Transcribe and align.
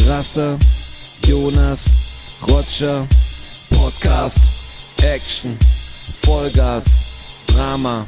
Straße, 0.00 0.58
Jonas, 1.26 1.86
Roger, 2.46 3.06
Podcast, 3.70 4.38
Action, 5.02 5.58
Vollgas, 6.22 6.84
Drama, 7.46 8.06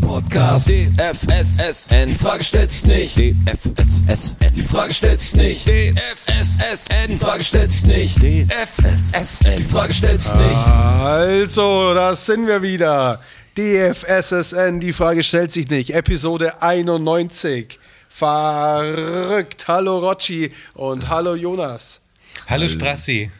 Podcast, 0.00 0.68
DFSSN, 0.68 2.06
die 2.06 2.14
Frage 2.14 2.42
stellt 2.42 2.70
sich 2.70 2.84
nicht, 2.86 3.18
DFSSN, 3.18 4.54
die 4.56 4.62
Frage 4.62 4.94
stellt 4.94 5.20
sich 5.20 5.34
nicht, 5.34 5.68
DFSSN, 5.68 7.08
die 7.08 7.16
Frage 7.16 7.44
stellt 7.44 7.70
sich 7.70 7.84
nicht, 7.86 8.16
DFSSN, 8.16 9.56
die 9.58 9.64
Frage 9.64 9.94
stellt 9.94 10.20
sich 10.20 10.34
nicht. 10.34 10.66
Also, 10.66 11.94
da 11.94 12.14
sind 12.14 12.46
wir 12.46 12.62
wieder. 12.62 13.20
DFSSN, 13.56 14.80
die 14.80 14.92
Frage 14.92 15.22
stellt 15.22 15.52
sich 15.52 15.68
nicht. 15.68 15.90
Episode 15.90 16.62
91. 16.62 17.78
Verrückt. 18.08 19.66
Hallo 19.68 19.98
Rocci 19.98 20.52
und 20.74 21.08
hallo 21.08 21.34
Jonas. 21.34 22.02
Hallo 22.48 22.68
Strassi. 22.68 23.30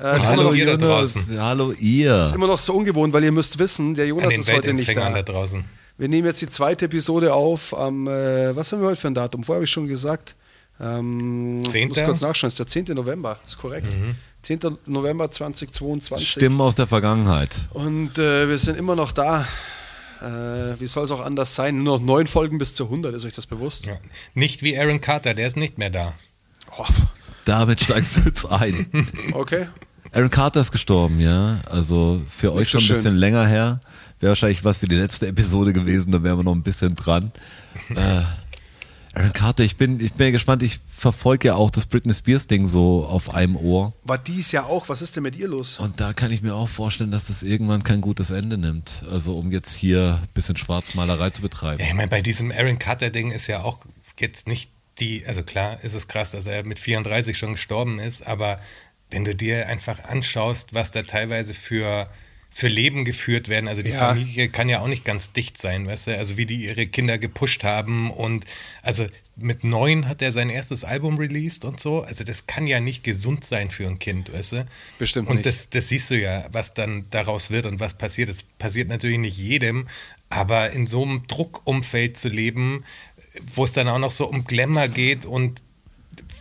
Äh, 0.00 0.20
hallo 0.20 0.52
ihr 0.52 0.66
da 0.66 0.72
Jonas, 0.72 1.14
draußen. 1.14 1.42
hallo 1.42 1.72
ihr. 1.72 2.22
ist 2.22 2.34
immer 2.34 2.46
noch 2.46 2.58
so 2.58 2.74
ungewohnt, 2.74 3.12
weil 3.12 3.24
ihr 3.24 3.32
müsst 3.32 3.58
wissen, 3.58 3.94
der 3.94 4.06
Jonas 4.06 4.36
ist 4.36 4.52
heute 4.52 4.72
nicht 4.72 4.96
da. 4.96 5.10
da 5.10 5.22
draußen. 5.22 5.64
Wir 5.98 6.08
nehmen 6.08 6.26
jetzt 6.28 6.40
die 6.40 6.48
zweite 6.48 6.84
Episode 6.84 7.34
auf 7.34 7.76
am, 7.76 8.06
äh, 8.06 8.54
was 8.54 8.70
haben 8.70 8.80
wir 8.80 8.88
heute 8.88 9.00
für 9.00 9.08
ein 9.08 9.14
Datum? 9.14 9.42
Vorher 9.42 9.58
habe 9.58 9.64
ich 9.64 9.70
schon 9.70 9.88
gesagt. 9.88 10.36
Ähm, 10.80 11.62
ich 11.64 11.70
Zehnter? 11.70 12.02
muss 12.02 12.06
kurz 12.08 12.20
nachschauen, 12.20 12.48
ist 12.48 12.58
der 12.60 12.68
10. 12.68 12.84
November, 12.94 13.40
ist 13.44 13.58
korrekt. 13.58 13.92
Mhm. 13.92 14.14
10. 14.42 14.78
November 14.86 15.30
2022. 15.30 16.28
Stimmen 16.30 16.60
aus 16.60 16.76
der 16.76 16.86
Vergangenheit. 16.86 17.68
Und 17.70 18.16
äh, 18.18 18.48
wir 18.48 18.58
sind 18.58 18.78
immer 18.78 18.94
noch 18.94 19.10
da. 19.10 19.46
Äh, 20.22 20.80
wie 20.80 20.86
soll 20.86 21.04
es 21.04 21.10
auch 21.10 21.20
anders 21.24 21.54
sein? 21.54 21.82
Nur 21.82 21.98
noch 21.98 22.04
neun 22.04 22.26
Folgen 22.26 22.58
bis 22.58 22.74
zu 22.74 22.84
100, 22.84 23.14
ist 23.14 23.24
euch 23.24 23.32
das 23.34 23.46
bewusst? 23.46 23.86
Ja. 23.86 23.94
Nicht 24.34 24.62
wie 24.62 24.78
Aaron 24.78 25.00
Carter, 25.00 25.34
der 25.34 25.46
ist 25.48 25.56
nicht 25.56 25.78
mehr 25.78 25.90
da. 25.90 26.14
Oh, 26.76 26.84
Damit 27.44 27.80
steigst 27.80 28.16
du 28.16 28.20
jetzt 28.22 28.44
ein. 28.50 28.86
okay. 29.32 29.66
Aaron 30.12 30.30
Carter 30.30 30.60
ist 30.60 30.72
gestorben, 30.72 31.20
ja. 31.20 31.60
Also 31.70 32.20
für 32.28 32.52
euch 32.52 32.68
so 32.68 32.78
schon 32.78 32.80
ein 32.80 32.86
schön. 32.86 32.96
bisschen 32.96 33.16
länger 33.16 33.46
her. 33.46 33.80
Wäre 34.20 34.30
wahrscheinlich 34.30 34.64
was 34.64 34.78
für 34.78 34.86
die 34.88 34.96
letzte 34.96 35.26
Episode 35.28 35.72
gewesen, 35.72 36.10
da 36.12 36.22
wären 36.22 36.38
wir 36.38 36.44
noch 36.44 36.54
ein 36.54 36.62
bisschen 36.62 36.94
dran. 36.96 37.30
äh, 37.90 38.22
Aaron 39.14 39.32
Carter, 39.32 39.64
ich 39.64 39.76
bin, 39.76 40.00
ich 40.00 40.12
bin 40.12 40.26
ja 40.26 40.32
gespannt, 40.32 40.62
ich 40.62 40.80
verfolge 40.86 41.48
ja 41.48 41.54
auch 41.54 41.70
das 41.70 41.86
Britney 41.86 42.12
Spears 42.12 42.46
Ding 42.46 42.66
so 42.66 43.06
auf 43.06 43.34
einem 43.34 43.56
Ohr. 43.56 43.92
War 44.04 44.18
dies 44.18 44.52
ja 44.52 44.64
auch. 44.64 44.88
Was 44.88 45.02
ist 45.02 45.16
denn 45.16 45.22
mit 45.22 45.36
ihr 45.36 45.48
los? 45.48 45.78
Und 45.78 46.00
da 46.00 46.12
kann 46.12 46.30
ich 46.30 46.42
mir 46.42 46.54
auch 46.54 46.68
vorstellen, 46.68 47.10
dass 47.10 47.26
das 47.26 47.42
irgendwann 47.42 47.82
kein 47.82 48.00
gutes 48.00 48.30
Ende 48.30 48.58
nimmt. 48.58 49.04
Also 49.10 49.38
um 49.38 49.50
jetzt 49.50 49.74
hier 49.74 50.20
ein 50.22 50.28
bisschen 50.34 50.56
Schwarzmalerei 50.56 51.30
zu 51.30 51.42
betreiben. 51.42 51.80
Ja, 51.80 51.88
ich 51.88 51.94
meine, 51.94 52.08
bei 52.08 52.20
diesem 52.20 52.52
Aaron 52.52 52.78
Carter-Ding 52.78 53.30
ist 53.30 53.46
ja 53.46 53.62
auch 53.62 53.78
jetzt 54.18 54.46
nicht 54.46 54.70
die, 55.00 55.24
also 55.26 55.42
klar 55.42 55.82
ist 55.82 55.94
es 55.94 56.08
krass, 56.08 56.32
dass 56.32 56.46
er 56.46 56.64
mit 56.64 56.78
34 56.78 57.38
schon 57.38 57.52
gestorben 57.52 57.98
ist, 57.98 58.26
aber 58.26 58.60
wenn 59.10 59.24
du 59.24 59.34
dir 59.34 59.68
einfach 59.68 60.04
anschaust, 60.04 60.74
was 60.74 60.90
da 60.90 61.02
teilweise 61.02 61.54
für, 61.54 62.08
für 62.50 62.68
Leben 62.68 63.04
geführt 63.04 63.48
werden, 63.48 63.68
also 63.68 63.82
die 63.82 63.90
Ja. 63.90 63.98
Familie 64.08 64.48
kann 64.48 64.68
ja 64.68 64.80
auch 64.80 64.88
nicht 64.88 65.04
ganz 65.04 65.32
dicht 65.32 65.58
sein, 65.58 65.86
weißt 65.86 66.08
du, 66.08 66.18
also 66.18 66.36
wie 66.36 66.46
die 66.46 66.64
ihre 66.64 66.86
Kinder 66.86 67.18
gepusht 67.18 67.62
haben 67.62 68.10
und 68.10 68.44
also 68.82 69.06
mit 69.36 69.62
neun 69.62 70.08
hat 70.08 70.20
er 70.20 70.32
sein 70.32 70.50
erstes 70.50 70.82
Album 70.82 71.16
released 71.18 71.64
und 71.64 71.78
so, 71.78 72.02
also 72.02 72.24
das 72.24 72.46
kann 72.46 72.66
ja 72.66 72.80
nicht 72.80 73.04
gesund 73.04 73.44
sein 73.44 73.70
für 73.70 73.86
ein 73.86 73.98
Kind, 74.00 74.32
weißt 74.32 74.52
du. 74.52 74.66
Bestimmt 74.98 75.28
und 75.28 75.36
nicht. 75.36 75.46
das, 75.46 75.70
das 75.70 75.88
siehst 75.88 76.10
du 76.10 76.20
ja, 76.20 76.46
was 76.50 76.74
dann 76.74 77.04
daraus 77.10 77.50
wird 77.50 77.66
und 77.66 77.78
was 77.78 77.94
passiert. 77.94 78.28
Das 78.28 78.42
passiert 78.42 78.88
natürlich 78.88 79.18
nicht 79.18 79.38
jedem, 79.38 79.86
aber 80.28 80.70
in 80.72 80.86
so 80.86 81.02
einem 81.04 81.26
Druckumfeld 81.28 82.16
zu 82.16 82.28
leben, 82.28 82.84
wo 83.54 83.64
es 83.64 83.72
dann 83.72 83.88
auch 83.88 83.98
noch 84.00 84.10
so 84.10 84.26
um 84.28 84.44
Glamour 84.44 84.88
geht 84.88 85.24
und 85.24 85.62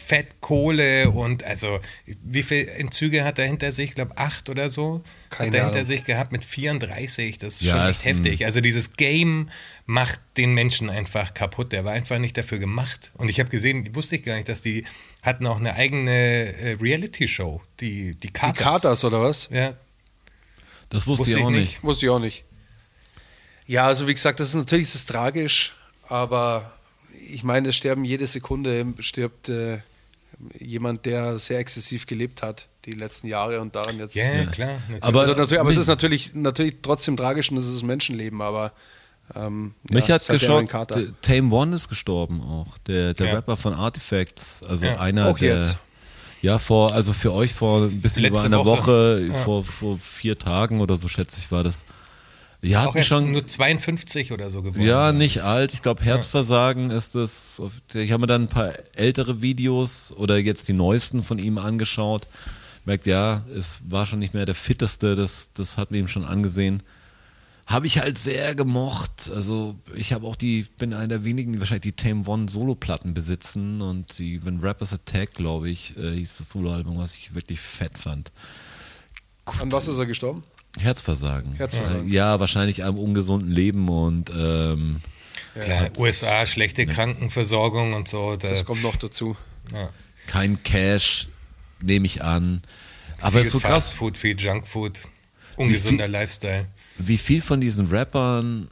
Fettkohle 0.07 1.09
und 1.11 1.43
also 1.43 1.79
wie 2.23 2.43
viele 2.43 2.67
Entzüge 2.71 3.23
hat 3.23 3.39
er 3.39 3.45
hinter 3.45 3.71
sich? 3.71 3.89
Ich 3.89 3.95
glaube 3.95 4.17
acht 4.17 4.49
oder 4.49 4.69
so. 4.69 5.03
Keine 5.29 5.47
hat 5.49 5.53
er 5.55 5.63
hinter 5.65 5.75
Ahnung. 5.79 5.83
sich 5.87 6.03
gehabt 6.05 6.31
mit 6.31 6.45
34. 6.45 7.37
Das 7.37 7.55
ist 7.55 7.61
Ja, 7.63 7.81
schon 7.81 7.91
ist 7.91 8.05
echt 8.05 8.19
ein- 8.19 8.23
heftig. 8.25 8.45
Also 8.45 8.61
dieses 8.61 8.93
Game 8.93 9.49
macht 9.85 10.19
den 10.37 10.53
Menschen 10.53 10.89
einfach 10.89 11.33
kaputt. 11.33 11.71
Der 11.71 11.83
war 11.85 11.93
einfach 11.93 12.19
nicht 12.19 12.37
dafür 12.37 12.57
gemacht. 12.59 13.11
Und 13.15 13.29
ich 13.29 13.39
habe 13.39 13.49
gesehen, 13.49 13.93
wusste 13.95 14.15
ich 14.15 14.23
gar 14.23 14.35
nicht, 14.35 14.49
dass 14.49 14.61
die 14.61 14.85
hatten 15.21 15.45
auch 15.47 15.57
eine 15.57 15.75
eigene 15.75 16.11
äh, 16.11 16.77
Reality-Show, 16.81 17.61
die, 17.79 18.13
die 18.15 18.27
Die 18.27 18.33
Carters. 18.33 18.63
Katers 18.63 19.03
oder 19.05 19.21
was? 19.21 19.49
Ja, 19.51 19.73
Das 20.89 21.05
wusste, 21.05 21.19
Wusste 21.21 21.33
ich 21.33 21.37
ich 21.39 21.43
auch 21.43 21.49
nicht. 21.49 21.59
nicht. 21.59 21.83
Wusste 21.83 22.05
ich 22.05 22.09
auch 22.09 22.19
nicht. 22.19 22.43
Ja, 23.65 23.87
also 23.87 24.07
wie 24.07 24.13
gesagt, 24.13 24.39
das 24.39 24.49
ist 24.49 24.55
natürlich 24.55 24.87
das 24.87 24.95
ist 24.95 25.07
tragisch, 25.09 25.75
aber 26.07 26.71
ich 27.29 27.43
meine, 27.43 27.69
es 27.69 27.75
sterben 27.75 28.05
jede 28.05 28.25
Sekunde, 28.25 28.85
stirbt 28.99 29.49
äh, 29.49 29.79
jemand, 30.59 31.05
der 31.05 31.39
sehr 31.39 31.59
exzessiv 31.59 32.05
gelebt 32.07 32.41
hat 32.41 32.67
die 32.85 32.91
letzten 32.91 33.27
Jahre 33.27 33.59
und 33.59 33.75
daran 33.75 33.97
jetzt. 33.97 34.15
ja, 34.15 34.45
klar. 34.45 34.69
natürlich. 34.69 35.03
Aber- 35.03 35.19
also 35.21 35.33
natürlich, 35.33 35.59
aber 35.59 35.69
es 35.71 35.77
ist 35.77 35.87
natürlich, 35.87 36.33
natürlich 36.33 36.75
trotzdem 36.81 37.17
tragisch 37.17 37.51
und 37.51 37.57
es 37.57 37.65
ist 37.67 37.81
ein 37.81 37.87
Menschenleben, 37.87 38.41
aber 38.41 38.71
ähm, 39.35 39.73
Mich 39.89 40.07
ja, 40.07 40.15
hat 40.15 40.27
geschockt, 40.27 40.71
Tame 41.21 41.53
One 41.53 41.75
ist 41.75 41.89
gestorben 41.89 42.41
auch, 42.41 42.77
der, 42.87 43.13
der 43.13 43.27
Ja. 43.27 43.33
Rapper 43.33 43.57
von 43.57 43.73
Artifacts, 43.73 44.63
also 44.63 44.85
Ja, 44.85 44.99
einer 45.01 45.27
auch 45.27 45.37
der, 45.37 45.57
jetzt. 45.57 45.75
ja 46.41 46.59
vor, 46.59 46.93
also 46.93 47.11
für 47.11 47.33
euch 47.33 47.53
vor 47.53 47.83
ein 47.83 47.99
bisschen 48.01 48.23
Letzte 48.23 48.47
über 48.47 48.55
einer 48.57 48.65
Woche. 48.65 49.17
Woche, 49.19 49.25
Ja. 49.27 49.33
vor, 49.43 49.65
vor 49.65 49.97
vier 49.97 50.39
Tagen 50.39 50.79
oder 50.79 50.95
so 50.95 51.09
schätze 51.09 51.39
ich 51.41 51.51
war 51.51 51.63
das. 51.65 51.85
Ja, 52.61 52.83
hat 52.83 52.95
mich 52.95 53.05
schon, 53.05 53.31
nur 53.31 53.45
52 53.45 54.31
oder 54.31 54.49
so 54.49 54.61
geworden. 54.61 54.85
ja, 54.85 55.11
nicht 55.11 55.43
alt, 55.43 55.73
ich 55.73 55.83
glaube 55.83 56.03
Herzversagen 56.03 56.89
ist 56.89 57.13
das, 57.13 57.61
ich 57.93 58.11
habe 58.11 58.21
mir 58.21 58.27
dann 58.27 58.43
ein 58.43 58.49
paar 58.49 58.73
ältere 58.95 59.41
Videos 59.41 60.11
oder 60.11 60.37
jetzt 60.37 60.67
die 60.67 60.73
neuesten 60.73 61.23
von 61.23 61.37
ihm 61.37 61.59
angeschaut, 61.59 62.27
merkt 62.83 63.05
ja, 63.05 63.43
es 63.55 63.81
war 63.87 64.05
schon 64.07 64.19
nicht 64.19 64.33
mehr 64.33 64.45
der 64.45 64.55
fitteste, 64.55 65.15
das, 65.15 65.53
das 65.53 65.77
hat 65.77 65.91
mir 65.91 65.99
ihm 65.99 66.07
schon 66.07 66.25
angesehen 66.25 66.81
habe 67.67 67.85
ich 67.85 67.99
halt 67.99 68.17
sehr 68.17 68.55
gemocht. 68.55 69.29
Also 69.33 69.75
ich 69.93 70.13
habe 70.13 70.25
auch 70.25 70.37
die, 70.37 70.65
bin 70.77 70.93
einer 70.93 71.07
der 71.07 71.25
wenigen, 71.25 71.51
die 71.51 71.59
wahrscheinlich 71.59 71.95
die 71.95 72.03
Tame 72.03 72.25
One 72.25 72.49
Solo-Platten 72.49 73.13
besitzen 73.13 73.81
und 73.81 74.17
die 74.17 74.43
When 74.43 74.61
Rappers 74.61 74.93
Attack, 74.93 75.33
glaube 75.33 75.69
ich, 75.69 75.95
äh, 75.97 76.13
hieß 76.13 76.37
das 76.37 76.49
Soloalbum, 76.49 76.97
was 76.97 77.15
ich 77.15 77.35
wirklich 77.35 77.59
fett 77.59 77.97
fand. 77.97 78.31
An 79.59 79.71
was 79.71 79.89
ist 79.89 79.97
er 79.97 80.05
gestorben? 80.05 80.43
Herzversagen. 80.79 81.53
Herzversagen. 81.55 82.09
Ja, 82.09 82.39
wahrscheinlich 82.39 82.83
einem 82.83 82.97
ungesunden 82.97 83.51
Leben 83.51 83.89
und 83.89 84.31
ähm, 84.37 85.01
Klar, 85.59 85.89
USA, 85.97 86.45
schlechte 86.45 86.85
Krankenversorgung 86.85 87.93
und 87.93 88.07
so. 88.07 88.35
Da, 88.35 88.49
Das 88.49 88.63
kommt 88.65 88.83
noch 88.83 88.95
dazu. 88.95 89.35
ja. 89.73 89.89
kein 90.27 90.61
Cash, 90.63 91.27
nehme 91.81 92.05
ich 92.05 92.23
an. 92.23 92.61
Aber 93.21 93.39
es 93.39 93.47
ist 93.47 93.53
so 93.53 93.59
Fast 93.59 93.71
krass, 93.71 93.93
Food, 93.93 94.17
viel 94.17 94.39
Junkfood, 94.39 95.01
ungesunder 95.55 96.07
Lifestyle. 96.07 96.67
wie 96.99 97.17
viel 97.17 97.41
von 97.41 97.59
diesen 97.61 97.87
Rappern 97.87 98.67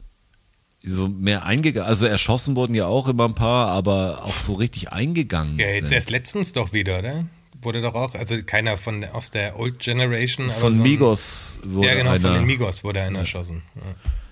so 0.84 1.08
mehr 1.08 1.44
eingegangen, 1.44 1.88
also 1.88 2.06
erschossen 2.06 2.54
wurden 2.54 2.74
ja 2.76 2.86
auch 2.86 3.08
immer 3.08 3.24
ein 3.24 3.34
paar, 3.34 3.66
aber 3.68 4.22
auch 4.24 4.38
so 4.38 4.52
richtig 4.54 4.92
eingegangen. 4.92 5.58
Ja, 5.58 5.66
jetzt 5.66 5.88
sind. 5.88 5.96
erst 5.96 6.10
letztens 6.10 6.52
doch 6.52 6.72
wieder, 6.72 7.00
oder? 7.00 7.24
Wurde 7.62 7.80
doch 7.82 7.94
auch, 7.94 8.14
also 8.14 8.36
keiner 8.44 8.76
von 8.76 9.04
aus 9.04 9.30
der 9.30 9.58
Old 9.58 9.78
Generation. 9.78 10.50
aber 10.50 10.58
Von 10.58 10.74
so 10.74 10.80
ein- 10.80 10.88
Migos 10.88 11.58
wurde 11.64 11.88
Ja, 11.88 11.94
genau, 11.94 12.10
einer. 12.10 12.20
von 12.20 12.34
den 12.34 12.46
Migos 12.46 12.84
wurde 12.84 13.02
einer 13.02 13.20
erschossen. 13.20 13.62
Ja. 13.76 13.82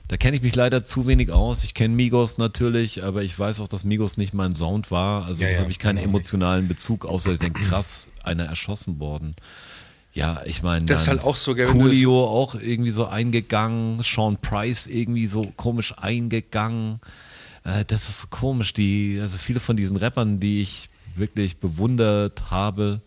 Da 0.09 0.17
kenne 0.19 0.37
ich 0.37 0.43
mich 0.43 0.55
leider 0.55 0.85
zu 0.85 1.07
wenig 1.07 1.31
aus. 1.33 1.65
Ich 1.65 1.73
kenne 1.73 1.95
Migos 1.95 2.37
natürlich, 2.37 3.03
aber 3.03 3.23
ich 3.23 3.37
weiß 3.39 3.61
auch, 3.61 3.69
dass 3.69 3.85
Migos 3.85 4.19
nicht 4.19 4.35
mein 4.35 4.55
Sound 4.55 4.91
war. 4.91 5.25
Also 5.25 5.43
Ja, 5.43 5.49
da 5.49 5.55
ja, 5.55 5.61
habe 5.63 5.71
ich 5.71 5.79
keinen 5.79 5.97
genau. 5.97 6.09
emotionalen 6.11 6.69
Bezug, 6.69 7.07
außer 7.07 7.33
ich 7.33 7.39
denke, 7.39 7.63
krass, 7.63 8.09
einer 8.23 8.45
erschossen 8.45 9.01
worden. 9.01 9.35
Ja, 10.13 10.43
ich 10.45 10.63
meine, 10.63 10.85
Das 10.85 11.03
ist 11.03 11.09
halt 11.09 11.25
auch 11.25 11.35
so, 11.37 11.55
Coolio 11.57 12.25
auch 12.27 12.55
irgendwie 12.55 12.91
so 12.91 13.07
eingegangen, 13.07 14.01
Sean 14.05 14.37
Price 14.37 14.87
irgendwie 14.87 15.27
so 15.27 15.51
komisch 15.57 15.95
eingegangen. 15.99 17.01
Äh, 17.65 17.85
das 17.87 18.09
ist 18.11 18.21
so 18.21 18.27
komisch. 18.29 18.75
Die, 18.75 19.19
also 19.21 19.39
viele 19.39 19.59
von 19.59 19.77
diesen 19.77 19.97
Rappern, 19.97 20.39
die 20.39 20.61
ich 20.63 20.89
wirklich 21.17 21.57
bewundert 21.57 22.51
habe, 22.51 23.01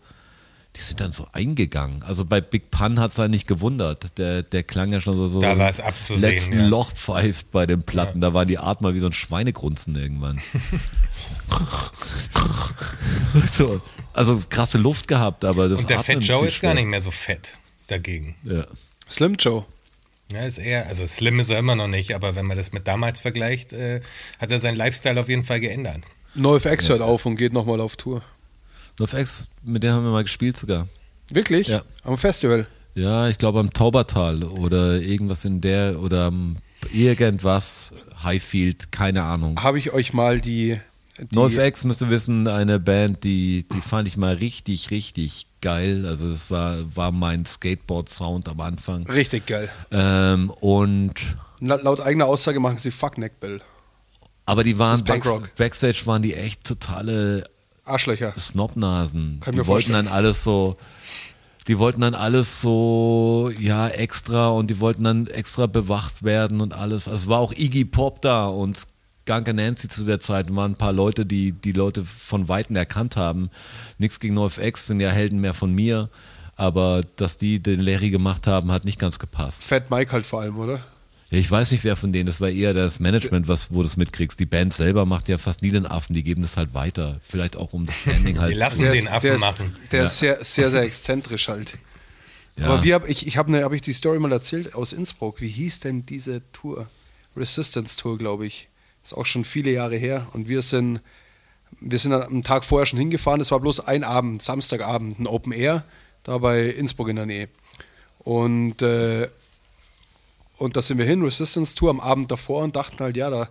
die 0.78 0.82
sind 0.82 1.00
dann 1.00 1.10
so 1.10 1.26
eingegangen. 1.32 2.04
Also 2.04 2.24
bei 2.24 2.40
Big 2.40 2.70
Pun 2.70 3.00
hat 3.00 3.10
es 3.10 3.18
halt 3.18 3.32
nicht 3.32 3.48
gewundert. 3.48 4.16
Der, 4.16 4.44
der 4.44 4.62
klang 4.62 4.92
ja 4.92 5.00
schon 5.00 5.16
so, 5.16 5.26
so 5.26 5.40
Da 5.40 5.58
war 5.58 5.68
es 5.68 5.80
abzusehen, 5.80 6.32
letzten 6.32 6.60
ja. 6.60 6.66
Loch 6.66 6.92
pfeift 6.92 7.50
bei 7.50 7.66
den 7.66 7.82
Platten. 7.82 8.20
Da 8.20 8.32
war 8.32 8.46
die 8.46 8.58
Art 8.58 8.80
mal 8.80 8.94
wie 8.94 9.00
so 9.00 9.06
ein 9.06 9.12
Schweinegrunzen 9.12 9.96
irgendwann. 9.96 10.40
so, 13.50 13.82
also 14.12 14.40
krasse 14.48 14.78
Luft 14.78 15.08
gehabt, 15.08 15.44
aber 15.44 15.68
das 15.68 15.80
Und 15.80 15.90
der 15.90 15.98
Atmen 15.98 16.22
Fat 16.22 16.28
Joe 16.28 16.46
ist 16.46 16.60
gar 16.60 16.74
nicht 16.74 16.86
mehr 16.86 17.00
so 17.00 17.10
fett 17.10 17.58
dagegen. 17.88 18.36
Ja. 18.44 18.64
Slim 19.10 19.34
Joe. 19.34 19.64
Ja, 20.30 20.42
ist 20.42 20.58
eher, 20.58 20.86
also 20.86 21.08
slim 21.08 21.40
ist 21.40 21.50
er 21.50 21.58
immer 21.58 21.74
noch 21.74 21.88
nicht, 21.88 22.14
aber 22.14 22.36
wenn 22.36 22.46
man 22.46 22.56
das 22.56 22.72
mit 22.72 22.86
damals 22.86 23.18
vergleicht, 23.18 23.72
äh, 23.72 24.00
hat 24.38 24.52
er 24.52 24.60
seinen 24.60 24.76
Lifestyle 24.76 25.18
auf 25.18 25.28
jeden 25.28 25.44
Fall 25.44 25.58
geändert. 25.58 26.02
NoFX 26.34 26.88
hört 26.88 27.00
auf 27.00 27.26
und 27.26 27.36
geht 27.36 27.52
nochmal 27.52 27.80
auf 27.80 27.96
Tour. 27.96 28.22
NoFX, 28.98 29.48
mit 29.64 29.82
dem 29.82 29.92
haben 29.92 30.04
wir 30.04 30.10
mal 30.12 30.22
gespielt 30.22 30.56
sogar. 30.56 30.86
Wirklich? 31.30 31.68
Ja. 31.68 31.82
Am 32.04 32.16
Festival. 32.18 32.66
Ja, 32.94 33.28
ich 33.28 33.38
glaube 33.38 33.60
am 33.60 33.72
Taubertal 33.72 34.42
oder 34.44 35.00
irgendwas 35.00 35.44
in 35.44 35.60
der 35.60 36.00
oder 36.00 36.24
am 36.26 36.56
irgendwas, 36.92 37.90
Highfield, 38.22 38.90
keine 38.92 39.22
Ahnung. 39.22 39.60
Habe 39.62 39.78
ich 39.78 39.92
euch 39.92 40.12
mal 40.12 40.40
die 40.40 40.78
Die- 41.20 41.34
NoFX 41.34 41.84
müsst 41.84 42.00
ihr 42.02 42.10
wissen, 42.10 42.48
eine 42.48 42.80
Band, 42.80 43.24
die, 43.24 43.66
die 43.72 43.80
fand 43.80 44.08
ich 44.08 44.16
mal 44.16 44.34
richtig, 44.34 44.90
richtig 44.90 45.46
geil. 45.60 46.06
Also 46.06 46.30
das 46.30 46.50
war, 46.50 46.76
war 46.96 47.12
mein 47.12 47.44
Skateboard-Sound 47.44 48.48
am 48.48 48.60
Anfang. 48.60 49.06
Richtig 49.06 49.46
geil. 49.46 49.68
Ähm, 49.90 50.50
und 50.60 51.14
La- 51.60 51.76
Laut 51.76 52.00
eigener 52.00 52.26
Aussage 52.26 52.58
machen 52.60 52.78
sie 52.78 52.90
Fuck 52.92 53.18
Neckbell. 53.18 53.60
aber 54.46 54.64
die 54.64 54.78
waren 54.78 55.02
Back. 55.04 55.24
Backstage 55.56 56.02
waren 56.06 56.22
die 56.22 56.34
echt 56.34 56.64
totale 56.64 57.44
Arschlöcher. 57.88 58.34
Snobnasen. 58.36 59.40
Kann 59.40 59.54
die 59.54 59.66
wollten 59.66 59.92
dann 59.92 60.08
alles 60.08 60.44
so, 60.44 60.76
die 61.66 61.78
wollten 61.78 62.00
dann 62.00 62.14
alles 62.14 62.60
so, 62.60 63.50
ja, 63.58 63.88
extra 63.88 64.48
und 64.48 64.68
die 64.70 64.80
wollten 64.80 65.04
dann 65.04 65.26
extra 65.26 65.66
bewacht 65.66 66.22
werden 66.22 66.60
und 66.60 66.72
alles. 66.72 67.08
Also 67.08 67.24
es 67.24 67.28
war 67.28 67.38
auch 67.38 67.52
Iggy 67.52 67.84
Pop 67.84 68.22
da 68.22 68.46
und 68.46 68.78
Skunk 69.28 69.52
Nancy 69.52 69.88
zu 69.88 70.04
der 70.04 70.20
Zeit 70.20 70.54
waren 70.54 70.72
ein 70.72 70.76
paar 70.76 70.92
Leute, 70.92 71.26
die 71.26 71.52
die 71.52 71.72
Leute 71.72 72.04
von 72.04 72.48
Weitem 72.48 72.76
erkannt 72.76 73.16
haben. 73.16 73.50
Nichts 73.98 74.20
gegen 74.20 74.34
NoFX, 74.34 74.86
sind 74.86 75.00
ja 75.00 75.10
Helden 75.10 75.40
mehr 75.40 75.52
von 75.52 75.74
mir. 75.74 76.08
Aber 76.56 77.02
dass 77.16 77.36
die 77.36 77.62
den 77.62 77.80
Larry 77.80 78.10
gemacht 78.10 78.46
haben, 78.46 78.72
hat 78.72 78.84
nicht 78.84 78.98
ganz 78.98 79.18
gepasst. 79.18 79.62
Fat 79.62 79.90
Mike 79.90 80.12
halt 80.12 80.26
vor 80.26 80.40
allem, 80.40 80.58
oder? 80.58 80.80
Ja, 81.30 81.38
ich 81.38 81.50
weiß 81.50 81.72
nicht, 81.72 81.84
wer 81.84 81.96
von 81.96 82.12
denen, 82.12 82.26
das 82.26 82.40
war 82.40 82.48
eher 82.48 82.72
das 82.72 83.00
Management, 83.00 83.48
was, 83.48 83.70
wo 83.70 83.80
du 83.80 83.86
es 83.86 83.98
mitkriegst. 83.98 84.40
Die 84.40 84.46
Band 84.46 84.72
selber 84.72 85.04
macht 85.04 85.28
ja 85.28 85.36
fast 85.36 85.60
nie 85.60 85.70
den 85.70 85.84
Affen, 85.84 86.14
die 86.14 86.22
geben 86.22 86.40
das 86.40 86.56
halt 86.56 86.72
weiter. 86.72 87.20
Vielleicht 87.22 87.56
auch 87.56 87.74
um 87.74 87.84
das 87.84 88.00
Standing 88.00 88.38
halt. 88.40 88.52
Die 88.52 88.58
lassen 88.58 88.82
den 88.82 88.94
ist, 88.94 89.08
Affen 89.08 89.26
der 89.26 89.34
ist, 89.34 89.40
machen. 89.40 89.76
Der 89.92 90.04
ist 90.06 90.18
sehr, 90.18 90.42
sehr, 90.42 90.70
sehr 90.70 90.82
exzentrisch 90.82 91.48
halt. 91.48 91.74
Ja. 92.58 92.68
Aber 92.68 92.82
wie 92.82 92.94
hab 92.94 93.06
ich, 93.08 93.26
ich 93.26 93.36
habe 93.36 93.50
ne, 93.50 93.62
hab 93.62 93.72
ich 93.72 93.82
die 93.82 93.92
Story 93.92 94.18
mal 94.18 94.32
erzählt 94.32 94.74
aus 94.74 94.94
Innsbruck. 94.94 95.40
Wie 95.40 95.48
hieß 95.48 95.80
denn 95.80 96.06
diese 96.06 96.42
Tour? 96.52 96.88
Resistance 97.36 97.96
Tour, 97.96 98.16
glaube 98.16 98.46
ich. 98.46 98.68
Ist 99.04 99.14
auch 99.14 99.26
schon 99.26 99.44
viele 99.44 99.70
Jahre 99.70 99.96
her. 99.96 100.26
Und 100.32 100.48
wir 100.48 100.62
sind, 100.62 101.00
wir 101.78 101.98
sind 101.98 102.14
am 102.14 102.42
Tag 102.42 102.64
vorher 102.64 102.86
schon 102.86 102.98
hingefahren. 102.98 103.40
Es 103.40 103.50
war 103.50 103.60
bloß 103.60 103.80
ein 103.80 104.02
Abend, 104.02 104.42
Samstagabend, 104.42 105.20
ein 105.20 105.26
Open 105.26 105.52
Air, 105.52 105.84
da 106.24 106.38
bei 106.38 106.64
Innsbruck 106.64 107.10
in 107.10 107.16
der 107.16 107.26
Nähe. 107.26 107.48
Und, 108.18 108.82
äh, 108.82 109.28
und 110.58 110.76
da 110.76 110.82
sind 110.82 110.98
wir 110.98 111.04
hin, 111.06 111.22
Resistance 111.22 111.74
Tour 111.74 111.90
am 111.90 112.00
Abend 112.00 112.30
davor 112.30 112.62
und 112.62 112.76
dachten 112.76 112.98
halt, 112.98 113.16
ja, 113.16 113.30
da 113.30 113.48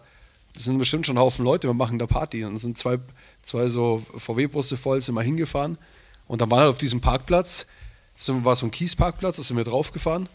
sind 0.58 0.78
bestimmt 0.78 1.06
schon 1.06 1.18
ein 1.18 1.22
Haufen 1.22 1.46
Leute, 1.46 1.68
wir 1.68 1.74
machen 1.74 2.00
da 2.00 2.08
Party. 2.08 2.44
Und 2.44 2.60
sind 2.60 2.78
zwei, 2.78 2.98
zwei 3.44 3.70
so 3.70 4.04
VW-Busse 4.18 4.78
voll, 4.78 5.02
sind 5.02 5.16
wir 5.16 5.22
hingefahren. 5.22 5.78
Und 6.28 6.42
dann 6.42 6.52
waren 6.52 6.62
halt 6.62 6.70
auf 6.72 6.78
diesem 6.78 7.00
Parkplatz, 7.02 7.68
sind, 8.18 8.44
war 8.44 8.56
so 8.56 8.66
ein 8.66 8.72
Kiesparkplatz, 8.72 9.38
da 9.38 9.44
sind 9.44 9.58
wir 9.58 9.64
draufgefahren. 9.64 10.28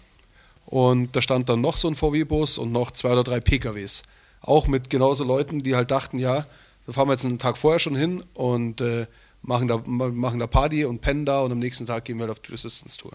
Und 0.67 1.15
da 1.17 1.23
stand 1.23 1.49
dann 1.49 1.61
noch 1.61 1.77
so 1.77 1.89
ein 1.89 1.95
VW-Bus 1.97 2.57
und 2.59 2.73
noch 2.73 2.93
zwei 2.93 3.11
oder 3.13 3.25
drei 3.25 3.41
PKWs. 3.41 4.05
Auch 4.41 4.67
mit 4.67 4.91
genauso 4.91 5.25
Leuten, 5.25 5.63
die 5.63 5.75
halt 5.75 5.91
dachten, 5.91 6.19
ja, 6.19 6.47
da 6.87 6.93
fahren 6.93 7.09
wir 7.09 7.13
jetzt 7.13 7.25
einen 7.25 7.39
Tag 7.39 7.59
vorher 7.59 7.79
schon 7.79 7.95
hin 7.97 8.25
und 8.35 8.81
äh, 8.81 9.07
machen, 9.43 9.69
da, 9.69 9.83
ma- 9.85 10.09
machen 10.09 10.39
da 10.39 10.47
Party 10.47 10.85
und 10.85 11.01
pennen 11.01 11.27
da 11.27 11.43
und 11.43 11.53
am 11.53 11.59
nächsten 11.59 11.87
Tag 11.87 12.05
gehen 12.05 12.17
wir 12.19 12.23
halt 12.23 12.33
auf 12.33 12.41
die 12.41 12.53
Resistance-Tour. 12.53 13.13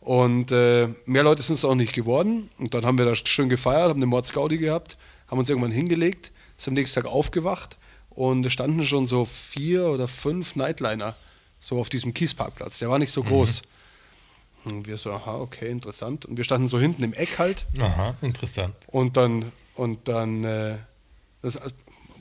Und 0.00 0.50
äh, 0.50 0.88
mehr 1.04 1.22
Leute 1.22 1.42
sind 1.42 1.54
es 1.54 1.64
auch 1.64 1.74
nicht 1.74 1.92
geworden. 1.92 2.50
Und 2.58 2.74
dann 2.74 2.84
haben 2.84 2.98
wir 2.98 3.04
da 3.04 3.14
schön 3.14 3.48
gefeiert, 3.48 3.90
haben 3.90 3.98
eine 3.98 4.06
Mordsgaudi 4.06 4.56
gehabt, 4.56 4.96
haben 5.28 5.38
uns 5.38 5.48
irgendwann 5.50 5.72
hingelegt, 5.72 6.32
sind 6.56 6.72
am 6.72 6.74
nächsten 6.74 7.02
Tag 7.02 7.10
aufgewacht 7.10 7.76
und 8.10 8.44
es 8.44 8.52
standen 8.52 8.84
schon 8.84 9.06
so 9.06 9.24
vier 9.24 9.86
oder 9.86 10.08
fünf 10.08 10.56
Nightliner 10.56 11.14
so 11.60 11.78
auf 11.78 11.88
diesem 11.88 12.12
Kiesparkplatz. 12.12 12.78
Der 12.78 12.90
war 12.90 12.98
nicht 12.98 13.12
so 13.12 13.22
groß. 13.22 13.62
Und 14.64 14.86
wir 14.86 14.98
so, 14.98 15.12
aha, 15.12 15.36
okay, 15.36 15.70
interessant. 15.70 16.26
Und 16.26 16.36
wir 16.36 16.44
standen 16.44 16.68
so 16.68 16.78
hinten 16.78 17.02
im 17.02 17.14
Eck 17.14 17.38
halt 17.38 17.64
Aha, 17.78 18.14
interessant. 18.20 18.74
und 18.88 19.16
dann, 19.16 19.52
und 19.74 20.06
dann, 20.06 20.44
äh, 20.44 20.76
das, 21.40 21.58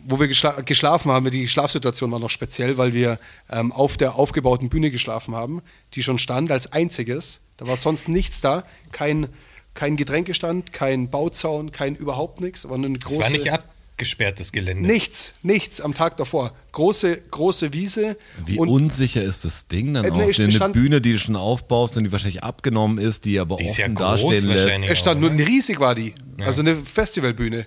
wo 0.06 0.20
wir 0.22 0.30
geschla 0.30 0.62
geschlafen 0.62 1.12
haben, 1.12 1.30
die 1.32 1.50
Schlafsituation 1.50 2.10
war 2.12 2.20
noch 2.20 2.30
speziell, 2.30 2.78
weil 2.78 2.94
wir 2.94 3.20
ähm, 3.50 3.74
auf 3.74 3.98
der 3.98 4.16
aufgebauten 4.16 4.70
Bühne 4.70 4.92
geschlafen 4.92 5.36
haben, 5.36 5.62
die 5.96 6.04
schon 6.04 6.18
stand 6.18 6.50
als 6.52 6.72
einziges. 6.72 7.42
Da 7.60 7.68
war 7.68 7.76
sonst 7.76 8.08
nichts 8.08 8.40
da, 8.40 8.64
kein, 8.94 9.28
kein 9.74 9.98
Getränkestand, 9.98 10.72
kein 10.72 11.10
Bauzaun, 11.10 11.72
kein 11.74 11.94
überhaupt 11.96 12.40
nichts, 12.40 12.66
eine 12.66 12.98
Es 12.98 13.20
war 13.20 13.30
nicht 13.30 13.52
abgesperrtes 13.52 14.54
Gelände. 14.54 14.88
Nichts, 14.88 15.34
nichts 15.44 15.82
am 15.82 15.94
Tag 15.94 16.16
davor. 16.16 16.54
Große, 16.72 17.18
große 17.18 17.74
Wiese. 17.74 18.16
Wie 18.46 18.58
und 18.58 18.70
unsicher 18.70 19.22
ist 19.22 19.44
das 19.44 19.68
Ding 19.68 19.94
dann 19.94 20.06
Äh, 20.06 20.12
auch? 20.12 20.22
es 20.22 20.38
Denn 20.38 20.62
eine 20.62 20.72
Bühne, 20.74 21.02
die 21.02 21.12
du 21.12 21.20
schon 21.20 21.36
aufbaust 21.36 21.98
und 21.98 22.06
die 22.06 22.12
wahrscheinlich 22.14 22.42
abgenommen 22.44 22.98
ist, 22.98 23.26
die 23.26 23.38
aber 23.40 23.58
Die 23.58 23.66
ist 23.66 23.78
ja 23.78 23.88
offen 23.88 23.96
groß 23.96 24.22
dastehen 24.22 24.46
lässt. 24.48 24.64
wahrscheinlich. 24.66 24.92
Es 24.92 25.00
stand 25.00 25.20
nur, 25.20 25.32
riesig 25.32 25.82
war 25.82 25.96
die. 25.96 26.16
Also 26.40 26.62
eine 26.62 26.78
Festivalbühne. 26.78 27.66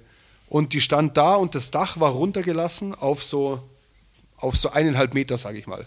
Und 0.49 0.73
die 0.73 0.81
stand 0.81 1.19
da 1.19 1.35
und 1.35 1.55
das 1.55 1.71
Dach 1.71 2.01
war 2.01 2.13
runtergelassen 2.13 2.95
auf 2.95 3.23
so, 3.23 3.63
auf 4.39 4.57
so 4.57 4.71
eineinhalb 4.71 5.13
Meter, 5.13 5.37
sage 5.37 5.59
ich 5.59 5.67
mal. 5.67 5.87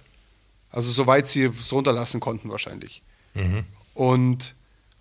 Also 0.70 0.92
soweit 0.92 1.28
sie 1.28 1.46
es 1.46 1.74
runterlassen 1.74 2.20
konnten 2.20 2.50
wahrscheinlich. 2.52 3.02
Und, 3.96 4.54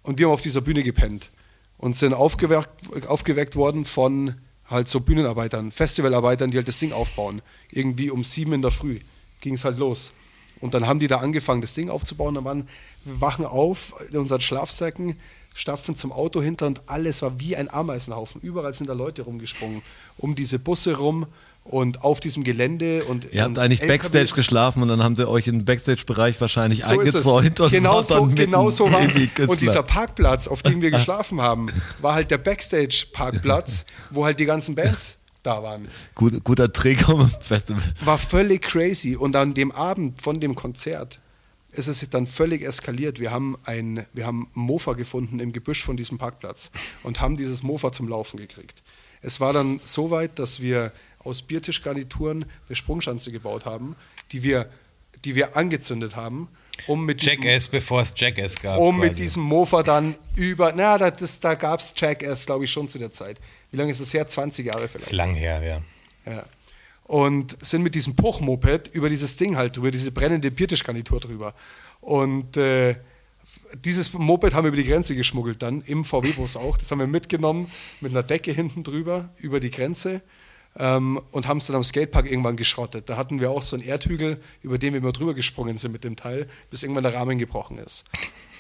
und 0.03 0.19
wir 0.19 0.27
haben 0.27 0.33
auf 0.33 0.41
dieser 0.41 0.63
Bühne 0.63 0.83
gepennt 0.83 1.29
und 1.77 1.99
sind 1.99 2.15
aufgeweckt, 2.15 3.07
aufgeweckt 3.07 3.57
worden 3.57 3.85
von 3.85 4.37
halt 4.71 4.89
so 4.89 5.01
Bühnenarbeitern, 5.01 5.71
Festivalarbeitern, 5.71 6.51
die 6.51 6.57
halt 6.57 6.69
das 6.69 6.79
Ding 6.79 6.93
aufbauen. 6.93 7.43
Irgendwie 7.71 8.11
um 8.11 8.25
sieben 8.25 8.55
in 8.55 8.63
der 8.63 8.71
Früh 8.71 9.01
ging 9.41 9.55
es 9.55 9.65
halt 9.65 9.79
los. 9.79 10.13
Und 10.61 10.73
dann 10.73 10.87
haben 10.87 11.01
die 11.01 11.09
da 11.09 11.19
angefangen, 11.19 11.61
das 11.61 11.75
Ding 11.75 11.91
aufzubauen. 11.91 12.37
Dann 12.37 12.45
waren, 12.45 12.69
wir 13.05 13.21
wachen 13.21 13.45
auf 13.45 13.95
in 14.11 14.17
unseren 14.17 14.41
Schlafsäcken, 14.41 15.21
stapfen 15.55 15.97
zum 15.97 16.13
Auto 16.13 16.41
hinter 16.41 16.67
und 16.67 16.83
alles 16.87 17.21
war 17.21 17.39
wie 17.39 17.57
ein 17.57 17.69
Ameisenhaufen. 17.69 18.41
Überall 18.41 18.75
sind 18.75 18.89
da 18.89 18.95
Leute 18.95 19.23
rumgesprungen, 19.23 19.83
um 20.17 20.35
diese 20.35 20.59
Busse 20.59 20.97
rum 20.97 21.27
und 21.65 22.05
auf 22.05 22.21
diesem 22.21 22.45
Gelände. 22.45 23.05
Und 23.05 23.27
Ihr 23.33 23.43
habt 23.43 23.59
eigentlich 23.59 23.81
LKWs. 23.81 24.03
Backstage 24.03 24.35
geschlafen 24.35 24.83
und 24.83 24.89
dann 24.89 25.03
haben 25.03 25.17
sie 25.17 25.29
euch 25.29 25.49
im 25.49 25.65
Backstage-Bereich 25.65 26.41
wahrscheinlich 26.41 26.85
So 26.85 26.99
eingezäunt 26.99 27.61
und 27.61 27.71
genau 27.71 28.03
so, 28.03 28.27
genau 28.27 28.71
so 28.71 28.91
war 28.93 29.01
Und 29.49 29.61
dieser 29.61 29.83
Parkplatz, 29.83 30.47
auf 30.47 30.63
dem 30.63 30.83
wir 30.83 30.91
geschlafen 30.93 31.41
haben, 31.41 31.69
war 32.01 32.15
halt 32.15 32.31
der 32.31 32.39
Backstage-Parkplatz, 32.39 33.87
wo 34.11 34.25
halt 34.25 34.39
die 34.39 34.45
ganzen 34.45 34.75
Bands 34.75 35.19
da 35.43 35.63
waren. 35.63 35.89
Gut, 36.15 36.43
guter 36.45 36.73
Trick 36.73 37.09
am 37.09 37.29
Festival. 37.41 37.83
War 38.05 38.19
völlig 38.19 38.63
crazy. 38.63 39.17
Und 39.17 39.37
an 39.37 39.55
dem 39.55 39.73
Abend 39.73 40.21
von 40.21 40.41
dem 40.41 40.55
Konzert 40.55 41.19
ist 41.73 41.89
es 41.89 42.09
dann 42.11 42.27
völlig 42.27 42.63
eskaliert. 42.63 43.21
Wir 43.21 43.31
haben 43.31 43.57
ein, 43.65 44.07
wir 44.13 44.27
haben 44.27 44.49
Mofa 44.55 44.93
gefunden 44.93 45.41
im 45.41 45.53
Gebüsch 45.53 45.83
von 45.83 45.97
diesem 45.97 46.19
Parkplatz 46.19 46.71
und 47.03 47.21
haben 47.21 47.37
dieses 47.37 47.63
Mofa 47.63 47.93
zum 47.93 48.09
Laufen 48.09 48.39
gekriegt. 48.39 48.83
Es 49.23 49.41
war 49.41 49.53
dann 49.53 49.81
so 49.85 50.11
weit, 50.11 50.39
dass 50.39 50.61
wir 50.61 50.93
aus 51.25 51.43
Biertischgarnituren 51.43 52.45
eine 52.69 52.77
Sprungschanze 52.77 53.33
gebaut 53.33 53.65
haben, 53.65 53.97
die 54.33 54.43
wir, 54.43 54.69
die 55.25 55.35
wir 55.35 55.57
angezündet 55.57 56.17
haben, 56.17 56.49
um 56.87 57.05
mit 57.05 57.21
diesem- 57.23 57.43
Jackass, 57.43 57.69
bevor 57.69 58.03
es 58.03 58.15
Jackass 58.17 58.61
gab. 58.61 58.79
um 58.79 58.99
mit 58.99 59.11
quasi. 59.11 59.23
diesem 59.23 59.43
Mofa 59.43 59.83
dann 59.83 60.17
über, 60.37 60.73
na, 60.75 60.99
das, 60.99 61.41
da 61.41 61.55
gab 61.55 61.81
es 61.81 61.95
Jackass, 61.97 62.47
glaube 62.47 62.65
ich, 62.65 62.73
schon 62.73 62.89
zu 62.89 62.99
der 62.99 63.13
Zeit. 63.13 63.39
Wie 63.71 63.77
lange 63.77 63.93
ist 63.93 64.01
das 64.01 64.13
her? 64.13 64.27
20 64.27 64.67
Jahre 64.67 64.85
ist 64.85 64.93
vielleicht. 64.93 65.13
lang 65.13 65.35
her, 65.35 65.63
ja. 65.63 66.33
Ja. 66.33 66.45
Und 67.05 67.57
sind 67.65 67.83
mit 67.83 67.95
diesem 67.95 68.17
Puch-Moped 68.17 68.89
über 68.95 69.09
dieses 69.11 69.37
Ding 69.37 69.57
halt 69.57 69.77
drüber, 69.77 69.91
diese 69.91 70.11
brennende 70.11 70.51
Biertischgarnitur 70.51 71.21
drüber. 71.21 71.55
Und 72.01 72.57
äh, 72.57 72.97
dieses 73.85 74.13
Moped 74.13 74.55
haben 74.55 74.65
wir 74.65 74.69
über 74.69 74.77
die 74.77 74.89
Grenze 74.89 75.15
geschmuggelt 75.15 75.61
dann, 75.63 75.83
im 75.83 76.05
VW-Bus 76.05 76.57
auch. 76.57 76.77
Das 76.79 76.91
haben 76.91 76.99
wir 77.01 77.07
mitgenommen 77.07 77.71
mit 78.01 78.13
einer 78.13 78.23
Decke 78.23 78.53
hinten 78.53 78.83
drüber 78.85 79.29
über 79.39 79.61
die 79.61 79.71
Grenze 79.71 80.23
ähm, 80.79 81.21
und 81.31 81.47
haben 81.47 81.59
es 81.59 81.67
dann 81.67 81.77
am 81.77 81.85
Skatepark 81.85 82.31
irgendwann 82.31 82.57
geschrottet. 82.57 83.09
Da 83.09 83.17
hatten 83.17 83.41
wir 83.41 83.51
auch 83.51 83.63
so 83.63 83.77
einen 83.77 83.85
Erdhügel, 83.85 84.41
über 84.63 84.79
den 84.79 84.93
wir 84.93 85.01
immer 85.01 85.13
drüber 85.13 85.35
gesprungen 85.35 85.79
sind 85.79 85.93
mit 85.93 86.05
dem 86.05 86.17
Teil, 86.17 86.49
bis 86.71 86.83
irgendwann 86.83 87.05
der 87.05 87.15
Rahmen 87.15 87.39
gebrochen 87.39 87.79
ist. 87.79 88.05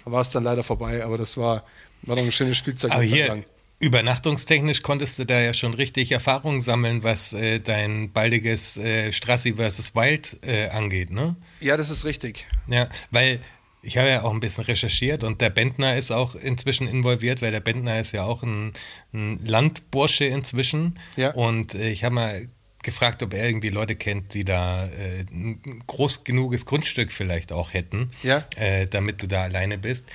Da 0.04 0.12
war 0.12 0.20
es 0.20 0.30
dann 0.30 0.44
leider 0.44 0.62
vorbei, 0.62 1.04
aber 1.04 1.18
das 1.18 1.36
war, 1.36 1.64
war 2.02 2.16
noch 2.16 2.22
ein 2.22 2.32
schönes 2.32 2.58
Spielzeug. 2.58 2.92
Aber 2.92 3.02
hier, 3.02 3.28
lang. 3.28 3.44
übernachtungstechnisch 3.80 4.82
konntest 4.82 5.18
du 5.18 5.24
da 5.24 5.40
ja 5.40 5.54
schon 5.54 5.74
richtig 5.74 6.12
Erfahrung 6.12 6.60
sammeln, 6.60 7.02
was 7.02 7.32
äh, 7.32 7.60
dein 7.60 8.12
baldiges 8.12 8.76
äh, 8.76 9.12
Strassi 9.12 9.54
versus 9.54 9.94
Wild 9.94 10.38
äh, 10.42 10.68
angeht, 10.68 11.10
ne? 11.10 11.36
Ja, 11.60 11.76
das 11.76 11.90
ist 11.90 12.04
richtig. 12.04 12.46
Ja, 12.68 12.88
weil 13.10 13.40
ich 13.84 13.98
habe 13.98 14.08
ja 14.08 14.22
auch 14.22 14.32
ein 14.32 14.40
bisschen 14.40 14.64
recherchiert 14.64 15.22
und 15.24 15.40
der 15.40 15.50
Bentner 15.50 15.96
ist 15.96 16.10
auch 16.10 16.34
inzwischen 16.34 16.88
involviert, 16.88 17.42
weil 17.42 17.52
der 17.52 17.60
Bentner 17.60 18.00
ist 18.00 18.12
ja 18.12 18.24
auch 18.24 18.42
ein, 18.42 18.72
ein 19.12 19.38
Landbursche 19.44 20.24
inzwischen. 20.24 20.98
Ja. 21.16 21.32
Und 21.32 21.74
äh, 21.74 21.90
ich 21.90 22.02
habe 22.02 22.14
mal 22.14 22.48
gefragt, 22.82 23.22
ob 23.22 23.34
er 23.34 23.46
irgendwie 23.46 23.70
Leute 23.70 23.96
kennt, 23.96 24.34
die 24.34 24.44
da 24.44 24.86
äh, 24.86 25.24
ein 25.30 25.82
groß 25.86 26.24
genuges 26.24 26.66
Grundstück 26.66 27.12
vielleicht 27.12 27.52
auch 27.52 27.72
hätten, 27.74 28.10
Ja. 28.22 28.44
äh, 28.56 28.86
damit 28.86 29.22
du 29.22 29.26
da 29.26 29.42
alleine 29.42 29.78
bist. 29.78 30.06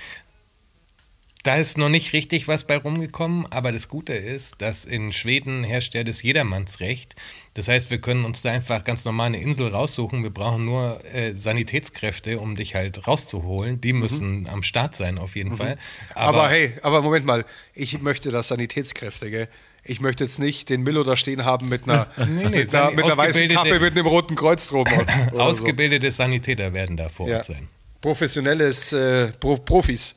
Da 1.42 1.56
ist 1.56 1.78
noch 1.78 1.88
nicht 1.88 2.12
richtig 2.12 2.48
was 2.48 2.64
bei 2.64 2.76
rumgekommen, 2.76 3.46
aber 3.50 3.72
das 3.72 3.88
Gute 3.88 4.12
ist, 4.12 4.60
dass 4.60 4.84
in 4.84 5.10
Schweden 5.10 5.64
herrscht 5.64 5.94
ja 5.94 6.04
das 6.04 6.22
Jedermannsrecht. 6.22 7.16
Das 7.54 7.66
heißt, 7.68 7.90
wir 7.90 8.00
können 8.00 8.24
uns 8.24 8.42
da 8.42 8.52
einfach 8.52 8.84
ganz 8.84 9.04
normal 9.04 9.26
eine 9.26 9.40
Insel 9.40 9.68
raussuchen. 9.68 10.22
Wir 10.22 10.30
brauchen 10.30 10.64
nur 10.64 11.00
äh, 11.12 11.32
Sanitätskräfte, 11.32 12.38
um 12.38 12.54
dich 12.54 12.74
halt 12.76 13.06
rauszuholen. 13.08 13.80
Die 13.80 13.92
müssen 13.92 14.48
am 14.48 14.62
Start 14.62 14.94
sein, 14.94 15.18
auf 15.18 15.34
jeden 15.34 15.56
Fall. 15.56 15.76
Aber, 16.14 16.48
hey, 16.48 16.74
aber 16.82 17.02
Moment 17.02 17.26
mal, 17.26 17.44
ich 17.74 18.00
möchte 18.00 18.30
das 18.30 18.48
Sanitätskräfte, 18.48 19.30
gell? 19.30 19.48
ich 19.82 20.00
möchte 20.00 20.22
jetzt 20.24 20.38
nicht 20.38 20.68
den 20.68 20.82
Milo 20.82 21.02
da 21.04 21.16
stehen 21.16 21.44
haben 21.44 21.68
mit 21.68 21.84
einer, 21.88 22.06
Nee, 22.18 22.26
nee, 22.50 22.58
mit 22.60 22.74
einer, 22.74 22.90
mit 22.92 23.04
einer 23.04 23.16
weißen 23.16 23.42
ausgebildete- 23.50 23.54
Kappe 23.54 23.80
mit 23.80 23.96
einem 23.96 24.06
roten 24.06 24.36
Kreuz 24.36 24.68
drum. 24.68 24.82
oder 24.86 25.06
so. 25.32 25.38
Ausgebildete 25.40 26.12
Sanitäter 26.12 26.72
werden 26.72 26.96
da 26.96 27.08
vor 27.08 27.28
Ja. 27.28 27.38
Ort 27.38 27.46
sein. 27.46 27.66
Professionelles 28.00 28.92
äh, 28.92 29.28
Pro 29.40 29.56
Profis. 29.56 30.16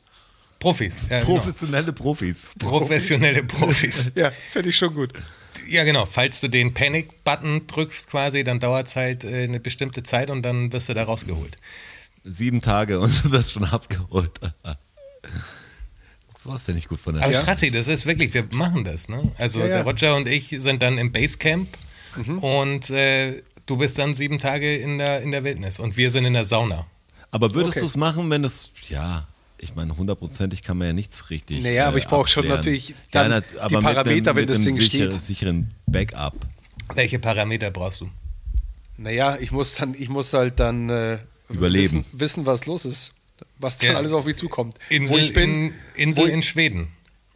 Profis. 0.58 1.00
Ja, 1.10 1.20
genau. 1.20 1.32
Professionelle 1.38 1.92
Profis. 1.92 2.50
Professionelle 2.58 3.42
Profis. 3.42 4.12
Ja, 4.14 4.30
finde 4.52 4.68
ich 4.70 4.76
schon 4.76 4.94
gut. 4.94 5.12
Ja, 5.68 5.84
genau. 5.84 6.04
Falls 6.06 6.40
du 6.40 6.48
den 6.48 6.74
Panic-Button 6.74 7.66
drückst 7.66 8.10
quasi, 8.10 8.44
dann 8.44 8.60
dauert 8.60 8.88
es 8.88 8.96
halt 8.96 9.24
äh, 9.24 9.44
eine 9.44 9.60
bestimmte 9.60 10.02
Zeit 10.02 10.30
und 10.30 10.42
dann 10.42 10.72
wirst 10.72 10.88
du 10.88 10.94
da 10.94 11.04
rausgeholt. 11.04 11.56
Sieben 12.24 12.60
Tage 12.60 13.00
und 13.00 13.12
du 13.24 13.32
wirst 13.32 13.52
schon 13.52 13.64
abgeholt. 13.64 14.30
So 16.38 16.50
was 16.50 16.64
finde 16.64 16.78
ich 16.78 16.88
gut 16.88 17.00
von 17.00 17.14
der 17.14 17.24
Aber 17.24 17.32
Ja. 17.32 17.40
Strassi, 17.40 17.70
das 17.70 17.88
ist 17.88 18.04
wirklich, 18.04 18.34
wir 18.34 18.44
machen 18.52 18.84
das, 18.84 19.08
ne? 19.08 19.32
Also 19.38 19.60
Ja, 19.60 19.66
ja. 19.66 19.74
der 19.76 19.84
Roger 19.84 20.14
und 20.16 20.28
ich 20.28 20.48
sind 20.58 20.82
dann 20.82 20.98
im 20.98 21.10
Basecamp 21.10 21.66
und 22.42 22.90
äh, 22.90 23.42
du 23.64 23.78
bist 23.78 23.98
dann 23.98 24.12
sieben 24.12 24.38
Tage 24.38 24.76
in 24.76 24.98
der, 24.98 25.22
in 25.22 25.30
der 25.30 25.42
Wildnis 25.42 25.78
und 25.78 25.96
wir 25.96 26.10
sind 26.10 26.26
in 26.26 26.34
der 26.34 26.44
Sauna. 26.44 26.86
Aber 27.30 27.54
würdest 27.54 27.76
Okay. 27.76 27.80
du 27.80 27.86
es 27.86 27.96
machen, 27.96 28.28
wenn 28.28 28.44
es, 28.44 28.72
ja, 28.90 29.26
ich 29.64 29.74
meine, 29.74 29.96
hundertprozentig 29.96 30.62
kann 30.62 30.78
man 30.78 30.86
ja 30.88 30.92
nichts 30.92 31.30
richtig. 31.30 31.62
Naja, 31.62 31.88
aber 31.88 31.98
ich 31.98 32.06
brauche 32.06 32.28
schon 32.28 32.46
natürlich 32.46 32.94
dann 33.10 33.30
na- 33.30 33.40
die 33.40 33.74
Parameter, 33.74 34.10
einem, 34.10 34.26
wenn 34.26 34.34
mit 34.36 34.50
das 34.50 34.56
einem 34.58 34.66
Ding 34.66 34.76
sicher, 34.76 35.10
steht. 35.10 35.20
sicheren 35.22 35.70
Backup. 35.86 36.34
Welche 36.94 37.18
Parameter 37.18 37.70
brauchst 37.70 38.02
du? 38.02 38.10
Naja, 38.96 39.36
ich 39.40 39.50
muss 39.50 39.74
dann, 39.76 39.94
ich 39.98 40.08
muss 40.08 40.32
halt 40.32 40.60
dann 40.60 40.88
äh, 40.90 41.18
Überleben. 41.48 41.98
Wissen, 42.04 42.20
wissen, 42.20 42.46
was 42.46 42.66
los 42.66 42.84
ist. 42.84 43.14
Was 43.58 43.78
dann 43.78 43.90
Ja. 43.92 43.96
alles 43.96 44.12
auf 44.12 44.24
mich 44.24 44.36
zukommt. 44.36 44.76
Insel, 44.88 45.14
wo 45.14 45.18
ich 45.18 45.32
bin. 45.32 45.66
in, 45.68 45.74
Insel 45.96 46.24
wo 46.24 46.28
ich, 46.28 46.34
in 46.34 46.42
Schweden. 46.42 46.88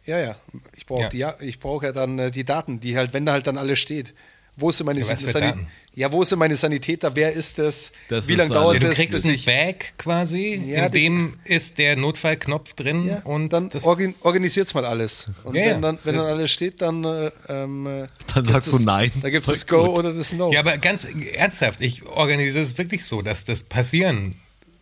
Ja, 0.05 0.17
ja. 0.19 0.35
Ich 0.75 0.85
brauche 0.85 1.03
Ja. 1.03 1.09
die, 1.09 1.17
ja, 1.17 1.35
ich 1.41 1.59
brauche 1.59 1.85
ja 1.87 1.91
dann 1.91 2.17
äh, 2.17 2.31
die 2.31 2.43
Daten, 2.45 2.79
die 2.79 2.97
halt, 2.97 3.13
wenn 3.13 3.25
da 3.25 3.33
halt 3.33 3.45
dann 3.47 3.57
alles 3.57 3.79
steht. 3.79 4.13
Wo 4.59 4.71
sind 4.71 4.85
meine 4.85 4.99
Ja, 4.99 5.09
was 5.09 5.23
für 5.23 5.31
Sani- 5.31 5.45
Daten? 5.47 5.67
Ja, 5.95 6.11
wo 6.11 6.23
sind 6.23 6.39
meine 6.39 6.55
Sanitäter? 6.55 7.15
Wer 7.15 7.33
ist 7.33 7.57
das? 7.57 7.91
Das 8.07 8.27
Wie 8.27 8.33
ist 8.33 8.37
lange 8.37 8.53
dauert 8.53 8.69
alles- 8.69 8.81
Du 8.83 8.87
das? 8.89 8.95
kriegst 8.97 9.23
bis 9.23 9.25
ein 9.31 9.43
Bag 9.45 9.93
quasi, 9.97 10.61
Ja, 10.67 10.85
in 10.85 10.91
dem 10.91 11.33
ist 11.45 11.77
der 11.77 11.95
Notfallknopf 11.97 12.73
drin 12.73 13.05
ja, 13.07 13.19
und 13.23 13.49
dann 13.51 13.69
das 13.69 13.83
organ, 13.85 14.13
organisiert's 14.21 14.73
mal 14.73 14.85
alles. 14.85 15.27
Und 15.43 15.55
Ja, 15.55 15.65
wenn 15.65 15.81
dann, 15.81 15.99
wenn 16.03 16.15
dann 16.15 16.23
Das- 16.23 16.31
alles 16.31 16.51
steht, 16.51 16.81
dann, 16.81 17.03
äh, 17.03 17.31
ähm, 17.49 17.87
äh, 17.87 18.07
Dann 18.33 18.45
sagst 18.45 18.67
du 18.71 18.77
das- 18.77 18.85
nein. 18.85 19.11
Da 19.21 19.29
gibt 19.29 19.47
es 19.47 19.67
Go 19.67 19.87
gut. 19.87 19.99
oder 19.99 20.13
das 20.13 20.31
No. 20.33 20.51
Ja, 20.53 20.59
aber 20.61 20.77
ganz 20.77 21.05
ernsthaft, 21.35 21.81
ich 21.81 22.05
organisiere 22.05 22.63
es 22.63 22.77
wirklich 22.77 23.03
so, 23.03 23.21
dass 23.21 23.43
das 23.45 23.63
passieren 23.63 24.35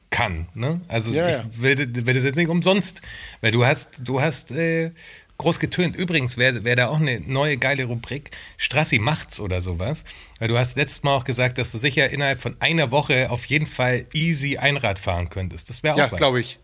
kann. 0.10 0.48
Ne? 0.54 0.82
Also 0.88 1.12
Ja, 1.12 1.28
ich 1.30 1.36
ja. 1.36 1.44
will, 1.58 1.78
will 2.06 2.14
das 2.14 2.24
jetzt 2.24 2.36
nicht 2.38 2.48
umsonst, 2.50 3.02
weil 3.42 3.52
du 3.52 3.66
hast, 3.66 4.02
du 4.06 4.22
hast 4.22 4.52
äh, 4.52 4.92
groß 5.38 5.60
getönt. 5.60 5.96
Übrigens 5.96 6.38
wäre 6.38 6.64
wär 6.64 6.76
da 6.76 6.88
auch 6.88 7.00
eine 7.00 7.20
neue 7.22 7.58
geile 7.58 7.86
Rubrik, 7.86 8.32
Strassi 8.58 8.98
macht's 9.00 9.40
oder 9.40 9.62
sowas. 9.62 10.04
Weil 10.40 10.48
du 10.48 10.58
hast 10.58 10.78
letztes 10.78 11.04
Mal 11.04 11.16
auch 11.16 11.24
gesagt, 11.24 11.58
dass 11.58 11.72
du 11.72 11.78
sicher 11.78 12.10
innerhalb 12.10 12.40
von 12.40 12.56
einer 12.60 12.92
Woche 12.92 13.30
auf 13.30 13.46
jeden 13.46 13.66
Fall 13.68 14.06
easy 14.14 14.58
Einrad 14.58 15.00
fahren 15.00 15.30
könntest. 15.30 15.70
Das 15.70 15.84
wäre 15.84 15.94
auch 15.96 16.00
ja, 16.00 16.12
was. 16.12 16.18
glaube 16.18 16.40
ich. 16.40 16.60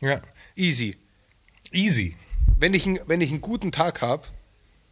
Ja, 0.00 0.20
Easy. 0.56 0.96
easy. 1.72 2.16
Wenn 2.58 2.74
ich, 2.74 2.86
wenn 3.06 3.20
ich 3.20 3.30
einen 3.30 3.40
guten 3.40 3.72
Tag 3.72 4.02
habe, 4.02 4.24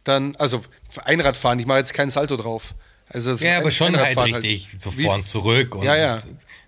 dann, 0.03 0.35
also 0.37 0.63
Einradfahren, 1.05 1.59
ich 1.59 1.65
mache 1.65 1.77
jetzt 1.79 1.93
keinen 1.93 2.09
Salto 2.09 2.35
drauf. 2.37 2.73
Also 3.09 3.35
Ja, 3.35 3.57
aber 3.57 3.67
Ein- 3.67 3.71
schon 3.71 3.95
halt 3.97 4.17
Einradfahren 4.17 4.33
richtig, 4.41 4.69
so 4.79 4.97
Wie- 4.97 5.03
vor 5.03 5.15
und 5.15 5.27
zurück 5.27 5.75
und 5.75 5.83
Ja, 5.83 5.95
ja. 5.95 6.19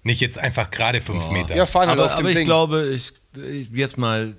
nicht 0.03 0.20
jetzt 0.22 0.38
einfach 0.38 0.70
gerade 0.70 1.01
fünf 1.01 1.29
Meter. 1.29 1.55
Ja, 1.55 1.65
fahren 1.65 1.88
halt 1.89 2.00
Aber, 2.00 2.08
auf 2.10 2.15
dem 2.15 2.20
aber 2.20 2.29
ich 2.29 2.36
Ding. 2.36 2.46
glaube, 2.46 2.91
ich, 2.93 3.13
ich 3.50 3.70
jetzt 3.72 3.98
mal, 3.98 4.36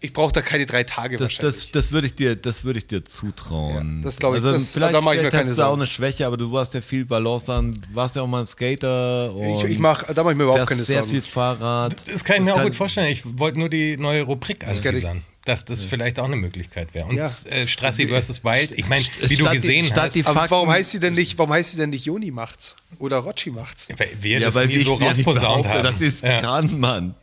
ich 0.00 0.12
brauche 0.12 0.32
da 0.32 0.42
keine 0.42 0.64
drei 0.64 0.84
Tage 0.84 1.16
das, 1.16 1.24
wahrscheinlich. 1.24 1.72
das, 1.72 1.72
das 1.72 1.92
würde 1.92 2.06
ich 2.06 2.14
dir, 2.14 2.36
das 2.36 2.62
würde 2.64 2.78
ich 2.78 2.86
dir 2.86 3.04
zutrauen. 3.04 3.98
Ja, 3.98 4.04
das 4.04 4.18
glaube 4.18 4.36
ich, 4.38 4.42
Also 4.44 4.54
das- 4.54 4.70
vielleicht, 4.70 4.94
da 4.94 5.00
mache 5.00 5.16
ich 5.16 5.22
mir 5.22 5.30
keine 5.30 5.50
hast 5.50 5.58
du 5.58 5.62
auch 5.66 5.72
eine 5.74 5.86
Schwäche, 5.86 6.26
aber 6.26 6.36
du 6.36 6.56
hast 6.56 6.74
ja 6.74 6.80
viel 6.80 7.04
Balance 7.04 7.52
an, 7.52 7.82
warst 7.92 8.14
ja 8.16 8.22
auch 8.22 8.26
mal 8.28 8.40
ein 8.40 8.46
Skater 8.46 9.34
und 9.34 9.64
ich, 9.64 9.72
ich 9.72 9.78
mach, 9.78 10.04
da 10.04 10.22
mache 10.22 10.32
ich 10.32 10.38
mir 10.38 10.44
überhaupt 10.44 10.66
keine 10.68 10.82
sehr 10.82 10.98
Sorgen. 10.98 11.10
viel 11.10 11.22
Fahrrad. 11.22 11.96
Das 12.12 12.22
kann 12.24 12.36
ich 12.40 12.44
mir 12.44 12.54
auch 12.54 12.62
gut 12.62 12.74
vorstellen. 12.76 13.08
Ich 13.12 13.22
wollte 13.38 13.58
nur 13.58 13.68
die 13.68 13.96
neue 13.96 14.22
Rubrik 14.22 14.66
anteasern, 14.66 15.22
dass 15.48 15.64
das 15.64 15.82
vielleicht 15.82 16.18
auch 16.20 16.26
eine 16.26 16.36
Möglichkeit 16.36 16.94
wäre. 16.94 17.06
Und 17.06 17.16
Ja. 17.16 17.26
äh, 17.50 17.66
Strassi 17.66 18.06
vs. 18.06 18.44
Wild, 18.44 18.72
ich 18.72 18.86
meine, 18.88 19.04
wie 19.22 19.36
du 19.36 19.42
Statt 19.44 19.52
die- 19.54 19.56
gesehen 19.56 19.86
statt 19.86 19.98
hast, 20.06 20.14
die 20.14 20.24
Aber 20.26 20.46
warum 20.48 20.70
heißt 20.70 20.90
sie 20.92 21.00
denn 21.00 21.14
nicht, 21.14 21.36
warum 21.38 21.52
heißt 21.52 21.72
sie 21.72 21.76
denn 21.78 21.90
nicht 21.90 22.04
Joni 22.04 22.30
macht's? 22.30 22.76
Oder 22.98 23.18
Rotschi 23.18 23.50
macht's? 23.50 23.88
weil 23.96 24.10
wir 24.20 24.38
Ja, 24.38 24.46
das 24.46 24.54
weil 24.54 24.66
nie 24.68 24.74
ich 24.74 24.84
so 24.84 24.98
ja 25.00 25.06
rausposaunt 25.08 25.66
haben. 25.66 25.82
dass 25.82 26.00
ich 26.00 26.08
es 26.14 26.20
ja. 26.20 26.40
kann, 26.40 26.78
Mann. 26.78 27.14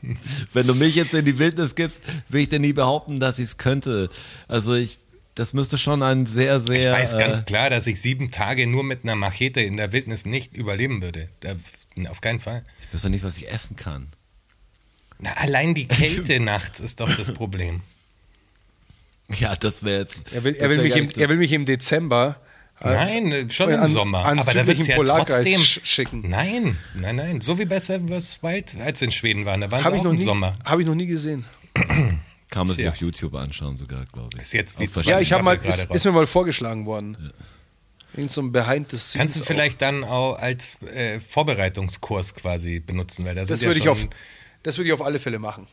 Wenn 0.54 0.68
du 0.68 0.76
mich 0.76 0.96
jetzt 0.96 1.14
in 1.14 1.24
die 1.26 1.38
Wildnis 1.40 1.76
gibst, 1.76 2.02
will 2.30 2.42
ich 2.42 2.50
dir 2.50 2.60
nie 2.60 2.74
behaupten, 2.74 3.20
dass 3.20 3.40
ich 3.40 3.46
es 3.46 3.58
könnte. 3.58 4.10
Also 4.48 4.74
ich, 4.76 4.98
das 5.36 5.54
müsste 5.54 5.78
schon 5.78 6.02
ein 6.04 6.26
sehr, 6.26 6.60
sehr. 6.60 6.80
Ich 6.92 6.98
weiß 7.00 7.14
äh, 7.14 7.18
ganz 7.20 7.46
klar, 7.46 7.70
dass 7.70 7.88
ich 7.88 8.02
sieben 8.02 8.32
Tage 8.32 8.68
nur 8.68 8.84
mit 8.84 9.04
einer 9.04 9.16
Machete 9.16 9.62
in 9.62 9.78
der 9.78 9.92
Wildnis 9.92 10.26
nicht 10.26 10.56
überleben 10.56 11.02
würde. 11.02 11.30
Da, 11.42 11.54
auf 12.10 12.22
keinen 12.22 12.40
Fall. 12.40 12.64
Ich 12.88 12.94
weiß 12.94 13.02
doch 13.04 13.10
nicht, 13.10 13.24
was 13.24 13.38
ich 13.38 13.50
essen 13.52 13.76
kann. 13.76 14.08
Na, 15.20 15.32
allein 15.34 15.74
die 15.74 15.88
Kälte 15.88 16.40
nachts 16.42 16.80
ist 16.82 17.00
doch 17.00 17.14
das 17.16 17.34
Problem. 17.34 17.82
Ja, 19.40 19.56
das 19.56 19.84
wäre 19.84 20.00
jetzt. 20.02 20.22
Er 20.34 20.44
will, 20.44 20.56
er 20.56 20.70
will, 20.70 20.78
mich, 20.84 20.96
im, 20.96 21.10
er 21.10 21.30
will 21.30 21.38
mich 21.38 21.52
im 21.52 21.66
Dezember 21.66 22.40
äh, 22.82 22.90
Nein, 22.94 23.32
äh, 23.32 23.50
schon 23.50 23.70
im 23.72 23.80
an- 23.80 23.88
Sommer. 23.88 24.26
ans 24.26 24.42
Aber 24.42 24.54
da 24.54 24.68
wird 24.68 24.80
es 24.80 24.88
ja 24.88 24.98
trotzdem. 25.04 25.62
sch- 25.62 25.80
schicken. 25.84 26.30
Nein, 26.30 26.78
nein, 26.94 27.16
nein. 27.16 27.42
So 27.42 27.58
wie 27.58 27.66
bei 27.66 27.80
Seven 27.80 28.08
vs. 28.10 28.44
Wild, 28.44 28.76
als 28.82 29.00
sie 29.00 29.06
in 29.06 29.12
Schweden 29.12 29.46
waren. 29.46 29.62
Da 29.62 29.72
waren 29.72 29.80
sie 29.80 29.86
habe 29.86 29.96
auch 29.96 30.00
ich, 30.00 30.04
noch 30.04 30.12
im 30.12 30.18
nie- 30.18 30.24
Sommer. 30.24 30.58
hab 30.64 30.80
ich 30.80 30.86
noch 30.86 30.94
nie 30.96 31.08
gesehen. 31.08 31.46
Kann 32.52 32.68
man 32.68 32.76
sich 32.76 32.88
auf 32.88 32.98
YouTube 32.98 33.34
anschauen, 33.36 33.76
sogar, 33.78 34.06
glaube 34.14 34.30
ich. 34.36 34.44
Ist 34.44 34.54
jetzt 34.54 34.80
die 34.80 34.90
Ja, 35.06 35.20
ich 35.20 35.34
habe 35.34 35.44
mal, 35.44 35.56
ist, 35.58 35.90
ist 35.90 36.06
mir 36.06 36.12
mal 36.12 36.28
vorgeschlagen 36.28 36.86
worden. 36.86 37.18
Irgend 38.14 38.32
so 38.32 38.42
ein 38.42 38.52
Behind 38.52 38.90
the 38.92 38.98
Scenes. 38.98 39.18
Kannst 39.18 39.36
du 39.38 39.42
auch. 39.42 39.46
vielleicht 39.48 39.82
dann 39.82 40.04
auch 40.04 40.36
als 40.38 40.82
äh, 40.84 41.20
Vorbereitungskurs 41.20 42.36
quasi 42.36 42.80
benutzen, 42.80 43.26
weil 43.26 43.36
da 43.36 43.44
Das 43.44 43.62
ja 43.62 43.68
würde 43.68 43.80
ich, 43.80 43.86
schon, 43.86 43.92
auf, 43.94 44.08
das 44.64 44.78
würde 44.78 44.88
ich 44.90 44.94
auf 44.94 45.02
alle 45.02 45.20
Fälle 45.20 45.40
machen. 45.40 45.68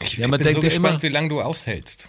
Ich 0.00 0.18
Ja, 0.18 0.28
man 0.28 0.38
bin 0.38 0.44
denkt 0.46 0.60
so 0.60 0.62
ja 0.62 0.68
gespannt, 0.68 0.94
immer- 0.94 1.02
wie 1.02 1.08
lange 1.08 1.28
du 1.30 1.40
aushältst. 1.40 2.08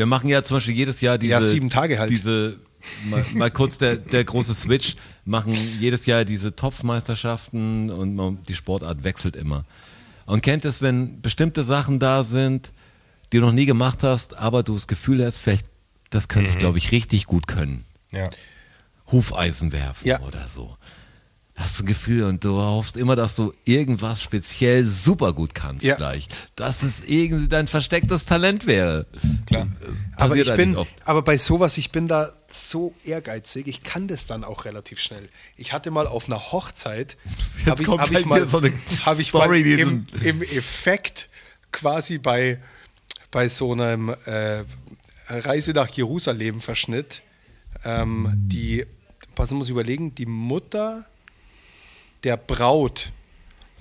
Wir 0.00 0.06
machen 0.06 0.30
ja 0.30 0.42
zum 0.42 0.56
Beispiel 0.56 0.74
jedes 0.74 1.02
Jahr 1.02 1.18
diese. 1.18 1.32
Ja, 1.32 1.42
sieben 1.42 1.68
Tage 1.68 1.98
halt. 1.98 2.08
Diese, 2.08 2.58
mal, 3.10 3.22
mal 3.34 3.50
kurz 3.50 3.76
der, 3.76 3.96
der 3.96 4.24
große 4.24 4.54
Switch, 4.54 4.94
machen 5.26 5.52
jedes 5.78 6.06
Jahr 6.06 6.24
diese 6.24 6.56
Topfmeisterschaften 6.56 7.90
und 7.90 8.48
die 8.48 8.54
Sportart 8.54 9.04
wechselt 9.04 9.36
immer. 9.36 9.66
Und 10.24 10.40
kennt 10.42 10.64
es, 10.64 10.80
wenn 10.80 11.20
bestimmte 11.20 11.64
Sachen 11.64 11.98
da 11.98 12.24
sind, 12.24 12.72
die 13.30 13.40
du 13.40 13.44
noch 13.44 13.52
nie 13.52 13.66
gemacht 13.66 14.02
hast, 14.02 14.38
aber 14.38 14.62
du 14.62 14.72
das 14.72 14.86
Gefühl 14.86 15.22
hast, 15.22 15.36
vielleicht, 15.36 15.66
das 16.08 16.28
könnte 16.28 16.50
ich, 16.50 16.56
glaube 16.56 16.78
ich, 16.78 16.92
richtig 16.92 17.26
gut 17.26 17.46
können. 17.46 17.84
Ja. 18.10 18.30
Hufeisen 19.12 19.70
werfen 19.70 20.08
Ja. 20.08 20.20
oder 20.20 20.48
so. 20.48 20.78
Hast 21.60 21.78
du 21.78 21.84
ein 21.84 21.86
Gefühl 21.88 22.24
und 22.24 22.42
du 22.42 22.56
hoffst 22.56 22.96
immer, 22.96 23.16
dass 23.16 23.36
du 23.36 23.52
irgendwas 23.66 24.22
speziell 24.22 24.86
super 24.86 25.34
gut 25.34 25.54
kannst 25.54 25.84
Ja. 25.84 25.94
gleich. 25.96 26.26
Dass 26.56 26.82
es 26.82 27.02
irgendwie 27.06 27.48
dein 27.48 27.68
verstecktes 27.68 28.24
Talent 28.24 28.66
wäre. 28.66 29.06
Klar. 29.46 29.68
Aber, 30.16 30.36
ich 30.36 30.50
bin, 30.54 30.74
aber 31.04 31.20
bei 31.20 31.36
sowas, 31.36 31.76
ich 31.76 31.92
bin 31.92 32.08
da 32.08 32.32
so 32.48 32.94
ehrgeizig, 33.04 33.66
ich 33.68 33.82
kann 33.82 34.08
das 34.08 34.24
dann 34.24 34.42
auch 34.42 34.64
relativ 34.64 35.00
schnell. 35.00 35.28
Ich 35.58 35.74
hatte 35.74 35.90
mal 35.90 36.06
auf 36.06 36.28
einer 36.28 36.40
Hochzeit, 36.50 37.18
Jetzt 37.58 37.66
hab 37.66 37.80
ich, 37.80 37.86
kommt 37.86 38.00
hab 38.00 38.08
gleich 38.08 38.22
ich 38.22 38.26
mal, 38.26 38.46
so 38.46 38.58
eine 38.58 38.72
hab 39.04 39.18
ich 39.18 39.28
Story, 39.28 39.60
mal 39.60 39.78
im, 39.78 40.06
im 40.22 40.42
Effekt 40.42 41.28
quasi 41.72 42.16
bei, 42.16 42.58
bei 43.30 43.50
so 43.50 43.72
einem 43.72 44.14
äh, 44.24 44.64
Reise 45.28 45.72
nach 45.72 45.90
Jerusalem 45.90 46.60
Verschnitt, 46.60 47.20
ähm, 47.84 48.32
die, 48.34 48.86
was 49.36 49.50
muss 49.50 49.66
ich 49.66 49.72
überlegen, 49.72 50.14
die 50.14 50.26
Mutter 50.26 51.04
der 52.24 52.36
Braut 52.36 53.10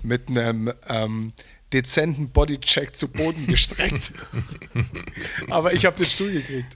mit 0.03 0.29
einem 0.29 0.71
ähm, 0.87 1.33
dezenten 1.73 2.29
Bodycheck 2.29 2.95
zu 2.95 3.07
Boden 3.07 3.47
gestreckt. 3.47 4.11
Aber 5.49 5.73
ich 5.73 5.85
habe 5.85 5.97
den 5.97 6.05
Stuhl 6.05 6.31
gekriegt. 6.31 6.75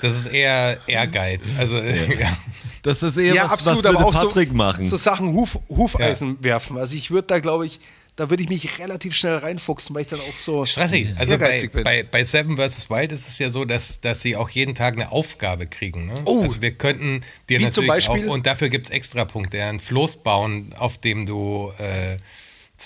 Das 0.00 0.16
ist 0.16 0.26
eher 0.26 0.78
Ehrgeiz. 0.86 1.54
Also, 1.58 1.78
ja. 1.78 2.36
Das 2.82 3.02
ist 3.02 3.16
eher 3.16 3.50
was, 3.50 3.66
was 3.66 3.82
würde 3.82 3.98
Patrick 3.98 4.50
so, 4.50 4.54
machen. 4.54 4.88
so 4.88 4.96
Sachen 4.96 5.34
Huf, 5.34 5.58
Hufeisen 5.68 6.36
werfen. 6.44 6.78
Also 6.78 6.94
ich 6.94 7.10
würde 7.10 7.26
da, 7.26 7.40
glaube 7.40 7.66
ich, 7.66 7.80
da 8.16 8.30
würde 8.30 8.42
ich 8.42 8.48
mich 8.48 8.78
relativ 8.78 9.14
schnell 9.14 9.36
reinfuchsen, 9.36 9.94
weil 9.94 10.02
ich 10.02 10.08
dann 10.08 10.20
auch 10.20 10.34
so 10.34 10.64
Stressig. 10.64 11.14
Also 11.18 11.38
bei, 11.38 11.66
bin. 11.68 11.84
bei, 11.84 12.02
bei 12.02 12.24
Seven 12.24 12.56
vs. 12.56 12.88
Wild 12.88 13.12
ist 13.12 13.28
es 13.28 13.38
ja 13.38 13.50
so, 13.50 13.66
dass, 13.66 14.00
dass 14.00 14.22
sie 14.22 14.36
auch 14.36 14.48
jeden 14.48 14.74
Tag 14.74 14.94
eine 14.94 15.12
Aufgabe 15.12 15.66
kriegen. 15.66 16.06
Ne? 16.06 16.14
Oh. 16.24 16.42
Also 16.42 16.62
wir 16.62 16.72
könnten 16.72 17.20
dir 17.50 17.60
Wie 17.60 17.64
natürlich 17.64 17.74
zum 17.74 17.86
Beispiel? 17.86 18.28
auch, 18.28 18.32
und 18.32 18.46
dafür 18.46 18.70
gibt 18.70 18.86
es 18.86 18.92
Extrapunkte, 18.92 19.62
einen 19.62 19.80
Floß 19.80 20.18
bauen, 20.18 20.74
auf 20.78 20.96
dem 20.96 21.26
du, 21.26 21.70
äh, 21.78 22.16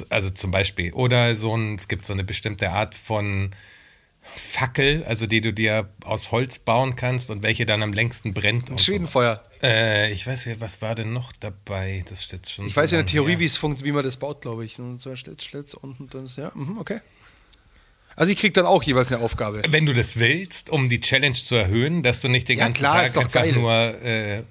also 0.08 0.30
zum 0.30 0.50
Beispiel, 0.50 0.92
oder 0.92 1.36
so 1.36 1.56
ein, 1.56 1.76
es 1.76 1.86
gibt 1.86 2.04
so 2.04 2.12
eine 2.12 2.24
bestimmte 2.24 2.70
Art 2.70 2.96
von 2.96 3.52
Fackel, 4.36 5.04
also 5.04 5.26
die 5.26 5.40
du 5.40 5.52
dir 5.52 5.88
aus 6.04 6.30
Holz 6.32 6.58
bauen 6.58 6.96
kannst 6.96 7.30
und 7.30 7.42
welche 7.42 7.66
dann 7.66 7.82
am 7.82 7.92
längsten 7.92 8.32
brennt. 8.34 8.70
und 8.70 8.80
Schwedenfeuer. 8.80 9.42
Äh, 9.62 10.12
ich 10.12 10.26
weiß 10.26 10.46
nicht, 10.46 10.60
was 10.60 10.80
war 10.82 10.94
denn 10.94 11.12
noch 11.12 11.32
dabei? 11.32 12.04
Das 12.08 12.20
ist 12.24 12.32
jetzt 12.32 12.52
schon 12.52 12.66
Ich 12.66 12.74
so 12.74 12.80
weiß 12.80 12.90
ja 12.92 13.00
in 13.00 13.06
der 13.06 13.10
Theorie, 13.12 13.38
wie 13.38 13.46
es 13.46 13.56
funktioniert, 13.56 13.92
wie 13.92 13.96
man 13.96 14.04
das 14.04 14.16
baut, 14.16 14.40
glaube 14.42 14.64
ich. 14.64 14.78
Und 14.78 15.02
so 15.02 15.14
Schlitz, 15.16 15.44
Schlitz 15.44 15.74
unten 15.74 16.08
drin 16.08 16.24
ist. 16.24 16.36
Ja, 16.36 16.52
mhm, 16.54 16.78
okay. 16.78 17.00
Also 18.16 18.32
ich 18.32 18.38
krieg 18.38 18.52
dann 18.54 18.66
auch 18.66 18.82
jeweils 18.82 19.12
eine 19.12 19.22
Aufgabe. 19.22 19.62
Wenn 19.68 19.86
du 19.86 19.92
das 19.94 20.18
willst, 20.18 20.68
um 20.70 20.88
die 20.88 21.00
Challenge 21.00 21.34
zu 21.34 21.54
erhöhen, 21.54 22.02
dass 22.02 22.20
du 22.20 22.28
nicht 22.28 22.48
den 22.48 22.58
Ja, 22.58 22.64
ganzen 22.66 22.80
klar, 22.80 22.96
Tag 22.96 23.06
ist 23.06 23.16
doch 23.16 23.22
einfach 23.22 23.40
geil. 23.42 23.52
nur 23.52 23.72
äh, 23.72 24.42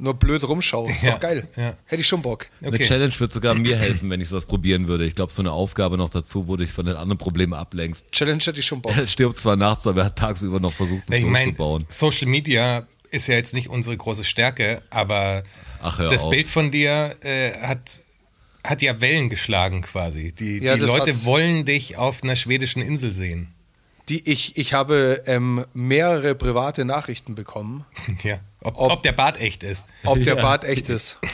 Nur 0.00 0.14
blöd 0.14 0.46
rumschauen. 0.46 0.88
Ist 0.90 1.02
Ja, 1.02 1.12
doch 1.12 1.20
geil. 1.20 1.48
ja. 1.56 1.74
Hätte 1.86 2.00
ich 2.02 2.06
schon 2.06 2.22
Bock. 2.22 2.46
Eine 2.60 2.68
Okay. 2.68 2.84
Challenge 2.84 3.12
wird 3.18 3.32
sogar 3.32 3.54
mir 3.56 3.76
helfen, 3.76 4.08
wenn 4.10 4.20
ich 4.20 4.28
sowas 4.28 4.46
probieren 4.46 4.86
würde. 4.86 5.04
Ich 5.04 5.14
glaube, 5.16 5.32
so 5.32 5.42
eine 5.42 5.50
Aufgabe 5.52 5.98
noch 5.98 6.08
dazu, 6.08 6.46
wo 6.46 6.56
du 6.56 6.64
dich 6.64 6.72
von 6.72 6.86
den 6.86 6.94
anderen 6.96 7.18
Problemen 7.18 7.52
ablenkst. 7.54 8.06
Challenge 8.12 8.42
hätte 8.44 8.60
ich 8.60 8.66
schon 8.66 8.80
Bock. 8.80 8.92
Er 8.96 9.06
stirbt 9.06 9.38
zwar 9.38 9.56
nachts, 9.56 9.86
aber 9.88 10.02
er 10.02 10.06
hat 10.06 10.16
tagsüber 10.16 10.60
noch 10.60 10.72
versucht, 10.72 11.02
ich 11.08 11.14
einen 11.14 11.22
Floß 11.24 11.32
meine, 11.32 11.50
zu 11.52 11.56
bauen. 11.58 11.84
Social 11.88 12.28
Media 12.28 12.86
ist 13.10 13.26
ja 13.26 13.34
jetzt 13.34 13.54
nicht 13.54 13.68
unsere 13.70 13.96
große 13.96 14.22
Stärke, 14.24 14.82
aber 14.90 15.42
Ach, 15.82 15.98
das 15.98 16.22
auf. 16.24 16.30
Bild 16.30 16.46
von 16.48 16.70
dir 16.70 17.16
äh, 17.22 17.52
hat, 17.60 18.02
hat 18.62 18.82
ja 18.82 19.00
Wellen 19.00 19.28
geschlagen 19.30 19.82
quasi. 19.82 20.32
Die, 20.32 20.58
Ja, 20.62 20.74
die 20.74 20.80
das 20.82 20.90
Leute 20.90 21.10
hat's. 21.10 21.24
wollen 21.24 21.64
dich 21.64 21.96
auf 21.96 22.22
einer 22.22 22.36
schwedischen 22.36 22.82
Insel 22.82 23.10
sehen. 23.12 23.52
Die, 24.08 24.28
ich, 24.30 24.56
ich 24.56 24.72
habe 24.72 25.22
ähm, 25.26 25.64
mehrere 25.74 26.34
private 26.34 26.84
Nachrichten 26.84 27.34
bekommen, 27.34 27.84
Ja. 28.22 28.40
Ob, 28.62 28.76
Ob- 28.78 28.92
ob, 28.92 29.02
der 29.02 29.12
Bart 29.12 29.38
echt 29.40 29.62
ist. 29.62 29.86
ob 30.04 30.16
der 30.24 30.36
Ja. 30.36 30.42
Bart 30.42 30.64
echt 30.64 30.88
ist. 30.88 31.18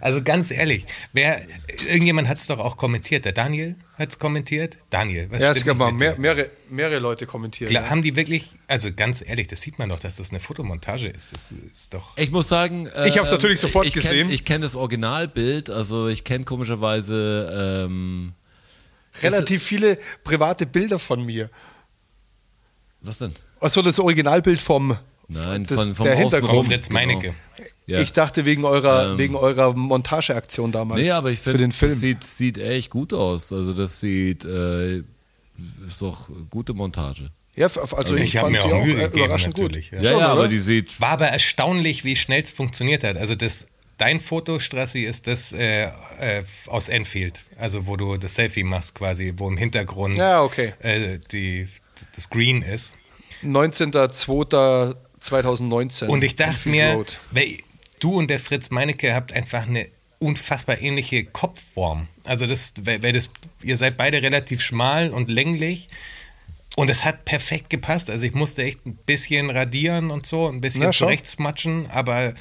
Also 0.00 0.20
ganz 0.20 0.50
ehrlich, 0.50 0.84
wer, 1.12 1.46
irgendjemand 1.88 2.26
hat 2.26 2.38
es 2.38 2.48
doch 2.48 2.58
auch 2.58 2.76
kommentiert. 2.76 3.24
Der 3.24 3.30
Daniel 3.30 3.76
hat 3.96 4.10
es 4.10 4.18
kommentiert. 4.18 4.76
Daniel, 4.90 5.28
was 5.30 5.40
Ja, 5.40 5.52
es 5.52 5.58
gab 5.64 5.76
nicht 5.76 5.78
mal 5.78 5.92
mehr, 5.92 6.18
mehrere, 6.18 6.50
mehrere 6.68 6.98
Leute 6.98 7.24
kommentiert. 7.24 7.70
Klar, 7.70 7.88
haben 7.88 8.02
die 8.02 8.16
wirklich, 8.16 8.46
also 8.66 8.88
ganz 8.92 9.22
ehrlich, 9.24 9.46
das 9.46 9.60
sieht 9.60 9.78
man 9.78 9.88
doch, 9.90 10.00
dass 10.00 10.16
das 10.16 10.30
eine 10.30 10.40
Fotomontage 10.40 11.06
ist. 11.06 11.32
Das 11.32 11.52
ist 11.52 11.94
doch. 11.94 12.18
Ich 12.18 12.32
muss 12.32 12.48
sagen, 12.48 12.86
äh, 12.88 13.08
Ich 13.10 13.16
hab's 13.16 13.30
natürlich 13.30 13.60
sofort 13.60 13.86
ich 13.86 13.92
kenn- 13.94 14.02
gesehen. 14.02 14.30
Ich 14.30 14.44
kenne 14.44 14.64
das 14.64 14.74
Originalbild, 14.74 15.70
also 15.70 16.08
ich 16.08 16.24
kenne 16.24 16.44
komischerweise 16.44 17.86
ähm, 17.86 18.32
Relativ 19.22 19.62
viele 19.62 19.98
private 20.24 20.66
Bilder 20.66 20.98
von 20.98 21.24
mir. 21.24 21.50
was 23.00 23.18
denn? 23.18 23.32
Achso, 23.60 23.82
das 23.82 23.98
Originalbild 23.98 24.60
vom, 24.60 24.96
Nein, 25.28 25.64
das, 25.66 25.80
von- 25.80 25.94
vom 25.94 26.04
der. 26.06 26.16
Hintergrund. 26.16 26.68
Fritz 26.68 26.88
genau. 26.88 27.00
Meinecke. 27.00 27.34
Ja. 27.86 28.00
Ich 28.00 28.12
dachte 28.12 28.44
wegen 28.44 28.64
eurer, 28.64 29.12
Ähm. 29.12 29.18
wegen 29.18 29.34
eurer 29.36 29.72
Montageaktion 29.74 30.70
damals. 30.72 31.00
Nee, 31.00 31.10
aber 31.10 31.30
ich 31.30 31.38
für 31.40 31.50
finde, 31.50 31.66
den 31.66 31.72
Film. 31.72 31.90
das 31.90 32.00
sieht, 32.00 32.24
sieht 32.24 32.58
echt 32.58 32.90
gut 32.90 33.12
aus. 33.12 33.52
Also 33.52 33.72
das 33.72 34.00
sieht, 34.00 34.44
äh, 34.44 34.98
ist 35.84 36.00
doch 36.00 36.28
gute 36.50 36.72
Montage. 36.72 37.30
ja, 37.56 37.66
f- 37.66 37.92
also 37.94 38.14
ich, 38.16 38.22
ich 38.24 38.36
habe 38.36 38.50
mir 38.50 38.64
auch 38.64 38.72
auch 38.72 38.84
Mühe 38.84 38.94
äh, 38.94 39.04
gegeben, 39.06 39.24
überraschend 39.24 39.58
natürlich. 39.58 39.90
gut. 39.90 39.98
Ja. 39.98 40.04
Ja, 40.04 40.10
Schon, 40.12 40.20
ja, 40.20 40.28
aber 40.28 40.48
die 40.48 40.58
sieht, 40.60 41.00
War 41.00 41.10
aber 41.10 41.26
erstaunlich, 41.26 42.04
wie 42.04 42.16
schnell 42.16 42.42
es 42.42 42.50
funktioniert 42.50 43.02
hat. 43.04 43.16
Also 43.16 43.34
das, 43.34 43.66
dein 44.00 44.20
Foto, 44.20 44.60
Strassi, 44.60 45.02
ist 45.02 45.26
das 45.26 45.52
äh, 45.52 45.84
äh, 45.84 45.90
aus 46.66 46.88
Enfield. 46.88 47.44
Also 47.58 47.86
wo 47.86 47.96
du 47.96 48.16
das 48.16 48.34
Selfie 48.34 48.64
machst 48.64 48.94
quasi, 48.94 49.34
wo 49.36 49.48
im 49.48 49.56
Hintergrund 49.56 50.16
Ja, 50.16 50.42
okay. 50.42 50.72
äh, 50.80 51.18
die, 51.32 51.68
das 52.14 52.30
Green 52.30 52.62
ist. 52.62 52.94
19.02.2019. 53.44 56.06
Und 56.06 56.24
ich 56.24 56.36
dachte 56.36 56.52
Enfield 56.52 56.72
mir, 56.72 56.92
Road. 56.94 57.18
du 58.00 58.16
und 58.16 58.28
der 58.28 58.38
Fritz 58.38 58.70
Meinecke 58.70 59.14
habt 59.14 59.32
einfach 59.32 59.66
eine 59.66 59.88
unfassbar 60.18 60.80
ähnliche 60.80 61.24
Kopfform. 61.24 62.08
Also 62.24 62.46
das, 62.46 62.74
weil, 62.82 63.02
weil 63.02 63.12
das, 63.12 63.30
ihr 63.62 63.76
seid 63.76 63.96
beide 63.96 64.22
relativ 64.22 64.62
schmal 64.62 65.10
und 65.10 65.30
länglich. 65.30 65.88
Und 66.76 66.88
es 66.88 67.04
hat 67.04 67.24
perfekt 67.24 67.68
gepasst. 67.68 68.10
Also 68.10 68.26
ich 68.26 68.32
musste 68.32 68.62
echt 68.62 68.86
ein 68.86 68.96
bisschen 69.04 69.50
radieren 69.50 70.10
und 70.10 70.26
so, 70.26 70.48
ein 70.48 70.60
bisschen 70.60 70.84
Na, 70.84 70.92
zurechtsmatschen, 70.92 71.90
aber 71.90 72.34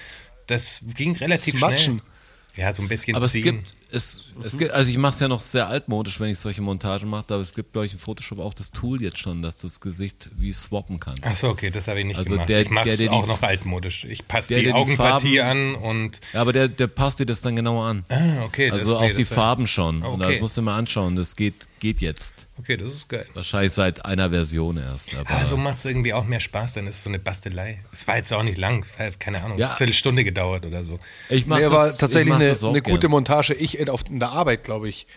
das 0.49 0.83
ging 0.95 1.15
relativ 1.15 1.57
Smatschen? 1.57 1.99
schnell. 1.99 2.65
Ja, 2.65 2.73
so 2.73 2.81
ein 2.81 2.87
bisschen 2.89 3.15
aber 3.15 3.25
es 3.25 3.31
ziehen. 3.33 3.43
gibt, 3.43 3.73
es, 3.91 4.21
es 4.43 4.57
gibt, 4.57 4.71
also 4.71 4.89
ich 4.91 4.97
mache 4.97 5.13
es 5.15 5.19
ja 5.19 5.27
noch 5.27 5.39
sehr 5.39 5.67
altmodisch, 5.67 6.19
wenn 6.19 6.29
ich 6.29 6.37
solche 6.39 6.61
Montagen 6.61 7.09
mache, 7.09 7.25
aber 7.29 7.41
es 7.41 7.53
gibt, 7.53 7.73
glaube 7.73 7.87
ich, 7.87 7.93
in 7.93 7.99
Photoshop 7.99 8.39
auch 8.39 8.53
das 8.53 8.71
Tool 8.71 9.01
jetzt 9.01 9.17
schon, 9.17 9.41
dass 9.41 9.57
du 9.57 9.67
das 9.67 9.79
Gesicht 9.79 10.29
wie 10.37 10.53
swappen 10.53 10.99
kannst. 10.99 11.23
Ach 11.25 11.35
so, 11.35 11.49
okay, 11.49 11.69
das 11.71 11.87
habe 11.87 11.99
ich 11.99 12.05
nicht 12.05 12.17
Also 12.17 12.31
gemacht. 12.31 12.49
der- 12.49 12.61
ich 12.61 12.69
mache 12.69 12.85
der, 12.85 12.93
es 12.93 12.99
der 12.99 13.09
die- 13.09 13.13
auch 13.15 13.27
noch 13.27 13.41
altmodisch. 13.41 14.05
Ich 14.05 14.27
passe 14.27 14.53
die 14.55 14.61
die 14.63 14.73
Augenpartie 14.73 15.39
Farben- 15.39 15.75
an 15.75 15.81
und 15.81 16.21
Ja, 16.33 16.41
aber 16.41 16.53
der, 16.53 16.67
der 16.67 16.87
passt 16.87 17.19
dir 17.19 17.25
das 17.25 17.41
dann 17.41 17.55
genauer 17.55 17.85
an. 17.85 18.05
ah, 18.09 18.43
okay, 18.43 18.69
das, 18.69 18.79
also 18.79 18.99
nee, 18.99 19.07
auch 19.07 19.15
die 19.15 19.23
das- 19.23 19.33
Farben 19.33 19.67
schon. 19.67 20.03
Und 20.03 20.21
Okay. 20.21 20.33
das 20.33 20.41
musst 20.41 20.57
du 20.57 20.61
mal 20.61 20.77
anschauen. 20.77 21.15
Das 21.15 21.35
geht, 21.35 21.67
geht 21.79 21.99
jetzt. 22.01 22.47
Okay, 22.59 22.75
das 22.77 22.93
ist 22.93 23.07
geil. 23.07 23.25
Wahrscheinlich 23.33 23.71
seit 23.73 24.03
einer 24.05 24.29
Version 24.29 24.75
erst. 24.77 25.17
Aber 25.17 25.29
Ah, 25.31 25.45
so 25.45 25.55
macht 25.55 25.77
es 25.77 25.85
irgendwie 25.85 26.13
auch 26.13 26.25
mehr 26.25 26.41
Spaß, 26.41 26.73
dann 26.73 26.87
ist 26.87 26.97
es 26.97 27.03
so 27.03 27.09
eine 27.09 27.17
Bastelei. 27.19 27.79
Es 27.93 28.05
war 28.05 28.17
jetzt 28.17 28.33
auch 28.33 28.43
nicht 28.43 28.57
lang, 28.57 28.85
keine 29.17 29.41
Ahnung, 29.41 29.57
Ja. 29.57 29.67
eine 29.69 29.77
Viertelstunde 29.77 30.23
gedauert 30.25 30.65
oder 30.65 30.83
so. 30.83 30.99
ich 31.29 31.47
mach 31.47 31.55
Nee, 31.57 31.63
das, 31.63 31.71
aber 31.73 31.89
ich 31.91 31.97
tatsächlich 31.97 32.29
mach 32.29 32.35
eine, 32.39 32.49
das 32.49 32.63
auch 32.65 32.71
eine 32.71 32.81
gute 32.81 32.99
gern. 32.99 33.11
Montage. 33.11 33.53
Ich 33.53 33.78
auf, 33.87 34.03
in 34.09 34.19
der 34.19 34.29
Arbeit, 34.29 34.63
glaube 34.63 34.89
ich, 34.89 35.07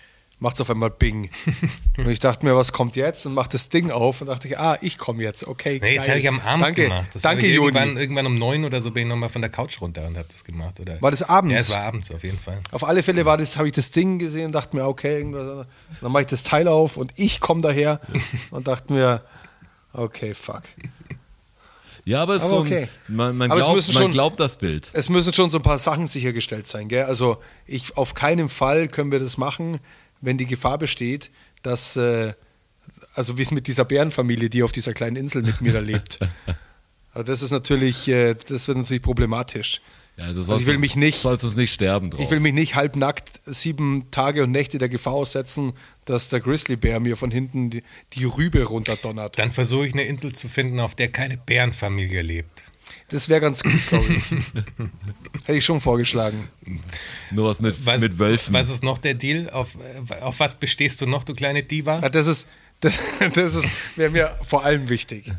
macht 0.42 0.56
es 0.56 0.60
auf 0.60 0.70
einmal 0.70 0.90
Bing. 0.90 1.30
und 1.96 2.08
ich 2.10 2.18
dachte 2.18 2.44
mir, 2.44 2.56
was 2.56 2.72
kommt 2.72 2.96
jetzt? 2.96 3.24
Und 3.26 3.34
macht 3.34 3.54
das 3.54 3.68
Ding 3.68 3.90
auf 3.90 4.20
und 4.20 4.26
dachte 4.26 4.48
ich, 4.48 4.58
ah, 4.58 4.76
ich 4.82 4.98
komme 4.98 5.22
jetzt. 5.22 5.46
Okay, 5.46 5.78
Nee, 5.80 5.94
jetzt 5.94 6.08
habe 6.08 6.18
ich 6.18 6.28
am 6.28 6.40
Abend 6.40 6.66
Danke, 6.66 6.82
gemacht. 6.84 7.08
Das 7.14 7.22
danke 7.22 7.46
ich 7.46 7.54
irgendwann, 7.54 7.96
irgendwann 7.96 8.26
um 8.26 8.34
neun 8.34 8.64
oder 8.64 8.82
so 8.82 8.90
bin 8.90 9.04
ich 9.04 9.08
nochmal 9.08 9.28
von 9.28 9.40
der 9.40 9.50
Couch 9.50 9.80
runter 9.80 10.06
und 10.06 10.18
habe 10.18 10.28
das 10.30 10.44
gemacht. 10.44 10.80
Oder? 10.80 11.00
War 11.00 11.10
das 11.10 11.22
abends? 11.22 11.54
Ja, 11.54 11.60
es 11.60 11.70
war 11.70 11.82
abends 11.84 12.10
auf 12.10 12.22
jeden 12.24 12.38
Fall. 12.38 12.58
Auf 12.72 12.84
alle 12.84 13.02
Fälle 13.02 13.24
war 13.24 13.38
das, 13.38 13.56
habe 13.56 13.68
ich 13.68 13.74
das 13.74 13.92
Ding 13.92 14.18
gesehen 14.18 14.46
und 14.46 14.52
dachte 14.52 14.76
mir, 14.76 14.86
okay, 14.86 15.18
irgendwas. 15.18 15.66
Dann 16.00 16.12
mache 16.12 16.22
ich 16.22 16.28
das 16.28 16.42
Teil 16.42 16.68
auf 16.68 16.96
und 16.96 17.12
ich 17.16 17.40
komme 17.40 17.62
daher 17.62 18.00
und 18.50 18.66
dachte 18.66 18.92
mir, 18.92 19.22
okay, 19.92 20.34
fuck. 20.34 20.62
Ja, 22.04 22.22
aber, 22.22 22.34
es 22.36 22.42
Aber 22.42 22.66
so 22.66 22.74
ein, 22.74 22.88
man, 23.08 23.36
man, 23.36 23.50
glaubt, 23.50 23.74
man 23.74 24.02
schon- 24.02 24.10
glaubt 24.10 24.40
das 24.40 24.56
Bild. 24.58 24.88
Es 24.92 25.08
müssen 25.08 25.32
schon 25.32 25.50
so 25.50 25.58
ein 25.58 25.62
paar 25.62 25.78
Sachen 25.78 26.06
sichergestellt 26.06 26.66
sein, 26.66 26.88
gell? 26.88 27.04
Also 27.04 27.38
ich 27.66 27.96
auf 27.96 28.14
keinen 28.14 28.48
Fall 28.48 28.88
können 28.88 29.12
wir 29.12 29.20
das 29.20 29.38
machen, 29.38 29.78
wenn 30.20 30.36
die 30.38 30.46
Gefahr 30.46 30.78
besteht, 30.78 31.30
dass 31.62 31.96
äh, 31.96 32.34
also 33.14 33.38
wie 33.38 33.42
es 33.42 33.50
mit 33.50 33.66
dieser 33.66 33.84
Bärenfamilie, 33.84 34.50
die 34.50 34.62
auf 34.62 34.72
dieser 34.72 34.94
kleinen 34.94 35.16
Insel 35.16 35.42
mit 35.42 35.60
mir 35.60 35.72
da 35.72 35.80
lebt. 35.80 36.18
Das 37.14 37.42
ist 37.42 37.50
natürlich, 37.50 38.08
äh, 38.08 38.34
das 38.48 38.68
wird 38.68 38.78
natürlich 38.78 39.02
problematisch. 39.02 39.82
Ja, 40.16 40.24
du 40.24 40.30
Also 40.30 40.42
sollst 40.42 40.62
ich 40.62 40.66
will 40.68 40.78
mich 40.78 40.94
nicht- 40.94 41.20
sollst 41.20 41.42
es 41.42 41.56
nicht 41.56 41.72
sterben 41.72 42.10
drauf. 42.10 42.20
Ich 42.20 42.30
will 42.30 42.40
mich 42.40 42.52
nicht 42.52 42.74
halbnackt 42.74 43.40
sieben 43.46 44.10
Tage 44.10 44.42
und 44.44 44.50
Nächte 44.50 44.76
der 44.78 44.88
Gefahr 44.90 45.14
aussetzen, 45.14 45.72
dass 46.04 46.28
der 46.28 46.40
Grizzlybär 46.40 47.00
mir 47.00 47.16
von 47.16 47.30
hinten 47.30 47.70
die, 47.70 47.82
die 48.12 48.24
Rübe 48.24 48.62
runterdonnert. 48.64 49.38
Dann 49.38 49.52
versuche 49.52 49.86
ich 49.86 49.94
eine 49.94 50.02
Insel 50.04 50.34
zu 50.34 50.48
finden, 50.48 50.80
auf 50.80 50.94
der 50.94 51.08
keine 51.10 51.38
Bärenfamilie 51.38 52.20
lebt. 52.22 52.62
Das 53.08 53.28
wäre 53.30 53.40
ganz 53.40 53.62
gut, 53.62 53.86
glaube 53.88 54.12
ich. 54.12 54.24
Hätte 55.44 55.58
ich 55.58 55.64
schon 55.64 55.80
vorgeschlagen. 55.80 56.48
Nur 57.30 57.48
was 57.48 57.60
mit, 57.60 57.84
Was, 57.86 58.00
mit 58.00 58.18
Wölfen. 58.18 58.52
Was 58.54 58.68
ist 58.68 58.82
noch 58.82 58.98
der 58.98 59.14
Deal? 59.14 59.48
Auf, 59.50 59.70
äh, 60.10 60.20
auf 60.20 60.40
was 60.40 60.56
bestehst 60.56 61.00
du 61.00 61.06
noch, 61.06 61.24
du 61.24 61.34
kleine 61.34 61.62
Diva? 61.62 62.00
Ja, 62.00 62.08
das 62.10 62.26
ist, 62.26 62.46
das, 62.80 62.98
das 63.34 63.54
ist, 63.54 63.66
wäre 63.96 64.10
mir 64.10 64.36
vor 64.46 64.64
allem 64.64 64.88
wichtig. 64.88 65.30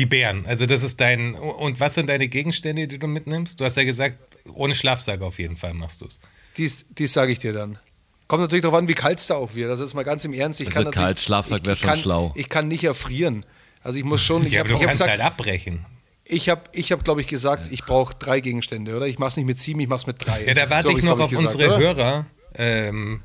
Die 0.00 0.06
Bären. 0.06 0.46
Also 0.46 0.64
das 0.64 0.82
ist 0.82 0.98
dein. 0.98 1.34
Und 1.34 1.78
was 1.78 1.92
sind 1.94 2.08
deine 2.08 2.26
Gegenstände, 2.28 2.86
die 2.88 2.98
du 2.98 3.06
mitnimmst? 3.06 3.60
Du 3.60 3.66
hast 3.66 3.76
ja 3.76 3.84
gesagt, 3.84 4.16
ohne 4.54 4.74
Schlafsack 4.74 5.20
auf 5.20 5.38
jeden 5.38 5.56
Fall 5.56 5.74
machst 5.74 6.00
du 6.00 6.06
es. 6.06 6.18
Dies, 6.56 6.86
dies 6.88 7.12
sage 7.12 7.32
ich 7.32 7.38
dir 7.38 7.52
dann. 7.52 7.78
Kommt 8.26 8.40
natürlich 8.40 8.62
darauf 8.62 8.78
an, 8.78 8.88
wie 8.88 8.94
kalt 8.94 9.18
es 9.18 9.26
da 9.26 9.34
auch 9.34 9.54
wird. 9.54 9.68
Also 9.70 9.84
jetzt 9.84 9.92
mal 9.94 10.04
ganz 10.04 10.24
im 10.24 10.32
Ernst. 10.32 10.60
Ich 10.60 10.68
Es 10.68 10.72
kann 10.72 10.84
wird 10.86 10.94
kalt, 10.94 11.20
Schlafsack 11.20 11.60
ich- 11.60 11.66
wär 11.66 11.74
ich 11.74 11.80
schon 11.80 11.96
schlau. 11.98 12.32
Ich 12.34 12.48
kann 12.48 12.66
nicht 12.68 12.82
erfrieren. 12.84 13.44
Also 13.82 13.98
ich 13.98 14.04
muss 14.04 14.22
schon. 14.22 14.46
Ich 14.46 14.52
Ja, 14.52 14.60
habe 14.60 14.70
aber 14.70 14.78
du 14.78 14.80
hab 14.84 14.86
kannst 14.86 15.02
gesagt, 15.02 15.10
halt 15.22 15.32
abbrechen. 15.32 15.84
ich 16.24 16.48
habe, 16.48 16.62
ich 16.72 16.92
hab, 16.92 17.04
glaube 17.04 17.20
ich, 17.20 17.26
gesagt, 17.26 17.70
ich 17.70 17.84
brauche 17.84 18.14
drei 18.14 18.40
Gegenstände, 18.40 18.96
oder? 18.96 19.06
Ich 19.06 19.18
mache 19.18 19.30
es 19.30 19.36
nicht 19.36 19.46
mit 19.46 19.60
sieben, 19.60 19.80
ich 19.80 19.88
mache 19.88 19.98
es 20.00 20.06
mit 20.06 20.24
drei. 20.26 20.44
Ja, 20.46 20.54
da 20.54 20.70
warte 20.70 20.84
So 20.84 20.90
hab 20.92 20.98
ich 20.98 21.04
noch 21.04 21.16
glaub 21.16 21.26
auf 21.26 21.32
ich, 21.32 21.38
gesagt, 21.38 21.54
unsere 21.56 21.76
oder? 21.76 21.84
Hörer, 21.84 22.26
ähm, 22.56 23.22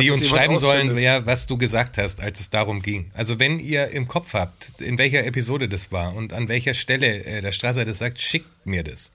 die 0.00 0.10
uns 0.10 0.28
schreiben 0.28 0.58
sollen, 0.58 0.96
ja, 0.98 1.24
was 1.26 1.46
du 1.46 1.56
gesagt 1.56 1.98
hast, 1.98 2.20
als 2.20 2.40
es 2.40 2.50
darum 2.50 2.82
ging. 2.82 3.10
Also 3.14 3.38
wenn 3.38 3.58
ihr 3.58 3.88
im 3.88 4.08
Kopf 4.08 4.34
habt, 4.34 4.80
in 4.80 4.98
welcher 4.98 5.24
Episode 5.24 5.68
das 5.68 5.92
war 5.92 6.14
und 6.14 6.32
an 6.32 6.48
welcher 6.48 6.74
Stelle 6.74 7.24
äh, 7.24 7.40
der 7.40 7.52
Strasser 7.52 7.84
das 7.84 7.98
sagt, 7.98 8.20
schickt 8.20 8.66
mir 8.66 8.84
das. 8.84 9.10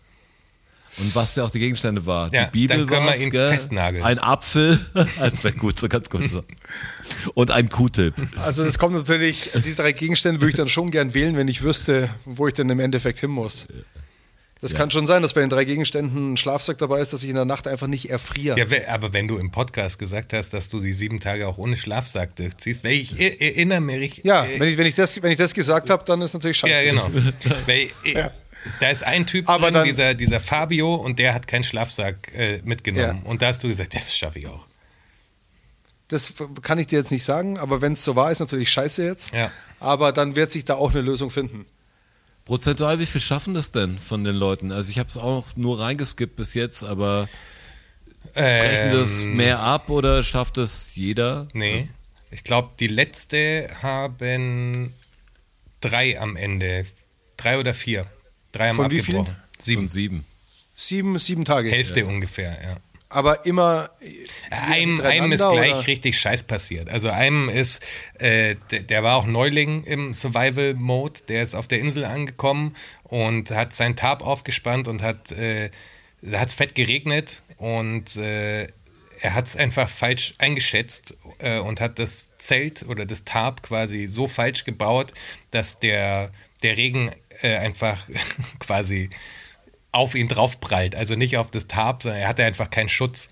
Und 0.98 1.16
was 1.16 1.36
ja 1.36 1.46
auch 1.46 1.52
die 1.52 1.60
Gegenstände 1.60 2.06
war. 2.06 2.34
Ja, 2.34 2.46
die 2.46 2.52
Bibel 2.52 2.78
dann 2.78 2.88
können 2.88 3.06
wir 3.06 3.12
war's, 3.12 3.22
ihn 3.22 3.30
gell? 3.30 3.48
festnageln. 3.48 4.04
Ein 4.04 4.20
Apfel, 4.20 4.78
das 5.20 5.44
wäre 5.44 5.54
gut, 5.54 5.80
so 5.80 5.88
ganz 5.88 6.10
gut. 6.10 6.30
so. 6.30 6.44
Und 7.34 7.50
ein 7.50 7.70
Q-Tip. 7.70 8.14
Also 8.38 8.66
das 8.66 8.78
kommt 8.78 8.96
natürlich, 8.96 9.52
die 9.66 9.74
drei 9.74 9.94
Gegenstände 9.94 10.42
würde 10.42 10.52
ich 10.52 10.58
dann 10.58 10.68
schon 10.68 10.92
gern 10.92 11.14
wählen, 11.14 11.38
wenn 11.38 11.48
ich 11.48 11.64
wüsste, 11.64 12.10
wo 12.26 12.48
ich 12.48 12.54
denn 12.54 12.70
im 12.70 12.80
Endeffekt 12.82 13.20
hin 13.20 13.32
muss. 13.32 13.68
Das 14.62 14.74
Ja. 14.74 14.78
kann 14.78 14.92
schon 14.92 15.08
sein, 15.08 15.24
dass 15.24 15.34
bei 15.34 15.42
den 15.42 15.50
drei 15.50 15.66
Gegenständen 15.66 16.34
ein 16.34 16.38
Schlafsack 16.38 16.78
dabei 16.78 17.00
ist, 17.02 17.14
dass 17.14 17.24
ich 17.24 17.30
in 17.30 17.36
der 17.36 17.46
Nacht 17.46 17.68
einfach 17.68 17.88
nicht 17.88 18.10
erfriere. 18.12 18.60
Ja, 18.60 18.66
aber 18.94 19.12
wenn 19.12 19.28
du 19.28 19.38
im 19.38 19.50
Podcast 19.50 19.98
gesagt 19.98 20.34
hast, 20.34 20.50
dass 20.54 20.70
du 20.70 20.80
die 20.80 20.94
sieben 20.94 21.20
Tage 21.20 21.48
auch 21.48 21.58
ohne 21.58 21.76
Schlafsack 21.78 22.36
durchziehst, 22.36 22.84
weil 22.84 22.92
ich 22.92 23.20
er- 23.20 23.42
erinnere 23.42 23.82
mich. 23.82 24.22
Ja, 24.24 24.46
äh, 24.46 24.60
wenn 24.60 24.70
ich, 24.70 24.78
wenn 24.78 24.86
ich, 24.86 24.94
das, 24.94 25.20
wenn 25.24 25.32
ich 25.32 25.38
das 25.40 25.56
gesagt 25.56 25.90
habe, 25.90 26.04
dann 26.06 26.22
ist 26.22 26.34
natürlich 26.34 26.58
scheiße. 26.58 26.86
Ja, 26.86 26.92
genau. 26.92 27.10
Weil, 27.66 27.90
äh, 28.04 28.30
Da 28.80 28.90
ist 28.92 29.04
ein 29.04 29.26
Typ 29.26 29.50
Aber 29.50 29.72
drin, 29.72 29.86
dieser, 29.86 30.14
dieser 30.14 30.40
Fabio, 30.40 30.94
und 30.94 31.18
der 31.18 31.34
hat 31.34 31.48
keinen 31.48 31.64
Schlafsack 31.64 32.32
äh, 32.36 32.60
mitgenommen. 32.64 33.22
Ja. 33.26 33.30
Und 33.32 33.42
da 33.42 33.48
hast 33.48 33.64
du 33.64 33.68
gesagt, 33.68 33.96
das 33.96 34.16
schaffe 34.16 34.38
ich 34.38 34.46
auch. 34.48 34.68
Das 36.10 36.34
kann 36.62 36.78
ich 36.78 36.86
dir 36.88 37.00
jetzt 37.00 37.10
nicht 37.12 37.24
sagen, 37.24 37.58
aber 37.58 37.82
wenn 37.82 37.94
es 37.94 38.04
so 38.04 38.16
war, 38.16 38.32
ist 38.32 38.40
natürlich 38.40 38.70
scheiße 38.72 39.04
jetzt. 39.04 39.34
Ja. 39.34 39.50
Aber 39.80 40.12
dann 40.12 40.36
wird 40.36 40.52
sich 40.52 40.66
da 40.66 40.76
auch 40.76 40.92
eine 40.92 41.02
Lösung 41.02 41.32
finden. 41.32 41.66
Prozentual, 42.52 43.00
wie 43.00 43.06
viel 43.06 43.22
schaffen 43.22 43.54
das 43.54 43.72
denn 43.72 43.98
von 43.98 44.26
den 44.26 44.36
Leuten? 44.36 44.74
Also 44.74 44.90
ich 44.90 45.00
habe 45.00 45.08
es 45.08 45.16
auch 45.16 45.46
nur 45.56 45.80
reingeskippt 45.80 46.36
bis 46.36 46.54
jetzt, 46.54 46.84
aber 46.84 47.30
brechen 48.34 48.92
das 48.92 49.24
Ähm, 49.24 49.38
mehr 49.38 49.62
ab 49.62 49.90
oder 49.90 50.22
schafft 50.22 50.58
das 50.58 50.94
jeder? 50.94 51.48
Nee. 51.54 51.88
Ich 52.30 52.44
glaube, 52.44 52.72
die 52.78 52.88
letzte 52.88 53.70
haben 53.82 54.94
drei 55.80 56.20
am 56.20 56.36
Ende. 56.36 56.84
Drei 57.38 57.58
oder 57.58 57.74
vier. 57.74 58.06
Drei 58.52 58.68
haben 58.68 58.76
Von 58.76 58.92
wie 58.92 59.00
abgebrochen. 59.00 59.28
vielen? 59.28 59.64
Sieben. 59.64 59.82
Und 59.84 59.88
sieben. 59.88 60.26
Sieben, 60.76 61.18
sieben 61.20 61.46
Tage. 61.46 61.72
Hälfte 61.72 62.06
ungefähr, 62.06 62.52
ja. 62.62 62.76
Aber 63.12 63.46
immer. 63.46 63.90
Einem, 64.50 65.02
einem 65.02 65.32
ist 65.34 65.48
gleich 65.48 65.74
oder? 65.74 65.88
richtig 65.88 66.18
Scheiß 66.18 66.44
passiert. 66.44 66.90
Also 66.90 67.10
einem 67.10 67.50
ist, 67.50 67.84
äh, 68.20 68.56
der, 68.72 68.84
der 68.84 69.04
war 69.04 69.18
auch 69.18 69.26
Neuling 69.26 69.84
im 69.84 70.14
Survival-Mode, 70.14 71.22
der 71.28 71.44
ist 71.44 71.54
auf 71.54 71.68
der 71.68 71.80
Insel 71.80 72.06
angekommen 72.06 72.74
und 73.04 73.52
hat 73.52 73.74
sein 73.74 73.98
Tarp 73.98 74.26
aufgespannt 74.26 74.88
und 74.88 75.02
hat, 75.02 75.34
äh, 75.34 75.70
es 76.22 76.54
fett 76.54 76.74
geregnet 76.74 77.44
und 77.58 78.16
äh, 78.16 78.68
er 79.22 79.34
hat 79.36 79.46
es 79.46 79.58
einfach 79.58 79.90
falsch 79.90 80.34
eingeschätzt 80.38 81.16
äh, 81.40 81.60
und 81.60 81.82
hat 81.82 82.00
das 82.00 82.30
Zelt 82.38 82.84
oder 82.88 83.06
das 83.06 83.26
Tarp 83.26 83.62
quasi 83.62 84.08
so 84.08 84.28
falsch 84.28 84.64
gebaut, 84.64 85.14
dass 85.52 85.80
der, 85.80 86.32
der 86.64 86.78
Regen 86.78 87.12
äh, 87.42 87.58
einfach 87.58 88.08
quasi 88.60 89.10
auf 89.92 90.16
ihn 90.16 90.28
draufprallt. 90.28 90.96
Also 90.96 91.16
nicht 91.16 91.38
auf 91.38 91.52
das 91.52 91.68
Tarp, 91.68 92.04
sondern 92.04 92.22
er 92.22 92.28
hatte 92.28 92.44
einfach 92.44 92.70
keinen 92.70 92.90
Schutz. 92.90 93.30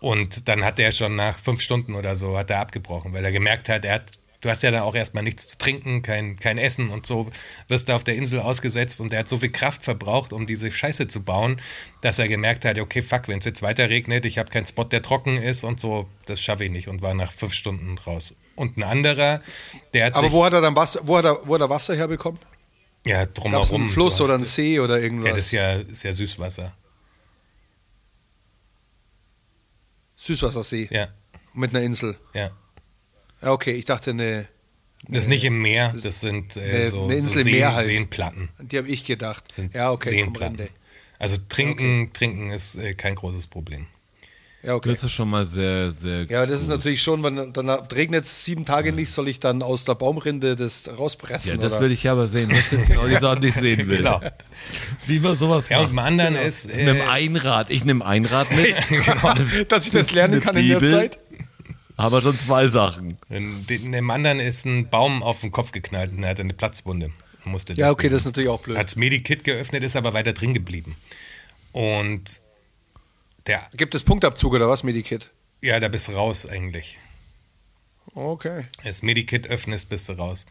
Und 0.00 0.48
dann 0.48 0.64
hat 0.64 0.78
er 0.78 0.92
schon 0.92 1.16
nach 1.16 1.38
fünf 1.38 1.62
Stunden 1.62 1.94
oder 1.94 2.16
so 2.16 2.36
hat 2.36 2.50
er 2.50 2.60
abgebrochen, 2.60 3.14
weil 3.14 3.24
er 3.24 3.32
gemerkt 3.32 3.70
hat, 3.70 3.86
er 3.86 3.94
hat, 3.94 4.10
du 4.42 4.50
hast 4.50 4.62
ja 4.62 4.70
dann 4.70 4.82
auch 4.82 4.94
erstmal 4.94 5.22
nichts 5.22 5.48
zu 5.48 5.56
trinken, 5.56 6.02
kein, 6.02 6.36
kein 6.36 6.58
Essen 6.58 6.90
und 6.90 7.06
so, 7.06 7.30
wirst 7.68 7.88
du 7.88 7.94
auf 7.94 8.04
der 8.04 8.14
Insel 8.14 8.40
ausgesetzt 8.40 9.00
und 9.00 9.14
er 9.14 9.20
hat 9.20 9.30
so 9.30 9.38
viel 9.38 9.50
Kraft 9.50 9.82
verbraucht, 9.82 10.34
um 10.34 10.44
diese 10.46 10.70
Scheiße 10.70 11.08
zu 11.08 11.22
bauen, 11.22 11.58
dass 12.02 12.18
er 12.18 12.28
gemerkt 12.28 12.66
hat, 12.66 12.78
okay, 12.78 13.00
fuck, 13.00 13.28
wenn 13.28 13.38
es 13.38 13.46
jetzt 13.46 13.62
weiter 13.62 13.88
regnet, 13.88 14.26
ich 14.26 14.36
habe 14.36 14.50
keinen 14.50 14.66
Spot, 14.66 14.84
der 14.84 15.00
trocken 15.00 15.38
ist 15.38 15.64
und 15.64 15.80
so, 15.80 16.06
das 16.26 16.42
schaffe 16.42 16.64
ich 16.64 16.70
nicht 16.70 16.88
und 16.88 17.00
war 17.00 17.14
nach 17.14 17.32
fünf 17.32 17.54
Stunden 17.54 17.96
raus. 18.06 18.34
Und 18.56 18.76
ein 18.76 18.82
anderer, 18.82 19.40
der 19.94 20.04
hat 20.04 20.16
Aber 20.16 20.32
wo 20.32 20.44
hat 20.44 20.52
er 20.52 20.60
dann 20.60 20.76
Wasser, 20.76 21.00
wo 21.04 21.16
hat 21.16 21.24
er, 21.24 21.48
wo 21.48 21.54
hat 21.54 21.62
er 21.62 21.70
Wasser 21.70 21.96
herbekommen? 21.96 22.38
Ja, 23.06 23.26
drumherum. 23.26 23.82
einen 23.82 23.90
Fluss 23.90 24.20
oder 24.20 24.34
einen 24.34 24.44
See 24.44 24.80
oder 24.80 25.00
irgendwas? 25.00 25.26
Ja, 25.26 25.34
das 25.34 25.44
ist 25.46 25.52
ja, 25.52 25.72
ist 25.74 26.02
ja 26.04 26.12
Süßwasser. 26.12 26.74
Süßwassersee. 30.16 30.88
Ja, 30.90 31.08
Mit 31.52 31.70
einer 31.74 31.82
Insel. 31.84 32.16
ja. 32.34 32.50
Ja, 33.42 33.52
okay, 33.52 33.72
ich 33.72 33.84
dachte 33.84 34.10
eine. 34.10 34.48
Das 35.06 35.24
ist 35.24 35.28
nicht 35.28 35.44
im 35.44 35.60
Meer, 35.60 35.94
das 36.02 36.20
sind 36.20 36.56
äh, 36.56 36.60
eine- 36.62 36.86
so, 36.86 37.04
eine 37.04 37.20
so 37.20 37.26
Insel 37.28 37.38
im 37.40 37.44
Seen, 37.44 37.54
Meer 37.56 37.74
halt. 37.74 37.84
Seenplatten. 37.84 38.48
Die 38.58 38.78
habe 38.78 38.88
ich 38.88 39.04
gedacht. 39.04 39.52
Sind 39.52 39.74
ja, 39.74 39.90
okay, 39.90 40.08
Seenplatten. 40.08 40.68
Also 41.18 41.36
trinken, 41.50 42.10
trinken 42.14 42.50
ist 42.50 42.76
äh, 42.76 42.94
kein 42.94 43.14
großes 43.14 43.48
Problem. 43.48 43.86
Ja, 44.64 44.74
okay. 44.76 44.90
Das 44.90 45.04
ist 45.04 45.12
schon 45.12 45.28
mal 45.28 45.44
sehr, 45.44 45.92
sehr 45.92 46.24
Ja, 46.30 46.46
das 46.46 46.60
ist 46.60 46.66
gut. 46.68 46.76
natürlich 46.76 47.02
schon, 47.02 47.22
wenn 47.22 47.52
dann 47.52 47.68
regnet 47.68 48.24
es 48.24 48.44
sieben 48.44 48.64
Tage 48.64 48.92
nicht, 48.92 49.10
soll 49.10 49.28
ich 49.28 49.38
dann 49.38 49.62
aus 49.62 49.84
der 49.84 49.94
Baumrinde 49.94 50.56
das 50.56 50.88
rauspressen? 50.88 51.50
Ja, 51.50 51.56
das 51.58 51.74
oder? 51.74 51.82
will 51.82 51.92
ich 51.92 52.08
aber 52.08 52.26
sehen. 52.26 52.48
Das 52.48 52.70
sind 52.70 52.86
genau 52.86 53.06
die 53.06 53.12
Sachen, 53.14 53.40
die 53.42 53.48
ich 53.48 53.54
sehen 53.54 53.86
will. 53.88 53.98
Genau. 53.98 54.20
Wie 55.06 55.20
man 55.20 55.36
sowas 55.36 55.68
Ja, 55.68 55.80
und 55.80 55.84
macht. 55.92 55.96
beim 55.96 56.04
anderen 56.06 56.34
ist. 56.36 56.68
Mit 56.74 56.88
dem 56.88 56.96
Äh, 56.96 57.02
Einrad. 57.02 57.68
Ich 57.70 57.84
nehme 57.84 58.04
Einrad 58.06 58.48
mit. 58.56 58.74
Dass 59.70 59.84
ich 59.86 59.92
das 59.92 60.12
lernen 60.12 60.40
kann 60.40 60.56
in 60.56 60.66
der 60.68 60.76
Bibel. 60.80 60.90
Zeit. 60.90 61.18
Aber 61.96 62.22
schon 62.22 62.38
zwei 62.38 62.66
Sachen. 62.68 63.18
in 63.28 63.66
dem- 63.66 63.92
dem 63.92 64.10
anderen 64.10 64.40
ist 64.40 64.64
ein 64.64 64.88
Baum 64.88 65.22
auf 65.22 65.42
den 65.42 65.52
Kopf 65.52 65.72
geknallt 65.72 66.10
und 66.12 66.22
er 66.24 66.30
hatte 66.30 66.42
eine 66.42 66.54
Platzwunde. 66.54 67.10
Und 67.44 67.52
Musste 67.52 67.74
Ja, 67.74 67.90
okay, 67.90 68.08
das 68.08 68.22
ist 68.22 68.26
natürlich 68.26 68.48
auch 68.48 68.62
blöd. 68.62 68.78
Hat's 68.78 68.96
Medikit 68.96 69.44
geöffnet, 69.44 69.84
ist 69.84 69.94
aber 69.94 70.14
weiter 70.14 70.32
drin 70.32 70.54
geblieben. 70.54 70.96
Und 71.72 72.40
der, 73.46 73.68
Gibt 73.76 73.94
es 73.94 74.02
Punktabzug 74.02 74.54
oder 74.54 74.68
was, 74.68 74.82
Medikit? 74.82 75.30
ja, 75.60 75.80
da 75.80 75.88
bist 75.88 76.08
du 76.08 76.12
raus 76.12 76.46
eigentlich. 76.46 76.98
Okay, 78.14 78.66
Das 78.84 79.02
Medikit 79.02 79.46
öffnest, 79.48 79.88
bist 79.88 80.08
du 80.08 80.12
raus. 80.12 80.46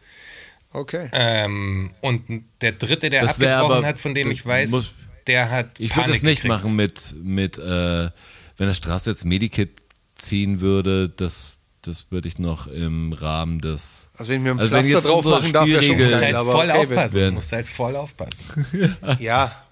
okay. 0.72 1.08
Ähm, 1.12 1.92
und 2.02 2.44
der 2.60 2.72
dritte, 2.72 3.08
der 3.10 3.22
Das 3.22 3.32
abgebrochen 3.32 3.72
aber- 3.78 3.86
hat, 3.86 4.00
von 4.00 4.14
dem 4.14 4.30
ich 4.30 4.44
weiß, 4.44 4.70
muss- 4.70 4.92
der 5.26 5.50
hat. 5.50 5.80
Ich 5.80 5.96
würde 5.96 6.10
das 6.12 6.22
nicht 6.22 6.42
gekriegt. 6.42 6.62
machen 6.62 6.76
mit, 6.76 7.14
mit 7.22 7.56
äh, 7.56 8.10
wenn 8.58 8.66
der 8.68 8.74
Straße 8.74 9.08
jetzt 9.10 9.24
Medikit 9.24 9.70
ziehen 10.16 10.60
würde, 10.60 11.08
das, 11.08 11.58
das 11.80 12.06
würde 12.10 12.28
ich 12.28 12.38
noch 12.38 12.66
im 12.66 13.12
Rahmen 13.14 13.60
des. 13.60 14.10
Also 14.18 14.32
wenn 14.32 14.44
wir 14.44 14.50
ein 14.52 14.58
Also 14.60 14.70
wenn 14.72 14.84
Pflaster 14.84 15.08
jetzt 15.08 15.14
drauf 15.14 15.24
machen 15.24 15.52
darf, 15.54 15.66
wäre 15.66 15.82
schon 15.82 15.96
geil, 15.98 16.14
halt 16.20 16.34
aber 16.34 16.52
voll 16.52 16.70
okay, 16.70 16.78
aufpassen. 16.78 17.18
Du 17.20 17.32
musst 17.32 17.52
halt 17.52 17.66
voll 17.66 17.96
aufpassen. 17.96 18.96
Ja, 19.20 19.64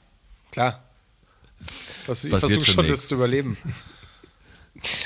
klar. 0.51 0.83
Was, 2.07 2.25
ich 2.25 2.31
versuche 2.31 2.65
schon 2.65 2.89
das 2.89 3.09
zu 3.09 3.15
überleben. 3.17 3.57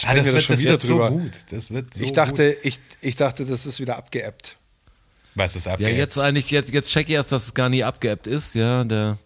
Ah, 0.04 0.14
das 0.14 0.26
wir 0.26 0.32
da 0.32 0.38
wird, 0.38 0.50
das 0.50 0.60
wieder 0.62 0.70
wird 0.72 0.82
so 0.82 0.98
gut. 1.08 1.32
Das 1.50 1.70
wird 1.70 1.92
so 1.92 2.02
ich, 2.02 2.10
gut. 2.10 2.16
dachte, 2.16 2.56
ich, 2.62 2.78
ich 3.02 3.16
dachte, 3.16 3.44
das 3.44 3.66
ist 3.66 3.78
wieder 3.80 3.96
abgeappt. 3.96 4.56
Was 5.34 5.54
ist 5.54 5.66
Ja, 5.66 5.72
abgeht? 5.72 5.96
jetzt 5.96 6.16
eigentlich, 6.18 6.50
jetzt, 6.50 6.72
jetzt 6.72 6.88
check 6.88 7.08
ich 7.08 7.14
erst, 7.14 7.32
dass 7.32 7.46
es 7.46 7.54
gar 7.54 7.68
nie 7.68 7.84
abgeappt 7.84 8.26
ist, 8.26 8.54
ja. 8.54 8.84
Der, 8.84 9.18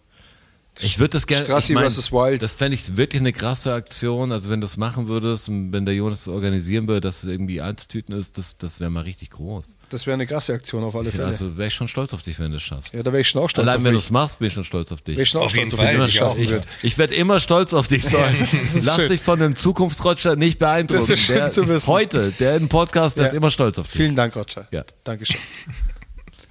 ich 0.79 0.99
würde 0.99 1.09
das 1.09 1.27
gerne. 1.27 1.45
Strassi 1.45 1.73
ich 1.73 1.75
mein, 1.75 1.85
Wild. 1.91 2.41
Das 2.41 2.53
fände 2.53 2.75
ich 2.75 2.95
wirklich 2.97 3.21
eine 3.21 3.33
krasse 3.33 3.73
Aktion. 3.73 4.31
Also, 4.31 4.49
wenn 4.49 4.61
du 4.61 4.65
das 4.65 4.77
machen 4.77 5.07
würdest 5.07 5.49
und 5.49 5.73
wenn 5.73 5.85
der 5.85 5.93
Jonas 5.93 6.19
das 6.23 6.33
organisieren 6.33 6.87
würde, 6.87 7.01
dass 7.01 7.23
es 7.23 7.29
irgendwie 7.29 7.61
einzutüten 7.61 8.15
ist, 8.15 8.37
das, 8.37 8.55
das 8.57 8.79
wäre 8.79 8.89
mal 8.89 9.01
richtig 9.03 9.31
groß. 9.31 9.75
Das 9.89 10.05
wäre 10.07 10.13
eine 10.13 10.25
krasse 10.25 10.53
Aktion 10.53 10.83
auf 10.83 10.95
alle 10.95 11.05
Ja, 11.05 11.11
Fälle. 11.11 11.25
also, 11.25 11.57
wäre 11.57 11.67
ich 11.67 11.73
schon 11.73 11.87
stolz 11.87 12.13
auf 12.13 12.23
dich, 12.23 12.39
wenn 12.39 12.51
du 12.51 12.57
es 12.57 12.63
schaffst. 12.63 12.93
ja, 12.93 13.03
da 13.03 13.11
wäre 13.11 13.21
ich 13.21 13.27
schon 13.27 13.41
auch 13.41 13.49
stolz 13.49 13.67
Allein 13.67 13.79
auf 13.79 13.83
wenn 13.83 13.91
du 13.93 13.97
es 13.99 14.09
machst, 14.11 14.39
bin 14.39 14.47
ich 14.47 14.53
schon 14.53 14.63
stolz 14.63 14.91
auf 14.91 15.01
dich. 15.01 15.17
Wäre 15.17 15.23
ich 15.23 15.29
schon 15.29 15.41
auch 15.41 15.45
Auf 15.47 15.55
jeden 15.55 15.71
Fall, 15.71 15.99
wenn 15.99 16.05
ich 16.07 16.21
Ich, 16.51 16.53
ich 16.83 16.97
werde 16.97 17.13
immer 17.15 17.39
stolz 17.39 17.73
auf 17.73 17.87
dich 17.87 18.03
sein. 18.05 18.47
Lass 18.83 18.95
schön. 18.95 19.09
dich 19.09 19.21
von 19.21 19.39
dem 19.39 19.55
Zukunftsroger 19.55 20.35
nicht 20.37 20.57
beeindrucken. 20.59 21.01
Das 21.01 21.09
ist 21.09 21.19
schön 21.19 21.35
der, 21.35 21.51
zu 21.51 21.67
wissen. 21.67 21.87
Heute, 21.87 22.31
der 22.39 22.55
im 22.55 22.69
Podcast, 22.69 23.17
der 23.17 23.25
Ja. 23.25 23.29
ist 23.29 23.35
immer 23.35 23.51
stolz 23.51 23.77
auf 23.77 23.87
dich. 23.87 23.97
Vielen 23.97 24.15
Dank, 24.15 24.35
Roger. 24.35 24.67
Ja. 24.71 24.83
Dankeschön. 25.03 25.37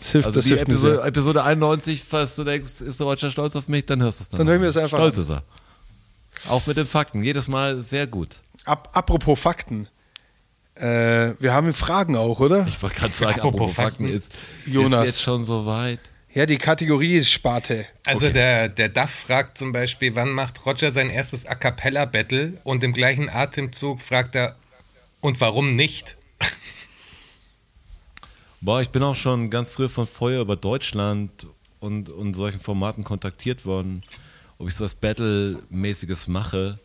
Das 0.00 0.12
hilft, 0.12 0.26
Also 0.26 0.38
das 0.38 0.44
die 0.46 0.50
hilft 0.50 0.66
mir 0.68 0.74
Episode, 0.74 0.96
sehr. 0.96 1.04
Episode 1.04 1.44
91, 1.44 2.04
falls 2.08 2.34
du 2.34 2.44
denkst, 2.44 2.80
ist 2.80 2.98
der 3.00 3.06
Roger 3.06 3.30
stolz 3.30 3.54
auf 3.54 3.68
mich, 3.68 3.84
dann 3.86 4.02
hörst 4.02 4.20
du 4.20 4.22
es 4.24 4.28
dann. 4.30 4.38
Dann 4.38 4.48
hören 4.48 4.62
wir 4.62 4.68
es 4.68 4.76
einfach 4.76 4.98
Stolz 4.98 5.16
an. 5.16 5.22
ist 5.22 5.30
er. 5.30 5.42
Auch 6.48 6.66
mit 6.66 6.76
den 6.78 6.86
Fakten, 6.86 7.22
jedes 7.22 7.48
Mal 7.48 7.82
sehr 7.82 8.06
gut. 8.06 8.36
Ap 8.64 8.88
apropos 8.96 9.38
Fakten. 9.38 9.88
Äh, 10.74 11.34
wir 11.38 11.52
haben 11.52 11.74
Fragen 11.74 12.16
auch, 12.16 12.40
oder? 12.40 12.66
Ich 12.66 12.82
wollte 12.82 12.96
gerade 12.96 13.12
sagen, 13.12 13.40
Apropos 13.40 13.54
apropos 13.60 13.74
Fakten, 13.74 14.04
Fakten. 14.04 14.16
ist, 14.16 14.34
Jonas. 14.66 15.00
ist 15.00 15.06
jetzt 15.06 15.22
schon 15.22 15.44
so 15.44 15.66
weit. 15.66 16.00
Ja, 16.32 16.46
die 16.46 16.58
Kategorie 16.58 17.16
ist 17.18 17.30
Sparte. 17.30 17.86
Also 18.06 18.30
der, 18.30 18.68
der 18.68 18.88
Duff 18.88 19.10
fragt 19.10 19.58
zum 19.58 19.72
Beispiel, 19.72 20.14
wann 20.14 20.30
macht 20.30 20.64
Roger 20.64 20.92
sein 20.92 21.10
erstes 21.10 21.44
A 21.44 21.54
Cappella-Battle? 21.56 22.58
Und 22.64 22.84
im 22.84 22.92
gleichen 22.92 23.28
Atemzug 23.28 24.00
fragt 24.00 24.34
er, 24.36 24.54
und 25.20 25.40
warum 25.40 25.74
nicht? 25.76 26.16
Boah, 28.62 28.82
ich 28.82 28.90
bin 28.90 29.02
auch 29.02 29.16
schon 29.16 29.48
ganz 29.48 29.70
früh 29.70 29.88
von 29.88 30.06
Feuer 30.06 30.42
über 30.42 30.54
Deutschland 30.54 31.46
und, 31.78 32.10
und 32.10 32.34
solchen 32.34 32.60
Formaten 32.60 33.04
kontaktiert 33.04 33.64
worden, 33.64 34.02
ob 34.58 34.68
ich 34.68 34.74
sowas 34.74 34.94
Battle-mäßiges 34.94 36.28
mache. 36.28 36.78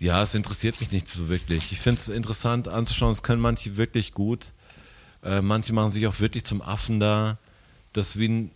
Ja, 0.00 0.24
es 0.24 0.34
interessiert 0.34 0.80
mich 0.80 0.90
nicht 0.90 1.06
so 1.06 1.28
wirklich. 1.28 1.70
Ich 1.70 1.78
finde 1.78 2.00
es 2.00 2.08
interessant 2.08 2.66
anzuschauen, 2.66 3.12
es 3.12 3.22
können 3.22 3.40
manche 3.40 3.76
wirklich 3.76 4.12
gut. 4.12 4.48
Äh, 5.22 5.40
manche 5.40 5.72
machen 5.72 5.92
sich 5.92 6.04
auch 6.08 6.18
wirklich 6.18 6.44
zum 6.44 6.62
Affen 6.62 6.98
da. 6.98 7.38
Das 7.92 8.18
wie 8.18 8.28
ein, 8.28 8.50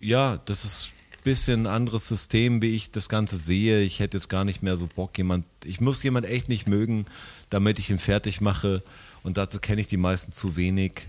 ja, 0.00 0.38
das 0.46 0.64
ist 0.64 0.92
ein 1.12 1.22
bisschen 1.22 1.62
ein 1.64 1.66
anderes 1.66 2.08
System, 2.08 2.62
wie 2.62 2.74
ich 2.74 2.92
das 2.92 3.10
Ganze 3.10 3.36
sehe. 3.36 3.82
Ich 3.82 4.00
hätte 4.00 4.16
jetzt 4.16 4.30
gar 4.30 4.46
nicht 4.46 4.62
mehr 4.62 4.78
so 4.78 4.86
Bock, 4.86 5.18
jemand, 5.18 5.44
ich 5.64 5.82
muss 5.82 6.02
jemand 6.02 6.24
echt 6.24 6.48
nicht 6.48 6.66
mögen, 6.66 7.04
damit 7.50 7.78
ich 7.78 7.90
ihn 7.90 7.98
fertig 7.98 8.40
mache. 8.40 8.82
Und 9.28 9.36
dazu 9.36 9.58
kenne 9.58 9.82
ich 9.82 9.86
die 9.86 9.98
meisten 9.98 10.32
zu 10.32 10.56
wenig. 10.56 11.06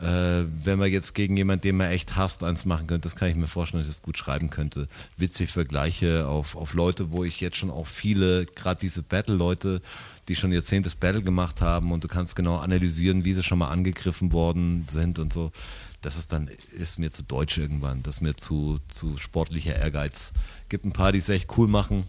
Äh, 0.00 0.42
wenn 0.64 0.76
man 0.76 0.90
jetzt 0.90 1.14
gegen 1.14 1.36
jemanden, 1.36 1.60
den 1.60 1.76
man 1.76 1.86
echt 1.86 2.16
hasst, 2.16 2.42
eins 2.42 2.64
machen 2.64 2.88
könnte, 2.88 3.08
das 3.08 3.14
kann 3.14 3.28
ich 3.28 3.36
mir 3.36 3.46
vorstellen, 3.46 3.80
dass 3.80 3.88
ich 3.88 3.94
das 3.94 4.02
gut 4.02 4.18
schreiben 4.18 4.50
könnte. 4.50 4.88
Witzig 5.16 5.52
Vergleiche 5.52 6.26
auf, 6.26 6.56
auf 6.56 6.74
Leute, 6.74 7.12
wo 7.12 7.22
ich 7.22 7.40
jetzt 7.40 7.56
schon 7.56 7.70
auch 7.70 7.86
viele, 7.86 8.44
gerade 8.44 8.80
diese 8.80 9.04
Battle-Leute, 9.04 9.82
die 10.26 10.34
schon 10.34 10.50
Jahrzehntes 10.50 10.96
Battle 10.96 11.22
gemacht 11.22 11.60
haben 11.60 11.92
und 11.92 12.02
du 12.02 12.08
kannst 12.08 12.34
genau 12.34 12.56
analysieren, 12.56 13.24
wie 13.24 13.34
sie 13.34 13.44
schon 13.44 13.58
mal 13.58 13.70
angegriffen 13.70 14.32
worden 14.32 14.86
sind 14.90 15.20
und 15.20 15.32
so. 15.32 15.52
Das 16.00 16.16
ist 16.16 16.32
dann, 16.32 16.50
ist 16.72 16.98
mir 16.98 17.12
zu 17.12 17.22
deutsch 17.22 17.56
irgendwann, 17.56 18.02
das 18.02 18.16
ist 18.16 18.20
mir 18.20 18.34
zu, 18.34 18.78
zu 18.88 19.16
sportlicher 19.16 19.76
Ehrgeiz. 19.76 20.32
Gibt 20.68 20.86
ein 20.86 20.92
paar, 20.92 21.12
die 21.12 21.18
es 21.18 21.28
echt 21.28 21.56
cool 21.56 21.68
machen. 21.68 22.02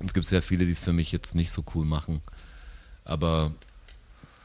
Und 0.00 0.06
es 0.06 0.12
gibt 0.12 0.26
sehr 0.26 0.42
viele, 0.42 0.66
die 0.66 0.72
es 0.72 0.80
für 0.80 0.92
mich 0.92 1.12
jetzt 1.12 1.34
nicht 1.34 1.50
so 1.50 1.64
cool 1.74 1.86
machen. 1.86 2.20
Aber 3.06 3.54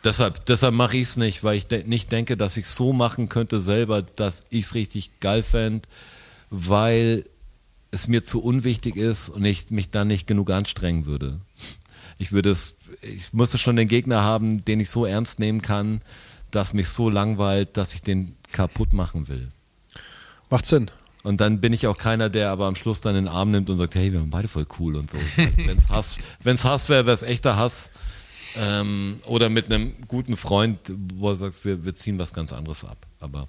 Deshalb, 0.04 0.46
deshalb 0.46 0.74
mache 0.74 0.98
ich 0.98 1.04
es 1.04 1.18
nicht, 1.18 1.44
weil 1.44 1.58
ich 1.58 1.68
de 1.68 1.86
nicht 1.86 2.12
denke, 2.12 2.36
dass 2.36 2.58
ich 2.58 2.66
es 2.66 2.76
so 2.76 2.92
machen 2.92 3.30
könnte 3.30 3.60
selber, 3.60 4.02
dass 4.02 4.42
ich 4.50 4.66
es 4.66 4.74
richtig 4.76 5.20
geil 5.22 5.44
fände, 5.44 5.88
weil 6.50 7.26
es 7.92 8.08
mir 8.08 8.24
zu 8.24 8.42
unwichtig 8.42 8.96
ist 8.96 9.30
und 9.30 9.46
ich 9.46 9.70
mich 9.70 9.92
dann 9.92 10.08
nicht 10.08 10.28
genug 10.28 10.50
anstrengen 10.50 11.06
würde. 11.06 11.39
Ich 12.18 12.32
würde 12.32 12.50
es, 12.50 12.76
ich 13.02 13.34
musste 13.34 13.58
schon 13.58 13.76
den 13.76 13.88
Gegner 13.88 14.22
haben, 14.22 14.66
den 14.66 14.80
ich 14.80 14.89
so 14.89 15.06
ernst 15.06 15.39
nehmen 15.39 15.62
kann, 15.62 16.02
dass 16.52 16.74
mich 16.74 16.89
so 16.89 17.10
langweilt, 17.10 17.78
dass 17.78 17.94
ich 17.94 18.02
den 18.02 18.36
kaputt 18.52 18.94
machen 18.94 19.28
will. 19.28 19.50
Macht 20.50 20.66
Sinn. 20.66 20.92
Und 21.24 21.39
dann 21.39 21.62
bin 21.62 21.72
ich 21.72 21.88
auch 21.88 21.98
keiner, 21.98 22.30
der 22.30 22.50
aber 22.50 22.66
am 22.66 22.76
Schluss 22.76 23.00
dann 23.00 23.16
den 23.16 23.28
Arm 23.30 23.52
nimmt 23.52 23.70
und 23.70 23.78
sagt, 23.78 23.96
hey, 23.96 24.12
wir 24.12 24.20
waren 24.20 24.30
beide 24.30 24.48
voll 24.48 24.68
cool 24.80 24.96
und 24.96 25.10
so. 25.10 25.18
Wenn 25.36 25.78
es 25.78 25.89
Hass, 25.89 26.18
wenn's 26.44 26.66
Hass 26.66 26.89
wäre, 26.89 27.06
wäre 27.06 27.16
es 27.16 27.24
echter 27.24 27.56
Hass. 27.56 27.92
Ähm, 28.56 29.18
oder 29.26 29.50
mit 29.50 29.72
einem 29.72 29.94
guten 30.08 30.38
Freund, 30.38 30.80
wo 31.16 31.30
er 31.30 31.36
sagt, 31.36 31.63
wir, 31.66 31.84
wir 31.86 31.96
ziehen 31.96 32.20
was 32.20 32.34
ganz 32.34 32.54
anderes 32.54 32.84
ab. 32.84 33.06
Aber, 33.20 33.48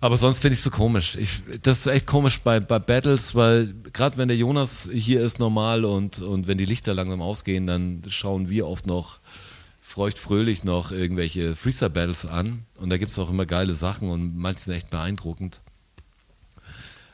aber 0.00 0.16
sonst 0.16 0.38
finde 0.38 0.54
ich 0.54 0.60
es 0.60 0.64
so 0.64 0.70
komisch. 0.70 1.16
Ich, 1.16 1.42
das 1.62 1.80
ist 1.80 1.86
echt 1.86 2.06
komisch 2.06 2.40
bei, 2.40 2.60
bei 2.60 2.78
Battles, 2.78 3.34
weil 3.34 3.74
gerade 3.92 4.16
wenn 4.16 4.28
der 4.28 4.36
Jonas 4.36 4.88
hier 4.92 5.20
ist 5.20 5.38
normal 5.38 5.84
und, 5.84 6.20
und 6.20 6.46
wenn 6.46 6.58
die 6.58 6.64
Lichter 6.64 6.94
langsam 6.94 7.20
ausgehen, 7.20 7.66
dann 7.66 8.02
schauen 8.08 8.48
wir 8.48 8.66
oft 8.66 8.86
noch 8.86 9.20
feuchtfröhlich 9.80 10.64
noch 10.64 10.90
irgendwelche 10.90 11.54
Freestyle-Battles 11.54 12.24
an. 12.24 12.64
Und 12.78 12.88
da 12.88 12.96
gibt 12.96 13.10
es 13.10 13.18
auch 13.18 13.28
immer 13.28 13.44
geile 13.44 13.74
Sachen 13.74 14.08
und 14.08 14.36
manche 14.36 14.60
sind 14.60 14.74
echt 14.74 14.90
beeindruckend. 14.90 15.60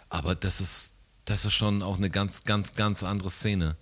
Aber 0.08 0.34
das 0.34 0.60
ist, 0.60 0.94
das 1.24 1.44
ist 1.44 1.54
schon 1.54 1.82
auch 1.82 1.96
eine 1.96 2.08
ganz, 2.08 2.44
ganz, 2.44 2.74
ganz 2.74 3.02
andere 3.02 3.30
Szene. 3.30 3.76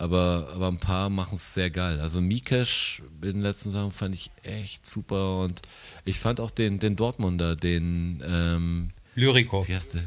Aber, 0.00 0.48
aber 0.54 0.68
ein 0.68 0.78
paar 0.78 1.10
machen 1.10 1.34
es 1.36 1.52
sehr 1.52 1.68
geil. 1.68 2.00
Also 2.00 2.22
Mikesh 2.22 3.02
in 3.20 3.32
den 3.32 3.42
letzten 3.42 3.70
Sachen 3.70 3.92
fand 3.92 4.14
ich 4.14 4.30
echt 4.42 4.86
super 4.86 5.40
und 5.40 5.60
ich 6.06 6.18
fand 6.18 6.40
auch 6.40 6.50
den, 6.50 6.78
den 6.78 6.96
Dortmunder, 6.96 7.54
den 7.54 8.24
ähm, 8.26 8.90
Lyrico. 9.14 9.68
wie 9.68 9.74
heißt 9.74 9.94
der? 9.94 10.04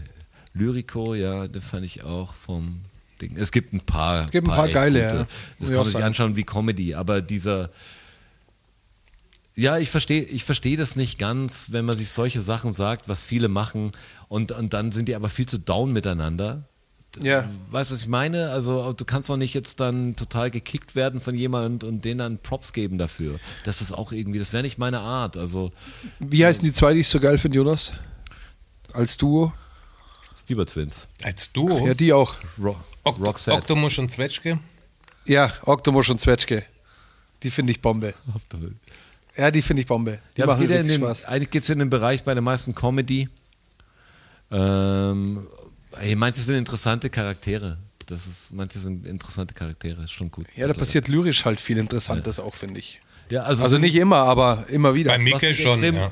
Lyrico, 0.56 1.14
ja, 1.14 1.48
den 1.48 1.62
fand 1.62 1.86
ich 1.86 2.04
auch 2.04 2.34
vom 2.34 2.82
Ding. 3.22 3.38
Es 3.38 3.52
gibt 3.52 3.72
ein 3.72 3.82
paar. 3.82 4.26
Es 4.26 4.32
gibt 4.32 4.48
ein 4.48 4.56
paar 4.56 4.66
echt 4.66 4.74
geile, 4.74 5.04
gute. 5.04 5.16
ja. 5.16 5.28
Das 5.60 5.70
kann 5.70 5.78
man 5.78 5.86
sich 5.86 6.04
anschauen 6.04 6.36
wie 6.36 6.44
Comedy, 6.44 6.96
aber 6.96 7.22
dieser. 7.22 7.70
Ja, 9.56 9.78
ich 9.78 9.92
verstehe 9.92 10.24
ich 10.24 10.44
verstehe 10.44 10.76
das 10.76 10.96
nicht 10.96 11.20
ganz, 11.20 11.68
wenn 11.70 11.86
man 11.86 11.96
sich 11.96 12.10
solche 12.10 12.42
Sachen 12.42 12.74
sagt, 12.74 13.08
was 13.08 13.22
viele 13.22 13.48
machen 13.48 13.92
und, 14.28 14.52
und 14.54 14.74
dann 14.74 14.92
sind 14.92 15.08
die 15.08 15.14
aber 15.14 15.30
viel 15.30 15.46
zu 15.46 15.60
down 15.60 15.94
miteinander. 15.94 16.68
Ja. 17.22 17.48
Weißt 17.70 17.92
du, 17.92 17.96
was 17.96 18.02
ich 18.02 18.08
meine? 18.08 18.50
Also 18.50 18.94
du 18.94 19.06
kannst 19.06 19.30
doch 19.30 19.38
nicht 19.38 19.54
jetzt 19.54 19.80
dann 19.80 20.16
total 20.16 20.50
gekickt 20.52 20.96
werden 20.96 21.22
von 21.22 21.36
jemandem 21.36 21.88
und 21.88 22.06
denen 22.06 22.18
dann 22.20 22.38
Props 22.40 22.74
geben 22.74 22.98
dafür. 22.98 23.40
Das 23.66 23.82
ist 23.82 23.92
auch 23.92 24.12
irgendwie, 24.12 24.40
das 24.40 24.52
wäre 24.54 24.64
nicht 24.64 24.78
meine 24.80 25.00
Art. 25.00 25.38
Also 25.38 25.72
Wie 26.20 26.46
heißen 26.46 26.64
die 26.64 26.74
zwei, 26.74 26.94
die 26.94 27.02
ich 27.02 27.08
so 27.08 27.20
geil 27.20 27.38
finde, 27.38 27.58
Jonas? 27.58 27.92
Als 28.94 29.18
Duo? 29.18 29.54
Stieber 30.36 30.66
Twins. 30.66 31.08
Als 31.24 31.52
Duo. 31.54 31.86
Ja, 31.86 31.94
die 31.94 32.12
auch. 32.14 32.36
Ro 32.62 32.76
Ok 33.04 33.20
Roxette. 33.20 33.56
Octomusch 33.58 34.00
und 34.00 34.12
Zwetschge. 34.12 34.60
Ja, 35.26 35.54
Octomusch 35.66 36.10
und 36.10 36.20
Zwetschge. 36.20 36.64
Die 37.44 37.52
finde 37.52 37.72
ich 37.72 37.82
Bombe. 37.82 38.14
Ja, 39.38 39.52
die 39.52 39.62
finde 39.62 39.82
ich 39.82 39.88
Bombe. 39.88 40.20
Die 40.36 40.42
Ja, 40.42 40.48
machen 40.48 40.62
geht 40.62 40.70
ja 40.72 40.78
in 40.78 40.88
wirklich 40.88 41.00
den, 41.02 41.16
Spaß. 41.16 41.26
eigentlich 41.26 41.50
geht 41.52 41.64
es 41.64 41.70
in 41.70 41.80
den 41.80 41.90
Bereich 41.90 42.24
bei 42.24 42.34
der 42.34 42.42
meisten 42.44 42.74
Comedy. 42.76 43.30
Ähm, 44.52 45.48
ey, 46.00 46.16
manche 46.16 46.42
sind 46.42 46.56
interessante 46.56 47.10
Charaktere. 47.10 47.78
Das 48.08 48.28
ist, 48.28 48.54
manche 48.54 48.80
sind 48.80 49.06
interessante 49.08 49.54
Charaktere, 49.54 50.04
ist 50.04 50.12
schon 50.12 50.30
gut. 50.30 50.46
Ja, 50.56 50.68
da 50.68 50.74
passiert 50.74 51.08
lyrisch 51.08 51.46
halt 51.46 51.60
viel 51.62 51.78
Interessantes 51.78 52.40
auch, 52.40 52.54
finde 52.56 52.80
ich. 52.80 53.00
Ja, 53.30 53.44
also, 53.44 53.64
Also 53.64 53.78
nicht 53.78 53.96
immer, 53.96 54.18
aber 54.18 54.66
immer 54.68 54.94
wieder. 54.94 55.12
Bei 55.12 55.18
mich 55.18 55.34
schon, 55.58 55.82
extrem- 55.82 55.96
ja. 55.96 56.12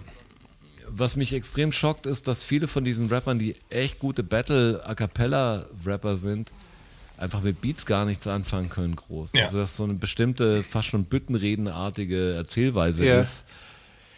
was 0.88 1.16
mich 1.18 1.34
extrem 1.34 1.72
schockt, 1.74 2.06
ist, 2.06 2.28
dass 2.28 2.44
viele 2.44 2.68
von 2.70 2.86
diesen 2.86 3.08
Rappern, 3.10 3.38
die 3.40 3.56
echt 3.70 4.00
gute 4.00 4.24
Battle-A 4.24 4.96
Cappella-Rapper 4.96 6.16
sind, 6.18 6.52
einfach 7.18 7.42
mit 7.42 7.60
Beats 7.62 7.86
gar 7.86 8.06
nichts 8.06 8.26
anfangen 8.26 8.70
können, 8.70 8.96
groß. 8.96 9.34
Ja. 9.34 9.46
Also, 9.46 9.58
dass 9.60 9.76
so 9.76 9.84
eine 9.84 9.94
bestimmte, 9.96 10.64
fast 10.64 10.88
schon 10.88 11.04
büttenredenartige 11.06 12.34
Erzählweise 12.36 13.06
Ja. 13.06 13.20
ist, 13.20 13.46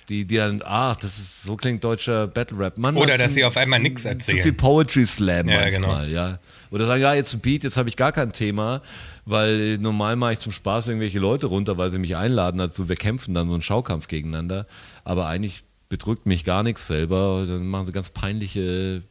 die, 0.09 0.25
die 0.25 0.35
dann, 0.35 0.61
ah, 0.63 0.95
das 0.95 1.17
ist, 1.17 1.43
so 1.43 1.55
klingt 1.55 1.83
deutscher 1.83 2.27
Battle-Rap. 2.27 2.77
Man 2.77 2.95
Oder 2.97 3.17
dass 3.17 3.29
zu- 3.29 3.35
sie 3.35 3.45
auf 3.45 3.55
einmal 3.57 3.79
nichts 3.79 4.03
Zu 4.03 4.09
erzählen. 4.09 4.43
viel 4.43 4.53
Poetry 4.53 5.05
Slam 5.05 5.47
Ja, 5.49 5.61
manchmal, 5.61 6.07
genau. 6.07 6.13
ja. 6.13 6.39
Oder 6.71 6.85
sagen, 6.85 7.01
ja, 7.01 7.13
jetzt 7.13 7.33
ein 7.33 7.39
Beat, 7.39 7.63
jetzt 7.63 7.77
habe 7.77 7.87
ich 7.89 7.95
gar 7.95 8.11
kein 8.11 8.33
Thema, 8.33 8.81
weil 9.25 9.77
normal 9.77 10.15
mache 10.15 10.33
ich 10.33 10.39
zum 10.39 10.51
Spaß 10.51 10.87
irgendwelche 10.89 11.19
Leute 11.19 11.45
runter, 11.45 11.77
weil 11.77 11.91
sie 11.91 11.99
mich 11.99 12.15
einladen 12.15 12.57
dazu, 12.57 12.89
wir 12.89 12.95
kämpfen 12.95 13.33
dann 13.33 13.47
so 13.47 13.53
einen 13.53 13.61
Schaukampf 13.63 14.07
gegeneinander. 14.07 14.65
Aber 15.03 15.27
eigentlich 15.27 15.63
bedrückt 15.89 16.25
mich 16.25 16.43
gar 16.43 16.63
nichts 16.63 16.87
selber. 16.87 17.45
Dann 17.47 17.67
machen 17.67 17.85
sie 17.85 17.91
ganz 17.91 18.09
peinliche 18.09 19.03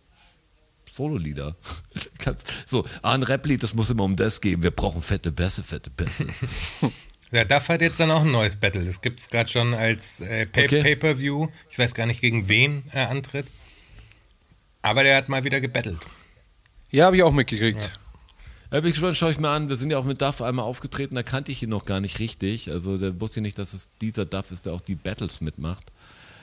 Solo-Lieder. 0.92 1.56
So, 2.66 2.84
ah, 3.02 3.12
ein 3.14 3.22
Rap-Lied, 3.22 3.62
das 3.62 3.74
muss 3.74 3.90
immer 3.90 4.04
um 4.04 4.16
das 4.16 4.40
gehen. 4.40 4.62
Wir 4.62 4.70
brauchen 4.70 5.02
fette 5.02 5.32
Bässe, 5.32 5.62
fette 5.62 5.90
Bässe. 5.90 6.26
Ja, 7.32 7.44
DAF 7.44 7.68
hat 7.70 7.80
jetzt 7.80 7.98
dann 7.98 8.10
auch 8.10 8.20
ein 8.22 8.30
neues 8.30 8.56
Battle. 8.56 8.84
Das 8.84 9.00
gibt 9.00 9.20
es 9.20 9.30
gerade 9.30 9.50
schon 9.50 9.72
als 9.74 10.20
äh, 10.20 10.46
Pay 10.46 10.64
Okay. 10.66 10.82
Pay-Per-View. 10.82 11.48
Ich 11.70 11.78
weiß 11.78 11.94
gar 11.94 12.06
nicht, 12.06 12.20
gegen 12.20 12.48
wen 12.48 12.84
er 12.92 13.08
antritt. 13.10 13.46
Aber 14.82 15.02
der 15.02 15.16
hat 15.16 15.28
mal 15.28 15.42
wieder 15.44 15.60
gebettelt. 15.60 16.00
Ja, 16.90 17.06
habe 17.06 17.16
ich 17.16 17.22
auch 17.22 17.32
mitgekriegt. 17.32 17.80
Ja, 18.70 18.80
bin 18.80 18.88
ich 18.88 18.94
gespannt, 18.94 19.16
schaue 19.16 19.30
ich 19.30 19.38
mir 19.38 19.48
an. 19.48 19.68
Wir 19.68 19.76
sind 19.76 19.90
ja 19.90 19.98
auch 19.98 20.04
mit 20.04 20.20
Duff 20.20 20.42
einmal 20.42 20.64
aufgetreten, 20.64 21.14
da 21.14 21.22
kannte 21.22 21.52
ich 21.52 21.62
ihn 21.62 21.68
noch 21.70 21.84
gar 21.86 22.00
nicht 22.00 22.18
richtig. 22.18 22.70
Also 22.70 22.98
da 22.98 23.18
wusste 23.20 23.40
ich 23.40 23.42
nicht, 23.42 23.58
dass 23.58 23.72
es 23.72 23.90
dieser 24.00 24.24
Duff 24.26 24.50
ist, 24.50 24.66
der 24.66 24.72
auch 24.74 24.80
die 24.80 24.94
Battles 24.94 25.40
mitmacht. 25.40 25.84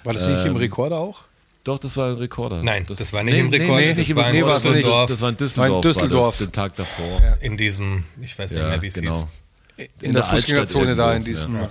War 0.04 0.14
das 0.14 0.26
nicht 0.28 0.42
im 0.42 0.52
Ähm, 0.52 0.56
Rekorder 0.56 0.98
auch? 0.98 1.22
Doch, 1.66 1.78
das 1.78 1.98
war 1.98 2.10
ein 2.10 2.16
Rekorder. 2.16 2.64
Nein, 2.64 2.86
das 2.88 3.12
war 3.14 3.24
nicht 3.24 3.38
im 3.38 3.50
Nee, 3.50 3.58
Rekorder, 3.58 3.82
nee, 3.82 3.88
das 3.90 3.98
nicht 3.98 4.10
im 4.12 4.18
war 4.18 4.30
in 4.30 4.36
Rekorder, 4.38 4.54
Nee, 4.54 4.54
war's 4.54 4.64
nicht. 4.64 4.76
Düsseldorf. 4.86 5.10
Das 5.10 5.22
war 5.22 5.30
in 5.30 5.38
Düsseldorf. 5.38 5.70
War 5.70 5.76
in 5.76 5.82
Düsseldorf. 5.82 6.24
War 6.24 6.30
das, 6.32 6.38
den 6.40 6.52
Tag 6.52 6.76
davor. 6.78 7.38
In 7.42 7.58
diesem, 7.58 8.04
ich 8.22 8.40
weiß 8.40 8.52
nicht 8.52 8.62
Ja, 8.62 8.70
mehr, 8.70 8.82
wie 8.82 8.88
es 8.88 8.94
genau. 8.96 9.12
hieß. 9.20 9.26
In, 10.02 10.14
der, 10.14 10.24
Fußgängerzone 10.24 10.96
da, 10.96 11.14
in 11.14 11.24
diesem 11.24 11.56
ja. 11.56 11.70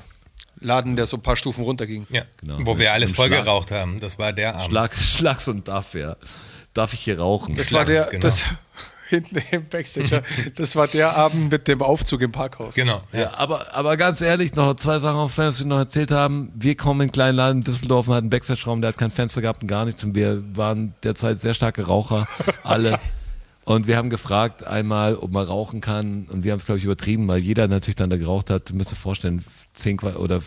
Laden, 0.60 0.96
der 0.96 1.06
so 1.06 1.16
ein 1.16 1.22
paar 1.22 1.36
Stufen 1.36 1.64
runterging. 1.64 2.06
Ja, 2.10 2.22
Genau. 2.40 2.58
wo 2.62 2.78
wir 2.78 2.92
alles 2.92 3.10
Im 3.10 3.16
voll 3.16 3.28
Schlag- 3.28 3.44
geraucht 3.44 3.70
haben. 3.70 4.00
Das 4.00 4.18
war 4.18 4.32
der 4.32 4.54
Abend. 4.54 4.70
Schlag, 4.70 4.94
Schlags 4.98 5.48
und 5.48 5.68
Duff, 5.68 5.94
ja. 5.94 6.16
Darf 6.74 6.92
ich 6.92 7.00
hier 7.00 7.18
rauchen? 7.18 7.54
Das 7.56 7.72
war 7.72 7.84
der, 7.84 8.06
genau. 8.06 8.22
das, 8.22 8.44
hinten 9.08 9.38
im 9.50 9.64
Backstage, 9.64 10.22
das 10.54 10.76
war 10.76 10.86
der 10.86 11.16
Abend 11.16 11.50
mit 11.50 11.66
dem 11.66 11.80
Aufzug 11.82 12.20
im 12.20 12.30
Parkhaus. 12.32 12.74
Genau. 12.74 13.02
Ja. 13.12 13.20
Ja, 13.20 13.32
aber, 13.38 13.74
aber 13.74 13.96
ganz 13.96 14.20
ehrlich, 14.20 14.54
noch 14.54 14.74
zwei 14.74 14.98
Sachen 14.98 15.16
auf 15.16 15.32
Fans, 15.32 15.56
die 15.58 15.64
wir 15.64 15.68
noch 15.68 15.78
erzählt 15.78 16.10
haben. 16.10 16.52
Wir 16.54 16.76
kommen 16.76 17.00
in 17.00 17.04
einen 17.04 17.12
kleinen 17.12 17.36
Laden 17.36 17.58
in 17.58 17.64
Düsseldorf 17.64 18.08
und 18.08 18.14
hatten 18.14 18.24
einen 18.24 18.30
Backstage-Raum, 18.30 18.80
der 18.82 18.88
hat 18.88 18.98
kein 18.98 19.10
Fenster 19.10 19.40
gehabt 19.40 19.62
und 19.62 19.68
gar 19.68 19.84
nichts. 19.86 20.04
Und 20.04 20.14
wir 20.14 20.42
waren 20.56 20.94
derzeit 21.02 21.40
sehr 21.40 21.54
starke 21.54 21.86
Raucher, 21.86 22.26
alle. 22.64 22.98
Und 23.68 23.86
wir 23.86 23.98
haben 23.98 24.08
gefragt 24.08 24.66
einmal, 24.66 25.14
ob 25.14 25.30
man 25.30 25.44
rauchen 25.44 25.82
kann. 25.82 26.26
Und 26.32 26.42
wir 26.42 26.52
haben 26.52 26.58
es, 26.58 26.64
glaube 26.64 26.78
ich, 26.78 26.86
übertrieben, 26.86 27.28
weil 27.28 27.40
jeder 27.40 27.68
natürlich 27.68 27.96
dann 27.96 28.08
da 28.08 28.16
geraucht 28.16 28.48
hat. 28.48 28.70
Du 28.70 28.74
müsst 28.74 28.92
dir 28.92 28.96
vorstellen, 28.96 29.44
zehn 29.74 29.98
Qua 29.98 30.14
oder 30.14 30.40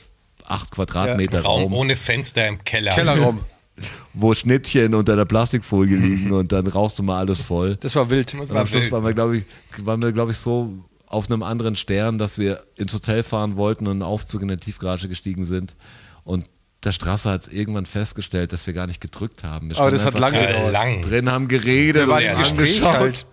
acht 0.46 0.72
Quadratmeter 0.72 1.42
Raum 1.42 1.62
Raum, 1.66 1.74
ohne 1.76 1.96
Fenster 1.96 2.48
im 2.48 2.64
Keller. 2.64 2.96
Kellerraum. 2.96 3.42
wo 4.16 4.34
Schnittchen 4.34 4.96
unter 4.96 5.16
der 5.16 5.26
Plastikfolie 5.26 5.98
liegen 5.98 6.32
und 6.32 6.52
dann 6.52 6.66
rauchst 6.66 6.98
du 6.98 7.04
mal 7.04 7.20
alles 7.20 7.40
voll. 7.40 7.76
Das 7.82 7.96
war 7.96 8.10
wild. 8.10 8.34
Das 8.34 8.42
Und 8.42 8.56
war 8.56 8.62
am 8.62 8.68
Schluss 8.68 8.86
wild. 8.86 8.92
waren 8.92 9.06
wir, 9.06 9.14
glaube 9.14 9.38
ich, 9.38 9.46
waren 9.86 10.02
wir, 10.02 10.12
glaube 10.14 10.32
ich, 10.32 10.38
so 10.38 10.74
auf 11.06 11.30
einem 11.30 11.44
anderen 11.44 11.76
Stern, 11.76 12.18
dass 12.18 12.40
wir 12.40 12.64
ins 12.76 12.92
Hotel 12.92 13.22
fahren 13.22 13.56
wollten 13.56 13.86
und 13.86 13.98
in 13.98 14.02
einen 14.02 14.12
Aufzug 14.12 14.42
in 14.42 14.48
der 14.48 14.58
Tiefgarage 14.58 15.08
gestiegen 15.08 15.46
sind. 15.46 15.76
Und 16.24 16.46
der 16.84 16.91
Straße 16.94 17.30
hat 17.30 17.41
es 17.41 17.48
irgendwann 17.48 17.86
festgestellt, 17.86 18.54
dass 18.54 18.65
wir 18.65 18.74
gar 18.74 18.88
nicht 18.88 19.02
gedrückt 19.02 19.44
haben. 19.44 19.70
Wir 19.70 19.80
Aber 19.80 19.91
das 19.91 20.04
hat 20.04 20.17
lange 20.17 20.39
gedauert. 20.48 20.72
lang. 20.74 21.02
Drin 21.04 21.30
haben 21.32 21.48
geredet 21.48 22.08
im 22.10 22.58
Gespräch 22.58 22.84
angeschaut. 22.84 22.94
halt. 22.96 23.26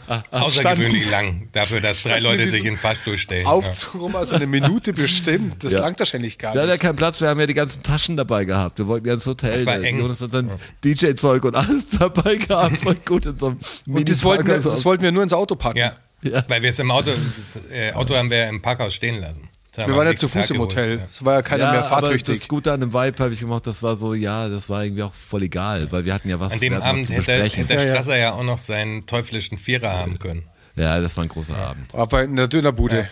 Außergewöhnlich 0.32 1.08
lang. 1.10 1.48
Dafür, 1.52 1.80
dass 1.80 2.02
drei 2.02 2.18
Leute 2.18 2.48
sich 2.48 2.60
in 2.60 2.74
den 2.74 2.78
Fahrstuhl 2.78 3.16
stellen. 3.16 3.46
Aufzug 3.46 3.94
rum, 4.00 4.16
also 4.16 4.34
eine 4.34 4.46
Minute 4.46 4.92
bestimmt. 4.92 5.62
Das 5.62 5.72
Ja. 5.74 5.80
langt 5.80 5.98
wahrscheinlich 5.98 6.38
gar 6.38 6.52
Da 6.52 6.62
hat 6.62 6.68
er 6.68 6.72
nicht. 6.74 6.82
keinen 6.82 6.96
Platz, 6.96 7.20
wir 7.20 7.28
haben 7.28 7.38
ja 7.40 7.46
die 7.46 7.54
ganzen 7.54 7.82
Taschen 7.82 8.16
dabei 8.16 8.44
gehabt. 8.44 8.78
Wir 8.78 8.86
wollten 8.88 9.06
ja 9.06 9.14
ins 9.14 9.26
Hotel. 9.26 9.52
Das 9.52 9.66
war 9.66 9.80
eng. 9.80 10.00
Jonas 10.00 10.20
hat 10.20 10.34
dann 10.34 10.50
DJ-Zeug 10.84 11.44
und 11.44 11.54
alles 11.56 11.90
dabei 11.90 12.36
gehabt. 12.36 12.78
Voll 12.78 12.96
gut 13.04 13.26
in 13.26 13.36
so 13.36 13.46
einem 13.46 13.58
Und 13.86 14.08
das 14.08 14.24
wollten, 14.24 14.46
wir, 14.46 14.58
das 14.58 14.84
wollten 14.84 15.02
wir 15.04 15.12
nur 15.12 15.22
ins 15.22 15.32
Auto 15.32 15.54
packen. 15.54 15.78
Ja. 15.78 15.92
Ja. 16.22 16.42
Weil 16.48 16.62
wir 16.62 16.70
es 16.70 16.78
im 16.78 16.90
Auto, 16.90 17.10
das 17.36 17.60
äh, 17.70 17.92
Auto 17.92 18.14
haben 18.16 18.30
wir 18.30 18.48
im 18.48 18.62
Parkhaus 18.62 18.94
stehen 18.94 19.20
lassen. 19.20 19.48
Wir 19.76 19.94
waren 19.94 20.06
ja 20.06 20.14
zu 20.14 20.28
Fuß 20.28 20.50
im 20.50 20.58
Hotel. 20.58 20.98
ja. 20.98 21.08
Es 21.10 21.24
war 21.24 21.34
ja 21.34 21.42
keiner 21.42 21.70
mehr 21.70 21.84
aber 21.84 22.00
fahrtüchtig. 22.00 22.38
das 22.38 22.48
Gute 22.48 22.72
an 22.72 22.80
dem 22.80 22.92
Vibe 22.92 23.18
habe 23.22 23.34
ich 23.34 23.40
gemacht, 23.40 23.66
das 23.66 23.82
war 23.82 23.96
so, 23.96 24.14
ja, 24.14 24.48
das 24.48 24.68
war 24.68 24.84
irgendwie 24.84 25.02
auch 25.02 25.14
voll 25.14 25.42
egal, 25.42 25.90
weil 25.92 26.04
wir 26.04 26.14
hatten 26.14 26.28
ja 26.28 26.40
was, 26.40 26.52
An 26.54 26.60
dem 26.60 26.74
Abend 26.74 27.06
zu 27.06 27.12
hätte, 27.12 27.24
besprechen. 27.38 27.66
hätte 27.66 27.74
Ja, 27.74 27.80
ja. 27.80 27.88
Strasser 27.88 28.16
ja 28.16 28.32
auch 28.32 28.42
noch 28.42 28.58
seinen 28.58 29.06
teuflischen 29.06 29.58
Vierer 29.58 29.92
haben 29.92 30.18
können. 30.18 30.44
Ja, 30.76 31.00
das 31.00 31.16
war 31.16 31.24
ein 31.24 31.28
großer 31.28 31.56
Abend. 31.56 31.94
Aber 31.94 32.22
in 32.24 32.36
der 32.36 32.48
Dönerbude. 32.48 33.08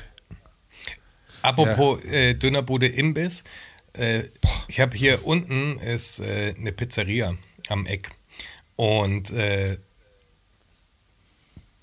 Apropos 1.42 2.02
äh, 2.04 2.34
Dönerbude 2.34 2.86
Imbiss. 2.86 3.44
Äh, 3.94 4.24
ich 4.68 4.80
habe 4.80 4.96
hier 4.96 5.26
unten 5.26 5.78
ist 5.78 6.20
äh, 6.20 6.54
eine 6.58 6.72
Pizzeria 6.72 7.34
am 7.68 7.86
Eck. 7.86 8.10
Und 8.76 9.30
äh, 9.30 9.78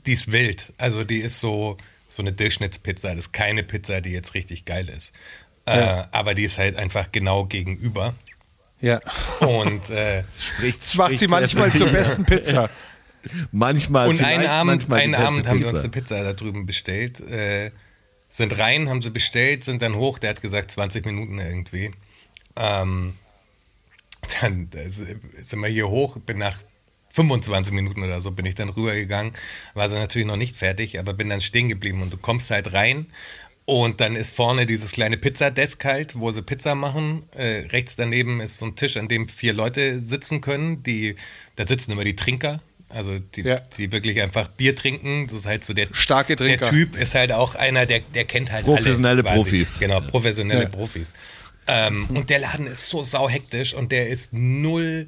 die 0.06 0.14
ist 0.14 0.32
wild. 0.32 0.74
Also 0.78 1.04
die 1.04 1.20
ist 1.20 1.40
so, 1.40 1.78
so 2.16 2.22
eine 2.24 2.34
Durchschnittspizza. 2.34 3.10
Das 3.10 3.26
ist 3.28 3.34
keine 3.34 3.64
Pizza, 3.64 4.02
die 4.02 4.12
jetzt 4.12 4.34
richtig 4.34 4.66
geil 4.66 4.90
ist. 4.90 5.14
Äh, 5.66 5.78
Ja. 5.80 6.08
aber 6.12 6.34
die 6.34 6.44
ist 6.44 6.58
halt 6.58 6.78
einfach 6.78 7.12
genau 7.12 7.46
gegenüber. 7.46 8.14
Ja. 8.80 9.00
Und 9.40 9.90
äh, 9.92 10.24
Spricht, 10.38 10.82
Das 10.82 10.96
macht 10.96 11.18
sie 11.20 11.28
manchmal 11.28 11.72
zur 11.72 11.88
besten 11.90 12.26
Pizza. 12.26 12.70
Manchmal. 13.52 14.10
Und 14.10 14.24
einen 14.24 14.48
Abend, 14.48 14.92
einen 14.92 15.14
Abend 15.14 15.48
haben 15.48 15.60
wir 15.60 15.68
Pizza. 15.68 15.76
uns 15.76 15.84
eine 15.84 15.90
Pizza 15.92 16.24
da 16.24 16.34
drüben 16.34 16.66
bestellt. 16.66 17.20
Äh, 17.20 17.70
sind 18.30 18.58
rein, 18.58 18.90
haben 18.90 19.02
sie 19.04 19.12
bestellt, 19.12 19.64
sind 19.64 19.82
dann 19.84 19.96
hoch. 19.96 20.18
Der 20.18 20.32
hat 20.32 20.42
gesagt 20.42 20.72
20 20.72 21.06
Minuten 21.06 21.38
irgendwie. 21.38 21.92
Ähm, 22.56 23.14
dann 24.42 24.70
äh, 24.74 24.90
sind 24.90 25.60
wir 25.60 25.68
hier 25.68 25.88
hoch, 25.90 26.18
bin 26.20 26.40
nach 26.40 26.58
25 27.14 27.74
Minuten 27.74 28.04
oder 28.04 28.22
so 28.22 28.32
bin 28.32 28.46
ich 28.46 28.56
dann 28.56 28.70
rübergegangen. 28.70 29.34
War 29.74 29.90
sie 29.90 29.96
natürlich 29.96 30.28
noch 30.28 30.38
nicht 30.38 30.56
fertig, 30.56 31.00
aber 31.00 31.14
bin 31.14 31.30
dann 31.30 31.42
stehen 31.42 31.68
geblieben. 31.70 32.02
Und 32.02 32.12
du 32.14 32.18
kommst 32.18 32.52
halt 32.52 32.74
rein 32.74 33.08
Und 33.66 34.02
dann 34.02 34.16
ist 34.16 34.36
vorne 34.36 34.66
dieses 34.66 34.92
kleine 34.92 35.18
Pizzadesk 35.18 35.86
halt, 35.86 36.20
wo 36.20 36.32
sie 36.32 36.42
Pizza 36.42 36.74
machen. 36.76 37.24
Äh, 37.38 37.68
rechts 37.70 37.96
daneben 37.96 38.42
ist 38.42 38.58
so 38.58 38.66
ein 38.66 38.76
Tisch, 38.76 38.98
an 38.98 39.08
dem 39.08 39.30
vier 39.30 39.54
Leute 39.54 40.02
sitzen 40.02 40.42
können. 40.42 40.82
Die, 40.84 41.16
da 41.56 41.66
sitzen 41.68 41.92
immer 41.92 42.04
die 42.04 42.16
Trinker. 42.16 42.60
Also 42.90 43.20
die, 43.20 43.42
Ja. 43.44 43.60
die 43.78 43.92
wirklich 43.94 44.20
einfach 44.22 44.48
Bier 44.50 44.76
trinken. 44.76 45.28
Das 45.28 45.38
ist 45.38 45.46
halt 45.46 45.64
so 45.64 45.74
der 45.74 45.88
Starke 45.94 46.36
Trinker. 46.36 46.66
Der 46.66 46.70
Typ 46.72 46.96
ist 46.98 47.16
halt 47.16 47.32
auch 47.32 47.56
einer, 47.56 47.86
der, 47.86 48.00
der 48.00 48.26
kennt 48.26 48.52
halt 48.52 48.66
Professionelle 48.66 49.22
alle 49.22 49.24
quasi. 49.24 49.38
Profis. 49.42 49.80
Genau, 49.80 50.02
professionelle 50.02 50.64
Ja. 50.64 50.70
Profis. 50.70 51.14
Ähm, 51.68 52.08
und 52.14 52.30
der 52.30 52.40
Laden 52.40 52.68
ist 52.68 52.90
so 52.90 53.04
sauhektisch 53.04 53.74
und 53.74 53.92
der 53.94 54.08
ist 54.10 54.34
null 54.34 55.08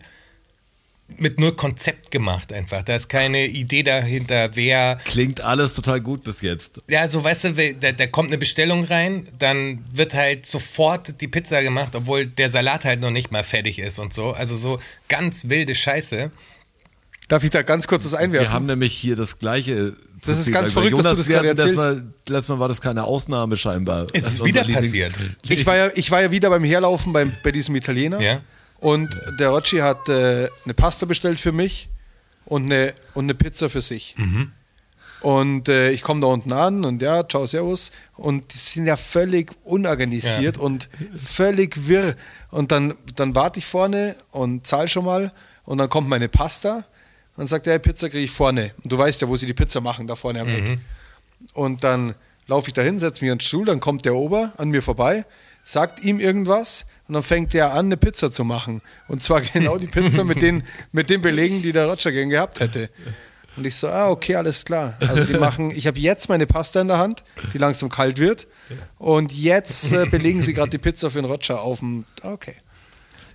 mit 1.18 1.40
null 1.40 1.54
Konzept 1.56 2.12
gemacht 2.12 2.52
einfach. 2.54 2.84
Da 2.84 2.96
ist 2.96 3.08
keine 3.10 3.46
Idee 3.48 3.84
dahinter, 3.84 4.56
wer 4.56 4.98
Klingt 5.06 5.42
alles 5.42 5.74
total 5.76 6.02
gut 6.02 6.24
bis 6.24 6.42
jetzt. 6.42 6.82
ja, 6.90 7.08
so 7.08 7.24
weißt 7.24 7.44
du, 7.46 7.58
we- 7.58 7.76
da, 7.76 7.92
da 7.92 8.08
kommt 8.08 8.30
eine 8.30 8.38
Bestellung 8.38 8.84
rein, 8.86 9.28
dann 9.40 9.84
wird 9.94 10.14
halt 10.14 10.46
sofort 10.46 11.22
die 11.22 11.28
Pizza 11.28 11.62
gemacht, 11.64 11.96
obwohl 11.96 12.26
der 12.26 12.50
Salat 12.50 12.86
halt 12.86 13.00
noch 13.02 13.12
nicht 13.12 13.32
mal 13.32 13.44
fertig 13.44 13.80
ist 13.80 14.00
und 14.00 14.14
so. 14.14 14.32
Also 14.32 14.56
so 14.56 14.80
ganz 15.10 15.50
wilde 15.50 15.76
Scheiße. 15.76 16.32
Darf 17.28 17.44
ich 17.44 17.50
da 17.52 17.62
ganz 17.62 17.88
kurz 17.88 18.04
das 18.04 18.14
einwerfen? 18.14 18.48
Wir 18.50 18.54
haben 18.54 18.66
nämlich 18.66 18.94
hier 18.94 19.16
das 19.16 19.40
gleiche. 19.40 19.94
Das 20.26 20.40
ist 20.40 20.52
ganz 20.52 20.70
Bei 20.70 20.82
verrückt, 20.90 20.94
dass 20.94 21.02
du 21.04 21.08
Jonas, 21.10 21.18
das 21.18 21.28
wir 21.28 21.36
gerade 21.36 21.48
erzählst. 21.50 21.76
Mal, 21.76 22.04
letztes 22.30 22.50
Mal 22.50 22.60
war 22.60 22.68
das 22.68 22.80
keine 22.82 23.04
Ausnahme 23.04 23.58
scheinbar. 23.58 24.08
Es 24.14 24.28
ist 24.28 24.46
wieder 24.46 24.64
passiert. 24.64 25.14
Ich 25.42 25.66
war 25.66 25.76
ja, 25.76 25.90
ich 25.96 26.12
war 26.12 26.22
ja 26.22 26.32
wieder 26.32 26.50
beim 26.50 26.64
Herlaufen 26.64 27.12
beim, 27.14 27.34
bei 27.44 27.52
diesem 27.52 27.76
Italiener. 27.76 28.22
Ja. 28.22 28.42
Und 28.84 29.10
der 29.40 29.50
Rocci 29.50 29.78
hat 29.78 30.08
äh, 30.10 30.50
eine 30.66 30.74
Pasta 30.76 31.06
bestellt 31.06 31.40
für 31.40 31.52
mich 31.52 31.90
und 32.46 32.66
eine, 32.66 32.94
und 33.14 33.26
eine 33.26 33.34
Pizza 33.34 33.70
für 33.70 33.82
sich. 33.82 34.16
Und 35.22 35.70
äh, 35.70 35.92
ich 35.92 36.02
komme 36.02 36.20
da 36.20 36.28
unten 36.28 36.52
an 36.52 36.84
und 36.84 37.02
ja, 37.02 37.26
ciao, 37.28 37.46
servus. 37.48 37.92
Und 38.18 38.54
die 38.54 38.58
sind 38.58 38.86
ja 38.86 38.98
völlig 38.98 39.52
unorganisiert 39.64 40.58
Ja. 40.58 40.62
und 40.64 40.90
völlig 41.16 41.88
wirr. 41.88 42.16
Und 42.52 42.74
dann, 42.74 42.94
dann 43.16 43.34
warte 43.34 43.60
ich 43.60 43.66
vorne 43.66 44.16
und 44.32 44.68
zahl 44.68 44.90
schon 44.90 45.06
mal. 45.06 45.32
Und 45.64 45.78
dann 45.78 45.88
kommt 45.90 46.10
meine 46.10 46.28
Pasta. 46.28 46.84
Dann 47.38 47.48
sagt 47.48 47.68
er, 47.68 47.80
Pizza 47.80 48.10
kriege 48.10 48.26
ich 48.26 48.32
vorne. 48.32 48.74
Und 48.84 48.92
du 48.92 48.98
weißt 48.98 49.22
ja, 49.22 49.30
wo 49.30 49.38
sie 49.38 49.46
die 49.46 49.54
Pizza 49.54 49.80
machen, 49.80 50.08
da 50.08 50.18
vorne 50.18 50.42
am 50.42 50.50
Eck. 50.50 50.78
Und 51.54 51.86
dann 51.86 52.16
laufe 52.48 52.68
ich 52.68 52.74
dahin, 52.74 53.00
setze 53.00 53.24
mich 53.24 53.32
an 53.32 53.38
den 53.38 53.44
Stuhl, 53.46 53.66
dann 53.66 53.80
kommt 53.80 54.04
der 54.04 54.16
Ober 54.16 54.52
an 54.58 54.70
mir 54.70 54.82
vorbei, 54.84 55.24
sagt 55.64 56.04
ihm 56.04 56.20
irgendwas 56.20 56.86
und 57.08 57.14
dann 57.16 57.24
fängt 57.24 57.54
der 57.54 57.74
an, 57.74 57.88
eine 57.88 57.98
Pizza 57.98 58.32
zu 58.32 58.44
machen. 58.44 58.82
Und 59.08 59.24
zwar 59.24 59.42
genau 59.54 59.78
die 59.78 59.88
Pizza 59.88 60.24
mit 60.24 60.42
den, 60.42 60.64
mit 60.92 61.10
den 61.10 61.22
Belegen, 61.22 61.62
die 61.62 61.72
der 61.72 61.88
Roger 61.88 62.12
gern 62.12 62.30
gehabt 62.30 62.60
hätte. 62.60 62.90
Und 63.56 63.68
ich 63.68 63.76
so, 63.76 63.88
ah, 63.88 64.10
okay, 64.10 64.36
alles 64.36 64.66
klar. 64.66 64.98
Also 65.08 65.26
die 65.26 65.34
machen, 65.38 65.70
ich 65.72 65.86
habe 65.86 66.00
jetzt 66.00 66.28
meine 66.28 66.48
Pasta 66.48 66.82
in 66.82 66.88
der 66.88 66.98
Hand, 66.98 67.24
die 67.54 67.60
langsam 67.60 67.90
kalt 67.90 68.18
wird. 68.20 68.48
Und 68.98 69.32
jetzt 69.32 69.92
äh, 69.94 70.06
belegen 70.08 70.42
sie 70.42 70.54
gerade 70.54 70.72
die 70.72 70.80
Pizza 70.80 71.12
für 71.12 71.22
den 71.22 71.30
Roger 71.30 71.62
auf 71.62 71.80
dem. 71.80 72.06
Okay. 72.24 72.56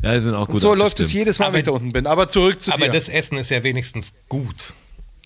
Ja, 0.02 0.14
die 0.14 0.20
sind 0.20 0.34
auch 0.34 0.46
gut. 0.46 0.54
Und 0.56 0.60
so 0.60 0.74
läuft 0.74 0.98
es 1.00 1.12
jedes 1.12 1.38
Mal, 1.38 1.46
Aber- 1.46 1.54
wenn 1.54 1.60
ich 1.60 1.66
da 1.66 1.72
unten 1.72 1.92
bin. 1.92 2.06
Aber 2.06 2.28
zurück 2.28 2.60
zu 2.60 2.72
Aber 2.72 2.86
dir. 2.86 2.92
das 2.92 3.08
Essen 3.08 3.36
ist 3.38 3.50
ja 3.50 3.62
wenigstens 3.62 4.12
gut. 4.28 4.72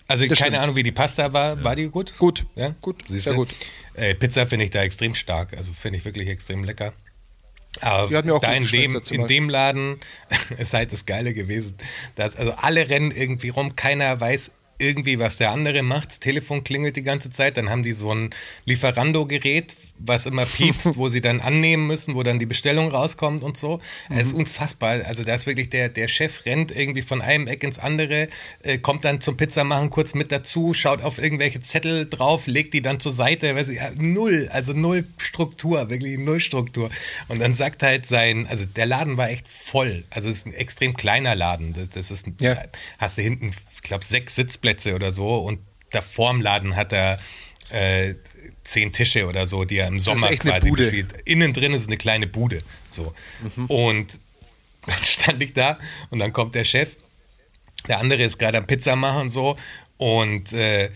Also 0.07 0.25
Das 0.27 0.37
keine 0.37 0.51
stimmt. 0.51 0.63
Ahnung, 0.63 0.75
wie 0.75 0.83
die 0.83 0.91
Pasta 0.91 1.31
war. 1.33 1.63
War 1.63 1.75
die 1.75 1.87
gut? 1.89 2.13
Gut. 2.19 2.45
Ja? 2.55 2.75
Gut. 2.81 3.03
Siehst 3.07 3.23
Sehr 3.23 3.33
du? 3.33 3.39
gut. 3.39 3.49
Äh, 3.95 4.13
Pizza 4.15 4.45
finde 4.45 4.65
ich 4.65 4.71
da 4.71 4.81
extrem 4.83 5.15
stark. 5.15 5.55
Also 5.57 5.71
finde 5.73 5.97
ich 5.97 6.05
wirklich 6.05 6.27
extrem 6.27 6.63
lecker. 6.63 6.93
Aber 7.81 8.21
da 8.21 8.53
in 8.53 8.67
dem, 8.67 9.01
in 9.09 9.27
dem 9.27 9.49
Laden 9.49 9.99
ist 10.57 10.73
halt 10.73 10.93
das 10.93 11.05
Geile 11.05 11.33
gewesen. 11.33 11.75
Dass, 12.15 12.35
also 12.35 12.53
alle 12.53 12.89
rennen 12.89 13.11
irgendwie 13.11 13.49
rum, 13.49 13.75
keiner 13.75 14.19
weiß 14.19 14.51
irgendwie, 14.79 15.19
was 15.19 15.37
der 15.37 15.51
andere 15.51 15.81
macht. 15.83 16.09
Das 16.09 16.19
Telefon 16.19 16.63
klingelt 16.63 16.95
die 16.95 17.03
ganze 17.03 17.29
Zeit, 17.29 17.57
dann 17.57 17.69
haben 17.69 17.83
die 17.83 17.93
so 17.93 18.13
ein 18.13 18.31
Lieferando-Gerät, 18.65 19.75
was 20.05 20.25
immer 20.25 20.45
piepst, 20.45 20.95
wo 20.97 21.09
sie 21.09 21.21
dann 21.21 21.39
annehmen 21.39 21.87
müssen, 21.87 22.15
wo 22.15 22.23
dann 22.23 22.39
die 22.39 22.45
Bestellung 22.45 22.89
rauskommt 22.89 23.43
und 23.43 23.57
so. 23.57 23.79
Es 24.09 24.15
Mhm. 24.15 24.21
ist 24.21 24.33
unfassbar. 24.33 25.01
Also 25.05 25.23
da 25.23 25.33
ist 25.33 25.45
wirklich 25.45 25.69
der, 25.69 25.89
der 25.89 26.07
Chef 26.07 26.45
rennt 26.45 26.75
irgendwie 26.75 27.01
von 27.01 27.21
einem 27.21 27.47
Eck 27.47 27.63
ins 27.63 27.79
andere, 27.79 28.27
äh, 28.63 28.77
kommt 28.77 29.05
dann 29.05 29.21
zum 29.21 29.37
Pizzamachen 29.37 29.89
kurz 29.89 30.13
mit 30.13 30.31
dazu, 30.31 30.73
schaut 30.73 31.01
auf 31.03 31.17
irgendwelche 31.19 31.61
Zettel 31.61 32.07
drauf, 32.09 32.47
legt 32.47 32.73
die 32.73 32.81
dann 32.81 32.99
zur 32.99 33.13
Seite. 33.13 33.55
Weiß 33.55 33.69
ich, 33.69 33.77
ja, 33.77 33.91
null, 33.95 34.49
also 34.51 34.73
null 34.73 35.05
Struktur, 35.17 35.89
wirklich 35.89 36.17
null 36.17 36.39
Struktur. 36.39 36.89
Und 37.27 37.39
dann 37.39 37.53
sagt 37.53 37.83
halt 37.83 38.05
sein, 38.05 38.45
also 38.47 38.65
der 38.65 38.85
Laden 38.85 39.17
war 39.17 39.29
echt 39.29 39.47
voll. 39.47 40.03
Also 40.09 40.27
es 40.29 40.37
ist 40.37 40.47
ein 40.47 40.53
extrem 40.53 40.95
kleiner 40.95 41.35
Laden. 41.35 41.73
Das, 41.73 41.89
das 41.89 42.11
ist, 42.11 42.27
Ja. 42.39 42.57
hast 42.97 43.17
du 43.17 43.21
hinten, 43.21 43.51
ich 43.75 43.81
glaube, 43.83 44.03
sechs 44.03 44.35
Sitzplätze 44.35 44.95
oder 44.95 45.11
so 45.11 45.35
und 45.37 45.59
davor 45.91 46.31
im 46.31 46.41
Laden 46.41 46.75
hat 46.75 46.91
er 46.91 47.19
äh, 47.69 48.13
zehn 48.63 48.91
Tische 48.91 49.27
oder 49.27 49.47
so, 49.47 49.63
die 49.63 49.77
er 49.77 49.87
im 49.87 49.99
Sommer 49.99 50.35
quasi 50.35 50.69
Bude. 50.69 50.83
bespielt. 50.83 51.13
Innen 51.25 51.53
drin 51.53 51.73
ist 51.73 51.87
eine 51.87 51.97
kleine 51.97 52.27
Bude. 52.27 52.63
So. 52.89 53.13
Mhm. 53.55 53.65
Und 53.67 54.19
dann 54.85 55.03
stand 55.03 55.41
ich 55.41 55.53
da 55.53 55.77
und 56.09 56.19
dann 56.19 56.33
kommt 56.33 56.55
der 56.55 56.63
Chef, 56.63 56.97
der 57.87 57.99
andere 57.99 58.23
ist 58.23 58.37
gerade 58.37 58.57
am 58.57 58.67
Pizza 58.67 58.95
machen 58.95 59.23
und 59.23 59.29
so 59.31 59.57
und 59.97 60.53
äh, 60.53 60.89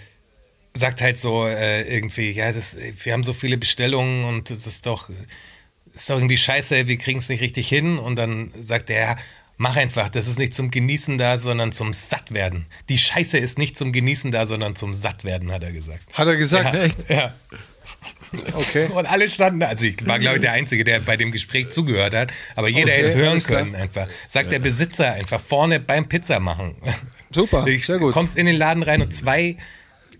sagt 0.73 1.01
halt 1.01 1.17
so 1.17 1.47
äh, 1.47 1.81
irgendwie, 1.83 2.31
ja, 2.31 2.51
das, 2.51 2.77
wir 3.03 3.13
haben 3.13 3.23
so 3.23 3.33
viele 3.33 3.57
Bestellungen 3.57 4.25
und 4.25 4.49
das 4.49 4.67
ist 4.67 4.85
doch, 4.85 5.09
ist 5.93 6.09
doch 6.09 6.17
irgendwie 6.17 6.37
scheiße, 6.37 6.87
wir 6.87 6.97
kriegen 6.97 7.19
es 7.19 7.29
nicht 7.29 7.41
richtig 7.41 7.67
hin. 7.67 7.97
Und 7.97 8.15
dann 8.15 8.51
sagt 8.53 8.89
er, 8.89 8.99
ja, 8.99 9.15
mach 9.57 9.75
einfach, 9.75 10.09
das 10.09 10.27
ist 10.27 10.39
nicht 10.39 10.53
zum 10.55 10.71
Genießen 10.71 11.17
da, 11.17 11.37
sondern 11.37 11.71
zum 11.71 11.93
Sattwerden. 11.93 12.65
Die 12.89 12.97
Scheiße 12.97 13.37
ist 13.37 13.57
nicht 13.57 13.77
zum 13.77 13.91
Genießen 13.91 14.31
da, 14.31 14.45
sondern 14.47 14.75
zum 14.75 14.93
Sattwerden, 14.93 15.51
hat 15.51 15.63
er 15.63 15.71
gesagt. 15.71 16.13
Hat 16.13 16.27
er 16.27 16.35
gesagt? 16.35 16.75
Ja, 16.75 16.81
Echt? 16.83 17.09
Ja. 17.09 17.33
Okay. 18.53 18.87
Und 18.93 19.05
alle 19.09 19.27
standen 19.29 19.59
da. 19.59 19.67
Also 19.67 19.85
ich 19.85 20.05
war, 20.05 20.19
glaube 20.19 20.35
ich, 20.37 20.41
der 20.41 20.51
Einzige, 20.51 20.83
der 20.83 20.99
bei 20.99 21.17
dem 21.17 21.31
Gespräch 21.31 21.69
zugehört 21.69 22.13
hat. 22.13 22.31
Aber 22.55 22.67
jeder 22.69 22.83
Okay, 22.91 22.91
hätte 22.97 23.07
es 23.07 23.15
hören 23.15 23.41
können 23.43 23.75
einfach. 23.75 24.07
Sagt 24.29 24.51
der 24.51 24.59
Besitzer 24.59 25.13
einfach 25.13 25.39
vorne 25.41 25.79
beim 25.79 26.07
Pizza 26.07 26.39
machen. 26.39 26.75
Super, 27.31 27.63
Du 27.65 27.77
sehr 27.77 27.97
gut. 27.99 28.13
kommst 28.13 28.37
in 28.37 28.45
den 28.45 28.55
Laden 28.55 28.83
rein 28.83 29.01
und 29.01 29.13
zwei 29.15 29.57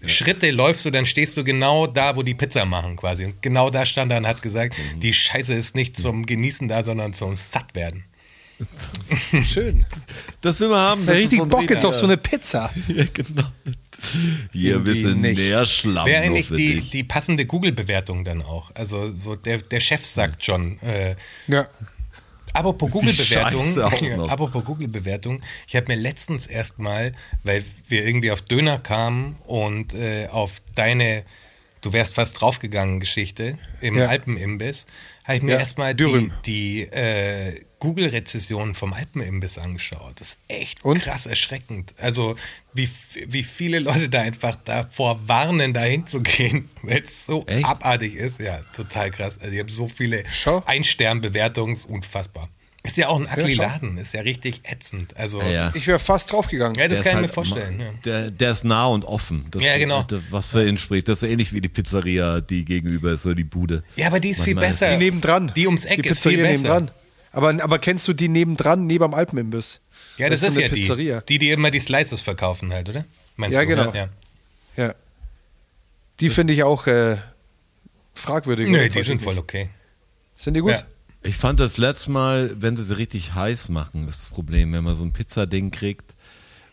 Schritte 0.06 0.52
läufst 0.52 0.86
du, 0.86 0.92
dann 0.92 1.06
stehst 1.06 1.38
du 1.38 1.44
genau 1.44 1.88
da, 1.88 2.16
wo 2.16 2.24
die 2.24 2.34
Pizza 2.36 2.66
machen 2.66 2.96
quasi. 2.98 3.26
Und 3.26 3.42
genau 3.42 3.70
da 3.70 3.86
stand 3.86 4.12
er 4.12 4.18
und 4.20 4.28
hat 4.28 4.42
gesagt, 4.42 4.78
Mhm. 4.78 5.00
die 5.00 5.14
Scheiße 5.14 5.54
ist 5.54 5.76
nicht 5.76 5.98
zum 5.98 6.26
Genießen 6.26 6.68
da, 6.68 6.84
sondern 6.84 7.14
zum 7.14 7.36
Sattwerden. 7.36 8.04
Schön. 9.44 9.86
Das 10.42 10.60
will 10.60 10.70
man 10.70 10.80
haben. 10.80 11.06
Das 11.06 11.16
Richtig 11.16 11.40
Bock 11.40 11.62
jetzt 11.62 11.72
richtiger- 11.72 11.90
auf 11.90 11.96
so 11.96 12.06
eine 12.06 12.18
Pizza. 12.18 12.70
Ja, 12.88 13.04
genau. 13.14 13.44
Hier 14.52 14.76
ein 14.76 14.84
bisschen. 14.84 15.22
Nährschlamm 15.22 16.06
Wäre 16.06 16.24
eigentlich 16.24 16.50
die, 16.50 16.82
die 16.82 17.04
passende 17.04 17.46
Google-Bewertung 17.46 18.24
dann 18.24 18.42
auch. 18.44 18.72
Also 18.76 19.12
so 19.18 19.36
der, 19.36 19.58
der 19.60 19.80
Chef 19.80 20.06
sagt 20.06 20.44
schon, 20.46 20.80
äh, 20.82 21.16
Ja. 21.48 21.68
Apropos 22.54 22.90
Google-Bewertung, 22.92 23.80
apropos 24.30 24.64
Google-Bewertung, 24.64 25.42
ich 25.68 25.76
habe 25.76 25.88
mir 25.90 25.96
letztens 26.02 26.48
erstmal, 26.48 27.12
weil 27.44 27.64
wir 27.88 28.06
irgendwie 28.06 28.32
auf 28.32 28.42
Döner 28.42 28.80
kamen 28.80 29.36
und 29.46 29.94
äh, 29.94 30.28
auf 30.28 30.62
deine, 30.74 31.24
du 31.82 31.94
wärst 31.94 32.16
fast 32.16 32.40
draufgegangen 32.42 33.00
Geschichte 33.00 33.60
im 33.82 33.98
Ja. 33.98 34.08
Alpenimbiss, 34.08 34.88
habe 35.26 35.38
ich 35.38 35.44
mir 35.44 35.52
Ja, 35.54 35.60
erstmal 35.60 35.94
die, 35.94 36.32
die 36.46 36.82
äh, 36.84 37.62
Google-Rezession 37.80 38.74
vom 38.74 38.94
Alpenimbiss 38.94 39.58
angeschaut. 39.58 40.14
Das 40.20 40.30
ist 40.30 40.38
echt 40.48 40.84
Und? 40.86 41.00
krass 41.02 41.26
erschreckend. 41.26 41.94
Also 41.98 42.36
wie, 42.74 42.90
wie 43.28 43.44
viele 43.44 43.80
Leute 43.80 44.10
da 44.10 44.22
einfach 44.22 44.58
davor 44.66 45.20
warnen, 45.28 45.74
da 45.74 45.82
hinzugehen, 45.84 46.70
weil 46.82 47.04
es 47.06 47.26
so 47.26 47.44
Echt? 47.48 47.66
abartig 47.66 48.16
ist. 48.16 48.40
Ja, 48.40 48.60
total 48.76 49.12
krass. 49.12 49.40
Also 49.40 49.54
ich 49.54 49.60
habe 49.60 49.72
so 49.72 49.88
viele 49.88 50.24
Schau. 50.34 50.64
ein-Stern-Bewertungen, 50.66 51.74
ist 51.74 51.86
unfassbar. 51.86 52.50
Ist 52.84 52.96
ja 52.96 53.10
auch 53.10 53.20
ein 53.20 53.28
ugly. 53.28 53.56
Laden, 53.56 53.98
ist 53.98 54.14
ja 54.14 54.22
richtig 54.22 54.62
ätzend. 54.64 55.18
Also, 55.18 55.42
Ja, 55.42 55.50
ja. 55.50 55.72
Ich 55.76 55.88
wäre 55.88 56.00
fast 56.00 56.32
draufgegangen. 56.32 56.76
ja, 56.80 56.88
das 56.88 57.02
Der 57.02 57.12
kann 57.12 57.24
ich 57.26 57.30
ist 57.32 57.36
mir 57.36 57.42
halt 57.44 57.50
vorstellen. 57.50 57.80
Ja. 57.82 57.92
Der, 58.06 58.32
der 58.32 58.52
ist 58.54 58.64
nah 58.64 58.86
und 58.86 59.04
offen. 59.04 59.46
Das, 59.52 59.62
Ja, 59.62 59.78
genau. 59.78 60.04
Das, 60.04 60.22
was 60.30 60.46
für 60.46 60.66
ihn 60.66 60.78
spricht. 60.78 61.10
Das 61.10 61.22
ist 61.22 61.30
ähnlich 61.30 61.52
wie 61.52 61.60
die 61.60 61.68
Pizzeria, 61.68 62.40
die 62.40 62.64
gegenüber 62.64 63.12
ist, 63.12 63.24
so 63.24 63.34
die 63.34 63.44
Bude. 63.44 63.84
ja, 63.98 64.08
aber 64.08 64.22
die 64.22 64.30
ist 64.30 64.42
viel 64.42 64.56
Manchmal 64.56 64.72
ist 64.72 64.80
besser. 64.80 64.92
es- 64.94 65.00
Die 65.00 65.06
nebendran. 65.06 65.52
Die 65.54 65.66
ums 65.66 65.84
Eck 65.86 66.02
die 66.04 66.10
ist 66.10 66.22
viel 66.24 66.38
besser. 66.38 66.52
nebendran. 66.64 66.92
Aber, 67.38 67.50
aber 67.64 67.78
kennst 67.78 68.08
du 68.08 68.14
die 68.14 68.30
nebendran, 68.30 68.88
neben 68.88 69.04
dem 69.04 69.14
Alpenimbiss? 69.14 69.80
Ja, 70.18 70.28
das, 70.28 70.42
ist, 70.42 70.56
so 70.56 70.60
ja 70.60 70.66
eine 70.66 70.74
die. 70.74 70.82
Pizzeria. 70.82 71.22
Die, 71.22 71.38
die 71.38 71.52
immer 71.52 71.70
die 71.70 71.80
Slices 71.80 72.20
verkaufen 72.20 72.74
halt, 72.74 72.90
oder? 72.90 73.06
Meinst 73.36 73.56
Ja, 73.56 73.62
du? 73.62 73.68
genau. 73.68 73.94
Ja. 73.94 74.10
Ja. 74.76 74.96
Die 76.20 76.32
finde 76.32 76.54
ich 76.54 76.64
auch 76.64 76.88
äh, 76.88 77.18
fragwürdig. 78.16 78.70
Nö, 78.70 78.80
oder? 78.80 78.90
die 78.90 79.02
sind 79.04 79.22
voll 79.22 79.38
okay. 79.38 79.70
Sind 80.36 80.56
die 80.56 80.62
gut? 80.62 80.72
Ja. 80.72 80.84
Ich 81.22 81.36
fand 81.36 81.60
das 81.60 81.78
letzte 81.78 82.10
Mal, 82.10 82.56
wenn 82.60 82.76
sie 82.76 82.82
sie 82.82 82.98
richtig 82.98 83.36
heiß 83.36 83.70
machen, 83.70 84.08
ist 84.08 84.22
das 84.24 84.30
Problem, 84.30 84.74
wenn 84.74 84.84
man 84.84 84.96
so 84.96 85.04
ein 85.04 85.14
Pizzading 85.14 85.70
kriegt 85.70 86.16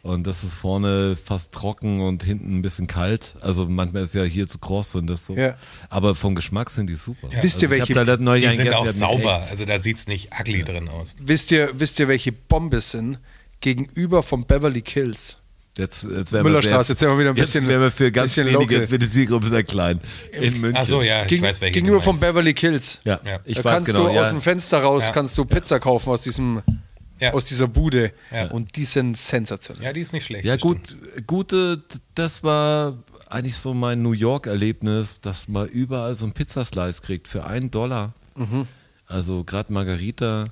und 0.05 0.27
das 0.27 0.45
ist 0.45 0.55
vorne 0.55 1.17
fast 1.17 1.51
trocken 1.53 2.01
und 2.01 2.23
hinten 2.23 2.59
ein 2.59 2.63
bisschen 2.63 2.87
kalt. 2.87 3.35
Also 3.41 3.67
manchmal 3.69 4.05
ist 4.05 4.15
ja 4.15 4.23
hier 4.23 4.47
zu 4.47 4.59
kross 4.59 4.95
und 4.95 5.09
das 5.09 5.27
so. 5.27 5.35
Ja. 5.35 5.57
Aber 5.89 6.15
vom 6.15 6.37
Geschmack 6.37 6.71
sind 6.71 6.87
die 6.89 6.95
super. 6.95 7.29
Wisst 7.43 7.61
ihr, 7.63 7.69
also 7.71 7.83
ich 7.83 7.89
welche- 7.89 8.07
da 8.07 8.17
neulich 8.19 8.49
Die 8.51 8.57
sind 8.57 8.73
auch 8.75 8.87
sauber. 8.87 9.43
Also 9.51 9.65
da 9.65 9.81
sieht 9.81 9.97
es 9.99 10.07
nicht 10.07 10.31
ugly 10.39 10.63
drin 10.63 10.89
aus. 10.89 11.17
Wisst, 11.21 11.51
ihr, 11.51 11.71
wisst 11.75 11.99
ihr, 11.99 12.07
welche 12.07 12.31
Bombe 12.31 12.81
sind? 12.81 13.19
Gegenüber 13.61 14.23
von 14.23 14.45
Beverly 14.45 14.83
Kills. 14.83 15.37
Jetzt, 15.77 16.05
jetzt 16.05 16.33
wären 16.33 16.45
wir 16.45 16.51
Müllerstraße, 16.53 16.93
jetzt 16.93 17.01
wären 17.03 17.15
wir 17.15 17.19
wieder 17.21 17.31
ein 17.31 17.35
bisschen- 17.35 17.63
Jetzt 17.65 17.69
wären 17.71 17.81
wir 17.81 17.91
für 17.91 18.13
ganz 18.13 18.37
wenige, 18.37 18.53
local. 18.59 18.73
jetzt 18.77 18.91
wird 18.93 19.03
die 19.03 19.09
Zielgruppe 19.09 19.49
sehr 19.49 19.65
klein. 19.65 19.99
In 20.33 20.61
München. 20.61 20.77
Ach 20.77 20.85
so, 20.85 21.03
ja, 21.03 21.23
ich 21.23 21.29
Gegen, 21.29 21.43
weiß, 21.43 21.61
welche 21.63 21.73
gegenüber 21.75 22.01
meinst. 22.05 22.21
Beverly 22.21 22.55
Hills. 22.55 23.01
Ja, 23.05 23.19
Ja. 23.25 23.41
ich 23.45 23.57
da 23.57 23.65
weiß 23.65 23.73
kannst 23.73 23.87
genau. 23.87 24.07
du 24.09 24.15
ja. 24.15 24.23
aus 24.23 24.29
dem 24.29 24.41
Fenster 24.41 24.79
raus, 24.83 25.05
Ja. 25.07 25.13
kannst 25.13 25.37
du 25.37 25.45
Pizza 25.45 25.81
kaufen 25.81 26.11
aus 26.11 26.21
diesem, 26.21 26.63
Ja. 27.25 27.33
aus 27.33 27.45
dieser 27.45 27.69
Bude. 27.69 28.13
Ja. 28.33 28.51
Und 28.51 28.77
die 28.77 28.85
sind 28.85 29.17
sensationell. 29.17 29.85
Ja, 29.85 29.93
die 29.93 30.01
ist 30.01 30.13
nicht 30.13 30.25
schlecht. 30.27 30.45
Ja, 30.45 30.57
gut, 30.57 30.97
gute, 31.27 31.83
das 32.15 32.43
war 32.45 32.99
eigentlich 33.29 33.57
so 33.57 33.75
mein 33.75 34.03
New 34.03 34.13
York-Erlebnis, 34.13 35.21
dass 35.21 35.49
man 35.49 35.69
überall 35.69 36.15
so 36.15 36.25
einen 36.25 36.33
Pizzaslice 36.33 37.03
kriegt 37.03 37.29
für 37.29 37.45
einen 37.45 37.71
Dollar. 37.71 38.13
Also 39.07 39.45
gerade 39.45 39.73
Margarita. 39.73 40.47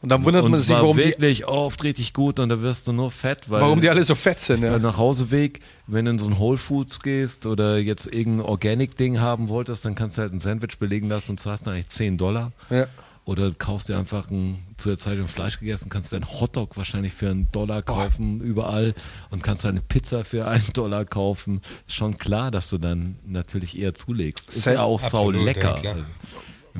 Und 0.00 0.10
dann 0.10 0.24
wundert 0.24 0.44
und 0.44 0.52
man 0.52 0.62
sich, 0.62 0.70
war 0.70 0.82
warum 0.82 0.96
die, 0.96 1.04
wirklich 1.04 1.46
oft 1.46 1.82
richtig 1.82 2.12
gut 2.12 2.38
und 2.38 2.48
da 2.48 2.62
wirst 2.62 2.86
du 2.86 2.92
nur 2.92 3.10
fett, 3.10 3.50
weil 3.50 3.60
warum 3.60 3.80
die 3.80 3.88
alle 3.88 4.04
so 4.04 4.14
fett 4.14 4.40
sind. 4.40 4.62
Ja. 4.62 4.78
Nachhauseweg, 4.78 5.60
wenn 5.86 6.04
du 6.04 6.12
in 6.12 6.18
so 6.18 6.28
ein 6.28 6.38
Whole 6.38 6.56
Foods 6.56 7.00
gehst 7.00 7.46
oder 7.46 7.78
jetzt 7.78 8.06
irgendein 8.06 8.46
Organic-Ding 8.46 9.20
haben 9.20 9.48
wolltest, 9.48 9.84
dann 9.84 9.94
kannst 9.94 10.16
du 10.16 10.22
halt 10.22 10.32
ein 10.32 10.40
Sandwich 10.40 10.78
belegen 10.78 11.08
lassen 11.08 11.32
und 11.32 11.40
zahlst 11.40 11.66
dann 11.66 11.74
eigentlich 11.74 11.88
10 11.88 12.16
Dollar. 12.16 12.52
Ja. 12.70 12.86
Oder 13.28 13.50
kaufst 13.50 13.90
dir 13.90 13.98
einfach 13.98 14.30
ein, 14.30 14.56
zu 14.78 14.88
der 14.88 14.96
Zeit 14.96 15.18
ein 15.18 15.28
Fleisch 15.28 15.60
gegessen, 15.60 15.90
kannst 15.90 16.14
deinen 16.14 16.24
Hotdog 16.40 16.78
wahrscheinlich 16.78 17.12
für 17.12 17.28
einen 17.28 17.52
Dollar 17.52 17.82
kaufen, 17.82 18.40
überall 18.40 18.94
und 19.28 19.42
kannst 19.42 19.64
deine 19.66 19.82
Pizza 19.82 20.24
für 20.24 20.48
einen 20.48 20.64
Dollar 20.72 21.04
kaufen. 21.04 21.60
Ist 21.86 21.94
schon 21.96 22.16
klar, 22.16 22.50
dass 22.50 22.70
du 22.70 22.78
dann 22.78 23.16
natürlich 23.26 23.78
eher 23.78 23.94
zulegst. 23.94 24.48
Ist 24.48 24.62
Sa- 24.62 24.72
ja 24.72 24.82
auch 24.82 24.98
sau 24.98 25.06
absolut, 25.28 25.44
lecker. 25.44 25.78
ja. 25.84 25.92
Im 25.92 26.06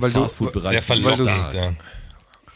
Weil 0.01 0.11
du- 0.11 0.27
Sehr 0.27 0.81
stark. 0.83 1.55
Ja. 1.55 1.73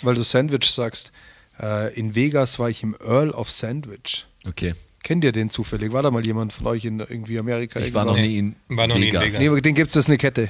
Weil 0.02 0.14
du 0.14 0.22
Sandwich 0.22 0.70
sagst. 0.70 1.12
Äh, 1.60 1.92
in 1.92 2.14
Vegas 2.14 2.58
war 2.58 2.70
ich 2.70 2.82
im 2.82 2.96
Earl 3.04 3.30
of 3.32 3.50
Sandwich. 3.50 4.26
Okay. 4.48 4.72
Kennt 5.02 5.22
ihr 5.22 5.32
den 5.32 5.50
zufällig? 5.50 5.92
War 5.92 6.00
da 6.02 6.10
mal 6.10 6.24
jemand 6.24 6.54
von 6.54 6.66
euch 6.68 6.86
in 6.86 7.00
irgendwie 7.00 7.38
Amerika? 7.38 7.78
Ich 7.78 7.92
war 7.92 8.06
noch 8.06 8.16
nie 8.16 8.38
in 8.38 8.56
War 8.68 8.86
noch 8.86 8.94
nie 8.96 9.08
in 9.08 9.12
Vegas. 9.12 9.22
Vegas. 9.24 9.40
Nee, 9.40 9.48
aber 9.48 9.60
den 9.60 9.74
gibt 9.74 9.88
es, 9.88 9.92
das 9.92 10.04
ist 10.04 10.08
eine 10.08 10.16
Kette. 10.16 10.48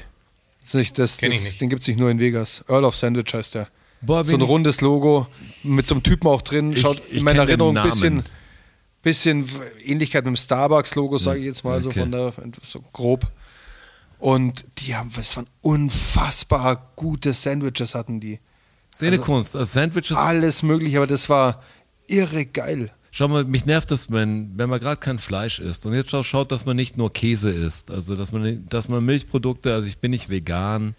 Das 0.71 0.93
das, 0.93 1.17
Kenn 1.19 1.31
ich 1.33 1.39
das, 1.39 1.45
nicht. 1.47 1.61
Den 1.61 1.69
gibt 1.71 1.83
es 1.83 1.89
nicht 1.89 1.99
nur 2.01 2.11
in 2.11 2.19
Vegas. 2.21 2.65
Earl 2.69 2.85
of 2.85 2.97
Sandwich 2.97 3.33
heißt 3.35 3.55
der. 3.55 3.69
Boah, 4.01 4.25
so 4.25 4.35
ein 4.35 4.41
rundes 4.43 4.81
Logo 4.81 5.27
mit 5.63 5.87
so 5.87 5.95
einem 5.95 6.03
Typen 6.03 6.27
auch 6.29 6.43
drin. 6.43 6.73
Ich- 6.73 6.81
Schaut 6.81 7.01
ich 7.11 7.19
in 7.19 7.25
meiner 7.25 7.43
Erinnerung 7.43 7.77
ein 7.77 7.89
bisschen, 7.89 8.23
bisschen 9.03 9.49
Ähnlichkeit 9.85 10.25
mit 10.25 10.35
dem 10.35 10.37
Starbucks-Logo, 10.37 11.19
sage 11.19 11.39
ich 11.41 11.47
jetzt 11.47 11.63
mal, 11.65 11.81
so 11.83 11.89
Okay. 11.91 12.01
von 12.01 12.11
der, 12.11 12.33
so 12.63 12.81
grob. 12.93 13.31
Und 14.19 14.65
die 14.79 14.95
haben, 14.97 15.11
das 15.15 15.37
waren 15.37 15.47
unfassbar 15.61 16.93
gute 16.97 17.33
Sandwiches 17.33 17.95
hatten 17.95 18.21
die. 18.21 18.39
Szenekunst, 18.93 19.57
also 19.57 19.73
Sandwiches. 19.73 20.17
Alles 20.17 20.63
mögliche, 20.63 20.99
aber 20.99 21.07
das 21.07 21.29
war 21.29 21.63
irre 22.07 22.45
geil. 22.47 22.93
Schau 23.15 23.29
mal, 23.29 23.45
mich 23.45 23.67
nervt 23.67 23.91
das, 23.91 24.11
wenn, 24.11 24.57
wenn 24.57 24.71
man 24.71 24.81
gerade 24.81 24.97
kein 24.97 25.19
Fleisch 25.19 25.59
isst. 25.59 25.85
Und 25.85 25.93
jetzt 25.93 26.09
schau, 26.11 26.23
schaut, 26.23 26.51
dass 26.51 26.65
man 26.65 26.77
nicht 26.77 26.97
nur 26.97 27.13
Käse 27.13 27.51
isst. 27.51 27.91
Also, 27.91 28.17
dass 28.17 28.33
man, 28.33 28.65
dass 28.71 28.89
man 28.89 29.05
Milchprodukte, 29.05 29.75
also 29.75 29.87
ich 29.87 29.99
bin 29.99 30.13
nicht 30.13 30.31
vegan, 30.31 30.95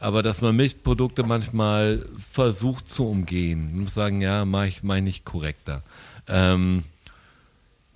aber 0.00 0.22
dass 0.22 0.40
man 0.40 0.56
Milchprodukte 0.56 1.22
manchmal 1.22 2.02
versucht 2.32 2.88
zu 2.88 3.06
umgehen. 3.10 3.68
Ich 3.68 3.74
muss 3.74 3.92
sagen, 3.94 4.22
ja, 4.22 4.46
mache 4.46 4.68
ich, 4.68 4.82
mach 4.82 4.96
ich 4.96 5.02
nicht 5.02 5.24
korrekter. 5.26 5.82
Ähm, 6.28 6.82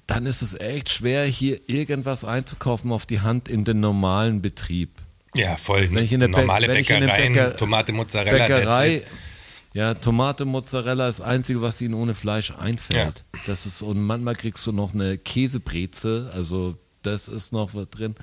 dann 0.07 0.27
ist 0.27 0.43
es 0.43 0.55
echt 0.61 0.91
schwer, 0.91 1.25
hier 1.25 1.59
irgendwas 1.69 2.25
einzukaufen 2.25 2.93
auf 2.93 3.07
die 3.07 3.21
Hand 3.21 3.49
in 3.49 3.65
den 3.65 3.81
normalen 3.81 4.43
Betrieb. 4.43 4.91
ja, 5.35 5.57
voll. 5.57 5.89
Wenn 5.91 6.05
ich 6.05 6.13
in 6.13 6.21
der 6.21 6.29
Normale 6.29 6.67
Bäckereien, 6.67 7.33
Bäcker- 7.33 7.57
Tomate, 7.57 7.93
Mozzarella. 7.93 8.47
Bäckerei. 8.47 9.03
Ja, 9.79 9.95
Tomate, 9.95 10.45
Mozzarella 10.45 11.09
ist 11.09 11.21
das 11.21 11.27
Einzige, 11.27 11.63
was 11.63 11.81
ihnen 11.81 11.95
ohne 11.95 12.17
Fleisch 12.17 12.51
einfällt. 12.51 13.25
Das 13.47 13.65
ist, 13.65 13.81
und 13.81 14.05
manchmal 14.05 14.35
kriegst 14.35 14.67
du 14.67 14.73
noch 14.73 14.93
eine 14.93 15.19
Käsebreze, 15.19 16.33
also 16.35 16.77
das 17.03 17.29
ist 17.29 17.53
noch 17.53 17.75
was 17.75 17.89
drin. 17.89 18.17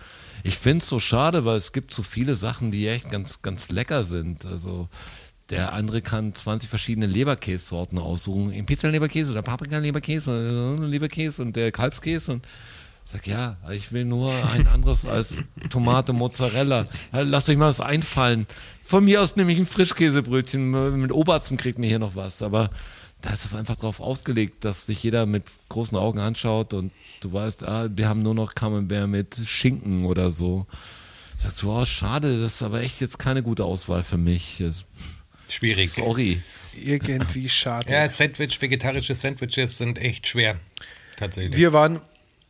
Ich 0.44 0.58
finde 0.58 0.84
es 0.84 0.90
so 0.90 1.00
schade, 1.00 1.46
weil 1.46 1.56
es 1.56 1.72
gibt 1.72 1.94
so 1.94 2.04
viele 2.04 2.36
Sachen, 2.36 2.72
die 2.72 2.90
echt 2.90 3.10
ganz, 3.10 3.42
ganz 3.42 3.70
lecker 3.70 4.04
sind. 4.04 4.46
Also 4.46 4.90
der 5.50 5.72
andere 5.72 6.02
kann 6.02 6.36
20 6.36 6.70
verschiedene 6.70 7.08
Leberkässorten 7.08 8.00
aussuchen. 8.00 8.52
Imperial-Leberkäse 8.52 9.32
oder 9.32 9.42
Paprika-Leberkäse 9.42 10.76
oder 10.76 10.86
Leberkäse 10.86 11.42
und 11.42 11.56
der 11.56 11.72
Kalbskäse 11.72 12.34
und 12.34 12.46
ich 13.06 13.12
sag, 13.12 13.28
ja, 13.28 13.56
ich 13.72 13.92
will 13.92 14.04
nur 14.04 14.34
ein 14.56 14.68
anderes 14.68 15.06
als 15.06 15.36
Tomate, 15.70 16.12
Mozzarella. 16.12 16.88
Lasst 17.14 17.48
euch 17.48 17.56
mal 17.56 17.70
was 17.70 17.80
einfallen. 17.80 18.48
Von 18.86 19.06
mir 19.06 19.22
aus 19.22 19.36
nehme 19.36 19.52
ich 19.52 19.58
ein 19.58 19.66
Frischkäsebrötchen. 19.66 21.00
Mit 21.02 21.12
Obersten 21.12 21.58
kriegt 21.58 21.80
mir 21.80 21.88
hier 21.88 22.00
noch 22.00 22.16
was. 22.16 22.44
Aber 22.44 22.70
da 23.22 23.34
ist 23.34 23.44
es 23.44 23.56
einfach 23.56 23.76
drauf 23.76 24.00
ausgelegt, 24.00 24.64
dass 24.64 24.86
sich 24.86 25.02
jeder 25.02 25.26
mit 25.26 25.46
großen 25.70 25.98
Augen 25.98 26.20
anschaut 26.20 26.74
und 26.74 26.92
du 27.22 27.34
weißt, 27.34 27.64
ah, 27.68 27.90
wir 27.94 28.08
haben 28.08 28.22
nur 28.22 28.36
noch 28.36 28.54
Camembert 28.54 29.10
mit 29.10 29.42
Schinken 29.46 30.06
oder 30.06 30.32
so. 30.32 30.68
Sagst 31.40 31.64
du, 31.64 31.72
oh, 31.72 31.86
schade, 31.86 32.40
das 32.40 32.56
ist 32.56 32.64
aber 32.64 32.82
echt 32.82 33.02
jetzt 33.02 33.18
keine 33.18 33.42
gute 33.42 33.66
Auswahl 33.66 34.04
für 34.04 34.18
mich. 34.18 34.64
Schwierig. 35.50 35.92
Sorry. 35.92 36.42
Irgendwie 36.76 37.50
schade. 37.50 37.92
Ja, 37.92 38.08
Sandwich, 38.08 38.62
vegetarische 38.62 39.16
Sandwiches 39.16 39.78
sind 39.78 39.98
echt 39.98 40.28
schwer. 40.28 40.60
Tatsächlich. 41.16 41.58
Wir 41.58 41.74
waren, 41.74 42.02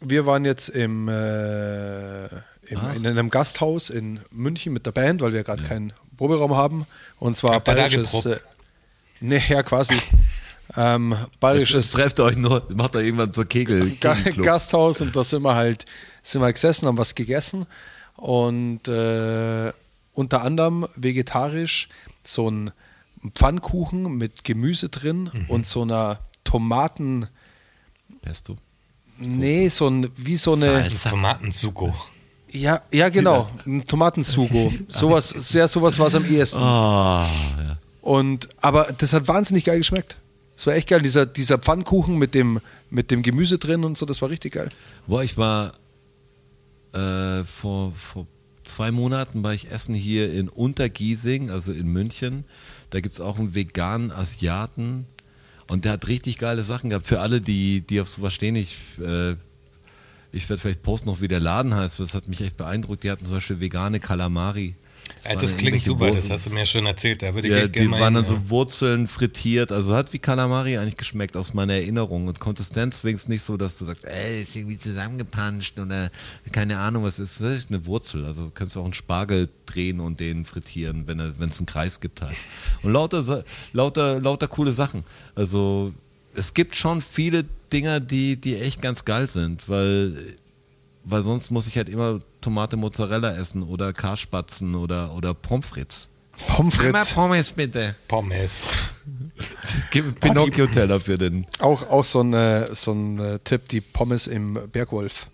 wir 0.02 0.26
waren 0.26 0.44
jetzt 0.46 0.70
im, 0.70 1.08
äh, 1.08 2.28
im, 2.68 2.80
in 2.96 3.06
einem 3.08 3.30
Gasthaus 3.30 3.90
in 3.90 4.20
München 4.32 4.74
mit 4.74 4.86
der 4.86 4.92
Band, 4.92 5.22
weil 5.22 5.34
wir 5.34 5.44
gerade 5.44 5.64
keinen 5.64 5.94
Proberaum 6.18 6.56
haben. 6.56 6.86
Und 7.20 7.38
zwar 7.38 7.56
Habt 7.56 7.66
bayerisches. 7.66 8.26
Äh, 8.26 8.40
nee, 9.20 9.42
ja, 9.50 9.64
quasi. 9.64 9.96
ähm, 10.78 11.16
bayerisches 11.40 11.92
trefft 11.92 12.20
euch 12.20 12.36
nur, 12.38 12.66
macht 12.76 12.96
da 12.96 13.00
irgendwann 13.00 13.32
so 13.34 13.44
Kegel. 13.46 13.92
Gasthaus 13.98 15.02
und 15.02 15.16
da 15.16 15.24
sind 15.24 15.44
wir 15.44 15.56
halt 15.56 15.86
sind 16.24 16.42
wir 16.42 16.52
gesessen, 16.52 16.88
haben 16.88 16.98
was 16.98 17.14
gegessen 17.14 17.68
und 18.16 18.88
äh, 18.88 19.72
unter 20.14 20.42
anderem 20.42 20.88
vegetarisch 20.96 21.88
so 22.24 22.50
ein 22.50 22.72
Pfannkuchen 23.36 24.18
mit 24.18 24.44
Gemüse 24.44 24.90
drin 24.90 25.30
Mhm. 25.32 25.46
und 25.50 25.68
so 25.68 25.84
einer 25.84 26.20
Tomaten, 26.44 27.28
Pesto. 28.22 28.58
nee, 29.20 29.70
so 29.70 29.88
ein, 29.88 30.10
wie 30.18 30.36
so 30.36 30.54
eine, 30.54 30.66
Salsa. 30.82 31.10
Tomatensuko. 31.12 31.94
Ja, 32.52 32.82
ja 32.92 33.10
genau, 33.10 33.50
ein 33.66 33.86
Tomatensugo, 33.86 34.72
sowas, 34.88 35.30
sehr 35.30 35.68
sowas 35.68 36.00
war 36.00 36.08
es 36.08 36.16
am 36.16 36.26
ehesten. 36.26 36.60
Ah, 36.60 37.28
ja. 37.58 37.74
Und, 38.02 38.50
aber 38.62 38.94
das 38.98 39.14
hat 39.14 39.28
wahnsinnig 39.28 39.66
geil 39.66 39.80
geschmeckt. 39.80 40.16
Es 40.56 40.66
war 40.68 40.76
echt 40.76 40.88
geil, 40.88 41.02
dieser, 41.02 41.26
dieser 41.26 41.58
Pfannkuchen 41.58 42.18
mit 42.18 42.34
dem, 42.34 42.62
mit 42.90 43.12
dem 43.12 43.24
Gemüse 43.24 43.58
drin 43.58 43.84
und 43.84 43.98
so, 43.98 44.06
das 44.06 44.22
war 44.22 44.30
richtig 44.30 44.54
geil. 44.54 44.70
Boah, 45.08 45.24
ich 45.24 45.38
war 45.38 45.74
äh, 46.94 47.44
vor, 47.44 47.92
vor 47.94 48.28
zwei 48.64 48.92
Monaten 48.92 49.44
war 49.44 49.54
ich 49.54 49.72
essen 49.72 49.96
hier 49.96 50.34
in 50.34 50.50
Untergiesing, 50.50 51.50
also 51.50 51.72
in 51.72 51.88
München. 51.88 52.46
Da 52.90 53.00
gibt 53.00 53.16
es 53.16 53.22
auch 53.22 53.38
einen 53.38 53.56
veganen 53.56 54.12
Asiaten 54.12 55.06
und 55.68 55.86
der 55.86 55.94
hat 55.94 56.08
richtig 56.08 56.38
geile 56.38 56.64
Sachen 56.64 56.90
gehabt. 56.90 57.08
Für 57.08 57.20
alle, 57.20 57.42
die, 57.42 57.82
die 57.82 58.02
auf 58.02 58.08
sowas 58.08 58.34
stehen, 58.34 58.56
ich, 58.56 58.76
äh, 59.00 59.36
ich 60.36 60.50
werde 60.50 60.62
vielleicht 60.62 60.84
posten 60.84 61.08
noch, 61.10 61.22
wie 61.22 61.28
der 61.28 61.40
Laden 61.40 61.74
heißt, 61.74 62.00
das 62.00 62.14
hat 62.14 62.28
mich 62.28 62.42
echt 62.42 62.58
beeindruckt. 62.58 63.04
Die 63.04 63.12
hatten 63.12 63.26
zum 63.26 63.36
Beispiel 63.36 63.60
vegane 63.60 64.00
Kalamari. 64.00 64.76
Ja, 65.24 65.32
waren 65.32 65.42
das 65.42 65.56
klingt 65.56 65.86
super, 65.86 66.08
das 66.08 66.16
Wurzeln. 66.16 66.34
hast 66.34 66.46
du 66.48 66.50
mir 66.50 66.66
schon 66.66 66.86
erzählt. 66.88 67.22
Da 67.22 67.34
würde 67.34 67.48
ich 67.48 67.54
Ja, 67.54 67.66
die 67.68 67.72
gerne 67.72 67.90
mal 67.90 68.02
waren 68.02 68.16
dann 68.16 68.26
so 68.26 68.50
Wurzeln 68.50 69.08
frittiert, 69.08 69.72
also 69.72 69.96
hat 69.96 70.14
wie 70.14 70.20
Kalamari 70.20 70.78
eigentlich 70.78 70.98
geschmeckt 70.98 71.38
aus 71.38 71.54
meiner 71.54 71.74
Erinnerung 71.74 72.28
und 72.28 72.40
Konsistenz 72.40 73.04
wenigstens 73.04 73.30
nicht 73.30 73.44
so, 73.44 73.56
dass 73.56 73.78
du 73.78 73.86
sagst, 73.86 74.04
ey, 74.06 74.42
ist 74.42 74.56
irgendwie 74.56 74.80
zusammengepanscht 74.80 75.80
oder 75.80 76.10
keine 76.52 76.80
Ahnung, 76.80 77.04
was 77.04 77.20
ist 77.20 77.40
das? 77.40 77.54
ist 77.54 77.70
eine 77.70 77.86
Wurzel, 77.86 78.26
also 78.26 78.46
du 78.46 78.52
kannst 78.52 78.76
auch 78.78 78.84
einen 78.84 78.96
Spargel 78.96 79.50
drehen 79.68 80.00
und 80.00 80.20
den 80.20 80.44
frittieren, 80.44 81.08
wenn 81.08 81.20
es 81.20 81.60
einen 81.60 81.66
Kreis 81.68 82.00
gibt 82.00 82.22
halt. 82.24 82.36
Und 82.82 82.92
lauter, 82.92 83.44
lauter, 83.74 84.20
lauter 84.20 84.48
coole 84.48 84.74
Sachen. 84.74 85.04
Also 85.36 85.94
es 86.34 86.54
gibt 86.54 86.76
schon 86.76 87.02
viele 87.02 87.46
Dinger, 87.76 88.00
die, 88.00 88.40
die 88.40 88.58
echt 88.58 88.82
ganz 88.82 89.04
geil 89.04 89.28
sind, 89.30 89.68
weil 89.68 90.38
weil 91.06 91.24
sonst 91.24 91.52
muss 91.52 91.68
ich 91.68 91.78
halt 91.78 91.90
immer 91.90 92.22
Tomate 92.42 92.78
Mozzarella 92.78 93.36
essen 93.36 93.64
oder 93.64 93.94
Karspatzen 93.94 94.76
oder, 94.76 95.14
oder 95.14 95.34
Pommes 95.34 95.66
frites. 95.66 96.10
Pommes 96.48 96.76
frites. 96.76 97.12
Pommes 97.12 97.52
bitte. 97.52 97.96
Pommes. 98.08 98.72
Gib 99.92 100.20
Pinocchio-Teller 100.20 101.00
für 101.00 101.18
den. 101.18 101.46
Auch, 101.60 101.90
auch 101.90 102.06
so 102.06 102.22
ein, 102.22 102.34
äh, 102.34 102.74
so 102.74 102.94
ein 102.94 103.20
äh, 103.20 103.40
Tipp, 103.44 103.70
die 103.70 103.82
Pommes 103.82 104.28
im 104.28 104.58
Bergwolf. 104.72 105.28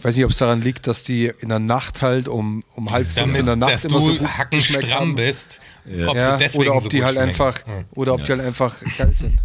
Ich 0.00 0.04
weiß 0.04 0.16
nicht, 0.16 0.24
ob 0.24 0.30
es 0.30 0.38
daran 0.38 0.62
liegt, 0.62 0.86
dass 0.86 1.02
die 1.04 1.30
in 1.40 1.50
der 1.50 1.58
Nacht 1.58 2.00
halt 2.00 2.26
um, 2.26 2.64
um 2.74 2.90
halb 2.90 3.06
fünf 3.10 3.38
in 3.38 3.44
der 3.44 3.54
Nacht 3.56 3.74
dass 3.74 3.84
immer 3.84 4.00
so 4.00 4.06
du 4.08 4.12
gut 4.14 4.20
geschmeckt 4.20 4.38
hackenstramm 4.38 4.92
haben. 5.00 5.14
bist, 5.14 5.60
Ja. 5.84 6.08
ob 6.08 6.16
Ja, 6.16 6.32
sie 6.38 6.44
deswegen 6.44 6.62
oder 6.64 6.74
ob 6.76 6.82
so 6.84 6.88
die 6.88 6.96
gut 6.96 7.04
halt 7.04 7.14
schmecken. 7.16 7.28
einfach 7.28 7.58
Ja. 7.66 7.84
oder 7.94 8.14
ob 8.14 8.24
die 8.24 8.32
halt 8.32 8.40
einfach 8.40 8.76
geil 8.96 9.12
sind. 9.14 9.38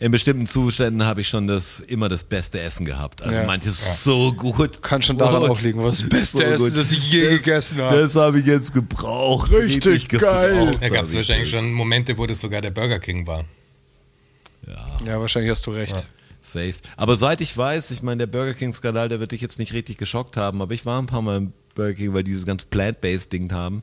In 0.00 0.12
bestimmten 0.12 0.46
Zuständen 0.46 1.06
habe 1.06 1.22
ich 1.22 1.28
schon 1.28 1.46
das 1.46 1.80
immer 1.80 2.10
das 2.10 2.24
beste 2.24 2.60
Essen 2.60 2.84
gehabt. 2.84 3.22
Also 3.22 3.36
Ja. 3.36 3.46
manches 3.46 4.04
so 4.04 4.34
gut. 4.34 4.82
Kann 4.82 5.00
schon 5.00 5.16
so, 5.16 5.24
daran 5.24 5.50
aufliegen, 5.50 5.82
was 5.82 6.00
das 6.00 6.08
beste 6.10 6.44
Essen, 6.44 6.74
das 6.74 6.92
ich 6.92 7.10
je 7.10 7.30
gegessen 7.38 7.78
habe. 7.80 7.96
Das 8.02 8.14
habe 8.14 8.40
ich 8.40 8.46
jetzt 8.46 8.74
gebraucht. 8.74 9.50
Richtig 9.50 10.10
geil. 10.10 10.50
gebraucht 10.66 10.82
Da 10.82 10.88
gab 10.90 11.04
es 11.04 11.14
wahrscheinlich 11.14 11.50
das. 11.50 11.58
schon 11.58 11.72
Momente, 11.72 12.18
wo 12.18 12.26
das 12.26 12.38
sogar 12.38 12.60
der 12.60 12.70
Burger 12.70 12.98
King 12.98 13.26
war. 13.26 13.46
Ja, 15.06 15.18
wahrscheinlich 15.18 15.50
hast 15.50 15.66
du 15.66 15.70
recht. 15.70 15.96
Safe. 16.42 16.74
Aber 16.96 17.16
seit 17.16 17.40
ich 17.40 17.56
weiß, 17.56 17.90
ich 17.92 18.02
meine, 18.02 18.18
der 18.18 18.26
Burger 18.26 18.54
King-Skandal, 18.54 19.08
der 19.08 19.20
wird 19.20 19.32
dich 19.32 19.40
jetzt 19.40 19.58
nicht 19.58 19.72
richtig 19.72 19.96
geschockt 19.96 20.36
haben, 20.36 20.60
aber 20.60 20.74
ich 20.74 20.84
war 20.84 21.00
ein 21.00 21.06
paar 21.06 21.22
Mal 21.22 21.38
im 21.38 21.52
Burger 21.74 21.94
King, 21.94 22.14
weil 22.14 22.24
die 22.24 22.32
dieses 22.32 22.46
ganz 22.46 22.64
Plant-Based-Ding 22.64 23.52
haben. 23.52 23.82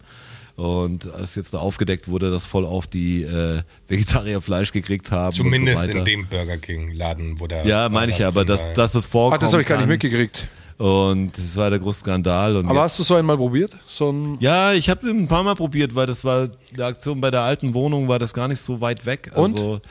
Und 0.55 1.09
als 1.13 1.35
jetzt 1.35 1.53
da 1.53 1.59
aufgedeckt 1.59 2.09
wurde, 2.09 2.31
dass 2.31 2.45
voll 2.45 2.65
auf 2.65 2.85
die 2.85 3.23
äh, 3.23 3.61
Vegetarier 3.87 4.41
Fleisch 4.41 4.73
gekriegt 4.73 5.09
haben. 5.09 5.31
Zumindest 5.31 5.85
und 5.85 5.91
so 5.93 5.97
in 5.99 6.05
dem 6.05 6.27
Burger 6.27 6.57
King-Laden, 6.57 7.39
wo 7.39 7.47
der. 7.47 7.65
Ja, 7.65 7.87
meine 7.87 8.11
ich 8.11 8.17
ja, 8.17 8.27
aber 8.27 8.43
dass, 8.43 8.73
dass 8.73 8.93
es 8.93 9.05
vorkommt. 9.05 9.39
Ach, 9.39 9.45
das 9.45 9.53
habe 9.53 9.61
ich 9.61 9.67
gar 9.67 9.77
nicht 9.77 9.87
mitgekriegt. 9.87 10.49
Und 10.77 11.37
das 11.37 11.55
war 11.57 11.69
der 11.69 11.79
große 11.79 11.99
Skandal. 11.99 12.57
Und 12.57 12.67
Aber 12.67 12.81
hast 12.81 12.99
du 12.99 13.03
so 13.03 13.15
einmal 13.15 13.35
probiert? 13.37 13.71
So 13.85 14.11
ein 14.11 14.37
Ja, 14.39 14.73
ich 14.73 14.89
habe 14.89 15.05
den 15.05 15.23
ein 15.23 15.27
paar 15.27 15.43
Mal 15.43 15.55
probiert, 15.55 15.93
weil 15.93 16.07
das 16.07 16.23
war, 16.23 16.49
die 16.75 16.81
Aktion 16.81 17.19
bei 17.19 17.31
der 17.31 17.41
alten 17.41 17.73
Wohnung 17.73 18.07
war 18.07 18.17
das 18.17 18.33
gar 18.33 18.47
nicht 18.47 18.61
so 18.61 18.79
weit 18.79 19.05
weg. 19.05 19.31
Und? 19.35 19.55
Also, 19.55 19.81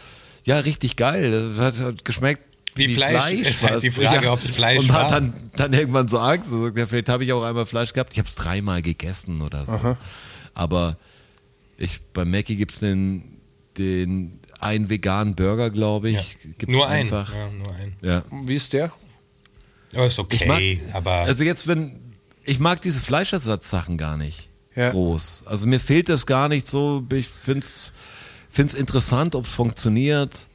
ja, 0.44 0.58
richtig 0.60 0.96
geil. 0.96 1.54
Das 1.56 1.78
hat, 1.78 1.86
hat 1.86 2.04
geschmeckt. 2.06 2.42
Wie 2.78 2.94
Fleisch. 2.94 3.32
Ist 3.48 3.62
halt 3.68 3.82
die 3.82 3.90
Frage, 3.90 4.30
ob's 4.30 4.50
Fleisch 4.50 4.80
Und 4.80 4.86
man 4.88 4.96
war. 4.96 5.04
hat 5.04 5.12
dann, 5.12 5.32
dann 5.56 5.72
irgendwann 5.72 6.08
so 6.08 6.18
Angst. 6.18 6.48
So, 6.50 6.68
ja, 6.68 6.86
vielleicht 6.86 7.08
habe 7.08 7.24
ich 7.24 7.32
auch 7.32 7.42
einmal 7.42 7.66
Fleisch 7.66 7.92
gehabt. 7.92 8.12
Ich 8.12 8.18
habe 8.18 8.28
es 8.28 8.34
dreimal 8.34 8.82
gegessen 8.82 9.42
oder 9.42 9.66
so. 9.66 9.96
Aber 10.54 10.96
ich, 11.76 12.00
bei 12.12 12.24
Mackie 12.24 12.56
gibt's 12.56 12.80
den, 12.80 13.38
den 13.76 14.40
einen 14.60 14.88
veganen 14.90 15.34
Burger, 15.34 15.70
glaube 15.70 16.10
ich. 16.10 16.16
Ja. 16.16 16.50
Gibt's 16.58 16.74
Nur 16.74 16.88
ein. 16.88 17.02
einfach. 17.02 17.32
Ja, 17.34 17.50
nur 17.50 17.74
ein. 17.74 17.96
Ja. 18.04 18.22
wie 18.46 18.56
ist 18.56 18.72
der? 18.72 18.92
Aber 19.94 20.06
ist 20.06 20.14
Ich 20.14 20.18
okay, 20.18 20.80
mag, 20.84 20.94
aber. 20.94 21.12
also 21.12 21.44
jetzt, 21.44 21.66
wenn, 21.66 21.92
ich 22.44 22.58
mag 22.58 22.80
diese 22.82 23.00
Fleischersatzsachen 23.00 23.96
gar 23.96 24.16
nicht 24.16 24.48
Ja. 24.76 24.90
groß. 24.90 25.44
Also 25.46 25.66
mir 25.66 25.80
fehlt 25.80 26.08
das 26.08 26.26
gar 26.26 26.48
nicht 26.48 26.66
so. 26.68 27.06
Ich 27.12 27.28
find's, 27.28 27.92
find's 28.50 28.74
interessant, 28.74 29.34
ob 29.34 29.44
es 29.44 29.52
funktioniert, 29.52 30.48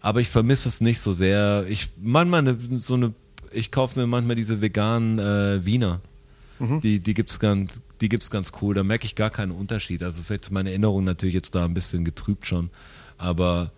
aber 0.00 0.20
ich 0.20 0.28
vermisse 0.28 0.68
es 0.68 0.80
nicht 0.80 1.00
so 1.00 1.12
sehr. 1.12 1.66
Ich 1.68 1.90
manchmal 2.00 2.40
eine, 2.40 2.56
so 2.78 2.94
eine, 2.94 3.14
ich 3.52 3.70
kaufe 3.70 3.98
mir 3.98 4.06
manchmal 4.06 4.36
diese 4.36 4.60
veganen 4.60 5.18
äh, 5.18 5.64
Wiener. 5.64 6.00
Die, 6.82 6.98
die 6.98 7.14
gibt's 7.14 7.38
ganz, 7.38 7.80
die 8.00 8.08
gibt's 8.08 8.30
ganz 8.30 8.50
cool. 8.60 8.74
Da 8.74 8.82
merke 8.82 9.04
ich 9.06 9.14
gar 9.14 9.30
keinen 9.30 9.52
Unterschied. 9.52 10.02
Also 10.02 10.22
vielleicht 10.24 10.44
ist 10.46 10.50
meine 10.50 10.70
Erinnerung 10.70 11.04
natürlich 11.04 11.34
jetzt 11.34 11.54
da 11.54 11.64
ein 11.64 11.72
bisschen 11.74 12.04
getrübt 12.04 12.46
schon, 12.48 12.70
aber 13.16 13.70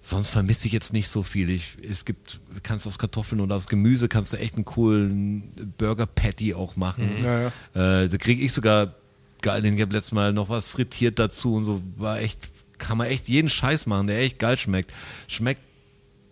sonst 0.00 0.28
vermisse 0.28 0.68
ich 0.68 0.72
jetzt 0.72 0.92
nicht 0.92 1.08
so 1.08 1.24
viel. 1.24 1.50
Ich, 1.50 1.76
es 1.82 2.04
gibt, 2.04 2.38
kannst 2.62 2.86
aus 2.86 2.96
Kartoffeln 2.98 3.40
oder 3.40 3.56
aus 3.56 3.66
Gemüse 3.66 4.06
kannst 4.08 4.32
du 4.32 4.36
echt 4.36 4.54
einen 4.54 4.64
coolen 4.64 5.72
Burger 5.78 6.06
Patty 6.06 6.54
auch 6.54 6.76
machen. 6.76 7.24
Ja, 7.24 7.40
Äh, 7.74 8.08
da 8.08 8.16
kriege 8.18 8.42
ich 8.44 8.52
sogar 8.52 8.94
geil. 9.42 9.64
Ich 9.64 9.80
habe 9.80 9.94
letztes 9.94 10.12
Mal 10.12 10.32
noch 10.32 10.48
was 10.48 10.68
frittiert 10.68 11.18
dazu 11.18 11.54
und 11.54 11.64
so 11.64 11.82
war 11.96 12.20
echt, 12.20 12.38
kann 12.78 12.98
man 12.98 13.08
echt 13.08 13.26
jeden 13.26 13.48
Scheiß 13.50 13.86
machen, 13.86 14.06
der 14.06 14.20
echt 14.20 14.38
geil 14.38 14.56
schmeckt. 14.56 14.92
Schmeckt 15.26 15.60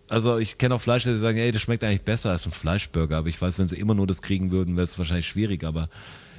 also 0.09 0.37
ich 0.37 0.57
kenne 0.57 0.75
auch 0.75 0.81
Fleisch, 0.81 1.03
die 1.03 1.15
sagen, 1.17 1.37
ey, 1.37 1.51
das 1.51 1.61
schmeckt 1.61 1.83
eigentlich 1.83 2.01
besser 2.01 2.31
als 2.31 2.45
ein 2.45 2.51
Fleischburger, 2.51 3.17
aber 3.17 3.29
ich 3.29 3.41
weiß, 3.41 3.59
wenn 3.59 3.67
sie 3.67 3.77
immer 3.77 3.93
nur 3.93 4.07
das 4.07 4.21
kriegen 4.21 4.51
würden, 4.51 4.75
wäre 4.75 4.85
es 4.85 4.97
wahrscheinlich 4.97 5.27
schwierig, 5.27 5.63
aber 5.63 5.89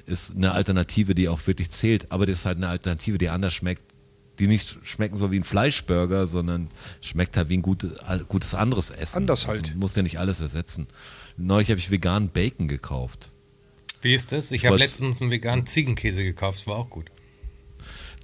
ist 0.06 0.34
eine 0.34 0.52
Alternative, 0.52 1.14
die 1.14 1.28
auch 1.28 1.46
wirklich 1.46 1.70
zählt, 1.70 2.10
aber 2.10 2.26
das 2.26 2.40
ist 2.40 2.46
halt 2.46 2.56
eine 2.56 2.68
Alternative, 2.68 3.18
die 3.18 3.28
anders 3.28 3.52
schmeckt, 3.52 3.82
die 4.38 4.46
nicht 4.46 4.78
schmecken 4.82 5.18
so 5.18 5.30
wie 5.30 5.36
ein 5.36 5.44
Fleischburger, 5.44 6.26
sondern 6.26 6.68
schmeckt 7.00 7.36
halt 7.36 7.48
wie 7.48 7.58
ein 7.58 7.62
gute, 7.62 7.96
gutes 8.28 8.54
anderes 8.54 8.90
Essen. 8.90 9.18
Anders 9.18 9.46
halt. 9.46 9.66
Also, 9.66 9.78
muss 9.78 9.94
ja 9.96 10.02
nicht 10.02 10.18
alles 10.18 10.40
ersetzen. 10.40 10.86
Neulich 11.36 11.70
habe 11.70 11.80
ich 11.80 11.90
veganen 11.90 12.30
Bacon 12.30 12.68
gekauft. 12.68 13.28
Wie 14.00 14.14
ist 14.14 14.32
das? 14.32 14.52
Ich 14.52 14.64
habe 14.64 14.76
letztens 14.76 15.20
einen 15.20 15.30
veganen 15.30 15.66
Ziegenkäse 15.66 16.22
gekauft, 16.22 16.60
das 16.60 16.66
war 16.66 16.76
auch 16.76 16.88
gut. 16.90 17.06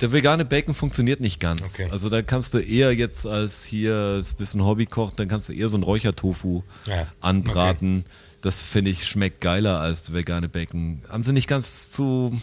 Der 0.01 0.12
vegane 0.12 0.45
Bacon 0.45 0.74
funktioniert 0.74 1.20
nicht 1.20 1.40
ganz. 1.40 1.62
Okay. 1.62 1.88
Also 1.90 2.09
da 2.09 2.22
kannst 2.22 2.55
du 2.55 2.59
eher 2.59 2.92
jetzt 2.95 3.26
als 3.26 3.64
hier 3.64 3.95
als 3.95 4.34
bisschen 4.34 4.64
Hobbykoch, 4.64 5.12
dann 5.12 5.28
kannst 5.28 5.49
du 5.49 5.53
eher 5.53 5.68
so 5.68 5.76
ein 5.78 5.82
Räuchertofu 5.82 6.62
Ja, 6.86 7.07
anbraten. 7.20 8.05
Das 8.40 8.61
finde 8.61 8.90
ich 8.90 9.07
schmeckt 9.07 9.40
geiler 9.40 9.80
als 9.80 10.12
vegane 10.12 10.49
Bacon. 10.49 11.03
Haben 11.09 11.22
sie 11.24 11.32
nicht 11.32 11.49
ganz 11.49 11.90
zu 11.90 12.38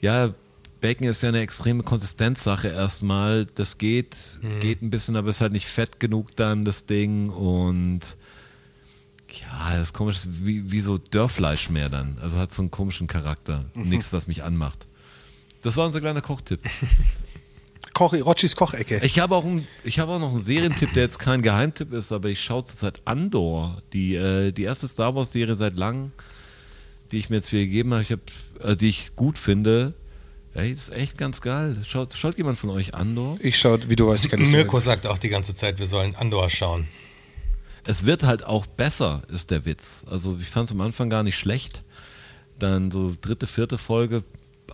ja, 0.00 0.32
Bacon 0.80 1.06
ist 1.08 1.22
ja 1.22 1.28
eine 1.28 1.40
extreme 1.40 1.82
Konsistenzsache 1.82 2.68
erstmal. 2.68 3.44
Das 3.44 3.76
geht, 3.76 4.38
Mhm. 4.40 4.60
geht 4.60 4.80
ein 4.82 4.88
bisschen, 4.88 5.14
aber 5.16 5.28
ist 5.28 5.42
halt 5.42 5.52
nicht 5.52 5.66
fett 5.66 6.00
genug 6.00 6.34
dann, 6.36 6.64
das 6.64 6.86
Ding. 6.86 7.28
Und 7.28 8.00
ja, 9.30 9.72
das 9.72 9.82
ist 9.88 9.92
komisch, 9.92 10.20
wie, 10.26 10.70
wie 10.72 10.80
so 10.80 10.96
Dörrfleisch 10.96 11.68
mehr 11.68 11.90
dann. 11.90 12.16
Also 12.22 12.38
hat 12.38 12.50
so 12.50 12.62
einen 12.62 12.70
komischen 12.70 13.08
Charakter. 13.08 13.66
Mhm. 13.74 13.90
Nichts, 13.90 14.12
was 14.14 14.26
mich 14.26 14.42
anmacht. 14.42 14.86
Das 15.62 15.76
war 15.76 15.86
unser 15.86 16.00
kleiner 16.00 16.20
Kochtipp. 16.20 16.60
Koch, 17.94 18.14
Rotschis 18.14 18.56
Kochecke. 18.56 19.00
Ich 19.02 19.18
habe 19.18 19.34
auch, 19.34 19.44
ein, 19.44 19.66
ich 19.84 19.98
habe 19.98 20.12
auch 20.12 20.18
noch 20.18 20.32
einen 20.32 20.42
Serientipp, 20.42 20.92
der 20.94 21.02
jetzt 21.02 21.18
kein 21.18 21.42
Geheimtipp 21.42 21.92
ist, 21.92 22.12
aber 22.12 22.28
ich 22.28 22.40
schaue 22.40 22.64
zurzeit 22.64 23.02
Andor, 23.04 23.82
die, 23.92 24.14
äh, 24.14 24.52
die 24.52 24.62
erste 24.62 24.88
Star 24.88 25.14
Wars 25.14 25.32
Serie 25.32 25.56
seit 25.56 25.76
langem, 25.76 26.12
die 27.12 27.18
ich 27.18 27.30
mir 27.30 27.36
jetzt 27.36 27.52
wieder 27.52 27.64
gegeben 27.64 27.92
habe, 27.92 28.02
ich 28.02 28.12
hab, 28.12 28.20
äh, 28.62 28.76
die 28.76 28.88
ich 28.88 29.16
gut 29.16 29.38
finde. 29.38 29.94
Ey, 30.54 30.74
das 30.74 30.88
ist 30.88 30.94
echt 30.94 31.18
ganz 31.18 31.40
geil. 31.40 31.76
Schaut, 31.86 32.14
schaut 32.14 32.36
jemand 32.36 32.58
von 32.58 32.70
euch 32.70 32.94
Andor? 32.94 33.38
Ich 33.40 33.58
schaue, 33.58 33.88
wie 33.88 33.96
du 33.96 34.08
weißt, 34.08 34.24
ich 34.24 34.30
kann 34.30 34.40
nicht 34.40 34.50
Mirko 34.52 34.80
sagt 34.80 35.06
auch 35.06 35.18
die 35.18 35.28
ganze 35.28 35.54
Zeit, 35.54 35.78
wir 35.78 35.86
sollen 35.86 36.16
Andor 36.16 36.50
schauen. 36.50 36.88
Es 37.86 38.04
wird 38.04 38.24
halt 38.24 38.44
auch 38.44 38.66
besser, 38.66 39.22
ist 39.32 39.50
der 39.50 39.64
Witz. 39.64 40.04
Also 40.10 40.36
ich 40.40 40.48
fand 40.48 40.68
es 40.68 40.72
am 40.72 40.80
Anfang 40.80 41.08
gar 41.08 41.22
nicht 41.22 41.36
schlecht. 41.36 41.82
Dann 42.58 42.90
so 42.90 43.14
dritte, 43.20 43.46
vierte 43.46 43.78
Folge 43.78 44.22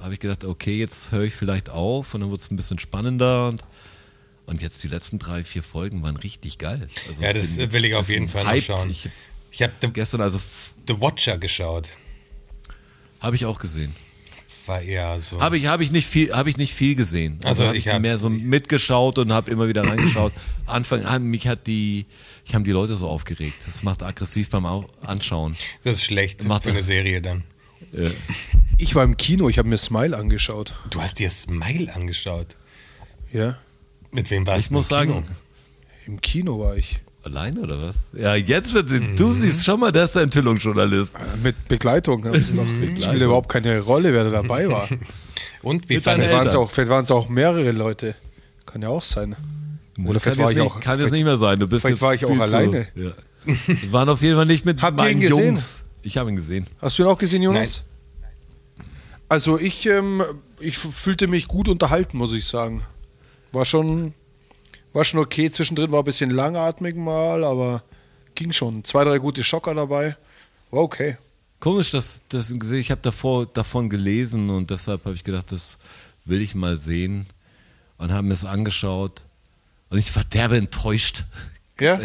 habe 0.01 0.14
ich 0.14 0.20
gedacht, 0.20 0.44
okay, 0.44 0.78
jetzt 0.78 1.12
höre 1.12 1.24
ich 1.24 1.34
vielleicht 1.34 1.70
auf 1.70 2.14
und 2.14 2.20
dann 2.20 2.30
wird 2.30 2.40
es 2.40 2.51
ein 2.51 2.57
bisschen 2.57 2.78
spannender 2.78 3.49
und, 3.49 3.62
und 4.47 4.62
jetzt 4.62 4.82
die 4.82 4.88
letzten 4.88 5.18
drei, 5.18 5.44
vier 5.44 5.62
Folgen 5.62 6.03
waren 6.03 6.16
richtig 6.16 6.59
geil. 6.59 6.88
Also 7.09 7.22
Ja, 7.22 7.32
das 7.32 7.57
will 7.59 7.84
ich 7.84 7.94
auf 7.94 8.09
jeden 8.09 8.28
Fall 8.28 8.44
noch 8.44 8.62
schauen. 8.62 8.90
Ich 8.90 9.09
Ich 9.51 9.62
habe 9.62 9.72
gestern 9.92 10.20
also 10.20 10.40
The 10.88 11.01
Watcher 11.01 11.38
geschaut. 11.38 11.88
habe 13.20 13.36
ich 13.36 13.44
auch 13.47 13.59
gesehen. 13.59 13.94
War 14.66 14.82
eher 14.82 15.20
so. 15.20 15.40
Habe 15.40 15.57
ich 15.59 15.66
habe 15.66 15.84
ich 15.84 15.92
nicht 15.92 16.09
viel 16.09 16.32
habe 16.34 16.51
ich 16.51 16.57
nicht 16.57 16.74
viel 16.74 16.97
gesehen. 16.97 17.34
Also, 17.44 17.49
Also 17.49 17.64
habe 17.68 17.76
ich 17.78 17.86
ich 17.86 17.92
hab- 17.92 18.03
mehr 18.03 18.18
so 18.18 18.28
mitgeschaut 18.28 19.16
und 19.18 19.32
habe 19.32 19.49
immer 19.51 19.68
wieder 19.68 19.84
reingeschaut. 19.86 20.32
Anfang 20.66 21.05
an 21.05 21.22
mich 21.24 21.47
hat 21.47 21.68
die 21.68 22.05
ich 22.44 22.55
haben 22.55 22.64
die 22.64 22.72
Leute 22.72 22.97
so 22.97 23.09
aufgeregt. 23.09 23.55
Das 23.64 23.84
macht 23.84 24.03
aggressiv 24.03 24.51
beim 24.51 24.66
Au- 24.66 24.88
Anschauen. 25.03 25.57
das 25.84 25.99
ist 25.99 26.05
schlecht 26.05 26.44
Macht 26.44 26.64
für 26.64 26.70
eine 26.70 26.82
Serie 26.94 27.20
dann. 27.22 27.44
Ich 28.79 28.95
war 28.95 29.05
im 29.05 29.16
Kino, 29.16 29.49
ich 29.49 29.59
habe 29.59 29.68
mir 29.68 29.79
Smile 29.79 30.16
angeschaut. 30.16 30.74
Du 30.91 31.01
hast 31.01 31.18
dir 31.18 31.31
Smile 31.31 31.95
angeschaut. 31.95 32.57
Ja, 33.33 33.59
Mit 34.12 34.31
wem 34.31 34.47
warst 34.47 34.66
Ich 34.66 34.70
muss 34.70 34.91
im 34.91 34.99
Kino? 34.99 35.12
sagen, 35.14 35.24
im 36.07 36.20
Kino 36.20 36.59
war 36.61 36.77
ich. 36.77 37.01
Alleine 37.22 37.61
oder 37.61 37.83
was? 37.83 38.12
Ja, 38.16 38.35
jetzt 38.37 38.72
wird 38.72 38.89
Mhm. 38.89 39.16
du 39.16 39.33
siehst 39.33 39.64
schon 39.66 39.81
mal, 39.81 39.91
der 39.91 40.05
ist 40.05 40.14
der 40.14 40.22
Enthüllungsjournalist. 40.22 41.14
Äh, 41.16 41.18
Mit 41.43 41.66
Begleitung. 41.68 42.22
Das 42.22 42.55
doch, 42.55 42.64
Begleitung. 42.64 42.97
spielt 43.03 43.22
überhaupt 43.22 43.49
keine 43.49 43.81
Rolle, 43.81 44.12
wer 44.12 44.24
da 44.24 44.31
dabei 44.31 44.68
war. 44.68 44.89
Und 45.62 45.89
wie 45.89 45.99
Vielleicht 45.99 46.33
waren 46.33 46.47
es 46.47 46.55
auch, 46.55 46.70
vielleicht 46.70 47.11
auch 47.11 47.29
mehrere 47.29 47.72
Leute. 47.72 48.14
Kann 48.64 48.83
ja 48.83 48.89
auch 48.91 49.03
sein. 49.03 49.35
Oder 49.99 50.20
kann 50.20 50.35
vielleicht 50.35 50.39
war 50.39 50.51
ich 50.53 50.59
nicht, 50.59 50.66
auch. 50.66 50.74
kann 50.81 50.99
jetzt 51.01 51.09
vielleicht- 51.09 51.12
nicht 51.14 51.24
mehr 51.24 51.39
sein. 51.39 51.59
Du 51.59 51.66
bist 51.66 51.81
vielleicht 51.81 51.95
jetzt 51.97 52.03
war 52.03 52.14
ich 52.14 52.24
auch 52.24 52.39
alleine. 52.39 52.87
Zu, 52.95 53.01
ja. 53.03 53.12
Wir 53.83 53.93
waren 53.93 54.09
auf 54.09 54.22
jeden 54.22 54.37
Fall 54.37 54.47
nicht 54.47 54.64
mit 54.64 54.81
Habt 54.83 55.01
ihr 55.01 55.05
meinen 55.05 55.20
ihn 55.22 55.29
gesehen? 55.29 55.45
Jungs. 55.47 55.83
Ich 56.07 56.16
habe 56.18 56.30
ihn 56.30 56.36
gesehen. 56.36 56.64
Hast 56.80 56.98
du 56.98 57.02
ihn 57.02 57.09
auch 57.09 57.18
gesehen, 57.18 57.42
Jonas? 57.42 57.82
Also 59.28 59.59
ich, 59.59 59.86
ähm, 59.86 60.22
ich 60.61 60.78
fühlte 60.78 61.26
mich 61.26 61.48
gut 61.48 61.66
unterhalten, 61.66 62.16
muss 62.16 62.32
ich 62.32 62.44
sagen. 62.44 62.84
War 63.50 63.64
schon, 63.64 64.14
war 64.92 65.04
schon 65.04 65.18
okay. 65.18 65.50
Zwischendrin 65.50 65.90
war 65.90 66.02
ein 66.02 66.04
bisschen 66.04 66.30
langatmig 66.30 66.94
mal, 66.94 67.42
aber 67.42 67.82
ging 68.36 68.52
schon. 68.52 68.84
Zwei, 68.84 69.02
drei 69.02 69.18
gute 69.18 69.42
Schocker 69.42 69.74
dabei. 69.74 70.16
War 70.70 70.82
okay. 70.82 71.16
Komisch, 71.59 71.90
dass 71.90 72.22
das 72.28 72.54
gesehen. 72.54 72.78
Ich 72.78 72.92
habe 72.92 73.00
davor 73.02 73.46
davon 73.46 73.90
gelesen 73.90 74.48
und 74.50 74.70
deshalb 74.70 75.07
habe 75.07 75.16
ich 75.16 75.24
gedacht, 75.24 75.50
das 75.50 75.76
will 76.24 76.40
ich 76.40 76.54
mal 76.54 76.76
sehen 76.76 77.26
und 77.98 78.12
habe 78.12 78.28
mir 78.28 78.34
es 78.34 78.44
angeschaut 78.44 79.24
und 79.90 79.98
ich 79.98 80.14
war 80.14 80.22
derbe 80.22 80.57
enttäuscht. 80.57 81.24
Ja? 81.81 81.99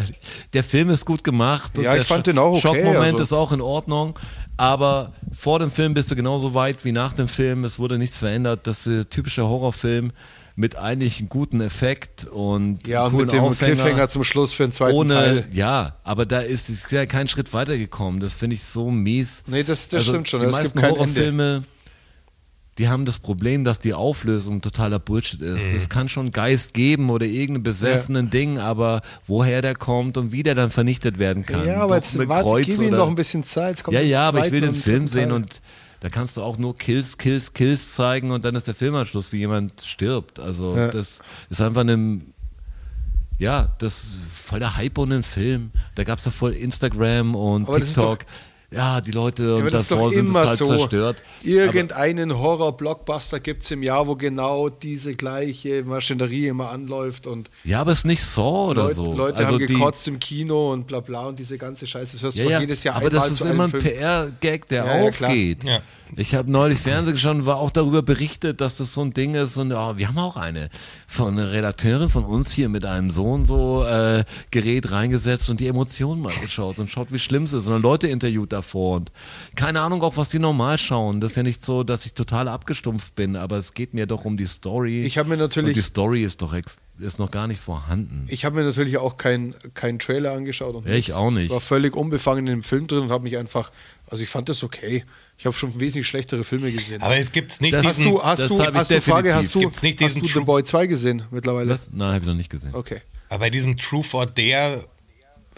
Der 0.54 0.64
Film 0.64 0.90
ist 0.90 1.06
gut 1.06 1.24
gemacht 1.24 1.78
und 1.78 1.84
Ja, 1.86 1.94
der 1.94 2.02
ich 2.02 2.08
fand 2.08 2.22
Scho- 2.28 2.32
den 2.32 2.38
auch 2.38 2.52
okay, 2.52 2.60
Schockmoment 2.62 3.14
also. 3.20 3.24
ist 3.24 3.34
auch 3.34 3.52
in 3.52 3.62
Ordnung, 3.62 4.18
aber 4.58 5.14
vor 5.34 5.60
dem 5.60 5.72
Film 5.72 5.94
bist 5.94 6.12
du 6.12 6.16
genauso 6.16 6.54
weit 6.54 6.84
wie 6.86 6.92
nach 6.92 7.14
dem 7.14 7.28
Film. 7.28 7.64
Es 7.64 7.80
wurde 7.80 7.98
nichts 7.98 8.18
verändert. 8.18 8.68
Das 8.68 8.86
ist 8.86 8.88
ein 9.06 9.10
typischer 9.10 9.48
Horrorfilm 9.48 10.12
mit 10.58 10.76
eigentlich 10.78 11.20
einem 11.20 11.30
guten 11.30 11.62
Effekt 11.62 12.26
und 12.26 12.86
Ja, 12.88 13.06
und 13.06 13.16
mit 13.16 13.32
dem 13.32 13.40
Aufhänger 13.40 13.76
Cliffhanger 13.76 14.10
zum 14.10 14.24
Schluss 14.26 14.52
für 14.52 14.64
den 14.64 14.74
zweiten 14.74 14.96
ohne, 14.96 15.14
Teil. 15.16 15.48
ja, 15.54 15.96
aber 16.04 16.26
da 16.26 16.42
ist 16.42 16.70
ist 16.70 16.92
ja 16.92 17.06
kein 17.06 17.28
Schritt 17.30 17.54
weitergekommen. 17.54 18.20
Das 18.20 18.34
finde 18.34 18.56
ich 18.56 18.64
so 18.66 18.92
mies. 18.92 19.44
Nee, 19.48 19.64
das- 19.64 19.88
das 19.88 20.00
also 20.02 20.12
stimmt 20.12 20.30
schon. 20.30 20.42
Die 20.42 20.48
Es 20.48 20.58
gibt 20.62 20.76
meisten. 20.76 20.82
Horrorfilme, 20.92 21.64
die 22.78 22.88
haben 22.88 23.06
das 23.06 23.20
Problem, 23.20 23.64
dass 23.66 23.80
die 23.80 23.94
Auflösung 23.94 24.62
totaler 24.62 24.98
Bullshit 25.00 25.42
ist. 25.42 25.68
Mhm. 25.72 25.76
Es 25.76 25.90
kann 25.90 26.08
schon 26.10 26.32
Geist 26.32 26.74
geben 26.74 27.10
oder 27.10 27.26
irgendeinen 27.26 27.64
besessenen 27.64 28.30
Ding, 28.30 28.60
aber 28.60 29.02
woher 29.28 29.62
der 29.62 29.76
kommt 29.76 30.18
und 30.18 30.32
wie 30.32 30.42
der 30.42 30.56
dann 30.56 30.70
vernichtet 30.70 31.20
werden 31.20 31.46
kann. 31.46 31.68
Ja, 31.68 31.82
aber 31.84 32.00
Durch 32.00 32.14
jetzt 32.14 32.22
ein 32.22 32.30
warte, 32.30 32.62
gib 32.64 32.80
ihm 32.80 32.92
noch 32.92 33.08
ein 33.10 33.16
bisschen 33.16 33.44
Zeit. 33.44 33.84
Kommt 33.84 33.96
ja, 33.96 34.02
ja, 34.02 34.28
aber 34.28 34.46
ich 34.46 34.52
will 34.54 34.62
den 34.62 34.70
und 34.70 34.76
Film 34.78 35.08
sehen 35.08 35.30
Teil. 35.30 35.34
und 35.34 35.62
da 36.00 36.10
kannst 36.10 36.38
du 36.38 36.42
auch 36.42 36.58
nur 36.58 36.76
Kills, 36.78 37.18
Kills, 37.18 37.54
Kills 37.54 37.94
zeigen 37.94 38.32
und 38.32 38.44
dann 38.46 38.56
ist 38.56 38.68
der 38.68 38.74
Film 38.74 38.96
am 38.96 39.06
Schluss, 39.06 39.32
wie 39.34 39.38
jemand 39.38 39.82
stirbt. 39.82 40.40
Also 40.40 40.76
Ja. 40.76 40.88
das 40.88 41.20
ist 41.50 41.62
einfach 41.62 41.82
eine, 41.82 42.22
ja, 43.38 43.70
das 43.80 44.04
ist 44.04 44.18
voll 44.34 44.60
der 44.60 44.78
Hype 44.78 44.98
um 44.98 45.10
den 45.10 45.24
Film. 45.24 45.72
Da 45.96 46.04
gab 46.04 46.20
es 46.20 46.26
ja 46.26 46.32
voll 46.32 46.54
Instagram 46.54 47.36
und 47.36 47.68
Aber 47.68 47.80
TikTok. 47.80 48.20
Ja, 48.74 49.02
die 49.02 49.12
Leute 49.12 49.60
Ja, 49.62 49.70
davor 49.70 50.12
sind 50.12 50.30
immer 50.30 50.44
total 50.44 50.56
so. 50.56 50.66
zerstört. 50.68 51.22
Irgendeinen 51.44 52.38
Horror-Blockbuster 52.40 53.42
gibt 53.42 53.64
es 53.64 53.72
im 53.72 53.84
Jahr, 53.84 54.08
wo 54.08 54.16
genau 54.16 54.70
diese 54.70 55.14
gleiche 55.14 55.84
Maschinerie 55.84 56.48
immer 56.48 56.70
anläuft 56.70 57.28
und 57.28 57.50
Ja, 57.66 57.82
aber 57.82 57.92
es 57.92 58.00
ist 58.00 58.06
nicht 58.06 58.24
Saw 58.24 58.70
oder 58.72 58.84
Leute, 58.84 58.96
so. 58.96 59.14
Leute 59.14 59.38
also 59.40 59.54
haben 59.56 59.60
die, 59.60 59.74
gekotzt 59.74 60.08
im 60.08 60.20
Kino 60.20 60.72
und 60.72 60.88
bla 60.88 61.02
bla 61.02 61.26
und 61.28 61.38
diese 61.38 61.58
ganze 61.58 61.86
Scheiße. 61.86 62.14
Das 62.14 62.24
hörst 62.24 62.38
du 62.38 62.42
Ja, 62.42 62.46
doch 62.46 62.52
ja, 62.54 62.60
jedes 62.62 62.84
Jahr 62.86 62.96
aber 62.96 63.08
einmal 63.08 63.20
das 63.22 63.32
ist 63.34 63.38
zu 63.40 63.50
immer 63.50 63.66
ein. 63.66 63.72
PR-Gag, 63.72 64.68
der 64.70 64.86
Ja, 64.86 65.04
ja, 65.04 65.12
klar. 65.12 65.30
aufgeht. 65.30 65.64
Ich 66.16 66.36
habe 66.36 66.52
neulich 66.52 66.80
Fernsehen 66.80 67.14
geschaut 67.14 67.36
und 67.36 67.46
war 67.46 67.58
auch 67.58 67.72
darüber 67.72 68.02
berichtet, 68.02 68.60
dass 68.62 68.78
das 68.78 68.94
so 68.94 69.02
ein 69.02 69.14
Ding 69.14 69.34
ist. 69.34 69.58
Und 69.58 69.72
ja, 69.72 69.98
wir 69.98 70.08
haben 70.08 70.18
auch 70.18 70.36
eine 70.36 70.70
von 71.08 71.38
einer 71.38 71.52
Redakteurin 71.52 72.10
von 72.10 72.26
uns 72.26 72.52
hier 72.52 72.70
mit 72.70 72.86
einem 72.86 73.10
so 73.10 73.26
und 73.26 73.46
so 73.46 73.86
äh, 73.86 74.24
Gerät 74.52 74.92
reingesetzt 74.92 75.50
und 75.50 75.60
die 75.60 75.68
Emotionen 75.68 76.22
mal 76.22 76.34
geschaut 76.42 76.80
und 76.80 76.92
schaut, 76.92 77.12
wie 77.14 77.20
schlimm 77.20 77.44
es 77.44 77.54
ist. 77.54 77.66
Und 77.68 77.74
dann 77.74 77.82
Leute 77.82 78.08
interviewt 78.08 78.52
davor 78.52 78.98
und 78.98 79.12
keine 79.56 79.82
Ahnung 79.82 80.02
auch, 80.02 80.18
was 80.18 80.30
die 80.30 80.40
normal 80.40 80.78
schauen. 80.78 81.22
Das 81.22 81.32
ist 81.32 81.38
ja 81.38 81.44
nicht 81.44 81.64
so, 81.64 81.84
dass 81.84 82.06
ich 82.06 82.14
total 82.14 82.48
abgestumpft 82.48 83.16
bin, 83.16 83.36
aber 83.36 83.58
es 83.58 83.74
geht 83.74 83.94
mir 83.94 84.06
doch 84.06 84.26
um 84.26 84.38
die 84.38 84.48
Story. 84.48 85.04
Ich 85.06 85.18
hab 85.18 85.28
mir 85.28 85.38
natürlich- 85.38 85.70
Und 85.70 85.76
die 85.76 85.82
Story 85.82 86.24
ist 86.24 86.42
doch 86.42 86.52
ist 87.00 87.20
noch 87.20 87.32
gar 87.32 87.48
nicht 87.48 87.60
vorhanden. 87.62 88.26
Ich 88.30 88.46
habe 88.46 88.58
mir 88.58 88.64
natürlich 88.64 88.98
auch 88.98 89.18
keinen 89.18 89.56
kein 89.74 89.98
Trailer 90.00 90.34
angeschaut. 90.34 90.76
Und 90.76 90.88
ich 90.88 91.14
auch 91.14 91.32
nicht. 91.32 91.52
War 91.52 91.62
völlig 91.62 91.96
unbefangen 91.96 92.46
in 92.48 92.54
dem 92.58 92.64
Film 92.64 92.88
drin 92.88 93.00
und 93.04 93.12
habe 93.12 93.24
mich 93.24 93.38
einfach, 93.38 93.72
also 94.10 94.22
ich 94.24 94.30
fand 94.30 94.50
das 94.50 94.64
okay. 94.64 95.04
Ich 95.42 95.46
habe 95.48 95.56
schon 95.58 95.80
wesentlich 95.80 96.06
schlechtere 96.08 96.44
Filme 96.44 96.72
gesehen. 96.72 97.02
Aber 97.02 97.18
es 97.18 97.32
gibt 97.32 97.60
nicht 97.62 97.74
Das- 97.74 97.84
hast 97.84 97.98
diesen. 97.98 98.12
du, 98.12 98.22
hast 98.24 98.38
das 98.40 98.48
du, 98.48 98.60
hast 98.60 98.92
du 98.92 99.02
Frage, 99.02 99.30
definitiv. 99.30 99.34
hast 99.34 99.56
du, 99.56 99.60
Gibt's 99.62 99.82
nicht 99.82 100.00
hast 100.02 100.08
diesen 100.10 100.22
du 100.22 100.28
The 100.28 100.34
True- 100.34 100.46
Boy 100.46 100.64
2 100.64 100.86
gesehen 100.86 101.24
mittlerweile? 101.32 101.74
Was? 101.74 101.90
Nein, 101.92 102.10
habe 102.10 102.20
ich 102.20 102.28
noch 102.28 102.36
nicht 102.36 102.52
gesehen. 102.52 102.76
Okay. 102.76 103.02
Aber 103.28 103.40
bei 103.40 103.50
diesem 103.50 103.76
Truth 103.76 104.14
or 104.14 104.28
Dare 104.28 104.86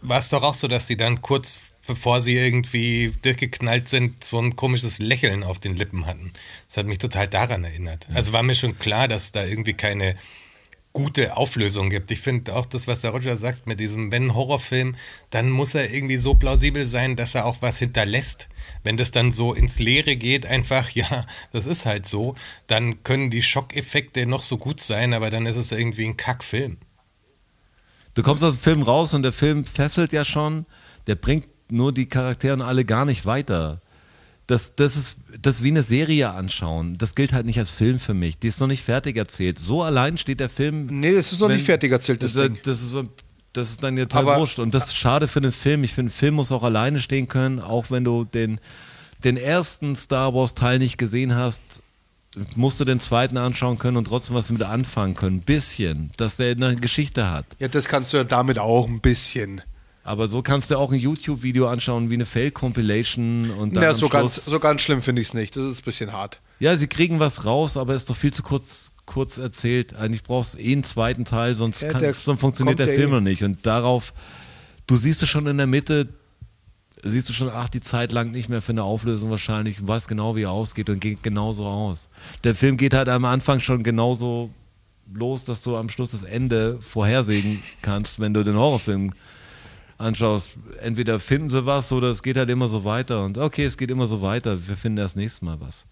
war 0.02 0.20
es 0.20 0.30
doch 0.30 0.42
auch 0.42 0.54
so, 0.54 0.70
dass 0.70 0.88
sie 0.88 0.96
dann 0.96 1.22
kurz 1.22 1.60
bevor 1.86 2.22
sie 2.22 2.38
irgendwie 2.38 3.12
durchgeknallt 3.24 3.90
sind, 3.90 4.24
so 4.24 4.40
ein 4.40 4.56
komisches 4.56 5.00
Lächeln 5.00 5.44
auf 5.44 5.60
den 5.60 5.76
Lippen 5.76 6.06
hatten. 6.06 6.32
Das 6.70 6.78
hat 6.78 6.86
mich 6.86 6.98
total 7.00 7.28
daran 7.28 7.66
erinnert. 7.66 8.08
Also 8.14 8.32
war 8.32 8.42
mir 8.42 8.56
schon 8.56 8.78
klar, 8.80 9.10
dass 9.10 9.34
da 9.34 9.44
irgendwie 9.44 9.74
keine 9.74 10.16
gute 10.94 11.36
Auflösung 11.36 11.90
gibt. 11.90 12.12
Ich 12.12 12.22
finde 12.22 12.56
auch 12.56 12.68
das, 12.68 12.88
was 12.88 13.02
der 13.02 13.12
Roger 13.12 13.36
sagt, 13.36 13.66
mit 13.66 13.80
diesem, 13.80 14.12
wenn 14.12 14.36
Horrorfilm, 14.36 14.96
dann 15.32 15.50
muss 15.50 15.74
er 15.74 15.92
irgendwie 15.92 16.18
so 16.18 16.36
plausibel 16.36 16.86
sein, 16.86 17.16
dass 17.16 17.36
er 17.36 17.46
auch 17.46 17.62
was 17.62 17.80
hinterlässt. 17.80 18.48
Wenn 18.84 18.96
das 18.96 19.12
dann 19.12 19.32
so 19.32 19.54
ins 19.54 19.80
Leere 19.80 20.16
geht, 20.16 20.46
einfach, 20.46 20.90
ja, 20.92 21.26
das 21.52 21.66
ist 21.66 21.86
halt 21.86 22.06
so, 22.06 22.36
dann 22.68 23.04
können 23.04 23.32
die 23.32 23.42
Schockeffekte 23.42 24.26
noch 24.28 24.44
so 24.44 24.58
gut 24.58 24.80
sein, 24.80 25.14
aber 25.14 25.32
dann 25.32 25.48
ist 25.48 25.58
es 25.58 25.72
irgendwie 25.72 26.06
ein 26.06 26.18
Kackfilm. 26.18 26.78
Du 28.14 28.22
kommst 28.22 28.44
aus 28.44 28.54
dem 28.54 28.60
Film 28.60 28.82
raus 28.84 29.16
und 29.16 29.24
der 29.24 29.34
Film 29.34 29.66
fesselt 29.66 30.14
ja 30.14 30.24
schon, 30.24 30.68
der 31.08 31.16
bringt 31.16 31.48
nur 31.70 31.92
die 31.92 32.06
Charaktere 32.06 32.64
alle 32.64 32.86
gar 32.86 33.06
nicht 33.06 33.26
weiter. 33.26 33.82
Das, 34.54 34.76
das, 34.76 34.96
ist, 34.98 35.18
das 35.42 35.56
ist 35.56 35.64
wie 35.64 35.70
eine 35.70 35.82
Serie 35.82 36.30
anschauen. 36.30 36.96
Das 37.00 37.16
gilt 37.16 37.34
halt 37.34 37.48
nicht 37.48 37.58
als 37.58 37.72
Film 37.72 38.00
für 38.00 38.14
mich. 38.14 38.38
Die 38.38 38.48
ist 38.48 38.60
noch 38.60 38.68
nicht 38.68 38.84
fertig 38.84 39.18
erzählt. 39.18 39.58
So 39.58 39.82
allein 39.82 40.20
steht 40.20 40.40
der 40.40 40.50
Film. 40.50 40.86
Nee, 41.00 41.16
das 41.16 41.32
ist 41.32 41.40
noch 41.40 41.50
wenn- 41.50 41.56
nicht 41.56 41.66
fertig 41.66 41.92
erzählt, 41.92 42.22
das 42.22 42.34
das, 42.34 42.44
Ding. 42.44 42.60
das, 42.64 42.82
ist, 42.84 42.90
so- 42.92 43.10
das 43.54 43.72
ist 43.72 43.82
dann 43.82 43.98
ja 43.98 44.06
total 44.06 44.22
Aber- 44.30 44.40
wurscht. 44.42 44.60
Und 44.60 44.74
das 44.76 44.86
ist 44.90 44.96
schade 44.98 45.28
für 45.28 45.42
den 45.42 45.52
Film. 45.52 45.84
Ich 45.84 45.94
finde, 45.94 46.10
ein 46.10 46.14
Film 46.14 46.36
muss 46.36 46.52
auch 46.52 46.62
alleine 46.64 47.00
stehen 47.00 47.28
können, 47.28 47.60
auch 47.60 47.90
wenn 47.90 48.04
du 48.04 48.26
den, 48.26 48.60
den 49.24 49.38
ersten 49.38 49.96
Star 49.96 50.36
Wars 50.36 50.54
Teil 50.54 50.78
nicht 50.78 50.98
gesehen 51.00 51.34
hast. 51.36 51.82
Musst 52.56 52.80
du 52.80 52.86
den 52.86 53.00
zweiten 53.00 53.38
anschauen 53.38 53.80
können 53.80 53.98
und 53.98 54.06
trotzdem 54.06 54.36
was 54.36 54.48
damit 54.48 54.64
anfangen 54.64 55.16
können. 55.16 55.38
Ein 55.38 55.42
bisschen, 55.42 56.12
dass 56.18 56.38
der 56.38 56.52
eine 56.56 56.76
Geschichte 56.76 57.30
hat. 57.32 57.46
Ja, 57.60 57.68
das 57.68 57.88
kannst 57.88 58.14
du 58.14 58.18
ja 58.18 58.24
damit 58.24 58.60
auch 58.60 58.88
ein 58.88 59.02
bisschen. 59.02 59.62
Aber 60.04 60.30
so 60.30 60.42
kannst 60.42 60.70
du 60.70 60.78
auch 60.78 60.92
ein 60.92 61.00
YouTube-Video 61.00 61.68
anschauen, 61.68 62.10
wie 62.10 62.16
eine 62.16 62.26
Fail-Compilation 62.26 63.52
und 63.52 63.76
dann 63.76 63.84
Ja, 63.84 63.96
so 63.96 64.10
ganz, 64.10 64.44
so 64.44 64.60
ganz 64.60 64.82
schlimm 64.82 65.02
finde 65.02 65.22
ich 65.22 65.30
es 65.30 65.34
nicht. 65.34 65.56
Das 65.56 65.64
ist 65.66 65.80
ein 65.82 65.86
bisschen 65.86 66.12
hart. 66.12 66.40
Ja, 66.60 66.78
sie 66.78 66.88
kriegen 66.88 67.20
was 67.20 67.46
raus, 67.46 67.78
aber 67.78 67.96
ist 67.96 68.10
doch 68.10 68.16
viel 68.16 68.34
zu 68.34 68.44
kurz, 68.44 68.92
kurz 69.06 69.38
erzählt. 69.38 69.96
Eigentlich 69.96 70.24
brauchst 70.24 70.56
du 70.56 70.60
eh 70.60 70.74
einen 70.74 70.84
zweiten 70.84 71.24
Teil, 71.24 71.56
sonst, 71.56 71.82
Ja, 71.82 71.90
kann, 71.90 72.02
der 72.02 72.14
sonst 72.14 72.42
funktioniert 72.42 72.80
der 72.80 72.90
ja 72.90 72.94
Film 72.96 73.12
eh. 73.12 73.14
noch 73.14 73.22
nicht. 73.22 73.44
Und 73.44 73.66
darauf, 73.66 74.14
du 74.88 74.98
siehst 74.98 75.24
es 75.24 75.30
schon 75.30 75.48
in 75.48 75.58
der 75.58 75.68
Mitte, 75.68 76.10
siehst 77.02 77.30
du 77.30 77.34
schon, 77.34 77.50
ach, 77.50 77.70
die 77.70 77.82
Zeit 77.82 78.12
lang 78.12 78.32
nicht 78.32 78.50
mehr 78.50 78.62
für 78.62 78.74
eine 78.74 78.84
Auflösung 78.84 79.30
wahrscheinlich 79.30 79.80
und 79.80 79.88
weißt 79.88 80.10
genau, 80.10 80.36
wie 80.36 80.44
er 80.44 80.52
ausgeht 80.52 80.90
und 80.90 81.00
geht 81.00 81.24
genauso 81.24 81.66
aus. 81.66 82.10
Der 82.44 82.56
Film 82.56 82.76
geht 82.76 82.94
halt 82.94 83.08
am 83.08 83.24
Anfang 83.24 83.62
schon 83.62 83.84
genauso 83.84 84.50
los, 85.14 85.46
dass 85.46 85.62
du 85.64 85.78
am 85.78 85.90
Schluss 85.90 86.12
das 86.12 86.24
Ende 86.24 86.78
vorhersehen 86.82 87.62
kannst, 87.82 88.20
wenn 88.20 88.34
du 88.34 88.44
den 88.44 88.56
Horrorfilm 88.58 89.12
anschaust. 89.98 90.58
Entweder 90.82 91.20
finden 91.20 91.50
sie 91.50 91.66
was 91.66 91.92
oder 91.92 92.10
es 92.10 92.24
geht 92.24 92.38
halt 92.38 92.50
immer 92.50 92.68
so 92.68 92.84
weiter 92.86 93.24
und 93.24 93.38
okay, 93.38 93.66
es 93.66 93.78
geht 93.78 93.92
immer 93.92 94.08
so 94.08 94.22
weiter, 94.22 94.68
wir 94.68 94.76
finden 94.78 94.98
das 94.98 95.16
nächste 95.16 95.46
Mal 95.46 95.60
was. 95.60 95.86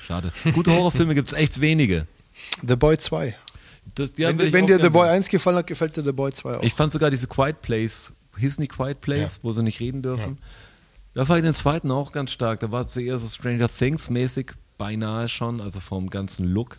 Schade. 0.00 0.32
Gute 0.52 0.72
Horrorfilme 0.72 1.14
gibt 1.14 1.28
es 1.28 1.34
echt 1.34 1.60
wenige. 1.60 2.06
The 2.66 2.76
Boy 2.76 2.98
2. 2.98 3.36
Das, 3.94 4.12
ja, 4.16 4.36
wenn 4.36 4.52
wenn 4.52 4.66
dir 4.66 4.80
The 4.80 4.88
Boy 4.88 5.06
sehen. 5.06 5.16
1 5.16 5.28
gefallen 5.28 5.56
hat, 5.58 5.66
gefällt 5.66 5.96
dir 5.96 6.02
The 6.02 6.12
Boy 6.12 6.32
2 6.32 6.50
auch. 6.50 6.62
Ich 6.62 6.74
fand 6.74 6.92
sogar 6.92 7.10
diese 7.10 7.26
Quiet 7.26 7.62
Place, 7.62 8.12
hieß 8.38 8.58
nicht 8.58 8.72
Quiet 8.72 9.00
Place, 9.00 9.36
Ja. 9.36 9.40
wo 9.42 9.52
sie 9.52 9.62
nicht 9.62 9.80
reden 9.80 10.02
dürfen. 10.02 10.38
Da 11.14 11.24
fand 11.26 11.40
ich 11.40 11.44
den 11.44 11.54
zweiten 11.54 11.90
auch 11.90 12.10
ganz 12.12 12.32
stark. 12.32 12.60
Da 12.60 12.72
war 12.72 12.84
es 12.84 12.96
eher 12.96 13.18
so 13.18 13.28
Stranger 13.28 13.68
Things 13.68 14.08
mäßig, 14.08 14.52
beinahe 14.78 15.28
schon, 15.28 15.60
also 15.60 15.78
vom 15.80 16.08
ganzen 16.10 16.46
Look. 16.46 16.78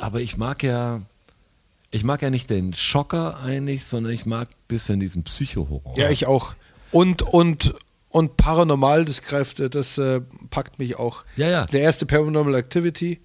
Aber 0.00 0.20
ich 0.20 0.36
mag 0.36 0.62
ja, 0.62 1.02
ich 1.94 2.04
mag 2.04 2.22
ja 2.22 2.30
nicht 2.30 2.50
den 2.50 2.74
Schocker 2.74 3.38
eigentlich, 3.44 3.84
sondern 3.84 4.12
ich 4.12 4.26
mag 4.26 4.48
ein 4.48 4.54
bisschen 4.68 5.00
diesen 5.00 5.22
Psycho-Horror. 5.22 5.94
ja, 5.96 6.10
ich 6.10 6.26
auch. 6.26 6.54
Und, 6.90 7.22
und, 7.22 7.74
und 8.08 8.36
paranormal, 8.36 9.04
das 9.04 9.22
greift, 9.22 9.60
das 9.74 9.98
äh, 9.98 10.20
packt 10.50 10.78
mich 10.78 10.96
auch. 10.96 11.24
Ja, 11.36 11.48
ja. 11.48 11.66
Der 11.66 11.80
erste 11.82 12.06
Paranormal 12.06 12.54
Activity 12.56 13.20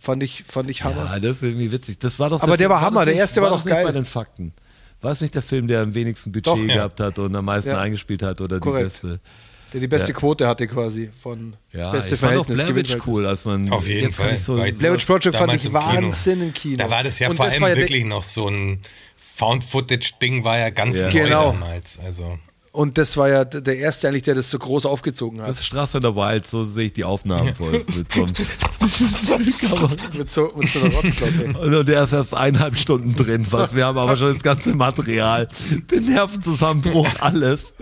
fand 0.00 0.22
ich, 0.22 0.44
fand 0.46 0.70
ich 0.70 0.84
Hammer. 0.84 1.04
Ja, 1.06 1.18
das 1.18 1.38
ist 1.38 1.42
irgendwie 1.42 1.72
witzig. 1.72 1.98
Das 1.98 2.18
war 2.18 2.30
doch 2.30 2.42
Aber 2.42 2.52
der 2.56 2.66
Film- 2.66 2.70
war 2.70 2.80
Hammer, 2.80 3.04
der 3.04 3.14
nicht- 3.14 3.20
erste 3.20 3.42
war 3.42 3.50
das 3.50 3.64
doch 3.64 3.70
geil. 3.70 3.84
bei 3.84 3.92
den 3.92 4.04
Fakten. 4.04 4.52
War 5.00 5.12
es 5.12 5.20
nicht 5.20 5.34
der 5.34 5.42
Film, 5.42 5.68
der 5.68 5.82
am 5.82 5.94
wenigsten 5.94 6.32
Budget 6.32 6.46
Doch, 6.46 6.58
ja. 6.58 6.74
gehabt 6.74 7.00
hat 7.00 7.18
und 7.18 7.34
am 7.36 7.44
meisten 7.44 7.70
Ja. 7.70 7.80
eingespielt 7.80 8.22
hat 8.22 8.40
oder 8.40 8.58
Korrekt. 8.58 9.00
die 9.02 9.06
beste? 9.06 9.20
Der 9.72 9.80
die 9.80 9.86
beste 9.86 10.12
Ja. 10.12 10.18
Quote 10.18 10.46
hatte 10.46 10.66
quasi 10.66 11.10
von 11.22 11.54
Ja, 11.72 11.90
beste 11.90 12.14
ich 12.14 12.20
fand 12.20 12.38
auch 12.38 12.46
Verhältnis. 12.46 12.64
Blair 12.64 12.76
Witch 12.76 12.96
cool, 13.06 13.26
als 13.26 13.44
man 13.44 13.70
Auf 13.70 13.86
jeden 13.86 14.10
Fall. 14.12 14.38
so, 14.38 14.54
Blair 14.54 14.92
Witch 14.94 15.04
Project 15.04 15.36
fand 15.36 15.52
ich 15.54 15.66
im 15.66 15.72
Kino. 15.72 15.84
Wahnsinn 15.84 16.42
im 16.42 16.54
Kino. 16.54 16.76
Da 16.78 16.88
war 16.90 17.02
das 17.02 17.18
ja 17.18 17.28
Und 17.28 17.36
vor 17.36 17.44
das 17.46 17.54
allem 17.54 17.62
war 17.62 17.68
ja 17.70 17.76
wirklich 17.76 18.04
noch 18.04 18.22
so 18.22 18.48
ein 18.48 18.80
Found-Footage-Ding, 19.36 20.42
war 20.44 20.58
ja 20.58 20.70
ganz 20.70 20.98
Ja. 21.00 21.06
neu 21.08 21.12
Genau. 21.12 21.52
damals. 21.52 21.98
Also. 22.04 22.38
Und 22.72 22.98
das 22.98 23.16
war 23.16 23.28
ja 23.28 23.44
der 23.44 23.78
erste 23.78 24.08
eigentlich, 24.08 24.24
der 24.24 24.34
das 24.34 24.50
so 24.50 24.58
groß 24.58 24.86
aufgezogen 24.86 25.40
hat. 25.40 25.48
Das 25.48 25.60
ist 25.60 25.66
Straße 25.66 25.98
in 25.98 26.02
der 26.02 26.14
Wild, 26.14 26.46
so 26.46 26.64
sehe 26.64 26.86
ich 26.86 26.92
die 26.92 27.04
Aufnahmen 27.04 27.54
voll. 27.54 27.84
Mit 27.96 28.12
so 28.12 28.24
einem 28.24 28.32
mit, 30.18 30.30
so, 30.30 30.52
mit 30.54 30.68
so 30.68 30.80
einer 30.80 30.94
Rotzglocke. 30.94 31.78
und 31.78 31.88
der 31.88 32.04
ist 32.04 32.12
erst 32.12 32.34
eineinhalb 32.34 32.78
Stunden 32.78 33.16
drin, 33.16 33.46
was 33.50 33.74
wir 33.74 33.86
haben 33.86 33.98
aber 33.98 34.16
schon 34.16 34.32
das 34.32 34.42
ganze 34.42 34.76
Material, 34.76 35.48
den 35.90 36.06
Nervenzusammenbruch, 36.06 37.08
alles. 37.20 37.74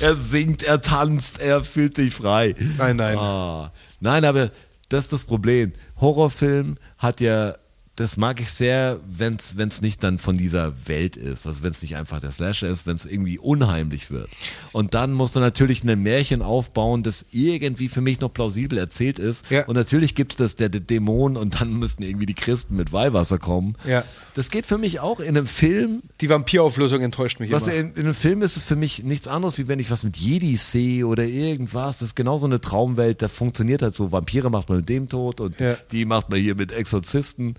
Er 0.00 0.16
singt, 0.16 0.62
er 0.62 0.80
tanzt, 0.80 1.40
er 1.40 1.62
fühlt 1.64 1.96
sich 1.96 2.12
frei. 2.12 2.54
Nein, 2.78 2.96
nein. 2.96 3.18
Ah. 3.18 3.72
Nein, 4.00 4.24
aber 4.24 4.50
das 4.88 5.04
ist 5.04 5.12
das 5.12 5.24
Problem. 5.24 5.72
Horrorfilm 6.00 6.76
hat 6.98 7.20
ja, 7.20 7.54
das 7.96 8.16
mag 8.16 8.40
ich 8.40 8.50
sehr, 8.50 9.00
wenn 9.06 9.36
es 9.36 9.82
nicht 9.82 10.02
dann 10.02 10.18
von 10.18 10.38
dieser 10.38 10.72
Welt 10.88 11.16
ist. 11.18 11.46
Also 11.46 11.62
wenn 11.62 11.72
es 11.72 11.82
nicht 11.82 11.94
einfach 11.96 12.20
der 12.20 12.30
Slasher 12.30 12.68
ist, 12.68 12.86
wenn 12.86 12.96
es 12.96 13.04
irgendwie 13.04 13.38
unheimlich 13.38 14.10
wird. 14.10 14.30
Und 14.72 14.94
dann 14.94 15.12
musst 15.12 15.36
du 15.36 15.40
natürlich 15.40 15.84
ein 15.84 16.02
Märchen 16.02 16.40
aufbauen, 16.40 17.02
das 17.02 17.26
irgendwie 17.32 17.88
für 17.88 18.00
mich 18.00 18.20
noch 18.20 18.32
plausibel 18.32 18.78
erzählt 18.78 19.18
ist. 19.18 19.44
Ja. 19.50 19.66
Und 19.66 19.74
natürlich 19.76 20.14
gibt 20.14 20.32
es 20.32 20.36
das 20.38 20.56
der, 20.56 20.70
der 20.70 20.80
Dämon 20.80 21.36
und 21.36 21.60
dann 21.60 21.74
müssen 21.78 22.02
irgendwie 22.02 22.24
die 22.24 22.32
Christen 22.34 22.76
mit 22.76 22.92
Weihwasser 22.94 23.36
kommen. 23.38 23.76
Ja. 23.86 24.04
Das 24.34 24.50
geht 24.50 24.64
für 24.64 24.78
mich 24.78 25.00
auch 25.00 25.20
in 25.20 25.28
einem 25.36 25.46
Film 25.46 26.02
Die 26.22 26.30
Vampirauflösung 26.30 27.02
enttäuscht 27.02 27.40
mich 27.40 27.52
was 27.52 27.64
immer. 27.68 27.76
in, 27.76 27.92
in 27.92 28.04
einem 28.04 28.14
Film 28.14 28.40
ist 28.40 28.56
es 28.56 28.62
für 28.62 28.76
mich 28.76 29.04
nichts 29.04 29.28
anderes, 29.28 29.58
wie 29.58 29.68
wenn 29.68 29.78
ich 29.78 29.90
was 29.90 30.02
mit 30.02 30.16
Jedi 30.16 30.56
sehe 30.56 31.06
oder 31.06 31.24
irgendwas. 31.26 31.98
Das 31.98 32.08
ist 32.08 32.16
genauso 32.16 32.46
eine 32.46 32.58
Traumwelt, 32.62 33.20
da 33.20 33.28
funktioniert 33.28 33.82
halt 33.82 33.94
so. 33.94 34.12
Vampire 34.12 34.48
macht 34.48 34.70
man 34.70 34.78
mit 34.78 34.88
dem 34.88 35.10
tot 35.10 35.42
und 35.42 35.60
Ja. 35.60 35.76
die 35.92 36.06
macht 36.06 36.30
man 36.30 36.40
hier 36.40 36.54
mit 36.54 36.72
Exorzisten. 36.72 37.54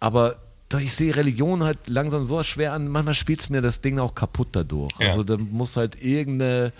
Aber 0.00 0.36
ich 0.78 0.94
sehe 0.94 1.14
Religion 1.16 1.62
halt 1.64 1.78
langsam 1.88 2.24
so 2.24 2.42
schwer 2.42 2.72
an, 2.72 2.88
manchmal 2.88 3.14
spielt 3.14 3.40
es 3.40 3.50
mir 3.50 3.60
das 3.60 3.80
Ding 3.80 3.98
auch 3.98 4.14
kaputt 4.14 4.48
dadurch. 4.52 4.92
Ja. 4.98 5.08
Also 5.08 5.24
da 5.24 5.36
muss 5.36 5.76
halt 5.76 6.02
irgendeine, 6.02 6.72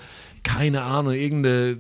keine 0.43 0.83
Ahnung, 0.83 1.13
irgendeine 1.13 1.79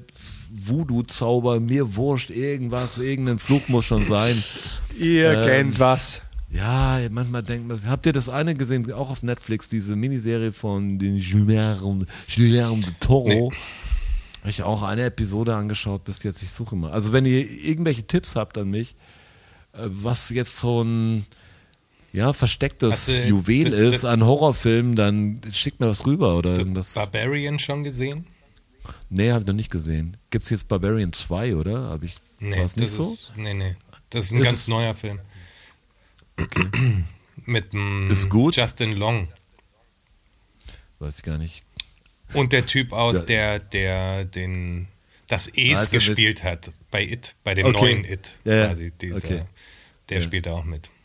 Voodoo-Zauber, 0.51 1.61
mir 1.61 1.95
wurscht, 1.95 2.31
irgendwas, 2.31 2.99
irgendein 2.99 3.39
Fluch 3.39 3.69
muss 3.69 3.85
schon 3.85 4.07
sein. 4.07 4.43
Ihr 4.99 5.33
Ähm, 5.33 5.47
kennt 5.47 5.81
was. 5.81 6.23
Ja, 6.51 6.99
manchmal 7.11 7.45
denkt 7.45 7.69
man, 7.69 7.81
habt 7.89 8.07
ihr 8.07 8.13
das 8.13 8.29
eine 8.29 8.57
gesehen, 8.57 8.93
auch 8.93 9.11
auf 9.11 9.23
Netflix, 9.23 9.69
diese 9.69 9.95
Miniserie 9.95 10.51
von 10.51 10.99
den 10.99 11.21
Guillermo 11.21 12.83
de 12.83 12.93
Toro? 12.99 13.29
Nee. 13.29 13.51
Habe 14.41 14.51
ich 14.51 14.63
auch 14.65 14.83
eine 14.83 15.03
Episode 15.03 15.55
angeschaut 15.55 16.03
bis 16.03 16.25
jetzt, 16.25 16.43
ich 16.43 16.51
suche 16.51 16.75
mal. 16.75 16.91
Also 16.91 17.13
wenn 17.13 17.25
ihr 17.25 17.49
irgendwelche 17.49 18.03
Tipps 18.03 18.35
habt 18.35 18.59
an 18.59 18.69
mich, 18.69 18.97
was 19.73 20.31
jetzt 20.31 20.59
so 20.59 20.83
ein 20.83 21.25
ja, 22.13 22.33
verstecktes 22.33 22.93
Hast 23.09 23.09
du- 23.25 23.29
Juwel 23.29 23.73
ist 23.73 24.05
an 24.05 24.25
Horrorfilmen, 24.25 24.97
dann 24.97 25.41
schickt 25.53 25.79
mir 25.81 25.89
was 25.89 26.05
rüber 26.07 26.37
oder 26.37 26.57
irgendwas. 26.57 26.95
Barbarian 26.95 27.59
schon 27.59 27.85
gesehen? 27.85 28.27
Nee, 29.11 29.31
habe 29.31 29.43
ich 29.43 29.47
noch 29.47 29.55
nicht 29.55 29.71
gesehen. 29.71 30.17
Gibt 30.31 30.45
es 30.45 30.51
jetzt 30.51 30.67
Barbarian 30.69 31.13
2, 31.13 31.55
oder? 31.55 31.91
Hab 31.91 32.03
ich, 32.03 32.17
war 32.41 32.65
es 32.65 32.77
nicht 32.77 32.91
so? 32.93 33.13
Ist, 33.13 33.31
nee, 33.37 33.55
nee. 33.55 33.77
Das 34.11 34.25
ist 34.27 34.33
ein 34.33 34.39
Ist 34.41 34.45
ganz 34.47 34.69
neuer 34.69 34.95
Film. 34.95 35.21
Mit 37.45 37.73
dem 37.73 38.11
Ist 38.11 38.29
gut? 38.29 38.57
Justin 38.57 38.93
Long. 38.93 39.29
Weiß 40.99 41.19
ich 41.19 41.23
gar 41.23 41.39
nicht. 41.39 41.63
Und 42.35 42.53
der 42.53 42.67
Typ 42.67 42.93
aus, 42.93 43.17
Ja. 43.17 43.23
der, 43.23 43.59
der 43.59 44.25
den 44.25 44.87
das 45.29 45.49
Es 45.49 45.79
Also 45.79 45.91
gespielt 45.93 46.43
hat 46.43 46.73
bei 46.91 47.03
It, 47.05 47.35
bei 47.45 47.55
dem 47.55 47.67
Okay. 47.67 47.77
neuen 47.95 48.05
It. 48.05 48.37
Ja. 48.45 48.67
Quasi, 48.69 48.91
dieser, 49.01 49.17
Okay. 49.17 49.43
Der 50.11 50.19
Ja. 50.19 50.23
spielt 50.23 50.47
da 50.47 50.53
auch 50.53 50.65
mit. 50.65 50.91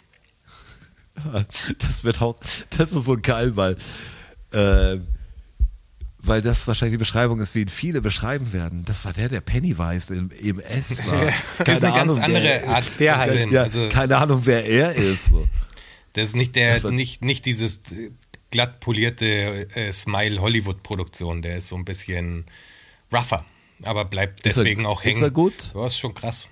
Das 1.79 2.03
wird 2.03 2.21
auch, 2.21 2.35
das 2.77 2.91
ist 2.91 3.05
so 3.05 3.17
geil, 3.21 3.55
weil, 3.55 3.77
äh, 4.51 4.99
weil 6.17 6.41
das 6.41 6.67
wahrscheinlich 6.67 6.95
die 6.95 6.97
Beschreibung 6.99 7.39
ist, 7.39 7.55
wie 7.55 7.61
ihn 7.61 7.69
viele 7.69 8.01
beschreiben 8.01 8.51
werden. 8.51 8.83
Das 8.85 9.05
war 9.05 9.13
der, 9.13 9.29
der 9.29 9.41
Pennywise 9.41 10.13
im, 10.13 10.29
im 10.31 10.59
S 10.59 10.97
war. 11.05 11.31
Das 11.63 11.77
ist 11.77 11.83
eine 11.83 11.95
ganz 11.95 12.17
andere 12.17 12.43
wer, 12.43 12.67
Art 12.67 12.83
halt. 13.19 13.31
Film. 13.37 13.51
Ja, 13.53 13.61
also, 13.63 13.87
keine 13.89 14.17
Ahnung, 14.17 14.41
wer 14.45 14.65
er 14.65 14.95
ist. 14.95 15.27
So. 15.27 15.47
das 16.13 16.29
ist 16.29 16.35
nicht, 16.35 16.55
der, 16.55 16.83
nicht, 16.91 17.23
nicht 17.23 17.45
dieses 17.45 17.77
äh, 17.93 18.11
glatt 18.51 18.79
polierte 18.81 19.25
äh, 19.75 19.91
Smile-Hollywood-Produktion. 19.93 21.41
Der 21.43 21.57
ist 21.57 21.67
so 21.69 21.75
ein 21.77 21.85
bisschen 21.85 22.45
rougher, 23.13 23.45
aber 23.83 24.03
bleibt 24.05 24.45
Ist 24.45 24.57
er- 24.57 24.63
deswegen 24.63 24.85
auch 24.85 25.01
ist 25.01 25.05
hängen. 25.05 25.21
er 25.23 25.31
gut? 25.31 25.71
Ja, 25.73 25.87
ist 25.87 25.97
schon 25.97 26.13
krass. 26.13 26.49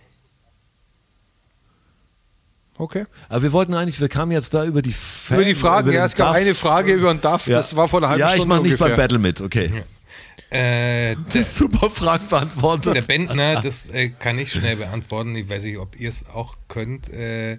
Okay. 2.77 3.05
Aber 3.29 3.43
wir 3.43 3.51
wollten 3.51 3.75
eigentlich, 3.75 3.99
wir 3.99 4.09
kamen 4.09 4.31
jetzt 4.31 4.53
da 4.53 4.65
über 4.65 4.81
die 4.81 4.93
Fan, 4.93 5.37
Über 5.37 5.45
die 5.45 5.55
Fragen, 5.55 5.89
über 5.89 5.97
ja, 5.97 6.05
es 6.05 6.15
gab 6.15 6.33
eine 6.33 6.55
Frage 6.55 6.93
über 6.93 7.13
den 7.13 7.21
Duff, 7.21 7.47
Ja. 7.47 7.57
das 7.57 7.75
war 7.75 7.87
vor 7.87 7.99
einer 7.99 8.09
halben 8.09 8.19
Ja, 8.21 8.29
ich 8.29 8.35
Stunde 8.35 8.55
mache 8.55 8.63
nicht 8.63 8.79
beim 8.79 8.95
Battle 8.95 9.19
mit, 9.19 9.41
okay. 9.41 9.71
Äh, 10.49 11.15
Das 11.25 11.35
ist 11.35 11.55
super 11.57 11.89
Fragen 11.89 12.27
beantwortet. 12.27 12.95
Der 12.95 13.01
Bentner, 13.01 13.59
das 13.63 13.87
äh, 13.87 14.09
kann 14.09 14.37
ich 14.37 14.51
schnell 14.51 14.75
beantworten. 14.75 15.35
Ich 15.35 15.49
weiß 15.49 15.63
nicht, 15.63 15.79
ob 15.79 15.99
ihr 15.99 16.09
es 16.09 16.29
auch 16.29 16.55
könnt. 16.67 17.09
Äh, 17.11 17.57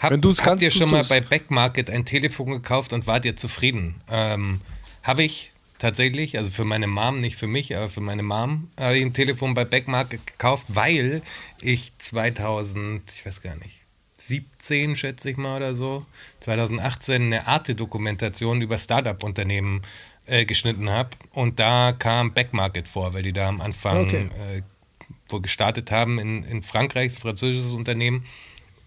hab, 0.00 0.12
Wenn 0.12 0.20
du's 0.20 0.38
habt 0.38 0.48
kannst, 0.48 0.62
ihr 0.62 0.70
tust 0.70 0.80
schon 0.82 0.90
mal 0.90 1.02
bei 1.04 1.20
Backmarket 1.20 1.90
ein 1.90 2.04
Telefon 2.04 2.50
gekauft 2.50 2.92
und 2.92 3.08
wart 3.08 3.24
ihr 3.24 3.34
zufrieden? 3.36 3.96
Ähm, 4.08 4.60
Habe 5.02 5.24
ich 5.24 5.50
tatsächlich, 5.78 6.38
also 6.38 6.52
für 6.52 6.64
meine 6.64 6.86
Mom, 6.86 7.18
nicht 7.18 7.34
für 7.36 7.48
mich, 7.48 7.76
aber 7.76 7.88
für 7.88 8.00
meine 8.00 8.22
Mom, 8.22 8.68
habe 8.78 8.96
ich 8.98 9.04
ein 9.04 9.12
Telefon 9.14 9.54
bei 9.54 9.64
Backmarket 9.64 10.24
gekauft, 10.24 10.66
weil 10.68 11.22
ich 11.60 11.92
2000, 11.98 13.02
ich 13.12 13.26
weiß 13.26 13.42
gar 13.42 13.56
nicht, 13.56 13.81
17 14.26 14.96
schätze 14.96 15.30
ich 15.30 15.36
mal 15.36 15.56
oder 15.56 15.74
so, 15.74 16.06
2018 16.40 17.22
eine 17.22 17.46
Arte-Dokumentation 17.46 18.62
über 18.62 18.78
Startup-Unternehmen 18.78 19.82
äh, 20.26 20.44
geschnitten 20.44 20.90
habe 20.90 21.10
und 21.32 21.58
da 21.58 21.92
kam 21.92 22.32
Backmarket 22.32 22.88
vor, 22.88 23.14
weil 23.14 23.22
die 23.22 23.32
da 23.32 23.48
am 23.48 23.60
Anfang 23.60 24.06
Okay. 24.06 24.28
äh, 24.56 24.62
wo 25.28 25.40
gestartet 25.40 25.90
haben 25.90 26.18
in, 26.18 26.44
in 26.44 26.62
Frankreich, 26.62 27.14
ein 27.14 27.20
französisches 27.20 27.72
Unternehmen. 27.72 28.24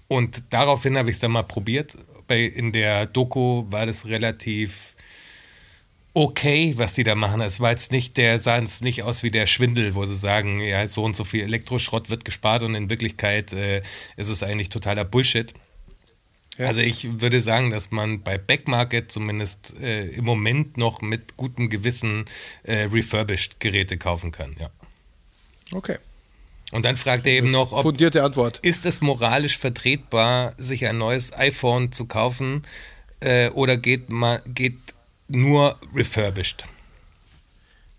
Und 0.08 0.44
daraufhin 0.52 0.98
habe 0.98 1.10
ich 1.10 1.16
es 1.16 1.20
dann 1.20 1.32
mal 1.32 1.44
probiert. 1.44 1.96
Bei, 2.28 2.42
in 2.42 2.72
der 2.72 3.08
Doku 3.08 3.66
war 3.72 3.86
das 3.86 4.06
relativ 4.08 4.95
okay, 6.16 6.74
was 6.78 6.94
die 6.94 7.04
da 7.04 7.14
machen. 7.14 7.42
Es 7.42 7.60
war 7.60 7.72
jetzt 7.72 7.92
nicht, 7.92 8.18
der 8.18 8.40
sah 8.40 8.58
jetzt 8.58 8.82
nicht 8.82 9.04
aus 9.04 9.22
wie 9.22 9.32
der 9.32 9.46
Schwindel, 9.48 9.96
wo 9.96 10.06
sie 10.06 10.16
sagen, 10.16 10.62
ja, 10.62 10.88
so 10.88 11.04
und 11.04 11.16
so 11.16 11.26
viel 11.26 11.44
Elektroschrott 11.44 12.10
wird 12.10 12.26
gespart 12.26 12.64
und 12.64 12.74
in 12.74 12.90
Wirklichkeit 12.90 13.54
äh, 13.54 13.82
ist 14.16 14.30
es 14.30 14.42
eigentlich 14.42 14.70
totaler 14.70 15.04
Bullshit. 15.04 15.54
Ja. 16.58 16.68
Also 16.68 16.80
ich 16.82 17.20
würde 17.22 17.42
sagen, 17.42 17.70
dass 17.70 17.92
man 17.92 18.24
bei 18.24 18.38
Backmarket 18.38 19.12
zumindest 19.12 19.78
äh, 19.82 20.08
im 20.08 20.24
Moment 20.24 20.78
noch 20.78 21.02
mit 21.02 21.36
gutem 21.36 21.70
Gewissen 21.70 22.24
äh, 22.64 22.84
refurbished 22.84 23.60
Geräte 23.60 23.98
kaufen 23.98 24.32
kann, 24.32 24.56
ja. 24.58 24.70
Okay. 25.74 25.98
Und 26.72 26.86
dann 26.86 26.96
fragt 26.96 27.28
er 27.28 27.34
eben 27.34 27.52
noch, 27.52 27.74
ob 27.74 27.84
Fundierte 27.84 28.24
Antwort. 28.24 28.60
ist 28.60 28.86
es 28.86 29.02
moralisch 29.02 29.58
vertretbar, 29.58 30.54
sich 30.58 30.88
ein 30.88 30.98
neues 30.98 31.34
iPhone 31.34 31.92
zu 31.92 32.06
kaufen 32.06 32.64
äh, 33.20 33.50
oder 33.50 33.76
geht, 33.76 34.10
ma, 34.12 34.40
geht 34.48 34.78
nur 35.28 35.78
refurbished? 35.94 36.66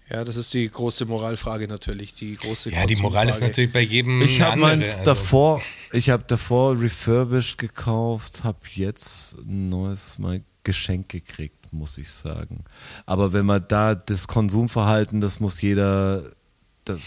Ja, 0.09 0.24
das 0.24 0.37
ist 0.37 0.55
die 0.55 0.70
große 0.70 1.05
Moralfrage 1.05 1.66
natürlich. 1.66 2.14
Die 2.14 2.37
große 2.37 2.70
Ja, 2.70 2.87
die 2.87 2.95
Moral 2.97 3.29
ist 3.29 3.41
natürlich 3.41 3.72
bei 3.72 3.81
jedem 3.81 4.22
Ich 4.22 4.41
habe 4.41 4.61
meins 4.61 4.85
also- 4.99 5.05
davor, 5.05 5.62
ich 5.93 6.11
habe 6.11 6.22
davor 6.29 6.81
refurbished 6.81 7.59
gekauft, 7.59 8.45
habe 8.45 8.59
jetzt 8.74 9.35
ein 9.39 9.68
neues 9.68 10.18
mal 10.18 10.43
Geschenk 10.62 11.09
gekriegt, 11.09 11.72
muss 11.72 11.99
ich 11.99 12.11
sagen. 12.11 12.64
Aber 13.05 13.33
wenn 13.33 13.47
man 13.47 13.64
da 13.66 13.95
das 13.97 14.29
Konsumverhalten, 14.29 15.20
das 15.20 15.41
muss 15.41 15.61
jeder, 15.61 16.31
das, 16.85 17.01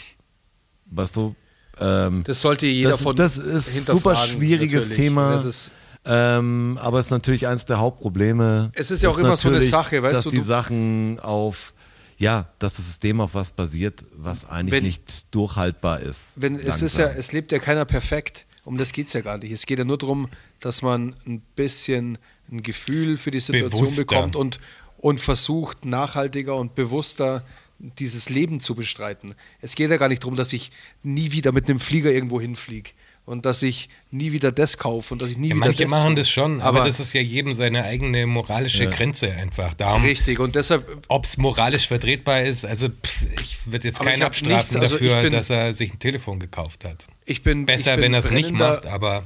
was 0.86 1.14
so, 1.14 1.36
ähm, 1.80 2.24
Das 2.26 2.42
sollte 2.42 2.66
jeder 2.66 2.92
das, 2.92 3.02
von 3.02 3.16
das 3.16 3.38
ist 3.38 3.86
super 3.86 4.12
hinterfragen, 4.12 4.38
schwieriges 4.38 4.90
natürlich. 4.90 4.98
Thema. 4.98 5.32
Das 5.32 5.46
ist, 5.46 5.72
ähm, 6.06 6.80
aber 6.82 7.00
es 7.00 7.08
ist 7.08 7.12
natürlich 7.12 7.48
eines 7.48 7.66
der 7.66 7.80
Hauptprobleme. 7.80 8.72
Es 8.74 8.92
ist 8.92 9.04
ja 9.04 9.10
auch 9.10 9.18
immer 9.18 9.38
so 9.38 9.50
eine 9.50 9.62
Sache, 9.62 10.02
weißt 10.02 10.16
dass 10.16 10.24
du, 10.24 10.30
die 10.32 10.38
du- 10.38 10.44
Sachen 10.44 11.20
auf, 11.20 11.74
ja, 12.18 12.48
dass 12.60 12.76
das 12.76 12.86
System 12.86 13.22
auf 13.22 13.34
was 13.36 13.52
basiert, 13.52 14.06
was 14.16 14.46
eigentlich 14.50 14.72
Wenn- 14.72 14.84
nicht 14.84 15.26
durchhaltbar 15.36 16.00
ist. 16.00 16.34
wenn, 16.38 16.56
es 16.60 16.82
ist 16.82 16.98
ja, 16.98 17.06
langsam. 17.06 17.20
es 17.20 17.32
lebt 17.32 17.52
ja 17.52 17.60
keiner 17.60 17.86
perfekt. 17.86 18.46
Um 18.66 18.78
das 18.78 18.92
geht 18.92 19.08
es 19.08 19.14
ja 19.14 19.22
gar 19.22 19.38
nicht. 19.38 19.52
Es 19.52 19.66
geht 19.66 19.80
ja 19.80 19.86
nur 19.86 19.98
darum, 19.98 20.30
dass 20.60 20.82
man 20.82 21.16
ein 21.26 21.42
bisschen 21.56 22.18
ein 22.52 22.62
Gefühl 22.62 23.18
für 23.18 23.32
die 23.32 23.40
Situation 23.40 23.82
Bewusster. 23.82 24.02
bekommt 24.06 24.36
und, 24.36 24.60
und 24.98 25.20
versucht, 25.20 25.86
nachhaltiger 25.86 26.56
und 26.56 26.76
bewusster 26.76 27.44
dieses 27.80 28.30
Leben 28.30 28.60
zu 28.60 28.76
bestreiten. 28.76 29.34
Es 29.62 29.74
geht 29.76 29.90
ja 29.90 29.98
gar 29.98 30.10
nicht 30.10 30.22
darum, 30.24 30.36
dass 30.36 30.52
ich 30.54 30.72
nie 31.02 31.32
wieder 31.32 31.52
mit 31.54 31.70
einem 31.70 31.80
Flieger 31.80 32.12
irgendwo 32.12 32.40
hinfliege 32.42 32.92
und 33.30 33.46
dass 33.46 33.62
ich 33.62 33.90
nie 34.12 34.32
wieder 34.32 34.52
das 34.52 34.78
kaufe 34.78 35.14
und 35.14 35.22
dass 35.22 35.30
ich 35.30 35.38
nie 35.38 35.50
Ja, 35.50 35.56
wieder 35.56 35.66
manche 35.68 35.84
das 35.84 35.92
machen 35.92 36.08
tue. 36.08 36.16
das 36.16 36.30
schon, 36.30 36.62
aber, 36.62 36.84
das 36.84 37.00
ist 37.00 37.14
ja 37.14 37.22
jedem 37.22 37.54
seine 37.54 37.84
eigene 37.86 38.26
moralische 38.26 38.90
Grenze 38.90 39.32
einfach. 39.34 39.74
Darum, 39.76 40.02
richtig 40.04 40.40
und 40.40 40.56
deshalb 40.56 40.86
ob 41.08 41.26
es 41.26 41.38
moralisch 41.38 41.88
vertretbar 41.88 42.42
ist, 42.42 42.66
also 42.66 42.90
pff, 42.90 43.22
ich 43.42 43.58
würde 43.66 43.88
jetzt 43.88 44.00
Aber 44.00 44.10
ich 44.10 44.14
keinen 44.16 44.24
abstrafen 44.24 44.58
nichts, 44.58 44.76
also 44.76 44.96
ich 44.96 45.02
dafür, 45.02 45.22
bin- 45.22 45.32
dass 45.34 45.50
er 45.50 45.74
sich 45.74 45.94
ein 45.94 46.00
Telefon 46.00 46.40
gekauft 46.40 46.86
hat. 46.86 47.06
ich 47.26 47.44
bin 47.44 47.66
Besser, 47.66 47.92
ich 47.92 47.96
bin 47.98 48.04
wenn 48.06 48.14
er 48.14 48.20
es 48.20 48.30
nicht 48.32 48.50
brennender- 48.50 48.74
macht, 48.76 48.86
aber 48.88 49.24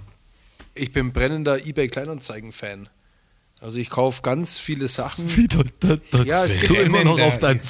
Ich 0.75 0.91
bin 0.91 1.13
brennender 1.13 1.65
eBay 1.65 1.87
Kleinanzeigen-Fan. 1.87 2.89
Also 3.61 3.77
ich 3.77 3.89
kaufe 3.89 4.21
ganz 4.23 4.57
viele 4.57 4.87
Sachen. 4.89 5.23
Wie, 5.37 5.47
da, 5.47 5.61
da, 5.79 5.95
da, 6.11 6.23
Ja, 6.23 6.43
es 6.45 6.67
du 6.67 6.73
immer 6.75 7.03
noch 7.05 7.17
auf 7.19 7.37
dein. 7.39 7.61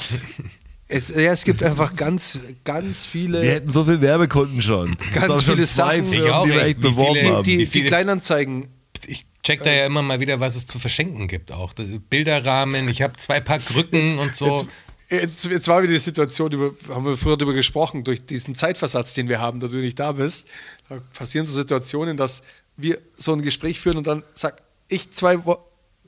Es, 0.88 1.10
ja, 1.10 1.32
es 1.32 1.44
gibt 1.46 1.64
einfach 1.64 1.96
ganz, 1.96 2.38
ganz 2.64 3.04
viele. 3.04 3.42
Wir 3.42 3.52
hätten 3.52 3.70
so 3.70 3.86
viele 3.86 4.02
Werbekunden 4.02 4.62
schon. 4.62 4.96
Ganz 5.14 5.28
sind 5.34 5.44
schon 5.44 5.56
viele 5.56 5.68
zwei 5.68 5.98
Sachen. 6.00 6.12
Firmen, 6.12 6.44
die 6.44 6.50
wir 6.52 6.62
echt 6.66 6.82
beworben 6.82 7.16
viele- 7.20 7.34
haben. 7.36 7.44
die, 7.44 7.58
die 7.58 7.66
viele- 7.66 7.88
Kleinanzeigen. 7.88 8.68
ich 9.08 9.26
check 9.44 9.64
da 9.64 9.72
ja 9.72 9.86
immer 9.86 10.02
mal 10.02 10.20
wieder, 10.20 10.40
was 10.40 10.56
es 10.56 10.68
zu 10.68 10.80
verschenken 10.80 11.28
gibt 11.28 11.52
auch. 11.52 11.74
Bilderrahmen, 12.10 12.88
ich 12.90 13.02
habe 13.02 13.16
zwei 13.18 13.40
Paar 13.40 13.60
Krücken 13.60 14.20
und 14.20 14.36
so. 14.36 14.68
Jetzt, 15.10 15.46
jetzt, 15.46 15.46
jetzt 15.46 15.68
war 15.68 15.82
wieder 15.84 15.94
die 15.94 16.00
Situation, 16.00 16.52
über, 16.52 16.74
haben 16.90 17.06
wir 17.06 17.18
früher 17.18 17.38
darüber 17.38 17.54
gesprochen, 17.54 18.04
durch 18.04 18.26
diesen 18.26 18.54
Zeitversatz, 18.56 19.14
den 19.14 19.30
wir 19.30 19.40
haben, 19.40 19.60
da 19.62 19.68
du 19.68 19.78
nicht 19.78 20.00
da 20.00 20.12
bist, 20.12 20.48
da 20.90 21.00
passieren 21.14 21.46
so 21.46 21.54
Situationen, 21.54 22.18
dass 22.18 22.44
wir 22.78 23.00
so 23.18 23.34
ein 23.34 23.42
Gespräch 23.42 23.80
führen 23.80 23.98
und 23.98 24.08
dann 24.08 24.24
sag 24.34 24.62
ich 24.90 25.12
zwei 25.12 25.44
Wo 25.46 25.58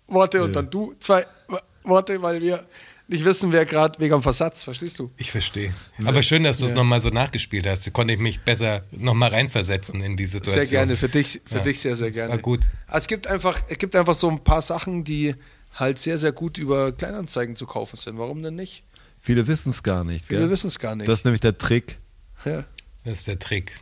Worte 0.08 0.44
und 0.44 0.54
dann 0.54 0.70
du 0.70 0.94
zwei 1.00 1.26
Wo 1.48 1.58
Worte, 1.84 2.22
weil 2.22 2.42
wir 2.42 2.66
nicht 3.08 3.24
wissen, 3.26 3.52
wer 3.52 3.66
gerade 3.66 4.00
wegen 4.00 4.14
am 4.14 4.24
Versatz, 4.24 4.64
verstehst 4.64 5.00
du? 5.00 5.12
Ich 5.18 5.32
verstehe. 5.32 5.74
Aber 6.06 6.24
schön, 6.24 6.44
dass 6.44 6.58
du 6.58 6.66
es 6.66 6.74
nochmal 6.74 7.02
so 7.02 7.10
nachgespielt 7.10 7.68
hast. 7.68 7.86
Da 7.86 7.92
konnte 7.92 8.14
ich 8.14 8.20
mich 8.20 8.42
besser 8.42 8.82
nochmal 8.92 9.30
reinversetzen 9.30 10.02
in 10.02 10.18
die 10.18 10.26
Situation. 10.26 10.66
Sehr 10.66 10.80
gerne, 10.80 10.98
für 10.98 11.10
dich, 11.10 11.42
für 11.46 11.58
Ja. 11.58 11.64
dich 11.64 11.80
sehr, 11.80 11.96
sehr 11.96 12.12
gerne. 12.12 12.32
War 12.32 12.38
gut. 12.40 12.62
Also 12.88 13.04
es 13.04 13.08
gibt 13.08 13.28
einfach, 13.28 13.62
es 13.68 13.78
gibt 13.78 13.96
einfach 13.96 14.16
so 14.16 14.30
ein 14.30 14.44
paar 14.44 14.62
Sachen, 14.62 15.04
die 15.04 15.36
halt 15.76 16.00
sehr, 16.00 16.18
sehr 16.18 16.32
gut 16.32 16.58
über 16.58 16.92
Kleinanzeigen 16.92 17.56
zu 17.56 17.66
kaufen 17.66 17.96
sind. 17.98 18.18
Warum 18.18 18.42
denn 18.42 18.56
nicht? 18.56 18.84
Viele 19.22 19.46
wissen 19.48 19.70
es 19.70 19.84
gar 19.84 20.04
nicht. 20.04 20.26
Viele 20.28 20.50
wissen 20.50 20.68
es 20.68 20.80
gar 20.80 20.96
nicht. 20.96 21.08
Das 21.08 21.20
ist 21.20 21.26
nämlich 21.26 21.42
der 21.42 21.58
Trick. 21.58 21.98
Ja. 22.46 22.64
Das 23.04 23.20
ist 23.20 23.28
der 23.28 23.40
Trick. 23.40 23.74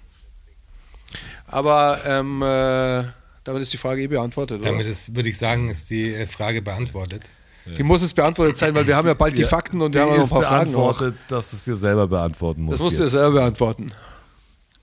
Aber 1.48 2.00
ähm, 2.06 2.42
äh, 2.42 3.04
damit 3.44 3.62
ist 3.62 3.74
die 3.74 3.78
Frage 3.78 4.02
eh 4.02 4.08
beantwortet, 4.08 4.60
oder? 4.62 4.72
Damit 4.72 4.88
ist, 4.88 5.16
würde 5.16 5.30
ich 5.30 5.38
sagen, 5.38 5.70
ist 5.70 5.90
die 5.90 6.14
äh, 6.14 6.26
Frage 6.26 6.62
beantwortet. 6.62 7.30
Die 7.66 7.84
muss 7.84 8.02
jetzt 8.02 8.16
beantwortet 8.16 8.58
sein, 8.58 8.76
weil 8.76 8.86
wir 8.88 8.96
haben 8.96 9.08
ja 9.08 9.14
bald 9.14 9.38
die 9.38 9.44
Fakten 9.44 9.82
und 9.82 9.94
wir 9.94 10.02
haben 10.02 10.14
Die 10.16 10.20
auch 10.22 10.30
noch 10.30 10.38
ein 10.38 10.42
paar 10.42 10.50
Fragen. 10.50 10.76
Auch. 10.76 10.98
beantwortet, 10.98 11.16
dass 11.30 11.50
du 11.52 11.56
es 11.58 11.64
dir 11.64 11.78
selber 11.78 12.08
beantworten 12.08 12.62
musst. 12.64 12.76
Das 12.76 12.84
musst 12.84 13.00
du 13.00 13.04
jetzt. 13.04 13.12
selber 13.14 13.32
beantworten. 13.32 13.88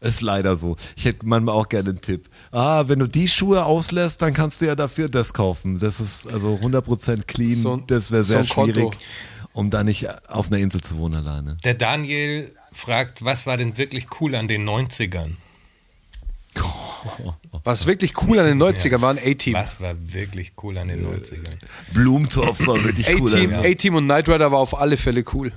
Ist 0.03 0.23
leider 0.23 0.57
so. 0.57 0.77
Ich 0.97 1.05
hätte 1.05 1.27
manchmal 1.27 1.55
auch 1.55 1.69
gerne 1.69 1.91
einen 1.91 2.01
Tipp. 2.01 2.31
Ah, 2.53 2.85
wenn 2.87 2.99
du 3.01 3.07
die 3.07 3.29
Schuhe 3.29 3.67
auslässt, 3.67 4.23
dann 4.23 4.33
kannst 4.33 4.63
du 4.63 4.65
ja 4.67 4.75
dafür 4.75 5.11
das 5.11 5.35
kaufen. 5.35 5.79
Das 5.79 6.01
ist 6.01 6.27
also 6.27 6.59
100% 6.63 7.27
clean. 7.27 7.57
So 7.61 7.73
ein- 7.75 7.85
das 7.87 8.11
wäre 8.11 8.25
so 8.25 8.33
sehr 8.33 8.47
Konto. 8.47 8.73
schwierig, 8.73 8.97
um 9.53 9.69
da 9.69 9.85
nicht 9.85 10.09
auf 10.31 10.47
einer 10.47 10.57
Insel 10.57 10.81
zu 10.81 10.97
wohnen 10.97 11.17
alleine. 11.27 11.59
Der 11.65 11.75
Daniel 11.75 12.51
fragt, 12.73 13.23
was 13.27 13.45
war 13.45 13.59
denn 13.59 13.77
wirklich 13.77 14.07
cool 14.23 14.35
an 14.37 14.49
den 14.49 14.65
90ern? 14.67 15.37
Was 17.65 17.87
wirklich 17.87 18.21
cool 18.23 18.39
an 18.39 18.47
den 18.47 18.63
90ern 18.63 19.01
waren 19.01 19.19
A-Team. 19.19 19.55
Was 19.55 19.81
war 19.81 19.95
wirklich 20.13 20.53
cool 20.63 20.77
an 20.79 20.89
den 20.89 21.07
90ern? 21.07 21.59
Blumentopf 21.93 22.67
war 22.67 22.83
wirklich 22.83 23.09
cool. 23.21 23.33
A-Team, 23.33 23.51
ja. 23.51 23.61
A-Team 23.61 23.95
und 23.97 24.05
Knight 24.05 24.29
Rider 24.29 24.51
war 24.51 24.59
auf 24.59 24.79
alle 24.79 24.97
Fälle 24.97 25.25
cool. 25.35 25.53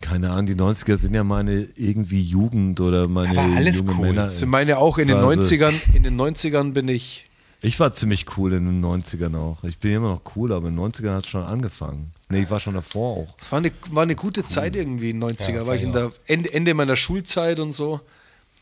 Keine 0.00 0.30
Ahnung, 0.30 0.46
die 0.46 0.54
90er 0.56 0.96
sind 0.96 1.14
ja 1.14 1.22
meine 1.22 1.68
irgendwie 1.76 2.22
Jugend 2.22 2.80
oder 2.80 3.06
meine 3.08 3.34
Da 3.34 3.36
war 3.36 3.56
alles 3.56 3.78
junge 3.78 3.92
cool. 3.92 4.06
Männer. 4.06 4.32
Ich 4.32 4.44
meine 4.44 4.78
auch 4.78 4.98
in 4.98 5.08
den 5.08 5.18
Phase. 5.18 5.54
90ern, 5.54 5.74
in 5.94 6.02
den 6.02 6.20
90ern 6.20 6.72
bin 6.72 6.88
ich 6.88 7.26
Ich 7.60 7.78
war 7.78 7.92
ziemlich 7.92 8.36
cool 8.36 8.52
in 8.52 8.64
den 8.66 8.84
90ern 8.84 9.36
auch. 9.36 9.62
Ich 9.62 9.78
bin 9.78 9.92
immer 9.92 10.08
noch 10.10 10.22
cool, 10.34 10.52
aber 10.52 10.68
in 10.68 10.76
den 10.76 10.84
90ern 10.84 11.14
hat 11.14 11.24
es 11.24 11.30
schon 11.30 11.44
angefangen. 11.44 12.12
Nee, 12.28 12.42
ich 12.42 12.50
war 12.50 12.58
schon 12.58 12.74
davor 12.74 13.16
auch. 13.16 13.36
Es 13.40 13.52
war 13.52 13.58
eine, 13.58 13.70
war 13.90 14.02
eine 14.02 14.16
gute 14.16 14.44
Zeit 14.44 14.74
irgendwie 14.74 15.10
in 15.10 15.20
den 15.20 15.30
90er. 15.30 15.52
Ja, 15.52 15.66
war 15.66 15.76
ich 15.76 15.82
in 15.82 15.92
der 15.92 16.10
Ende, 16.26 16.52
Ende 16.52 16.74
meiner 16.74 16.96
Schulzeit 16.96 17.60
und 17.60 17.72
so. 17.72 18.00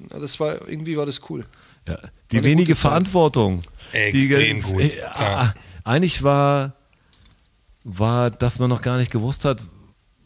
Das 0.08 0.40
war, 0.40 0.68
irgendwie 0.68 0.96
war 0.96 1.06
das 1.06 1.20
cool. 1.30 1.44
Ja, 1.88 1.98
die 2.30 2.42
wenige. 2.42 2.76
Verantwortung. 2.76 3.62
Extrem 3.92 4.58
die, 4.58 4.62
gut. 4.62 4.80
Äh, 4.82 4.98
Ja. 4.98 5.54
Eigentlich 5.84 6.22
war, 6.22 6.74
war, 7.84 8.30
dass 8.30 8.58
man 8.58 8.68
noch 8.68 8.82
gar 8.82 8.98
nicht 8.98 9.10
gewusst 9.10 9.44
hat 9.44 9.64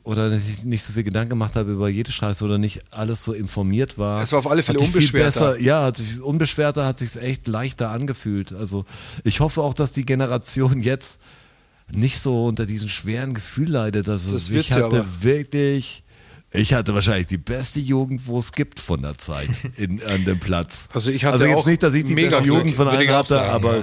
oder 0.03 0.37
sich 0.39 0.65
nicht 0.65 0.85
so 0.85 0.93
viel 0.93 1.03
Gedanken 1.05 1.31
gemacht 1.31 1.57
habe 1.57 1.73
über 1.73 1.89
jede 1.89 2.13
Scheiße 2.13 2.45
oder 2.45 2.59
nicht 2.59 2.83
alles 2.91 3.25
so 3.25 3.33
informiert 3.33 3.97
war. 3.97 4.23
Es 4.23 4.33
war 4.33 4.41
auf 4.41 4.47
alle 4.51 4.63
Fälle 4.63 4.81
unbeschwerter. 4.81 5.53
Besser, 5.53 5.61
ja, 5.61 5.83
hat 5.83 5.97
sich, 5.97 6.21
unbeschwerter 6.21 6.85
hat 6.85 6.99
sich 6.99 7.17
echt 7.17 7.49
leichter 7.49 7.91
angefühlt. 7.91 8.53
Also 8.53 8.85
ich 9.23 9.41
hoffe 9.41 9.63
auch, 9.63 9.75
dass 9.75 9.93
die 9.93 10.05
Generation 10.05 10.83
jetzt 10.83 11.19
nicht 11.91 12.19
so 12.21 12.47
unter 12.47 12.67
diesem 12.67 12.89
schweren 12.89 13.35
Gefühl 13.35 13.71
leidet. 13.71 14.09
Also 14.09 14.33
Das 14.33 14.49
ich 14.51 14.73
hatte 14.73 14.85
aber. 14.85 15.07
wirklich, 15.23 16.04
ich 16.55 16.73
hatte 16.73 16.95
wahrscheinlich 16.95 17.27
die 17.27 17.39
beste 17.39 17.81
Jugend, 17.81 18.27
wo 18.27 18.39
es 18.39 18.53
gibt 18.53 18.79
von 18.79 19.03
der 19.03 19.19
Zeit 19.19 19.51
in, 19.77 20.03
an 20.05 20.25
dem 20.25 20.39
Platz. 20.39 20.89
Also 20.93 21.11
ich 21.11 21.25
hatte 21.25 21.35
also 21.35 21.47
jetzt 21.47 21.57
auch 21.57 21.67
nicht, 21.67 21.83
dass 21.83 21.95
ich 21.95 22.05
die 22.05 22.15
beste 22.15 22.43
Glück, 22.43 22.47
Jugend 22.47 22.75
von 22.77 22.89
allen 22.89 23.11
hatte, 23.11 23.35
sagen, 23.35 23.51
aber 23.51 23.77
ja. 23.79 23.83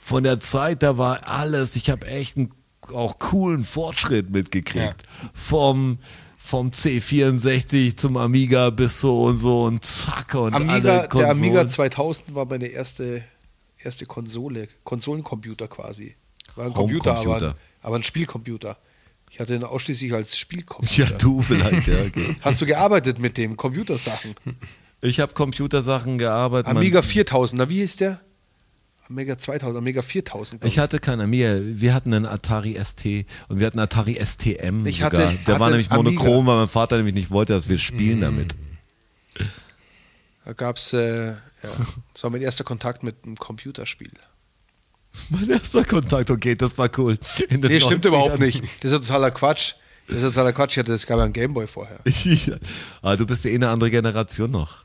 von 0.00 0.24
der 0.24 0.40
Zeit, 0.40 0.82
da 0.82 0.98
war 0.98 1.26
alles. 1.28 1.76
Ich 1.76 1.90
habe 1.90 2.06
echt 2.06 2.36
einen 2.36 2.52
auch 2.92 3.18
coolen 3.18 3.64
Fortschritt 3.64 4.30
mitgekriegt. 4.30 5.02
Ja. 5.02 5.30
Vom 5.32 5.98
vom 6.36 6.70
C64 6.70 7.94
zum 7.98 8.16
Amiga 8.16 8.70
bis 8.70 9.02
so 9.02 9.24
und 9.24 9.36
so 9.36 9.64
und 9.64 9.84
zack 9.84 10.34
und 10.34 10.54
Amiga, 10.54 10.72
alle 10.72 10.82
der 10.82 11.08
Konsolen. 11.08 11.30
Amiga 11.30 11.68
2000 11.68 12.34
war 12.34 12.46
meine 12.46 12.68
erste, 12.68 13.22
erste 13.76 14.06
Konsole, 14.06 14.68
Konsolencomputer 14.82 15.68
quasi. 15.68 16.16
War 16.56 16.66
ein 16.66 16.72
Computer, 16.72 17.16
aber, 17.18 17.54
aber 17.82 17.96
ein 17.96 18.02
Spielcomputer. 18.02 18.78
Ich 19.38 19.40
hatte 19.40 19.54
ihn 19.54 19.62
ausschließlich 19.62 20.12
als 20.12 20.36
Spielcomputer. 20.36 21.00
Ja, 21.12 21.16
du 21.16 21.42
vielleicht, 21.42 21.86
ja. 21.86 22.00
Okay. 22.02 22.34
Hast 22.40 22.60
du 22.60 22.66
gearbeitet 22.66 23.20
mit 23.20 23.36
dem 23.36 23.56
Computersachen? 23.56 24.34
Ich 25.00 25.20
habe 25.20 25.32
Computersachen 25.32 26.18
gearbeitet. 26.18 26.66
Amiga 26.66 27.02
4000, 27.02 27.56
na 27.56 27.68
wie 27.68 27.78
hieß 27.78 27.98
der? 27.98 28.20
Amiga 29.08 29.38
2000, 29.38 29.78
Amiga 29.78 30.02
4000. 30.02 30.60
glaub 30.60 30.68
Ich 30.72 30.80
hatte 30.80 30.98
keinen 30.98 31.20
Amiga. 31.20 31.56
Wir 31.62 31.94
hatten 31.94 32.12
einen 32.14 32.26
Atari 32.26 32.76
ST 32.84 33.26
und 33.46 33.60
wir 33.60 33.68
hatten 33.68 33.78
Atari 33.78 34.14
STM 34.20 34.84
Ich 34.86 34.98
sogar. 34.98 35.12
hatte- 35.28 35.38
Der 35.46 35.60
war 35.60 35.66
hatte 35.68 35.70
nämlich 35.76 35.92
Amiga. 35.92 36.10
monochrom, 36.20 36.46
weil 36.48 36.56
mein 36.56 36.68
Vater 36.68 36.96
nämlich 36.96 37.14
nicht 37.14 37.30
wollte, 37.30 37.52
dass 37.52 37.68
wir 37.68 37.78
spielen 37.78 38.20
damit. 38.20 38.56
Da 40.44 40.52
gab 40.52 40.78
es, 40.78 40.92
äh, 40.94 41.26
ja, 41.28 41.36
das 41.62 42.22
war 42.24 42.30
mein 42.30 42.42
erster 42.42 42.64
Kontakt 42.64 43.04
mit 43.04 43.16
einem 43.24 43.36
Computerspiel. 43.36 44.10
Mein 45.30 45.48
erster 45.50 45.84
Kontakt, 45.84 46.30
okay, 46.30 46.54
das 46.54 46.76
war 46.78 46.88
cool. 46.98 47.18
In 47.48 47.60
Nee, 47.60 47.80
stimmt 47.80 48.04
90ern. 48.04 48.08
überhaupt 48.08 48.38
nicht. 48.40 48.62
Das 48.80 48.92
ist 48.92 49.00
totaler 49.00 49.30
Quatsch. 49.30 49.74
Das 50.06 50.18
ist 50.18 50.22
totaler 50.22 50.52
Quatsch. 50.52 50.72
Ich 50.72 50.78
hatte 50.78 50.90
das 50.92 51.06
ja 51.06 51.16
einen 51.18 51.32
Gameboy 51.32 51.66
vorher. 51.66 52.00
ah, 53.02 53.16
du 53.16 53.26
bist 53.26 53.44
ja 53.44 53.50
eh 53.50 53.54
eine 53.56 53.68
andere 53.68 53.90
Generation 53.90 54.50
noch. 54.50 54.84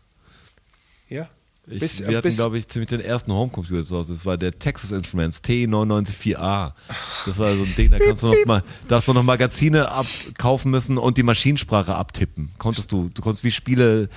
Ja. 1.10 1.30
Ich, 1.66 1.80
Bis- 1.80 2.06
wir 2.06 2.18
hatten, 2.18 2.36
glaube 2.36 2.58
ich, 2.58 2.68
ziemlich 2.68 2.90
den 2.90 3.00
ersten 3.00 3.32
Homecomputer 3.32 3.86
zu 3.86 3.96
Hause. 3.96 4.12
Das 4.14 4.26
war 4.26 4.38
der 4.38 4.60
Texas 4.60 4.92
Instruments 4.92 5.40
T994A. 5.46 6.74
Das 7.26 7.40
war 7.40 7.56
so 7.56 7.64
ein 7.64 7.74
Ding, 7.78 7.90
da 7.90 8.00
kannst 8.00 8.24
du 8.24 8.28
noch 8.28 8.46
mal, 8.46 8.64
da 8.90 8.98
hast 8.98 9.08
du 9.08 9.14
noch 9.14 9.24
Magazine 9.24 9.90
abkaufen 9.90 10.72
müssen 10.72 10.98
und 10.98 11.18
die 11.18 11.24
Maschinensprache 11.24 11.96
abtippen. 11.96 12.52
Konntest 12.58 12.92
du, 12.92 13.10
du 13.14 13.22
konntest 13.22 13.46
wie 13.46 13.52
Spiele, 13.52 14.10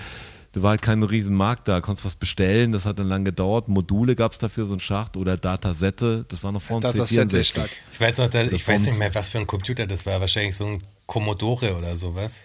da 0.57 0.63
war 0.63 0.71
halt 0.71 0.81
kein 0.81 1.03
riesen 1.03 1.35
Markt 1.35 1.69
da, 1.69 1.83
konntest 1.83 2.07
was 2.07 2.17
bestellen, 2.17 2.73
das 2.73 2.87
hat 2.87 2.99
dann 2.99 3.09
lang 3.09 3.27
gedauert. 3.27 3.69
Module 3.69 4.17
gab 4.17 4.33
es 4.33 4.39
dafür, 4.39 4.65
so 4.65 4.73
ein 4.73 4.81
Schacht 4.81 5.19
oder 5.19 5.37
Datasette, 5.37 6.25
das 6.29 6.43
war 6.43 6.51
noch 6.51 6.63
vor 6.63 6.81
dem 6.81 6.91
Datasette 6.91 7.37
ist 7.37 7.49
C64. 7.49 7.51
stark. 7.51 7.71
Ich 7.93 8.01
weiß 8.01 8.19
noch, 8.19 8.31
da, 8.31 8.43
ich 8.43 8.67
weiß 8.67 8.87
nicht 8.87 8.99
mehr, 8.99 9.15
was 9.15 9.29
für 9.29 9.37
ein 9.37 9.47
Computer 9.47 9.87
das 9.87 10.07
war. 10.07 10.19
Wahrscheinlich 10.19 10.57
so 10.57 10.65
ein 10.65 10.83
Commodore 11.05 11.77
oder 11.77 11.95
sowas. 11.95 12.45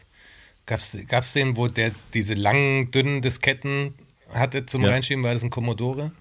Gab's, 0.66 0.98
gab's 1.08 1.32
den, 1.32 1.56
wo 1.56 1.70
der 1.70 1.92
diese 2.14 2.34
langen, 2.34 2.92
dünnen 2.92 3.22
Disketten 3.22 3.94
hatte 4.34 4.66
zum 4.66 4.84
Ja. 4.84 4.90
Reinschieben? 4.90 5.24
War 5.24 5.34
das 5.34 5.44
ein 5.44 5.50
Commodore? 5.50 6.12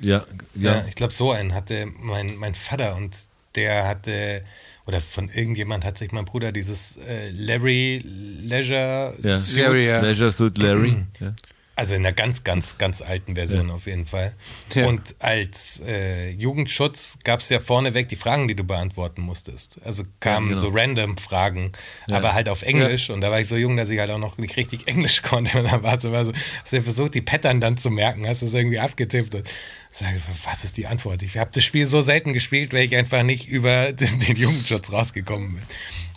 Ja, 0.00 0.24
Ja, 0.56 0.78
ja. 0.78 0.84
ich 0.88 0.96
glaube, 0.96 1.12
so 1.12 1.30
einen 1.30 1.54
hatte 1.54 1.86
mein, 2.00 2.34
mein 2.38 2.56
Vater 2.56 2.96
und 2.96 3.16
der 3.54 3.86
hatte, 3.86 4.42
oder 4.88 5.00
von 5.00 5.28
irgendjemand 5.28 5.84
hat 5.84 5.98
sich 5.98 6.12
mein 6.12 6.24
Bruder 6.24 6.50
dieses 6.50 6.96
äh, 6.96 7.28
Larry 7.34 8.02
Leisure 8.48 9.14
ja. 9.22 9.36
Suit, 9.38 9.62
Larry, 9.62 9.86
ja. 9.86 10.00
Leisure 10.00 10.32
Suit 10.32 10.56
Larry. 10.56 10.96
ja. 11.20 11.34
also 11.76 11.94
in 11.94 12.04
einer 12.06 12.14
ganz, 12.14 12.42
ganz, 12.42 12.78
ganz 12.78 13.02
alten 13.02 13.34
Version 13.34 13.70
auf 13.70 13.86
jeden 13.86 14.06
Fall. 14.06 14.32
Ja. 14.74 14.86
Und 14.86 15.14
als 15.18 15.82
äh, 15.86 16.30
Jugendschutz 16.30 17.18
gab 17.22 17.40
es 17.40 17.50
ja 17.50 17.60
vorneweg 17.60 18.08
die 18.08 18.16
Fragen, 18.16 18.48
die 18.48 18.54
du 18.56 18.64
beantworten 18.64 19.20
musstest. 19.20 19.78
Also 19.84 20.04
kamen 20.20 20.48
Ja, 20.48 20.54
genau. 20.54 20.60
so 20.70 20.74
random 20.74 21.16
Fragen, 21.18 21.70
Ja. 22.08 22.16
aber 22.16 22.32
halt 22.32 22.48
auf 22.48 22.62
Englisch. 22.62 23.10
Und 23.10 23.20
da 23.20 23.30
war 23.30 23.40
ich 23.40 23.46
so 23.46 23.56
jung, 23.56 23.76
dass 23.76 23.90
ich 23.90 23.98
halt 24.00 24.10
auch 24.10 24.18
noch 24.18 24.38
nicht 24.38 24.56
richtig 24.56 24.88
Englisch 24.88 25.20
konnte. 25.30 25.58
Und 25.58 25.70
dann 25.70 25.82
war 25.82 25.98
es 25.98 26.04
immer 26.04 26.24
so, 26.24 26.32
hast 26.64 26.72
du 26.72 26.82
versucht, 26.82 27.14
die 27.14 27.20
Pattern 27.22 27.60
dann 27.60 27.76
zu 27.76 27.90
merken, 27.90 28.26
hast 28.26 28.40
es 28.40 28.54
irgendwie 28.54 28.78
abgetippt 28.78 29.34
und 29.34 29.48
sage, 29.92 30.20
was 30.44 30.64
ist 30.64 30.76
die 30.76 30.86
Antwort? 30.86 31.22
Ich 31.22 31.38
habe 31.38 31.50
das 31.52 31.64
Spiel 31.64 31.86
so 31.86 32.00
selten 32.00 32.32
gespielt, 32.32 32.72
weil 32.72 32.84
ich 32.84 32.96
einfach 32.96 33.22
nicht 33.22 33.48
über 33.48 33.92
den, 33.92 34.20
den 34.20 34.36
Jugendschutz 34.36 34.92
rausgekommen 34.92 35.54
bin. 35.54 35.62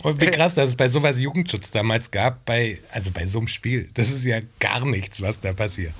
Und 0.02 0.20
wie 0.20 0.26
krass, 0.26 0.54
dass 0.54 0.70
es 0.70 0.76
bei 0.76 0.88
sowas 0.88 1.18
Jugendschutz 1.18 1.70
damals 1.70 2.10
gab, 2.10 2.44
bei, 2.44 2.78
also 2.90 3.10
bei 3.10 3.26
so 3.26 3.38
einem 3.38 3.48
Spiel. 3.48 3.88
Das 3.94 4.10
ist 4.10 4.24
ja 4.24 4.40
gar 4.60 4.84
nichts, 4.84 5.20
was 5.20 5.40
da 5.40 5.52
passiert. 5.52 5.94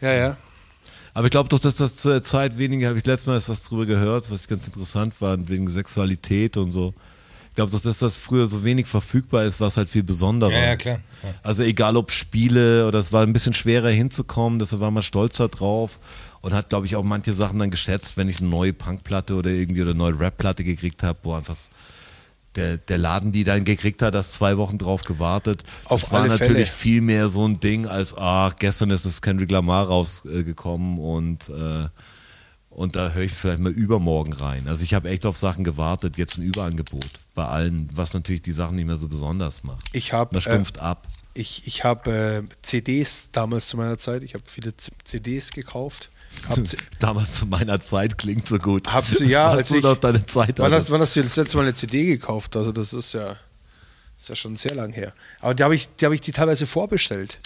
Ja, 0.00 0.12
ja. 0.12 0.36
Aber 1.12 1.26
ich 1.26 1.30
glaube 1.30 1.48
doch, 1.48 1.58
dass 1.58 1.76
das 1.76 1.96
zur 1.96 2.22
Zeit 2.22 2.58
weniger, 2.58 2.88
habe 2.88 2.98
ich 2.98 3.06
letztes 3.06 3.26
Mal 3.26 3.34
erst 3.34 3.48
was 3.48 3.64
drüber 3.64 3.86
gehört, 3.86 4.30
was 4.30 4.46
ganz 4.46 4.66
interessant 4.66 5.20
war, 5.20 5.36
wegen 5.48 5.68
Sexualität 5.68 6.56
und 6.56 6.70
so. 6.70 6.94
Ich 7.60 7.70
glaube 7.70 7.82
dass 7.82 7.98
das 7.98 8.16
früher 8.16 8.46
so 8.46 8.64
wenig 8.64 8.86
verfügbar 8.86 9.44
ist, 9.44 9.60
was 9.60 9.76
halt 9.76 9.90
viel 9.90 10.02
besonderer. 10.02 10.52
Ja, 10.52 10.64
ja, 10.64 10.76
klar. 10.76 11.00
Ja. 11.22 11.34
Also 11.42 11.62
egal 11.62 11.96
ob 11.98 12.10
Spiele 12.10 12.88
oder 12.88 12.98
es 12.98 13.12
war 13.12 13.22
ein 13.22 13.34
bisschen 13.34 13.52
schwerer 13.52 13.90
hinzukommen, 13.90 14.58
deshalb 14.58 14.80
war 14.80 14.90
man 14.90 15.02
stolzer 15.02 15.48
drauf 15.48 15.98
und 16.40 16.54
hat, 16.54 16.70
glaube 16.70 16.86
ich, 16.86 16.96
auch 16.96 17.04
manche 17.04 17.34
Sachen 17.34 17.58
dann 17.58 17.70
geschätzt, 17.70 18.16
wenn 18.16 18.30
ich 18.30 18.40
eine 18.40 18.48
neue 18.48 18.72
Punkplatte 18.72 19.34
oder 19.34 19.50
irgendwie 19.50 19.82
oder 19.82 19.90
eine 19.90 19.98
neue 19.98 20.18
Rapplatte 20.18 20.64
gekriegt 20.64 21.02
habe, 21.02 21.18
wo 21.22 21.34
einfach 21.34 21.56
der, 22.56 22.78
der 22.78 22.96
Laden, 22.96 23.30
die 23.30 23.44
dann 23.44 23.64
gekriegt 23.64 24.00
hat, 24.00 24.14
das 24.14 24.32
zwei 24.32 24.56
Wochen 24.56 24.78
drauf 24.78 25.04
gewartet. 25.04 25.62
Auf 25.84 26.00
das 26.00 26.12
war 26.12 26.26
natürlich 26.26 26.70
Fälle. 26.70 26.78
viel 26.78 27.00
mehr 27.02 27.28
so 27.28 27.46
ein 27.46 27.60
Ding 27.60 27.86
als, 27.86 28.16
ach, 28.16 28.56
gestern 28.58 28.88
ist 28.88 29.04
das 29.04 29.20
Kendrick 29.20 29.50
Lamar 29.50 29.86
rausgekommen 29.86 30.98
und, 30.98 31.48
äh, 31.50 31.88
und 32.70 32.96
da 32.96 33.10
höre 33.10 33.24
ich 33.24 33.32
vielleicht 33.32 33.58
mal 33.60 33.72
übermorgen 33.72 34.32
rein. 34.32 34.68
Also 34.68 34.82
ich 34.84 34.94
habe 34.94 35.08
echt 35.10 35.26
auf 35.26 35.36
Sachen 35.36 35.64
gewartet, 35.64 36.16
jetzt 36.16 36.38
ein 36.38 36.42
Überangebot 36.42 37.08
bei 37.34 37.44
allen, 37.44 37.88
was 37.92 38.14
natürlich 38.14 38.42
die 38.42 38.52
Sachen 38.52 38.76
nicht 38.76 38.86
mehr 38.86 38.96
so 38.96 39.08
besonders 39.08 39.62
macht. 39.64 39.86
Ich 39.92 40.12
habe 40.12 40.30
Man 40.34 40.38
äh, 40.38 40.42
stumpft 40.42 40.80
ab. 40.80 41.06
ich, 41.34 41.66
ich 41.66 41.84
hab, 41.84 42.06
äh, 42.06 42.42
CDs 42.62 43.28
damals 43.32 43.68
zu 43.68 43.76
meiner 43.76 43.98
Zeit. 43.98 44.22
Ich 44.22 44.34
habe 44.34 44.44
viele 44.46 44.72
CDs 45.04 45.50
gekauft. 45.50 46.10
Hab, 46.48 46.58
Damals 47.00 47.34
zu 47.34 47.46
meiner 47.46 47.80
Zeit 47.80 48.16
klingt 48.16 48.46
so 48.46 48.56
gut. 48.58 48.92
Hast 48.92 49.18
du- 49.18 49.24
ja, 49.24 49.50
Hast 49.52 49.70
du 49.70 49.76
ich- 49.76 49.82
noch 49.82 49.96
deine 49.96 50.24
Zeit 50.26 50.58
wann, 50.60 50.72
hast, 50.72 50.88
wann 50.90 51.00
hast 51.00 51.16
du 51.16 51.22
das 51.24 51.34
letzte 51.34 51.56
Mal 51.56 51.64
eine 51.64 51.74
CD 51.74 52.04
gekauft? 52.06 52.54
Also 52.54 52.70
das 52.70 52.92
ist 52.92 53.14
ja, 53.14 53.36
ist 54.16 54.28
ja 54.28 54.36
schon 54.36 54.54
sehr 54.54 54.76
lang 54.76 54.92
her. 54.92 55.12
Aber 55.40 55.54
die 55.54 55.64
habe 55.64 55.74
ich, 55.74 55.88
die 55.96 56.04
habe 56.04 56.14
ich 56.14 56.20
die 56.20 56.30
teilweise 56.30 56.66
vorbestellt. 56.68 57.40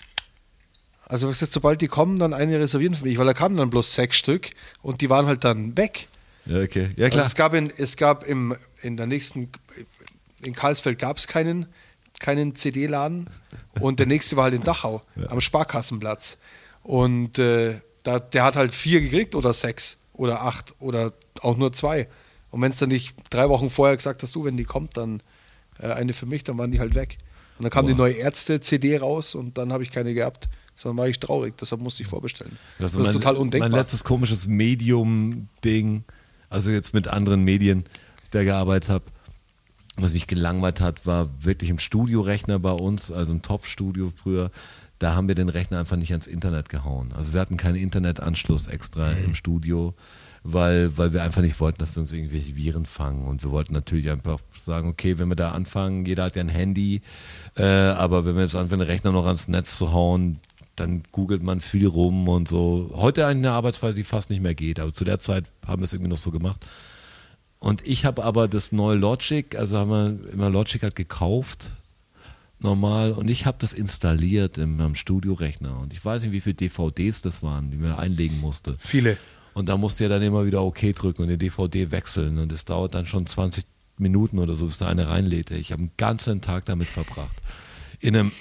Also 1.06 1.28
wie 1.28 1.32
gesagt, 1.32 1.52
sobald 1.52 1.80
die 1.80 1.88
kommen, 1.88 2.18
dann 2.18 2.32
eine 2.32 2.58
reservieren 2.58 2.94
für 2.94 3.04
mich, 3.04 3.18
weil 3.18 3.26
da 3.26 3.34
kamen 3.34 3.56
dann 3.56 3.70
bloß 3.70 3.94
sechs 3.94 4.16
Stück 4.16 4.50
und 4.82 5.00
die 5.00 5.10
waren 5.10 5.26
halt 5.26 5.44
dann 5.44 5.76
weg. 5.76 6.08
Ja, 6.46 6.60
okay. 6.60 6.90
Ja, 6.96 7.08
klar. 7.08 7.22
Also 7.22 7.26
es 7.26 7.34
gab 7.34 7.54
in, 7.54 7.72
es 7.76 7.96
gab 7.96 8.26
im, 8.26 8.56
in 8.82 8.96
der 8.96 9.06
nächsten, 9.06 9.50
in 10.42 10.54
Karlsfeld 10.54 10.98
gab 10.98 11.18
es 11.18 11.26
keinen, 11.26 11.66
keinen 12.20 12.54
CD-Laden 12.54 13.28
und 13.80 13.98
der 13.98 14.06
nächste 14.06 14.36
war 14.36 14.44
halt 14.44 14.54
in 14.54 14.62
Dachau 14.62 15.02
am 15.28 15.40
Sparkassenplatz. 15.40 16.38
Und 16.82 17.38
äh, 17.38 17.80
da, 18.02 18.18
der 18.18 18.44
hat 18.44 18.56
halt 18.56 18.74
vier 18.74 19.00
gekriegt 19.00 19.34
oder 19.34 19.52
sechs 19.52 19.98
oder 20.12 20.42
acht 20.42 20.74
oder 20.80 21.12
auch 21.40 21.56
nur 21.56 21.72
zwei. 21.72 22.08
Und 22.50 22.62
wenn 22.62 22.70
es 22.70 22.76
dann 22.76 22.90
nicht 22.90 23.16
drei 23.30 23.48
Wochen 23.48 23.68
vorher 23.68 23.96
gesagt 23.96 24.22
hast, 24.22 24.34
du, 24.34 24.44
wenn 24.44 24.56
die 24.56 24.64
kommt, 24.64 24.96
dann 24.96 25.22
äh, 25.80 25.88
eine 25.88 26.12
für 26.12 26.26
mich, 26.26 26.44
dann 26.44 26.56
waren 26.58 26.70
die 26.70 26.80
halt 26.80 26.94
weg. 26.94 27.18
Und 27.58 27.64
dann 27.64 27.70
kam 27.70 27.86
die 27.86 27.94
neue 27.94 28.14
Ärzte-CD 28.14 28.98
raus 28.98 29.34
und 29.34 29.58
dann 29.58 29.72
habe 29.72 29.82
ich 29.82 29.90
keine 29.90 30.12
gehabt. 30.14 30.48
Sondern 30.76 30.98
war 30.98 31.08
ich 31.08 31.20
traurig, 31.20 31.54
deshalb 31.58 31.80
musste 31.80 32.02
ich 32.02 32.08
vorbestellen. 32.08 32.58
Das, 32.78 32.92
Also 32.92 33.00
ist 33.00 33.06
mein- 33.06 33.14
total 33.14 33.36
undenkbar. 33.36 33.68
Mein 33.70 33.78
letztes 33.78 34.02
komisches 34.04 34.46
Medium-Ding, 34.46 36.04
also 36.50 36.70
jetzt 36.70 36.94
mit 36.94 37.08
anderen 37.08 37.42
Medien, 37.44 37.84
die 37.84 38.24
ich 38.24 38.30
da 38.30 38.42
gearbeitet 38.44 38.90
habe, 38.90 39.04
was 39.96 40.12
mich 40.12 40.26
gelangweilt 40.26 40.80
hat, 40.80 41.06
war 41.06 41.28
wirklich 41.40 41.70
im 41.70 41.78
Studiorechner 41.78 42.58
bei 42.58 42.72
uns, 42.72 43.10
also 43.12 43.32
im 43.32 43.42
Top-Studio 43.42 44.12
früher, 44.16 44.50
da 44.98 45.14
haben 45.14 45.28
wir 45.28 45.34
den 45.34 45.48
Rechner 45.48 45.78
einfach 45.80 45.96
nicht 45.96 46.10
ans 46.10 46.26
Internet 46.26 46.68
gehauen. 46.68 47.12
Also 47.14 47.32
wir 47.32 47.40
hatten 47.40 47.56
keinen 47.56 47.76
Internetanschluss 47.76 48.66
extra 48.66 49.12
im 49.12 49.34
Studio, 49.34 49.94
weil, 50.42 50.96
weil 50.98 51.12
wir 51.12 51.22
einfach 51.22 51.42
nicht 51.42 51.58
wollten, 51.60 51.78
dass 51.78 51.94
wir 51.96 52.00
uns 52.00 52.12
irgendwelche 52.12 52.56
Viren 52.56 52.86
fangen. 52.86 53.26
Und 53.26 53.42
wir 53.44 53.50
wollten 53.50 53.72
natürlich 53.72 54.10
einfach 54.10 54.40
sagen, 54.60 54.88
okay, 54.88 55.18
wenn 55.18 55.28
wir 55.28 55.36
da 55.36 55.52
anfangen, 55.52 56.04
jeder 56.06 56.24
hat 56.24 56.36
ja 56.36 56.42
ein 56.42 56.48
Handy, 56.48 57.02
äh, 57.56 57.62
aber 57.64 58.24
wenn 58.24 58.34
wir 58.36 58.42
jetzt 58.42 58.54
anfangen, 58.56 58.80
den 58.80 58.88
Rechner 58.88 59.12
noch 59.12 59.26
ans 59.26 59.46
Netz 59.48 59.78
zu 59.78 59.92
hauen, 59.92 60.38
dann 60.76 61.02
googelt 61.12 61.42
man 61.42 61.60
viel 61.60 61.86
rum 61.86 62.28
und 62.28 62.48
so. 62.48 62.90
Heute 62.94 63.26
eine 63.26 63.52
Arbeitsweise, 63.52 63.94
die 63.94 64.04
fast 64.04 64.30
nicht 64.30 64.42
mehr 64.42 64.54
geht, 64.54 64.80
aber 64.80 64.92
zu 64.92 65.04
der 65.04 65.18
Zeit 65.18 65.50
haben 65.66 65.82
wir 65.82 65.84
es 65.84 65.92
irgendwie 65.92 66.10
noch 66.10 66.18
so 66.18 66.30
gemacht. 66.30 66.66
Und 67.58 67.86
ich 67.86 68.04
habe 68.04 68.24
aber 68.24 68.48
das 68.48 68.72
neue 68.72 68.96
Logic, 68.96 69.56
also 69.56 69.78
haben 69.78 69.90
wir 69.90 70.32
immer 70.32 70.50
Logic 70.50 70.82
halt 70.82 70.96
gekauft, 70.96 71.72
normal, 72.58 73.12
und 73.12 73.28
ich 73.28 73.46
habe 73.46 73.56
das 73.60 73.72
installiert 73.72 74.58
in 74.58 74.76
meinem 74.76 74.94
Studiorechner. 74.94 75.78
Und 75.78 75.92
ich 75.92 76.04
weiß 76.04 76.22
nicht, 76.22 76.32
wie 76.32 76.40
viele 76.40 76.54
DVDs 76.54 77.22
das 77.22 77.42
waren, 77.42 77.70
die 77.70 77.76
man 77.76 77.94
einlegen 77.94 78.40
musste. 78.40 78.76
Viele. 78.80 79.16
Und 79.54 79.68
da 79.68 79.76
musste 79.76 80.04
ja 80.04 80.10
dann 80.10 80.22
immer 80.22 80.44
wieder 80.44 80.62
OK 80.62 80.94
drücken 80.94 81.22
und 81.22 81.28
die 81.28 81.38
DVD 81.38 81.90
wechseln. 81.90 82.38
Und 82.38 82.50
es 82.52 82.64
dauert 82.64 82.94
dann 82.94 83.06
schon 83.06 83.24
20 83.24 83.64
Minuten 83.98 84.38
oder 84.38 84.54
so, 84.54 84.66
bis 84.66 84.78
da 84.78 84.88
eine 84.88 85.08
reinlädt. 85.08 85.52
Ich 85.52 85.70
habe 85.70 85.82
einen 85.82 85.92
ganzen 85.96 86.40
Tag 86.40 86.64
damit 86.64 86.88
verbracht. 86.88 87.36
In 88.00 88.16
einem 88.16 88.32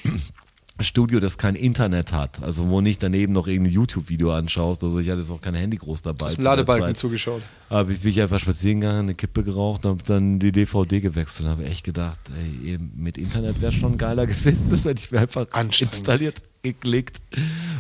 Studio, 0.80 1.20
das 1.20 1.38
kein 1.38 1.56
Internet 1.56 2.12
hat, 2.14 2.42
also 2.42 2.70
wo 2.70 2.82
nicht 2.82 3.04
daneben 3.04 3.32
noch 3.32 3.48
irgendein 3.48 3.74
YouTube-Video 3.74 4.34
anschaust. 4.34 4.84
Also 4.84 5.00
ich 5.00 5.10
hatte 5.10 5.20
jetzt 5.22 5.30
auch 5.30 5.40
kein 5.40 5.54
Handy 5.54 5.78
groß 5.78 6.02
dabei. 6.02 6.34
der 6.34 6.44
Ladebalken 6.44 6.96
zugeschaut. 6.96 7.42
Habe 7.70 7.94
ich 7.94 8.00
bin 8.00 8.12
ich 8.12 8.22
einfach 8.22 8.40
spazieren 8.40 8.82
gegangen, 8.82 9.00
eine 9.02 9.16
Kippe 9.16 9.44
geraucht, 9.44 9.86
habe 9.86 10.02
dann 10.06 10.40
die 10.40 10.52
DVD 10.52 11.00
gewechselt, 11.00 11.48
habe 11.48 11.64
echt 11.66 11.84
gedacht, 11.84 12.20
ey, 12.66 12.80
mit 12.96 13.18
Internet 13.18 13.62
wäre 13.62 13.72
schon 13.72 13.98
geiler 13.98 14.26
gewesen. 14.28 14.72
Das 14.72 14.86
hätte 14.86 15.02
ich 15.04 15.12
mir 15.12 15.20
einfach 15.20 15.46
installiert, 15.80 16.42
geklickt. 16.64 17.22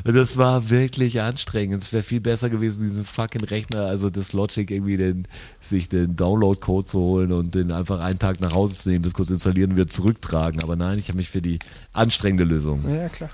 Und 0.03 0.13
das 0.13 0.36
war 0.36 0.69
wirklich 0.69 1.21
anstrengend. 1.21 1.81
Es 1.81 1.93
wäre 1.93 2.03
viel 2.03 2.19
besser 2.19 2.49
gewesen, 2.49 2.81
diesen 2.81 3.05
fucking 3.05 3.45
Rechner, 3.45 3.86
also 3.86 4.09
das 4.09 4.34
Logic 4.34 4.69
irgendwie 4.69 4.97
den, 4.97 5.25
sich 5.61 5.88
den 5.88 6.17
Download-Code 6.17 6.86
zu 6.86 6.99
holen 6.99 7.31
und 7.31 7.55
den 7.55 7.71
einfach 7.71 8.01
einen 8.01 8.19
Tag 8.19 8.41
nach 8.41 8.53
Hause 8.53 8.75
zu 8.75 8.89
nehmen, 8.89 9.03
das 9.05 9.13
kurz 9.13 9.29
installieren 9.29 9.71
und 9.71 9.77
wieder 9.77 9.88
zurücktragen. 9.88 10.61
Aber 10.61 10.75
nein, 10.75 10.99
ich 10.99 11.07
habe 11.07 11.17
mich 11.17 11.29
für 11.29 11.41
die 11.41 11.59
anstrengende 11.93 12.43
Lösung. 12.43 12.84
Ja, 12.93 13.07
klar. 13.07 13.29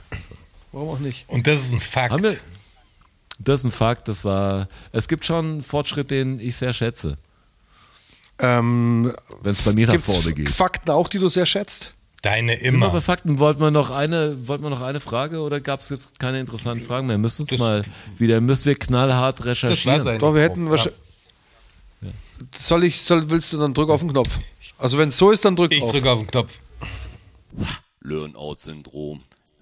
Warum 0.71 0.89
auch 0.89 0.99
nicht? 0.99 1.27
Und 1.27 1.47
das 1.47 1.65
ist 1.65 1.73
ein 1.73 1.79
Fakt. 1.79 2.11
Haben 2.11 2.23
wir, 2.23 2.37
das 3.39 3.61
ist 3.61 3.65
ein 3.65 3.71
Fakt, 3.71 4.07
das 4.07 4.23
war, 4.23 4.67
es 4.91 5.07
gibt 5.07 5.25
schon 5.25 5.45
einen 5.45 5.63
Fortschritt, 5.63 6.11
den 6.11 6.39
ich 6.39 6.55
sehr 6.57 6.73
schätze, 6.73 7.17
Ähm, 8.37 9.13
wenn 9.41 9.53
es 9.53 9.63
bei 9.63 9.73
mir 9.73 9.87
nach 9.87 9.99
vorne 9.99 10.31
geht. 10.33 10.49
Fakten 10.49 10.91
auch, 10.91 11.07
die 11.07 11.17
du 11.17 11.27
sehr 11.27 11.47
schätzt? 11.47 11.91
Deine 12.21 12.57
Sind 12.57 12.73
wir 12.73 12.79
bei 12.79 12.87
immer. 12.89 13.01
Fakten? 13.01 13.39
Wollten 13.39 13.61
wir 13.61 13.71
noch 13.71 13.91
eine, 13.91 14.47
wollten 14.47 14.63
wir 14.63 14.69
noch 14.69 14.81
eine 14.81 14.99
Frage 14.99 15.39
oder 15.39 15.61
gab 15.61 15.79
es 15.79 15.89
jetzt 15.89 16.19
keine 16.19 16.39
interessanten 16.41 16.85
Fragen 16.85 17.07
mehr? 17.07 17.17
Müsst 17.17 17.39
uns 17.39 17.49
Das- 17.49 17.59
mal 17.59 17.81
wieder, 18.17 18.41
müssen 18.41 18.65
wir 18.65 18.75
knallhart 18.75 19.39
Das 19.39 19.45
recherchieren. 19.47 20.01
sein. 20.01 20.19
Doch, 20.19 20.33
wir 20.35 20.41
hätten 20.41 20.69
wahrscheinlich. 20.69 20.99
Soll 22.57 22.83
ich, 22.85 23.01
soll, 23.01 23.29
willst 23.29 23.51
du 23.53 23.57
dann 23.57 23.73
drück 23.73 23.89
auf 23.89 23.99
den 24.01 24.09
Knopf? 24.11 24.39
Also 24.77 24.97
wenn 24.97 25.09
es 25.09 25.17
so 25.17 25.31
ist, 25.31 25.43
dann 25.45 25.55
drück 25.55 25.71
Ich 25.73 25.81
auf. 25.81 25.91
drücke 25.91 26.09
auf 26.11 26.19
den 26.19 26.27
Knopf. 26.27 26.57
Learn-out-Syndrom. 28.01 29.19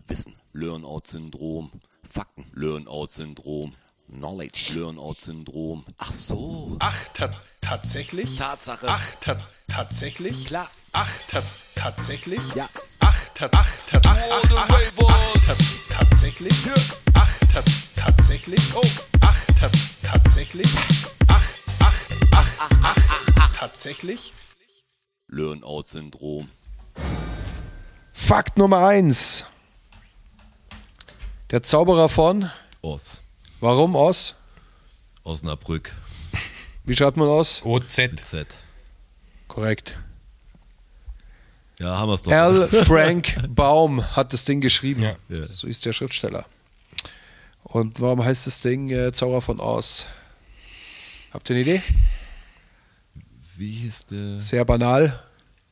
Wissen. 0.07 0.33
Learn-out-Syndrom. 0.53 1.69
Fakten. 2.09 2.45
Learn-out-Syndrom. 2.53 3.71
Knowledge. 4.09 4.73
Learn-out-Syndrom. 4.75 5.83
Ach 5.97 6.13
so. 6.13 6.77
Ach, 6.79 6.95
ta 7.13 7.29
tatsächlich? 7.61 8.37
Tatsache. 8.37 8.87
Ach, 8.87 9.03
ta 9.19 9.37
tatsächlich? 9.67 10.45
Klar. 10.45 10.67
Ach, 10.93 11.09
ta 11.29 11.41
tatsächlich? 11.75 12.41
Ja. 12.55 12.69
Ach, 12.99 13.29
ta 13.33 13.49
ach, 13.51 13.67
ta 13.89 14.01
ach, 14.05 14.17
ach, 14.31 14.43
ach, 14.51 14.69
ach, 14.69 14.91
ach, 15.07 15.45
ta 15.45 16.05
tatsächlich? 16.05 16.53
Ach, 17.13 17.29
ta 17.53 17.63
tatsächlich? 17.95 18.75
Oh. 18.75 18.81
Ach, 19.21 19.45
ta 19.59 19.69
tatsächlich? 20.01 20.67
Ach, 21.27 21.43
ach, 21.79 21.93
ach, 22.31 22.47
ach, 22.59 22.69
ach, 22.83 22.97
ach, 23.39 23.55
tatsächlich? 23.57 24.31
Learn-out-Syndrom. 25.27 26.49
Fakt 28.13 28.57
Nummer 28.57 28.87
eins. 28.87 29.43
Der 31.51 31.63
Zauberer 31.63 32.09
von. 32.09 32.49
Os. 32.81 33.21
Warum 33.59 33.95
aus? 33.95 34.35
Osnabrück. 35.23 35.93
Wie 36.85 36.95
schreibt 36.95 37.17
man 37.17 37.27
aus? 37.27 37.61
OZ. 37.63 37.95
Z. 38.21 38.47
Korrekt. 39.47 39.97
Ja, 41.79 41.97
haben 41.99 42.09
wir 42.09 42.15
es 42.15 42.23
doch. 42.23 42.31
L. 42.31 42.67
Frank 42.85 43.35
Baum 43.49 44.03
hat 44.15 44.33
das 44.33 44.45
Ding 44.45 44.61
geschrieben. 44.61 45.03
Ja. 45.03 45.15
Ja. 45.29 45.45
So 45.45 45.67
ist 45.67 45.85
der 45.85 45.93
Schriftsteller. 45.93 46.45
Und 47.63 47.99
warum 47.99 48.23
heißt 48.23 48.47
das 48.47 48.61
Ding 48.61 48.89
äh, 48.89 49.11
Zauberer 49.11 49.41
von 49.41 49.59
Oz? 49.59 50.05
Habt 51.33 51.49
ihr 51.49 51.55
eine 51.55 51.61
Idee? 51.63 51.81
Wie 53.57 53.71
hieß 53.71 54.05
der? 54.07 54.39
Sehr 54.41 54.63
banal. 54.65 55.21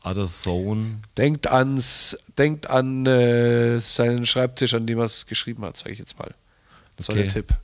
Other 0.03 0.27
Zone. 0.27 1.01
Denkt 1.17 1.47
ans, 1.47 2.17
denkt 2.37 2.67
an 2.69 3.05
äh, 3.05 3.79
seinen 3.79 4.25
Schreibtisch, 4.25 4.73
an 4.73 4.85
dem 4.85 4.99
er 4.99 5.05
es 5.05 5.25
geschrieben 5.25 5.63
hat, 5.65 5.77
sage 5.77 5.93
ich 5.93 5.99
jetzt 5.99 6.19
mal. 6.19 6.35
Das 6.97 7.07
war 7.07 7.15
Okay. 7.15 7.23
der 7.23 7.33
Tipp. 7.33 7.55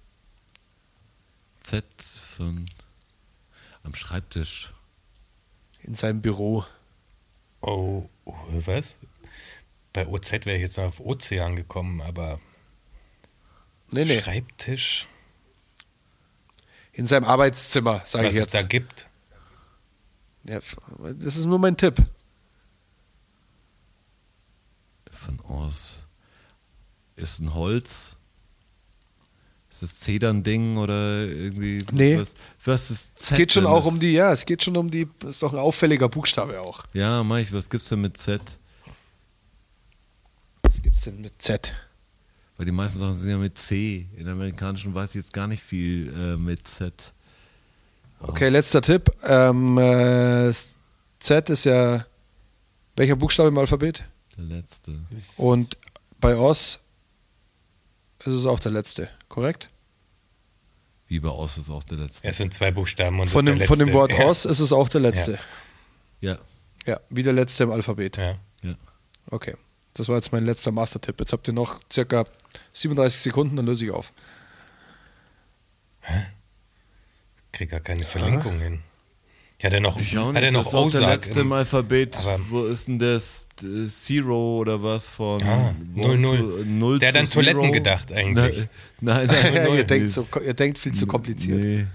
Z 1.62 1.84
von 2.04 2.70
am 3.84 3.96
Schreibtisch. 3.96 4.72
In 5.84 5.96
seinem 5.96 6.22
Büro. 6.22 6.66
Oh, 7.62 8.10
was? 8.26 8.96
Bei 9.94 10.08
OZ 10.08 10.32
wäre 10.46 10.56
ich 10.56 10.62
jetzt 10.62 10.78
noch 10.78 10.86
auf 10.86 11.00
Ozean 11.00 11.56
gekommen, 11.56 12.02
aber 12.02 12.40
Nee, 13.92 14.06
nee. 14.06 14.20
Schreibtisch, 14.22 15.08
In 16.94 17.06
seinem 17.08 17.26
Arbeitszimmer, 17.26 18.02
sage 18.06 18.28
was 18.28 18.34
ich 18.36 18.40
es 18.40 18.46
jetzt. 18.46 18.54
da 18.56 18.62
gibt. 18.64 19.08
Ja, 20.44 20.60
das 21.20 21.36
ist 21.36 21.46
nur 21.46 21.60
mein 21.60 21.78
Tipp. 21.78 22.04
Von 25.12 25.40
Os. 25.42 26.06
Ist 27.16 27.40
ein 27.40 27.54
Holz. 27.54 28.16
Das 29.82 30.00
Zedern-Ding 30.00 30.78
oder 30.78 31.26
irgendwie. 31.26 31.84
Nee. 31.92 32.20
Was, 32.20 32.36
was 32.64 32.92
ist 32.92 33.18
Z? 33.18 33.32
Es 33.32 33.38
geht 33.38 33.54
schon 33.54 33.66
auch 33.66 33.86
um 33.86 34.00
die, 34.00 34.12
ja, 34.14 34.32
es 34.32 34.46
geht 34.46 34.64
schon 34.64 34.78
um 34.78 34.92
die, 34.92 35.08
das 35.20 35.32
ist 35.32 35.44
doch 35.44 35.52
ein 35.52 35.60
auffälliger 35.60 36.08
Buchstabe 36.08 36.62
auch. 36.62 36.86
Ja, 36.94 37.24
Mike, 37.24 37.52
was 37.52 37.68
gibt's 37.68 37.90
denn 37.90 38.02
mit 38.02 38.16
Z? 38.16 38.60
Was 40.62 40.82
gibt's 40.84 41.02
denn 41.02 41.20
mit 41.20 41.42
Z? 41.42 41.74
Weil 42.58 42.68
die 42.68 42.72
meisten 42.72 43.00
Sachen 43.00 43.18
sind 43.18 43.32
ja 43.32 43.38
mit 43.38 43.58
C. 43.58 44.06
In 44.16 44.28
amerikanischen 44.28 44.94
weiß 44.94 45.10
ich 45.10 45.16
jetzt 45.16 45.34
gar 45.34 45.48
nicht 45.48 45.64
viel 45.64 46.14
äh, 46.14 46.38
mit 46.38 46.68
Z. 46.68 47.12
Okay, 48.20 48.50
letzter 48.50 48.84
Tipp. 48.84 49.12
Ähm, 49.24 49.80
äh, 49.80 50.54
Z 51.20 51.50
ist 51.50 51.64
ja 51.64 52.06
welcher 52.96 53.16
Buchstabe 53.16 53.50
im 53.50 53.58
Alphabet? 53.58 54.04
Der 54.38 54.44
letzte. 54.44 55.00
Und 55.38 55.76
bei 56.20 56.38
Oz 56.38 56.80
ist 58.20 58.34
es 58.34 58.46
auch 58.46 58.60
der 58.60 58.72
letzte, 58.72 59.10
korrekt? 59.32 59.70
Wie 61.08 61.20
bei 61.20 61.30
Ost 61.30 61.58
ist 61.58 61.70
auch 61.70 61.84
der 61.84 61.98
letzte. 61.98 62.28
Es 62.28 62.38
sind 62.38 62.54
zwei 62.54 62.72
Buchstaben 62.72 63.20
und 63.20 63.28
Von 63.28 63.46
dem, 63.46 63.58
der 63.58 63.68
von 63.68 63.78
dem 63.78 63.88
letzte. 63.88 64.00
Wort 64.00 64.12
ja. 64.12 64.26
Oz 64.28 64.46
ist 64.46 64.60
es 64.60 64.72
auch 64.72 64.88
der 64.88 65.02
letzte. 65.02 65.40
Ja. 66.20 66.38
Ja, 66.86 67.00
wie 67.10 67.24
der 67.24 67.34
letzte 67.34 67.64
im 67.64 67.72
Alphabet. 67.72 68.18
Ja. 68.18 68.36
ja. 68.64 68.76
Okay, 69.30 69.56
das 69.94 70.08
war 70.08 70.16
jetzt 70.16 70.32
mein 70.32 70.46
letzter 70.46 70.72
Master-Tipp. 70.72 71.20
Jetzt 71.20 71.34
habt 71.34 71.48
ihr 71.48 71.54
noch 71.54 71.80
circa 71.92 72.26
37 72.74 73.22
Sekunden, 73.22 73.56
dann 73.56 73.66
löse 73.66 73.86
ich 73.86 73.92
auf. 73.92 74.14
Krieg 77.52 77.70
gar 77.70 77.80
keine 77.80 78.06
Verlinkung 78.06 78.60
hin. 78.60 78.82
Hat 79.64 79.74
er 79.74 79.80
noch, 79.80 80.00
Ich 80.00 80.18
auch 80.18 80.34
hat 80.34 80.42
er 80.44 80.52
noch 80.52 80.64
das 80.64 80.70
ist 80.70 80.76
auch 80.76 80.90
der 80.90 81.02
Ozark 81.02 81.16
letzte 81.26 81.40
im 81.42 81.48
im, 81.48 81.52
Alphabet. 81.54 82.18
Wo 82.50 82.64
ist 82.66 82.88
denn 82.88 82.98
das? 83.00 83.48
Zero 83.88 84.58
oder 84.58 84.82
was 84.82 85.08
von? 85.08 85.40
One 85.42 85.76
0-0. 85.96 86.38
to- 86.38 86.64
null 86.66 86.98
Der 87.00 87.10
hat 87.10 87.16
an 87.18 87.30
Toiletten 87.30 87.62
Zero? 87.62 87.72
gedacht 87.72 88.12
eigentlich. 88.12 88.68
Nein, 89.02 89.28
nein, 89.28 89.28
nein. 89.44 89.54
ihr, 89.54 89.70
nein, 89.70 89.88
denkt 89.88 90.18
das- 90.18 90.30
so, 90.32 90.40
ihr 90.40 90.54
denkt 90.56 90.80
viel 90.80 90.94
zu 90.94 91.06
kompliziert. 91.06 91.60
Nee. 91.60 91.76
Ihr 91.80 91.88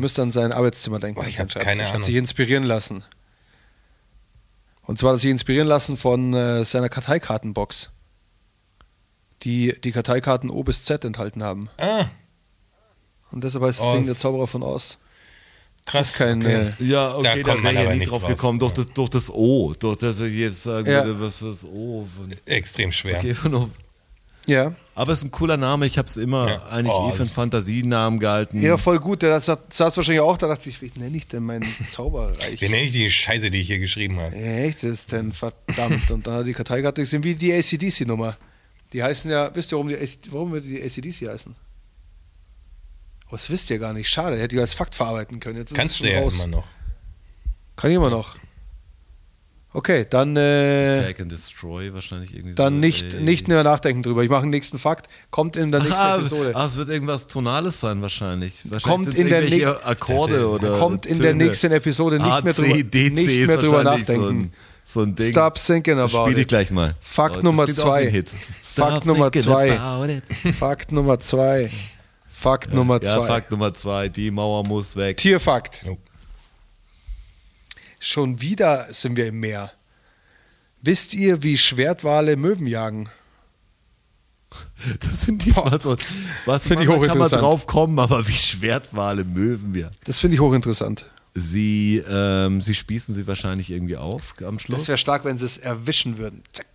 müsst 0.00 0.18
an 0.18 0.32
sein 0.32 0.52
Arbeitszimmer 0.52 0.98
denken. 0.98 1.20
Boah, 1.20 1.28
ich 1.28 1.36
seinen 1.36 1.50
hab 1.50 1.58
keine 1.58 1.64
Schreibtisch. 1.82 1.86
Hat 1.88 1.94
Ahnung. 1.96 2.06
sich 2.06 2.14
inspirieren 2.16 2.64
lassen. 2.64 3.04
Und 4.82 4.98
zwar 4.98 5.12
hat 5.14 5.20
sich 5.20 5.30
inspirieren 5.30 5.68
lassen 5.68 5.96
von 5.96 6.32
äh, 6.32 6.64
seiner 6.64 6.88
Karteikartenbox, 6.88 7.90
die 9.42 9.74
die 9.82 9.92
Karteikarten 9.92 10.48
O 10.48 10.62
bis 10.62 10.84
Z 10.84 11.04
enthalten 11.04 11.42
haben. 11.42 11.68
Ah, 11.78 12.06
Und 13.32 13.44
deshalb 13.44 13.64
heißt 13.64 13.80
das. 13.80 13.92
Ding 13.94 14.06
der 14.06 14.14
Zauberer 14.14 14.46
von 14.46 14.62
Oz. 14.62 14.98
Krass. 15.86 16.14
kein, 16.18 16.42
okay. 16.42 16.72
äh, 16.78 16.84
Ja, 16.84 17.14
okay, 17.14 17.22
da, 17.22 17.32
kommt 17.34 17.46
wäre 17.46 17.62
man 17.62 17.72
ich 17.72 17.78
ja 17.78 17.80
aber 17.84 17.92
nie 17.94 17.98
nicht 18.00 18.10
drauf 18.10 18.18
drauf. 18.20 18.28
gekommen, 18.30 18.58
durch 18.58 18.72
das, 18.74 18.88
durch 18.92 19.08
das 19.08 19.30
O. 19.30 19.72
Durch 19.78 19.96
das 19.98 20.20
ich 20.20 20.34
jetzt 20.34 20.62
sagen 20.64 20.86
Ja. 20.90 21.04
würde, 21.06 21.18
was 21.20 21.42
was 21.42 21.64
O. 21.64 22.06
Von, 22.16 22.34
Extrem 22.44 22.92
schwer. 22.92 23.18
okay, 23.18 23.32
von. 23.34 23.70
Ja. 24.46 24.72
Aber 24.94 25.12
es 25.12 25.18
ist 25.18 25.24
ein 25.24 25.30
cooler 25.32 25.56
Name, 25.56 25.86
ich 25.86 25.98
habe 25.98 26.06
es 26.08 26.16
immer 26.16 26.48
Ja. 26.48 26.62
eigentlich 26.70 26.94
Oh, 26.94 27.08
eh 27.08 27.12
für 27.12 27.22
einen 27.22 27.28
Fantasienamen 27.30 28.20
gehalten. 28.20 28.62
Ja, 28.62 28.76
voll 28.78 29.00
gut. 29.00 29.22
Der 29.22 29.40
saß, 29.40 29.58
saß 29.70 29.96
wahrscheinlich 29.96 30.20
auch, 30.20 30.38
da 30.38 30.46
dachte 30.46 30.70
ich, 30.70 30.80
wie 30.80 30.92
nenne 31.00 31.16
ich 31.16 31.26
denn 31.26 31.42
meinen 31.42 31.66
Zauberreich? 31.90 32.60
Wie 32.60 32.68
nenne 32.68 32.84
ich 32.84 32.92
die 32.92 33.10
Scheiße, 33.10 33.50
die 33.50 33.60
ich 33.62 33.66
hier 33.66 33.80
geschrieben 33.80 34.20
habe? 34.20 34.36
Echt, 34.36 34.84
das 34.84 34.90
ist 34.90 35.12
denn 35.12 35.32
verdammt. 35.32 36.10
Und 36.12 36.26
dann 36.28 36.34
hat 36.34 36.46
die 36.46 36.52
Karteikarte 36.54 37.00
gesehen, 37.00 37.24
wie 37.24 37.34
die 37.34 37.52
ACDC-Nummer. 37.52 38.36
Die 38.92 39.02
heißen 39.02 39.28
ja, 39.30 39.50
wisst 39.52 39.72
ihr, 39.72 39.76
warum 39.78 39.88
die, 39.88 39.98
warum 40.30 40.54
wir 40.54 40.60
die 40.60 40.80
ACDC 40.80 41.28
heißen? 41.28 41.54
Oh, 43.28 43.32
das 43.32 43.50
wisst 43.50 43.70
ihr 43.70 43.78
gar 43.78 43.92
nicht. 43.92 44.08
Schade, 44.08 44.38
hätte 44.38 44.54
ich 44.54 44.60
als 44.60 44.74
Fakt 44.74 44.94
verarbeiten 44.94 45.40
können. 45.40 45.56
Jetzt 45.58 45.70
ist 45.70 45.72
es 45.72 45.78
Kannst 45.78 45.98
schon 45.98 46.06
du 46.06 46.12
ja 46.12 46.20
raus. 46.20 46.36
immer 46.44 46.56
noch. 46.58 46.66
Kann 47.76 47.90
ich 47.90 47.96
immer 47.96 48.10
noch. 48.10 48.36
Okay, 49.72 50.06
dann, 50.08 50.36
äh, 50.38 51.00
Attack 51.02 51.20
and 51.20 51.32
Destroy 51.32 51.92
wahrscheinlich 51.92 52.34
irgendwie 52.34 52.54
dann 52.54 52.74
so. 52.74 52.80
nicht, 52.80 53.12
ey. 53.12 53.20
nicht 53.20 53.46
mehr 53.48 53.62
nachdenken 53.62 54.02
drüber. 54.02 54.22
Ich 54.22 54.30
mache 54.30 54.42
den 54.42 54.50
nächsten 54.50 54.78
Fakt. 54.78 55.06
Kommt 55.30 55.56
in 55.58 55.70
der 55.70 55.80
nächsten 55.80 55.98
Ah, 55.98 56.16
Episode. 56.16 56.52
ah, 56.54 56.64
es 56.64 56.76
wird 56.76 56.88
irgendwas 56.88 57.26
Tonales 57.26 57.78
sein 57.80 58.00
wahrscheinlich. 58.00 58.54
wahrscheinlich 58.70 58.82
Kommt 58.84 59.08
in 59.18 59.28
der 59.28 59.42
irgendwelche 59.42 59.66
nächsten- 59.66 59.86
Akkorde 59.86 60.48
oder 60.48 60.78
Kommt 60.78 61.04
in 61.04 61.18
der 61.18 61.32
Töne. 61.32 61.44
nächsten 61.44 61.72
Episode 61.72 62.16
nicht 62.16 62.24
A, 62.26 62.40
mehr 62.40 62.54
C, 62.54 62.62
drüber, 62.62 62.82
D, 62.84 63.08
C 63.08 63.10
nicht 63.10 63.46
mehr 63.48 63.56
drüber 63.58 63.84
nachdenken. 63.84 64.12
So 64.22 64.28
ein, 64.30 64.52
so 64.84 65.02
ein 65.02 65.14
Ding. 65.14 65.32
Stop 65.32 65.56
thinking 65.56 65.98
about 65.98 66.08
spiele 66.24 66.40
ich 66.40 66.46
gleich 66.46 66.70
mal. 66.70 66.94
Fakt 67.02 67.36
Oh, 67.38 67.42
Nummer 67.42 67.66
zwei. 67.66 68.24
Fakt 68.62 69.04
Nummer 69.04 69.30
zwei. 69.32 69.78
Fakt 70.58 70.90
Nummer 70.92 71.20
zwei. 71.20 71.68
Fakt 72.38 72.72
Nummer 72.72 73.02
Ja, 73.02 73.16
zwei. 73.16 73.26
Fakt 73.28 73.50
Nummer 73.50 73.72
zwei. 73.72 74.08
Die 74.10 74.30
Mauer 74.30 74.62
muss 74.64 74.94
weg. 74.94 75.16
Tierfakt. 75.16 75.82
Jo. 75.86 75.96
Schon 77.98 78.40
wieder 78.42 78.92
sind 78.92 79.16
wir 79.16 79.26
im 79.28 79.40
Meer. 79.40 79.72
Wisst 80.82 81.14
ihr, 81.14 81.42
wie 81.42 81.56
Schwertwale 81.56 82.36
Möwen 82.36 82.66
jagen? 82.66 83.08
Das 85.00 85.22
sind 85.22 85.44
die 85.44 85.52
so. 85.52 85.96
Was 86.44 86.68
Finde 86.68 86.82
ich 86.84 86.88
man- 86.88 86.98
kann 86.98 87.08
man 87.08 87.08
hochinteressant. 87.08 87.42
drauf 87.42 87.66
kommen, 87.66 87.98
aber 87.98 88.28
wie 88.28 88.32
Schwertwale 88.32 89.24
möwen 89.24 89.74
wir. 89.74 89.90
Das 90.04 90.18
finde 90.18 90.34
ich 90.34 90.40
hochinteressant. 90.40 91.10
Sie, 91.34 92.02
ähm, 92.08 92.60
sie 92.60 92.74
spießen 92.74 93.14
sie 93.14 93.26
wahrscheinlich 93.26 93.70
irgendwie 93.70 93.96
auf 93.96 94.34
am 94.46 94.58
Schluss. 94.58 94.80
Das 94.80 94.88
wäre 94.88 94.98
stark, 94.98 95.24
wenn 95.24 95.36
sie 95.38 95.46
es 95.46 95.58
erwischen 95.58 96.18
würden. 96.18 96.42
Zack. 96.52 96.66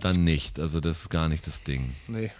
Dann 0.00 0.24
nicht. 0.24 0.58
Also 0.58 0.80
das 0.80 1.02
ist 1.02 1.08
gar 1.10 1.28
nicht 1.28 1.46
das 1.46 1.62
Ding. 1.62 1.94
Nee. 2.08 2.30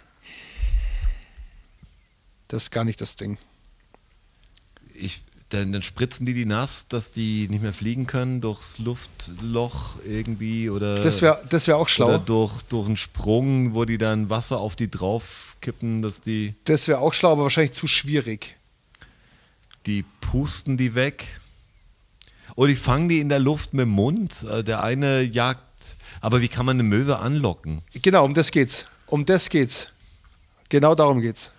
Das 2.47 2.63
ist 2.63 2.71
gar 2.71 2.83
nicht 2.83 3.01
das 3.01 3.15
Ding. 3.15 3.37
Ich, 4.93 5.21
dann, 5.49 5.71
dann 5.71 5.81
spritzen 5.81 6.25
die 6.25 6.33
die 6.33 6.45
nass, 6.45 6.87
dass 6.87 7.11
die 7.11 7.47
nicht 7.49 7.61
mehr 7.61 7.73
fliegen 7.73 8.07
können 8.07 8.41
durchs 8.41 8.79
Luftloch 8.79 9.95
irgendwie 10.05 10.69
oder 10.69 11.01
Das 11.03 11.21
wäre 11.21 11.43
das 11.49 11.67
wär 11.67 11.77
auch 11.77 11.87
schlau. 11.87 12.07
oder 12.07 12.19
durch, 12.19 12.63
durch 12.63 12.87
einen 12.87 12.97
Sprung, 12.97 13.73
wo 13.73 13.85
die 13.85 13.97
dann 13.97 14.29
Wasser 14.29 14.59
auf 14.59 14.75
die 14.75 14.89
draufkippen, 14.89 16.01
dass 16.01 16.21
die 16.21 16.55
Das 16.65 16.87
wäre 16.87 16.99
auch 16.99 17.13
schlau, 17.13 17.31
aber 17.33 17.43
wahrscheinlich 17.43 17.73
zu 17.73 17.87
schwierig. 17.87 18.55
die 19.85 20.03
pusten 20.21 20.77
die 20.77 20.95
weg. 20.95 21.25
Oder 22.55 22.69
die 22.69 22.75
fangen 22.75 23.07
die 23.07 23.19
in 23.19 23.29
der 23.29 23.39
Luft 23.39 23.73
mit 23.73 23.83
dem 23.83 23.89
Mund. 23.91 24.43
Äh, 24.43 24.63
Der 24.63 24.81
eine 24.83 25.21
jagt. 25.21 25.61
Aber 26.21 26.41
wie 26.41 26.47
kann 26.47 26.65
man 26.65 26.75
eine 26.77 26.83
Möwe 26.83 27.19
anlocken? 27.19 27.83
Genau, 27.93 28.25
um 28.25 28.33
das 28.33 28.49
geht's. 28.51 28.85
Um 29.05 29.25
das 29.25 29.49
geht's. 29.49 29.87
Genau 30.69 30.95
darum 30.95 31.21
geht's. 31.21 31.51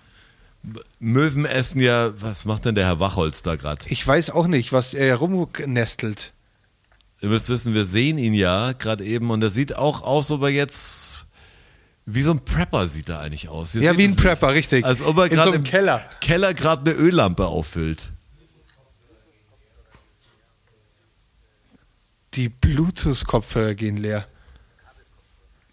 Möwen 0.98 1.44
essen 1.44 1.80
ja, 1.80 2.12
was 2.20 2.44
macht 2.44 2.64
denn 2.64 2.74
der 2.74 2.86
Herr 2.86 3.00
Wachholz 3.00 3.42
da 3.42 3.56
gerade? 3.56 3.84
Ich 3.88 4.06
weiß 4.06 4.30
auch 4.30 4.46
nicht, 4.46 4.72
was 4.72 4.92
er 4.94 5.16
rumnestelt. 5.16 6.32
Ihr 7.20 7.28
müsst 7.28 7.48
wissen, 7.48 7.74
wir 7.74 7.84
sehen 7.84 8.18
ihn 8.18 8.34
ja 8.34 8.72
gerade 8.72 9.04
eben 9.04 9.30
und 9.30 9.42
er 9.42 9.50
sieht 9.50 9.76
auch 9.76 10.02
aus, 10.02 10.30
ob 10.30 10.42
er 10.42 10.50
jetzt 10.50 11.26
wie 12.06 12.22
so 12.22 12.30
ein 12.30 12.44
Prepper 12.44 12.88
sieht 12.88 13.08
er 13.08 13.20
eigentlich 13.20 13.48
aus. 13.48 13.74
Ihr 13.74 13.82
Ja, 13.82 13.96
wie 13.98 14.04
ein 14.04 14.10
nicht. 14.10 14.22
Prepper, 14.22 14.54
richtig. 14.54 14.84
Als 14.84 15.02
ob 15.02 15.18
er 15.18 15.24
so 15.24 15.34
gerade 15.34 15.50
einem 15.50 15.58
im 15.58 15.64
Keller. 15.64 16.08
Keller 16.20 16.54
gerade 16.54 16.90
eine 16.90 16.98
Öllampe 16.98 17.46
auffüllt. 17.46 18.12
Die 22.34 22.48
Bluetooth-Kopfhörer 22.48 23.74
gehen 23.74 23.96
leer. 23.96 24.26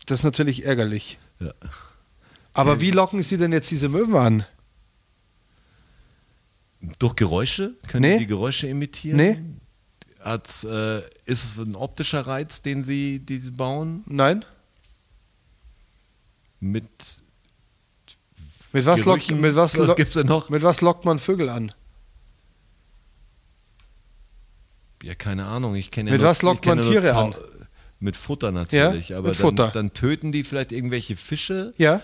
Das 0.08 0.20
ist 0.20 0.24
natürlich 0.24 0.66
ärgerlich. 0.66 1.20
Ja. 1.40 1.52
Aber 2.54 2.80
wie 2.82 2.92
locken 2.92 3.24
Sie 3.24 3.38
denn 3.38 3.52
jetzt 3.52 3.72
diese 3.72 3.90
Möwen 3.90 4.16
an? 4.16 4.46
Durch 7.00 7.16
Geräusche? 7.16 7.76
Können 7.88 8.02
Nee. 8.12 8.18
die, 8.20 8.28
Geräusche 8.28 8.68
imitieren? 8.68 9.18
Nee. 9.18 9.40
Hat, 10.20 10.64
äh, 10.64 11.00
ist 11.26 11.44
es 11.46 11.58
ein 11.58 11.76
optischer 11.76 12.22
Reiz, 12.26 12.62
den 12.62 12.84
sie, 12.84 13.20
die 13.20 13.38
sie 13.38 13.52
bauen? 13.52 14.04
Nein? 14.08 14.44
Mit 16.60 16.90
Mit 18.74 18.86
was, 18.86 19.06
lockt, 19.06 19.30
mit, 19.32 19.56
was, 19.56 19.78
Was 19.78 19.96
gibt's 19.96 20.14
denn 20.16 20.28
noch? 20.28 20.50
mit 20.50 20.64
was 20.64 20.82
lockt 20.82 21.06
man 21.06 21.20
Vögel 21.20 21.50
an? 21.50 21.72
Ja, 25.04 25.14
keine 25.16 25.46
Ahnung. 25.46 25.76
Ich 25.76 25.92
kenne 25.92 26.10
ja 26.10 26.14
Mit 26.14 26.22
nur- 26.22 26.30
was 26.32 26.42
lockt 26.42 26.66
man 26.66 26.82
Tiere 26.82 27.14
an? 27.16 27.36
Mit 28.00 28.16
Futter 28.16 28.52
natürlich. 28.52 29.10
Ja, 29.10 29.20
aber 29.20 29.30
mit 29.30 29.38
dann, 29.40 29.42
Futter. 29.46 29.72
dann 29.72 29.94
töten 29.94 30.32
die 30.32 30.44
vielleicht 30.44 30.72
irgendwelche 30.72 31.16
Fische 31.16 31.74
Ja? 31.78 32.02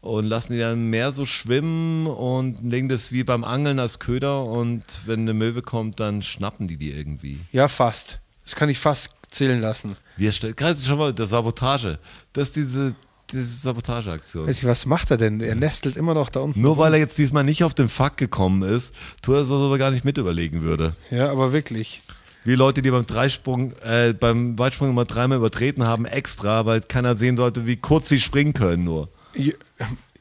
Und 0.00 0.26
lassen 0.26 0.54
die 0.54 0.58
dann 0.58 0.86
mehr 0.86 1.12
so 1.12 1.26
schwimmen 1.26 2.06
und 2.06 2.62
legen 2.62 2.88
das 2.88 3.12
wie 3.12 3.24
beim 3.24 3.44
Angeln 3.44 3.78
als 3.78 3.98
Köder 3.98 4.44
und 4.44 4.84
wenn 5.06 5.20
eine 5.20 5.34
Möwe 5.34 5.62
kommt, 5.62 6.00
dann 6.00 6.22
schnappen 6.22 6.68
die 6.68 6.76
die 6.76 6.92
irgendwie. 6.92 7.40
Ja, 7.52 7.68
fast. 7.68 8.18
Das 8.44 8.54
kann 8.54 8.68
ich 8.68 8.78
fast 8.78 9.12
zählen 9.30 9.60
lassen. 9.60 9.96
Wir 10.16 10.32
stellen, 10.32 10.56
gerade 10.56 10.80
schon 10.80 10.98
mal, 10.98 11.12
der 11.12 11.26
Sabotage. 11.26 11.98
Das 12.32 12.48
ist 12.48 12.56
diese, 12.56 12.94
diese 13.30 13.44
Sabotageaktion. 13.44 14.48
Weiß 14.48 14.58
ich, 14.58 14.64
was 14.64 14.86
macht 14.86 15.10
er 15.10 15.18
denn? 15.18 15.40
Er 15.40 15.54
nestelt 15.54 15.96
immer 15.96 16.14
noch 16.14 16.30
da 16.30 16.40
unten. 16.40 16.60
Nur 16.60 16.78
weil 16.78 16.94
er 16.94 16.98
jetzt 16.98 17.18
diesmal 17.18 17.44
nicht 17.44 17.62
auf 17.62 17.74
den 17.74 17.88
Fakt 17.88 18.16
gekommen 18.16 18.62
ist, 18.62 18.94
tut 19.22 19.36
er 19.36 19.50
ob 19.50 19.72
er 19.72 19.78
gar 19.78 19.90
nicht 19.90 20.04
mit 20.04 20.18
überlegen 20.18 20.62
würde. 20.62 20.94
Ja, 21.10 21.30
aber 21.30 21.52
wirklich. 21.52 22.02
Wie 22.44 22.54
Leute, 22.54 22.80
die 22.80 22.90
beim 22.90 23.06
Dreisprung, 23.06 23.74
äh, 23.82 24.14
beim 24.14 24.58
Weitsprung 24.58 24.88
immer 24.90 25.04
dreimal 25.04 25.36
übertreten 25.36 25.86
haben, 25.86 26.06
extra, 26.06 26.64
weil 26.64 26.80
keiner 26.80 27.14
sehen 27.14 27.36
sollte, 27.36 27.66
wie 27.66 27.76
kurz 27.76 28.08
sie 28.08 28.18
springen 28.18 28.54
können 28.54 28.84
nur. 28.84 29.10
Jo- 29.34 29.52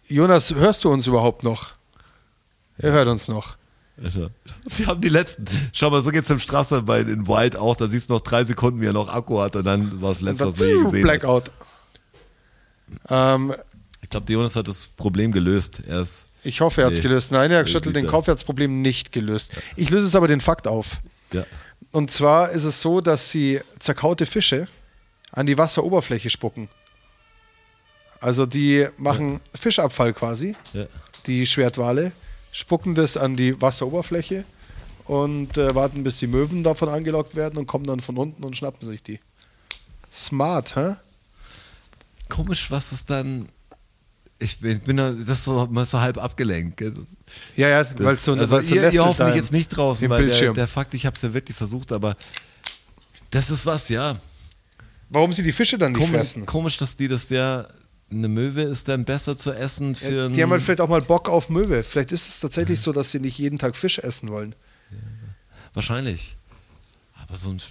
Jonas, 0.07 0.53
hörst 0.53 0.84
du 0.84 0.91
uns 0.91 1.07
überhaupt 1.07 1.43
noch? 1.43 1.74
Er 2.78 2.91
hört 2.93 3.07
uns 3.07 3.28
noch. 3.28 3.57
Also, 4.01 4.30
wir 4.78 4.88
haben 4.88 5.01
die 5.01 5.10
letzten. 5.10 5.45
Schau 5.74 5.89
mal, 5.89 6.01
so 6.01 6.10
geht's 6.12 6.30
im 6.30 6.39
Straße 6.39 6.82
bei 6.84 7.01
in 7.01 7.28
Wild 7.28 7.57
auch. 7.57 7.76
Da 7.76 7.88
siehst 7.88 8.10
du 8.10 8.14
noch 8.14 8.22
drei 8.22 8.43
Sekunden, 8.43 8.82
wie 8.82 8.86
er 8.88 8.93
noch 8.93 9.10
Akku 9.14 9.39
hat 9.41 9.55
und 9.55 9.66
dann 9.66 10.01
war 10.01 10.10
das 10.10 10.22
letzte, 10.22 10.47
was 10.47 10.57
wir 10.60 10.68
je 10.68 10.84
gesehen. 10.84 11.01
Blackout. 11.03 11.51
Ähm, 13.10 13.53
Ich 14.01 14.10
glaube, 14.10 14.26
der 14.26 14.36
Jonas 14.36 14.55
hat 14.55 14.68
das 14.68 14.88
Problem 14.88 15.32
gelöst. 15.32 15.84
Er 15.86 16.01
ist, 16.01 16.30
ich 16.43 16.62
hoffe, 16.62 16.82
er 16.82 16.88
hat 16.88 16.93
es 16.93 16.99
Nee. 16.99 17.03
gelöst. 17.03 17.32
Nein, 17.32 17.51
er 17.51 17.68
schüttelt 17.68 17.95
den. 17.95 18.07
Kopf, 18.07 18.28
er 18.28 18.32
hat 18.32 18.38
das 18.39 18.43
Problem 18.45 18.82
nicht 18.82 19.12
gelöst. 19.12 19.51
Ich 19.76 19.89
löse 19.89 20.07
jetzt 20.07 20.16
aber 20.16 20.28
den 20.28 20.41
Fakt 20.41 20.68
auf. 20.68 20.99
ja. 21.34 21.43
Und 21.91 22.12
zwar 22.12 22.51
ist 22.51 22.66
es 22.66 22.82
so, 22.82 23.01
dass 23.01 23.32
sie 23.32 23.62
zerkaute 23.80 24.26
Fische 24.28 24.68
an 25.32 25.45
die 25.47 25.57
Wasseroberfläche 25.57 26.30
spucken. 26.30 26.70
Also 28.22 28.45
die 28.45 28.88
machen 28.97 29.39
Fischabfall 29.55 30.13
quasi, 30.13 30.55
Ja. 30.74 30.86
die 31.28 31.45
Schwertwale, 31.47 32.11
spucken 32.51 32.95
das 32.95 33.15
an 33.17 33.36
die 33.36 33.59
Wasseroberfläche 33.61 34.43
und 35.05 35.57
äh, 35.57 35.74
warten, 35.74 36.03
bis 36.03 36.17
die 36.17 36.28
Möwen 36.28 36.63
davon 36.63 36.89
angelockt 36.89 37.36
werden 37.36 37.57
und 37.57 37.67
kommen 37.67 37.86
dann 37.86 37.99
von 38.01 38.17
unten 38.17 38.43
und 38.43 38.57
schnappen 38.57 38.88
sich 38.88 39.01
die. 39.03 39.20
Smart, 40.11 40.76
hä? 40.76 40.95
Komisch, 42.28 42.70
was 42.72 42.91
es 42.91 43.05
dann. 43.05 43.47
Ich 44.41 44.59
bin, 44.59 44.80
bin 44.80 44.97
da, 44.97 45.11
das 45.11 45.39
ist 45.39 45.43
so, 45.45 45.65
ist 45.65 45.91
so 45.91 45.99
halb 45.99 46.17
abgelenkt. 46.17 46.78
gell. 46.78 46.93
Ja, 47.58 47.67
ja, 47.70 47.83
Das- 47.83 48.00
weil 48.04 48.16
so, 48.17 48.33
also 48.33 48.55
weil's 48.55 48.70
so 48.70 48.75
ihr, 48.75 48.89
ihr 48.93 49.05
hofft 49.05 49.20
mich 49.20 49.36
jetzt 49.36 49.51
nicht 49.51 49.67
draußen, 49.70 50.09
weil 50.09 50.20
der, 50.20 50.25
Bildschirm. 50.28 50.54
der 50.54 50.67
Fakt, 50.67 50.93
ich 50.93 51.05
habe 51.05 51.16
es 51.16 51.21
ja 51.21 51.33
wirklich 51.33 51.58
versucht, 51.58 51.91
aber 51.91 52.16
das 53.32 53.51
ist 53.51 53.66
was, 53.66 53.89
ja. 53.89 54.16
Warum 55.09 55.33
sie 55.33 55.43
die 55.43 55.51
Fische 55.51 55.78
dann 55.78 55.91
nicht 55.91 56.00
Komisch, 56.01 56.17
fressen? 56.17 56.46
komisch, 56.46 56.78
dass 56.78 56.96
die 56.96 57.08
das 57.08 57.29
ja. 57.29 57.66
Eine 58.11 58.27
Möwe 58.27 58.61
ist 58.63 58.87
dann 58.87 59.05
besser 59.05 59.37
zu 59.37 59.51
essen 59.51 59.95
für 59.95 60.11
Ja, 60.11 60.29
die 60.29 60.41
haben 60.41 60.49
halt 60.51 60.63
vielleicht 60.63 60.81
auch 60.81 60.89
mal 60.89 61.01
Bock 61.01 61.29
auf 61.29 61.49
Möwe. 61.49 61.83
Vielleicht 61.83 62.11
ist 62.11 62.27
es 62.27 62.39
tatsächlich 62.39 62.81
so, 62.81 62.91
dass 62.91 63.11
sie 63.11 63.19
nicht 63.19 63.37
jeden 63.37 63.59
Tag 63.59 63.75
Fisch 63.75 63.99
essen 63.99 64.29
wollen. 64.29 64.55
Wahrscheinlich. 65.73 66.36
Aber 67.27 67.37
so 67.37 67.51
ein, 67.51 67.61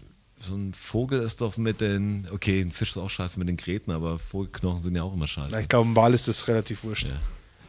so 0.41 0.55
ein 0.55 0.73
Vogel 0.75 1.21
ist 1.21 1.41
doch 1.41 1.57
mit 1.57 1.81
den. 1.81 2.29
Okay, 2.33 2.61
ein 2.61 2.71
Fisch 2.71 2.91
ist 2.91 2.97
auch 2.99 3.11
scheiße 3.11 3.39
mit 3.39 3.49
den 3.49 3.57
Gräten, 3.57 3.91
aber 3.91 4.19
Vogelknochen 4.19 4.83
sind 4.85 4.95
ja 4.97 5.03
auch 5.03 5.13
immer 5.15 5.27
scheiße. 5.27 5.49
Na, 5.53 5.61
ich 5.61 5.69
glaube, 5.69 5.91
ein 5.91 5.97
Wal 5.97 6.15
ist 6.15 6.29
das 6.29 6.47
relativ 6.49 6.85
wurscht. 6.85 7.07
ja. 7.07 7.17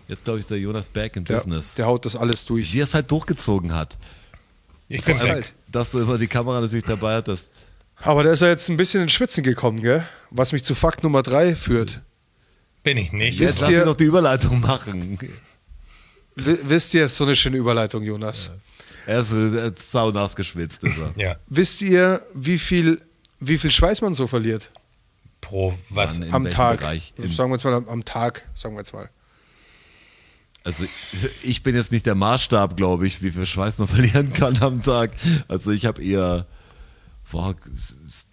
Jetzt 0.07 0.23
glaube 0.23 0.39
ich, 0.39 0.43
ist 0.43 0.49
der 0.51 0.59
Jonas 0.59 0.89
back 0.89 1.15
in 1.15 1.23
Der, 1.25 1.35
Business. 1.35 1.75
der 1.75 1.85
haut 1.85 2.03
das 2.05 2.15
alles 2.15 2.43
durch. 2.45 2.73
Wie 2.73 2.79
er 2.79 2.85
es 2.85 2.93
halt 2.95 3.09
durchgezogen 3.11 3.75
hat. 3.75 3.97
Ich 4.87 5.03
bin 5.03 5.13
Ist 5.15 5.21
weg. 5.21 5.27
kalt. 5.31 5.53
Dass 5.71 5.91
du 5.91 5.99
immer 5.99 6.17
die 6.17 6.27
Kamera 6.27 6.61
natürlich 6.61 6.85
dabei 6.85 7.15
hattest. 7.15 7.63
Aber 7.97 8.23
da 8.23 8.31
ist 8.31 8.41
er 8.41 8.49
jetzt 8.49 8.69
ein 8.69 8.77
bisschen 8.77 9.03
ins 9.03 9.11
Schwitzen 9.13 9.43
gekommen, 9.43 9.81
gell? 9.81 10.03
Was 10.31 10.51
mich 10.51 10.63
zu 10.63 10.73
Fakt 10.73 11.03
Nummer 11.03 11.21
drei 11.21 11.55
führt. 11.55 12.01
Bin 12.89 12.97
ich 12.97 13.11
nicht. 13.11 13.39
Wisst 13.39 13.51
Jetzt 13.55 13.61
lass 13.61 13.71
ihr- 13.71 13.79
ihn 13.81 13.85
doch 13.85 13.95
die 13.95 14.05
Überleitung 14.05 14.59
machen. 14.61 15.17
Wisst 16.35 16.93
ihr, 16.93 17.09
so 17.09 17.23
eine 17.25 17.35
schöne 17.35 17.57
Überleitung, 17.57 18.03
Jonas. 18.03 18.49
Er 19.05 19.19
ist, 19.19 19.31
er 19.31 19.65
ist 19.73 19.91
saunass 19.91 20.35
geschwitzt. 20.35 20.83
Ist 20.83 20.97
er. 20.97 21.13
Ja. 21.17 21.35
Wisst 21.47 21.81
ihr, 21.81 22.21
wie 22.33 22.57
viel, 22.57 23.01
wie 23.39 23.57
viel 23.57 23.71
Schweiß 23.71 24.01
man 24.01 24.13
so 24.13 24.25
verliert? 24.27 24.69
Pro 25.41 25.77
was? 25.89 26.19
Mann, 26.19 26.27
In 26.29 26.33
am 26.33 26.51
Tag. 26.51 26.79
Bereich? 26.79 27.13
Im- 27.17 27.31
sagen 27.31 27.49
wir 27.51 27.55
jetzt 27.57 27.63
mal 27.63 27.73
am, 27.73 27.87
am 27.89 28.05
Tag, 28.05 28.43
sagen 28.55 28.75
wir 28.75 28.79
jetzt 28.81 28.93
mal. 28.93 29.09
Also 30.63 30.85
ich 31.43 31.63
bin 31.63 31.75
jetzt 31.75 31.91
nicht 31.91 32.05
der 32.05 32.15
Maßstab, 32.15 32.75
glaube 32.77 33.07
ich, 33.07 33.21
wie 33.23 33.31
viel 33.31 33.45
Schweiß 33.45 33.77
man 33.77 33.87
verlieren 33.89 34.33
kann 34.33 34.57
am 34.61 34.81
Tag. 34.81 35.11
Also 35.47 35.71
ich 35.71 35.85
habe 35.85 36.03
eher 36.03 36.45
Boah, 37.31 37.55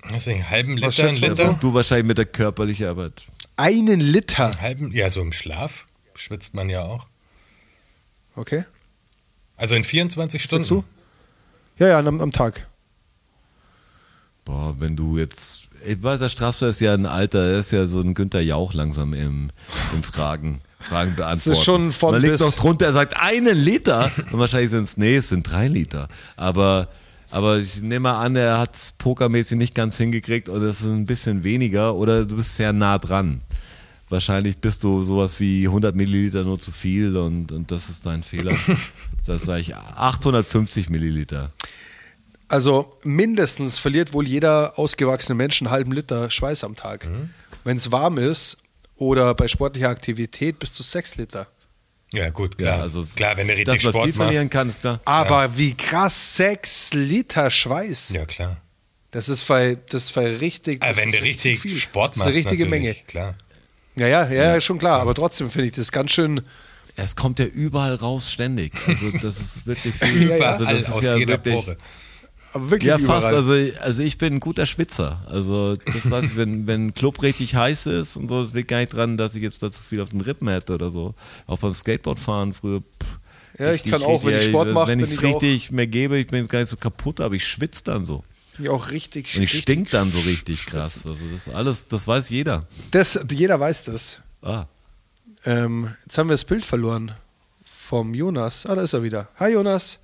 Das 0.08 0.18
ist 0.18 0.28
einen 0.28 0.48
halben 0.48 0.80
Was 0.80 0.96
Liter, 0.96 1.08
ein 1.08 1.16
schätzt 1.16 1.22
du? 1.22 1.26
da 1.26 1.32
Liter. 1.32 1.44
bist 1.48 1.62
du 1.62 1.74
wahrscheinlich 1.74 2.06
mit 2.06 2.18
der 2.18 2.24
körperlichen 2.26 2.86
Arbeit. 2.86 3.24
Einen 3.56 4.00
Liter. 4.00 4.46
Einen 4.46 4.60
halben, 4.60 4.92
ja, 4.92 5.10
so 5.10 5.20
im 5.20 5.32
Schlaf 5.32 5.86
schwitzt 6.14 6.54
man 6.54 6.70
ja 6.70 6.82
auch. 6.82 7.06
Okay. 8.36 8.64
Also 9.56 9.74
in 9.74 9.84
24 9.84 10.40
Sagst 10.42 10.52
du? 10.52 10.64
Stunden. 10.64 10.84
Ja, 11.78 11.88
ja, 11.88 11.98
am, 11.98 12.20
am 12.20 12.32
Tag. 12.32 12.66
Boah, 14.44 14.78
wenn 14.78 14.96
du 14.96 15.18
jetzt. 15.18 15.62
Ich 15.84 16.02
weiß, 16.02 16.18
der 16.20 16.28
Strasser 16.28 16.68
ist 16.68 16.80
ja 16.80 16.94
ein 16.94 17.04
Alter, 17.06 17.44
er 17.52 17.58
ist 17.60 17.70
ja 17.72 17.86
so 17.86 18.00
ein 18.00 18.14
Günther 18.14 18.40
Jauch 18.40 18.72
langsam 18.74 19.12
im, 19.12 19.50
im 19.92 20.02
Fragen, 20.02 20.60
Fragen 20.80 21.16
beantworten. 21.16 21.62
schon 21.62 21.92
von 21.92 22.12
Man 22.12 22.22
liegt 22.22 22.40
noch 22.40 22.54
drunter, 22.54 22.86
er 22.86 22.92
sagt 22.92 23.14
einen 23.20 23.56
Liter 23.56 24.10
und 24.32 24.38
wahrscheinlich 24.38 24.70
sind 24.70 24.84
es, 24.84 24.96
nee, 24.96 25.16
es 25.16 25.28
sind 25.28 25.42
drei 25.50 25.68
Liter. 25.68 26.08
Aber, 26.36 26.88
aber 27.36 27.58
ich 27.58 27.82
nehme 27.82 28.00
mal 28.00 28.24
an, 28.24 28.34
er 28.34 28.58
hat 28.58 28.74
es 28.74 28.94
pokermäßig 28.96 29.58
nicht 29.58 29.74
ganz 29.74 29.98
hingekriegt 29.98 30.48
oder 30.48 30.68
es 30.68 30.80
ist 30.80 30.86
ein 30.86 31.04
bisschen 31.04 31.44
weniger 31.44 31.94
oder 31.94 32.24
du 32.24 32.36
bist 32.36 32.56
sehr 32.56 32.72
nah 32.72 32.96
dran. 32.96 33.42
Wahrscheinlich 34.08 34.56
bist 34.56 34.82
du 34.84 35.02
sowas 35.02 35.38
wie 35.38 35.66
100 35.66 35.94
Milliliter 35.94 36.44
nur 36.44 36.58
zu 36.58 36.72
viel 36.72 37.14
und, 37.14 37.52
und 37.52 37.70
das 37.70 37.90
ist 37.90 38.06
dein 38.06 38.22
Fehler. 38.22 38.56
Das 39.26 39.42
sage 39.42 39.60
ich 39.60 39.74
850 39.74 40.88
Milliliter. 40.88 41.50
Also 42.48 42.96
mindestens 43.02 43.76
verliert 43.76 44.14
wohl 44.14 44.26
jeder 44.26 44.78
ausgewachsene 44.78 45.34
Mensch 45.34 45.60
einen 45.60 45.70
halben 45.70 45.92
Liter 45.92 46.30
Schweiß 46.30 46.64
am 46.64 46.74
Tag. 46.74 47.06
Wenn 47.64 47.76
es 47.76 47.92
warm 47.92 48.16
ist 48.16 48.58
oder 48.96 49.34
bei 49.34 49.46
sportlicher 49.46 49.90
Aktivität 49.90 50.58
bis 50.58 50.72
zu 50.72 50.82
sechs 50.82 51.16
Liter. 51.16 51.48
Ja, 52.16 52.30
gut, 52.30 52.56
klar. 52.56 52.78
Ja, 52.78 52.82
also 52.82 53.06
klar, 53.14 53.36
wenn 53.36 53.48
du 53.48 53.54
richtig 53.54 53.84
was 53.84 53.90
Sport 53.90 54.04
viel 54.04 54.14
verlieren 54.14 54.44
machst. 54.44 54.52
kann, 54.52 54.68
ist 54.70 54.80
klar. 54.80 55.00
Aber 55.04 55.56
wie 55.58 55.74
krass, 55.74 56.36
sechs 56.36 56.92
Liter 56.94 57.50
Schweiß. 57.50 58.10
Ja, 58.10 58.24
klar. 58.24 58.56
Das 59.10 59.28
ist 59.28 59.46
bei, 59.46 59.76
das 59.90 60.04
ist 60.04 60.14
bei 60.14 60.36
richtig. 60.36 60.82
Aber 60.82 60.92
das 60.92 60.96
wenn 61.00 61.12
du 61.12 61.20
richtig 61.22 61.60
viel. 61.60 61.76
Sport 61.76 62.10
das 62.10 62.16
ist 62.16 62.24
machst, 62.24 62.38
eine 62.38 62.46
richtige 62.50 62.66
Menge. 62.66 62.94
klar. 63.06 63.34
Ja, 63.96 64.06
ja, 64.08 64.28
ja, 64.28 64.54
ja, 64.54 64.60
schon 64.60 64.78
klar. 64.78 65.00
Aber 65.00 65.14
trotzdem 65.14 65.50
finde 65.50 65.68
ich 65.68 65.74
das 65.74 65.90
ganz 65.92 66.10
schön. 66.12 66.42
Es 66.96 67.16
kommt 67.16 67.38
ja 67.38 67.44
überall 67.46 67.94
raus, 67.94 68.32
ständig. 68.32 68.72
Also 68.86 69.10
das 69.10 69.38
ist 69.40 69.66
wirklich 69.66 69.94
viel. 70.00 70.30
Ja, 70.30 70.36
ja. 70.36 70.46
Also 70.46 70.64
Überall 70.64 70.76
das 70.76 70.88
ist 70.88 70.94
aus 70.94 71.04
ja 71.04 71.16
jeder 71.16 71.32
wirklich, 71.34 71.54
Pore. 71.54 71.76
Aber 72.56 72.70
wirklich 72.70 72.88
Ja, 72.88 72.98
fast. 72.98 73.28
überall. 73.28 73.34
Also, 73.36 73.80
also 73.80 74.02
ich 74.02 74.18
bin 74.18 74.34
ein 74.34 74.40
guter 74.40 74.66
Schwitzer. 74.66 75.22
Also 75.28 75.76
das 75.76 76.10
weiß 76.10 76.24
ich, 76.24 76.36
wenn, 76.36 76.66
wenn 76.66 76.86
ein 76.88 76.94
Club 76.94 77.22
richtig 77.22 77.54
heiß 77.54 77.86
ist 77.86 78.16
und 78.16 78.28
so, 78.28 78.42
das 78.42 78.52
liegt 78.54 78.68
gar 78.68 78.78
nicht 78.78 78.92
dran, 78.92 79.16
dass 79.16 79.34
ich 79.34 79.42
jetzt 79.42 79.62
da 79.62 79.70
zu 79.70 79.82
viel 79.82 80.00
auf 80.00 80.10
den 80.10 80.20
Rippen 80.20 80.48
hätte 80.48 80.74
oder 80.74 80.90
so. 80.90 81.14
Auch 81.46 81.58
beim 81.58 81.74
Skateboardfahren 81.74 82.52
früher. 82.54 82.80
Pff, 82.80 83.18
Ja, 83.58 83.72
ich 83.72 83.82
kann 83.82 84.02
auch, 84.02 84.24
wenn 84.24 84.38
ich 84.40 84.48
Sport 84.48 84.72
mache, 84.72 84.88
Wenn 84.88 85.00
ich 85.00 85.10
es 85.10 85.12
ich 85.18 85.22
richtig 85.22 85.70
mir 85.70 85.86
gebe, 85.86 86.18
ich 86.18 86.26
bin 86.26 86.46
gar 86.48 86.60
nicht 86.60 86.68
so 86.68 86.76
kaputt, 86.76 87.20
aber 87.20 87.34
ich 87.34 87.46
schwitze 87.46 87.84
dann 87.84 88.04
so. 88.04 88.24
ja, 88.58 88.70
auch 88.70 88.90
richtig. 88.90 89.36
Und 89.36 89.42
ich 89.42 89.50
richtig 89.52 89.62
stink 89.62 89.90
dann 89.90 90.10
so 90.10 90.20
richtig 90.20 90.66
krass. 90.66 91.06
Also 91.06 91.24
das 91.32 91.48
alles, 91.48 91.88
das 91.88 92.06
weiß 92.06 92.30
jeder. 92.30 92.64
Das, 92.90 93.18
jeder 93.30 93.58
weiß 93.60 93.84
das. 93.84 94.18
Ah. 94.42 94.64
Ähm, 95.44 95.94
jetzt 96.04 96.18
haben 96.18 96.28
wir 96.28 96.34
das 96.34 96.44
Bild 96.44 96.64
verloren 96.64 97.12
vom 97.64 98.14
Jonas. 98.14 98.66
Ah, 98.66 98.74
da 98.74 98.82
ist 98.82 98.92
er 98.94 99.02
wieder. 99.02 99.28
Hi 99.38 99.52
Jonas. 99.52 99.98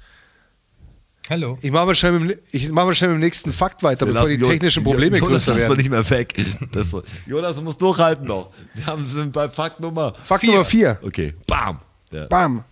Hallo. 1.31 1.57
Ich 1.63 1.71
mache 1.71 1.87
mal, 1.87 1.95
schnell 1.95 2.19
mit 2.19 2.31
dem- 2.31 2.39
ich 2.51 2.69
mach 2.71 2.85
mal 2.85 2.95
schnell 2.95 3.11
mit 3.11 3.19
dem 3.19 3.21
nächsten 3.21 3.53
Fakt 3.53 3.83
weiter, 3.83 4.07
bevor 4.07 4.29
die 4.29 4.39
technischen 4.39 4.83
Probleme 4.83 5.19
Jonas 5.19 5.45
größer 5.47 5.55
wir 5.57 5.63
werden. 5.63 5.77
nicht 5.77 5.91
mehr 5.91 6.09
weg. 6.11 6.35
Das 6.73 6.91
so. 6.91 7.03
Jonas, 7.27 7.57
du 7.57 7.63
musst 7.63 7.81
durchhalten 7.81 8.27
noch. 8.27 8.51
Wir 8.75 8.87
haben 8.87 9.07
sind 9.07 9.33
bei 9.33 9.49
Fakt 9.49 9.81
Nummer. 9.81 10.15
Fakt 10.15 10.41
Vier. 10.41 10.51
Nummer 10.53 10.65
vier. 10.65 10.99
Okay, 11.03 11.33
bam. 11.47 11.79
Ja. 12.11 12.27
Bam. 12.27 12.65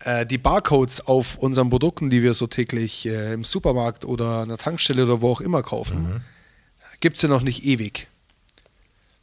Äh, 0.00 0.26
die 0.26 0.38
Barcodes 0.38 1.06
auf 1.06 1.36
unseren 1.38 1.70
Produkten, 1.70 2.10
die 2.10 2.22
wir 2.22 2.34
so 2.34 2.46
täglich 2.46 3.06
äh, 3.06 3.32
im 3.32 3.44
Supermarkt 3.44 4.04
oder 4.04 4.40
an 4.42 4.48
der 4.50 4.58
Tankstelle 4.58 5.04
oder 5.04 5.20
wo 5.22 5.32
auch 5.32 5.40
immer 5.40 5.62
kaufen, 5.62 6.22
gibt 7.00 7.16
es 7.16 7.22
ja 7.22 7.28
noch 7.28 7.40
nicht 7.42 7.64
ewig. 7.64 8.06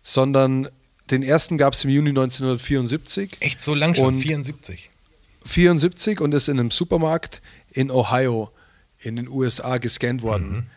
Sondern 0.02 0.68
den 1.12 1.22
ersten 1.24 1.58
gab 1.58 1.74
es 1.76 1.84
im 1.84 1.92
Juni 1.92 2.10
1974. 2.10 3.38
Echt 3.42 3.62
so 3.62 3.76
lang 3.76 3.94
schon? 3.96 4.16
Und- 4.16 4.20
74. 4.22 4.90
74 5.46 6.22
und 6.22 6.34
ist 6.34 6.48
in 6.48 6.60
einem 6.60 6.72
Supermarkt 6.72 7.42
in 7.72 7.92
Ohio 7.92 8.52
in 9.00 9.16
den 9.16 9.28
USA 9.28 9.78
gescannt 9.78 10.22
worden. 10.22 10.70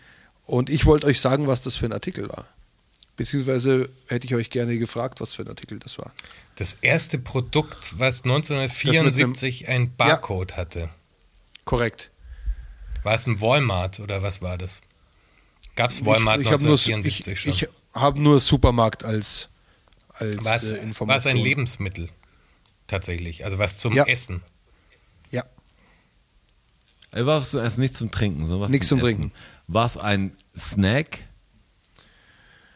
Und 0.47 0.71
ich 0.71 0.87
wollte 0.87 1.07
euch 1.07 1.21
sagen, 1.21 1.47
was 1.47 1.63
das 1.63 1.77
für 1.77 1.87
ein 1.87 1.93
Artikel 1.93 2.29
war. 2.29 2.47
Beziehungsweise 3.17 3.89
hätte 4.09 4.27
ich 4.27 4.35
euch 4.35 4.51
gerne 4.51 4.77
gefragt, 4.79 5.21
was 5.21 5.33
für 5.35 5.43
ein 5.43 5.49
Artikel 5.49 5.79
das 5.79 5.99
war. 5.99 6.13
Das 6.57 6.75
erste 6.83 7.19
Produkt, 7.19 7.99
was 7.99 8.25
1974 8.25 9.69
ein 9.69 9.95
Barcode 9.97 10.57
hatte. 10.57 10.91
Korrekt. 11.65 12.11
War 13.03 13.15
es 13.15 13.27
ein 13.27 13.41
Walmart 13.41 14.01
oder 14.01 14.23
was 14.23 14.43
war 14.43 14.59
das? 14.59 14.83
Gab 15.77 15.91
es 15.91 16.05
Walmart 16.05 16.41
ich, 16.41 16.47
ich 16.47 16.53
habe 16.53 16.65
nur, 16.65 16.75
1974 16.75 17.33
ich, 17.33 17.41
schon? 17.41 17.53
ich 17.53 17.69
hab 17.95 18.17
nur 18.17 18.41
Supermarkt 18.41 19.05
als, 19.05 19.49
als 20.11 20.45
war, 20.45 20.57
es, 20.57 20.71
äh, 20.71 20.73
war 20.75 20.79
es 20.79 20.85
Information. 20.85 21.33
ein 21.33 21.37
Lebensmittel? 21.39 22.09
Tatsächlich. 22.87 23.45
Also 23.45 23.59
was 23.59 23.79
zum 23.79 23.95
Ja. 23.95 24.05
Essen. 24.05 24.43
War 27.25 27.41
es 27.41 27.55
erst 27.55 27.79
nicht 27.79 27.97
zum 27.97 28.11
Trinken, 28.11 28.41
sondern 28.47 28.61
was 28.65 28.71
Nichts 28.71 28.89
zum 28.89 29.01
Trinken. 29.01 29.33
War 29.69 29.87
es 29.87 29.97
ein 29.97 30.33
Snack? 30.57 31.21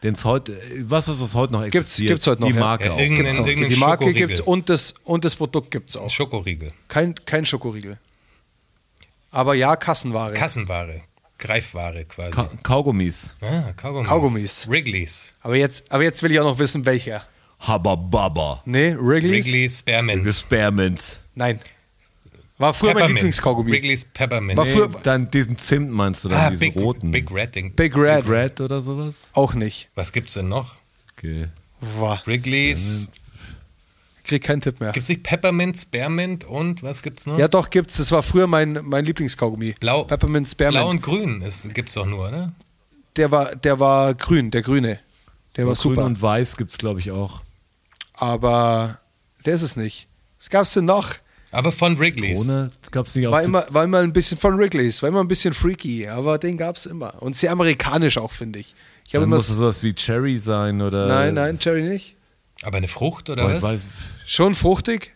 Den's 0.03 0.25
heute, 0.25 0.53
äh, 0.53 0.83
was 0.89 1.07
ist 1.07 1.21
das 1.21 1.35
heute 1.35 1.53
noch 1.53 1.61
Gibt's- 1.63 1.75
existiert? 1.77 2.09
gibt's 2.09 2.27
heute 2.27 2.41
noch, 2.41 2.47
Die. 2.47 2.53
Marke 2.55 2.85
Ja, 2.85 2.91
auch. 2.93 2.97
Gibt's 2.97 3.37
auch. 3.37 3.45
irgendein 3.45 3.69
Die 3.73 3.79
Marke 3.79 4.03
Schokoriegel. 4.05 4.27
gibt 4.27 4.39
es 4.39 4.41
und 4.41 4.69
das, 4.69 4.93
und 5.03 5.25
das 5.25 5.35
Produkt 5.35 5.69
gibt 5.69 5.91
es 5.91 5.95
auch. 5.97 6.09
Schokoriegel. 6.09 6.71
Kein, 6.87 7.13
kein 7.25 7.45
Schokoriegel. 7.45 7.99
Aber 9.29 9.53
ja, 9.53 9.75
Kassenware. 9.75 10.33
Kassenware. 10.33 11.01
Greifware 11.37 12.05
quasi. 12.05 12.31
Ka 12.31 12.49
Kaugummis. 12.63 13.35
ah, 13.41 13.73
Kaugummis. 13.75 14.07
Kaugummis. 14.07 14.67
Wrigley's. 14.69 15.29
aber, 15.41 15.55
jetzt, 15.55 15.91
aber 15.91 16.03
jetzt 16.03 16.21
will 16.23 16.31
ich 16.31 16.39
auch 16.39 16.43
noch 16.45 16.59
wissen, 16.59 16.85
welcher. 16.85 17.25
Habababa. 17.59 18.61
Nee, 18.65 18.95
Wrigley's? 18.97 19.45
Wrigley's 19.45 19.79
Spearmint. 19.79 20.33
Spearmint. 20.33 21.21
Nein. 21.35 21.59
War 22.61 22.73
früher 22.73 22.89
mein 22.89 22.95
Peppermint. 22.95 23.17
Lieblingskaugummi. 23.19 23.71
Wrigley's 23.71 24.05
Peppermint. 24.05 24.57
War 24.57 24.65
Nee, 24.65 24.71
frühr- 24.71 24.89
dann 25.03 25.29
diesen 25.31 25.57
Zimt 25.57 25.91
meinst 25.91 26.23
du 26.23 26.29
dann, 26.29 26.39
ah, 26.39 26.49
diesen 26.49 26.59
Big, 26.59 26.75
roten. 26.75 27.11
Big 27.11 27.31
Red 27.31 27.55
Ding. 27.55 27.73
Big 27.73 27.95
Red. 27.97 28.23
Big 28.25 28.31
Red 28.31 28.61
oder 28.61 28.81
sowas? 28.81 29.31
Auch 29.33 29.53
nicht. 29.53 29.89
Was 29.95 30.11
gibt's 30.11 30.33
denn 30.35 30.47
noch? 30.47 30.75
Okay. 31.17 31.47
Boah. 31.97 32.21
Wrigley's. 32.25 33.09
Krieg 34.23 34.43
keinen 34.43 34.61
Tipp 34.61 34.79
mehr. 34.79 34.91
Gibt's 34.91 35.09
nicht 35.09 35.23
Peppermint, 35.23 35.77
Spearmint 35.77 36.45
und 36.45 36.83
was 36.83 37.01
gibt's 37.01 37.25
noch? 37.25 37.39
Ja, 37.39 37.47
doch, 37.47 37.69
gibt's. 37.71 37.97
Das 37.97 38.11
war 38.11 38.21
früher 38.21 38.45
mein, 38.47 38.79
mein 38.83 39.03
Lieblingskaugummi. 39.03 39.75
Blau. 39.79 40.03
Peppermint 40.03 40.47
Spearmint. 40.47 40.79
Blau 40.83 40.89
und 40.89 41.01
Grün 41.01 41.41
ist, 41.41 41.73
gibt's 41.73 41.95
doch 41.95 42.05
nur, 42.05 42.27
oder? 42.29 42.51
der, 43.17 43.31
war, 43.31 43.55
der 43.55 43.79
war 43.79 44.13
grün, 44.13 44.51
der 44.51 44.61
grüne. 44.61 44.99
Der 45.57 45.65
war 45.65 45.73
Grün 45.73 45.81
super. 45.95 46.05
und 46.05 46.21
Weiß 46.21 46.55
gibt 46.55 46.71
es, 46.71 46.77
glaube 46.77 46.99
ich, 46.99 47.11
auch. 47.11 47.41
Aber 48.13 48.99
der 49.45 49.55
ist 49.55 49.63
es 49.63 49.75
nicht. 49.75 50.07
Was 50.39 50.49
gab's 50.49 50.73
denn 50.73 50.85
noch? 50.85 51.15
Aber 51.51 51.71
von 51.71 51.99
Wrigley's. 51.99 52.47
Ohne 52.47 52.71
gab 52.91 53.05
es 53.05 53.15
nicht 53.15 53.27
auch 53.27 53.33
War 53.33 53.43
immer, 53.43 53.65
war 53.69 53.83
immer 53.83 53.99
ein 53.99 54.13
bisschen 54.13 54.37
von 54.37 54.57
Wrigley's, 54.57 55.01
war 55.01 55.09
immer 55.09 55.19
ein 55.21 55.27
bisschen 55.27 55.53
freaky, 55.53 56.07
aber 56.07 56.37
den 56.37 56.57
gab's 56.57 56.85
immer. 56.85 57.21
Und 57.21 57.37
sehr 57.37 57.51
amerikanisch 57.51 58.17
auch, 58.17 58.31
finde 58.31 58.59
ich. 58.59 58.73
Ich 59.05 59.11
Dann 59.11 59.23
immer. 59.23 59.35
muss 59.35 59.49
es 59.49 59.57
sowas 59.57 59.83
wie 59.83 59.93
Cherry 59.93 60.37
sein 60.37 60.81
oder. 60.81 61.07
Nein, 61.07 61.33
nein, 61.33 61.59
Cherry 61.59 61.83
nicht. 61.83 62.15
Aber 62.63 62.77
eine 62.77 62.87
Frucht 62.87 63.29
oder 63.29 63.43
Boah, 63.43 63.53
was? 63.55 63.63
weiß, 63.63 63.85
Schon 64.25 64.55
fruchtig? 64.55 65.13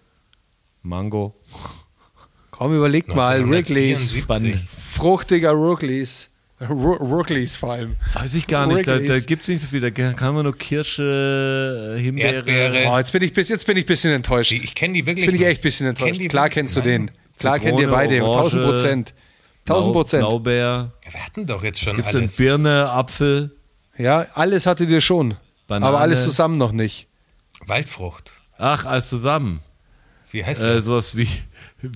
Mango. 0.82 1.36
Komm, 2.52 2.76
überlegt 2.76 3.16
mal, 3.16 3.48
Wrigley's. 3.50 4.14
1974. 4.14 4.68
Fruchtiger 4.94 5.54
Wrigley's. 5.58 6.30
Wrigley's 6.60 7.58
vor 7.58 7.74
allem. 7.74 7.96
Weiß 8.14 8.34
ich 8.36 8.48
gar 8.48 8.66
nicht, 8.66 8.88
da, 8.88 8.94
da 8.94 9.00
Wrigley's. 9.00 9.26
gibt 9.26 9.42
es 9.42 9.48
nicht 9.50 9.62
so 9.62 9.68
viel. 9.68 9.82
Da 9.82 9.90
kann 9.90 10.34
man 10.34 10.44
nur 10.44 10.58
Kirsche, 10.58 11.96
Himbeere. 12.00 12.36
Erdbeere. 12.36 12.90
Oh, 12.92 12.98
jetzt 12.98 13.12
bin 13.12 13.24
ich 13.24 13.34
bis 13.34 13.50
jetzt 13.50 13.66
bin 13.68 13.76
ich 13.78 13.84
ein 13.84 13.88
bisschen 13.88 14.14
enttäuscht. 14.14 14.52
Die- 14.52 14.64
Ich 14.64 14.74
kenne 14.76 14.94
die 14.94 15.06
wirklich 15.06 15.26
Jetzt 15.26 15.32
bin 15.34 15.42
ich 15.42 15.48
echt 15.48 15.60
ein 15.60 15.64
bisschen 15.64 15.86
Kenn 15.88 15.96
enttäuscht. 15.96 16.22
die 16.22 16.28
Klar 16.28 16.44
wirklich- 16.46 16.54
kennst 16.54 16.76
du 16.76 16.80
Nein. 16.80 16.88
den. 16.90 17.12
Klar 17.38 17.60
kennt 17.60 17.66
ihr 17.80 17.88
Zitrone, 17.88 17.92
beide. 17.92 18.24
Orange, 18.24 18.54
1000 18.54 18.64
Prozent. 18.64 19.14
1000 19.66 19.66
Blau- 19.66 19.92
Prozent. 20.02 20.22
Blaubeer. 20.22 20.92
Ja, 21.06 21.14
Wir 21.14 21.26
hatten 21.26 21.46
doch 21.46 21.64
jetzt 21.64 21.82
schon 21.82 21.96
Gibt 21.96 22.06
es 22.08 22.12
denn 22.14 22.22
alles. 22.22 22.38
Birne, 22.38 22.90
Apfel? 22.90 23.56
Ja, 23.98 24.26
alles 24.34 24.66
hattet 24.66 24.90
ihr 24.90 25.02
schon. 25.02 25.36
Banane. 25.68 25.88
Aber 25.90 26.00
alles 26.00 26.24
zusammen 26.24 26.58
noch 26.58 26.72
nicht. 26.72 27.08
Waldfrucht. 27.66 28.34
Ach, 28.58 28.86
alles 28.86 29.10
zusammen. 29.10 29.60
Wie 30.32 30.46
heißt 30.46 30.64
Äh, 30.64 30.68
der? 30.68 30.82
sowas 30.84 31.16
wie, 31.18 31.28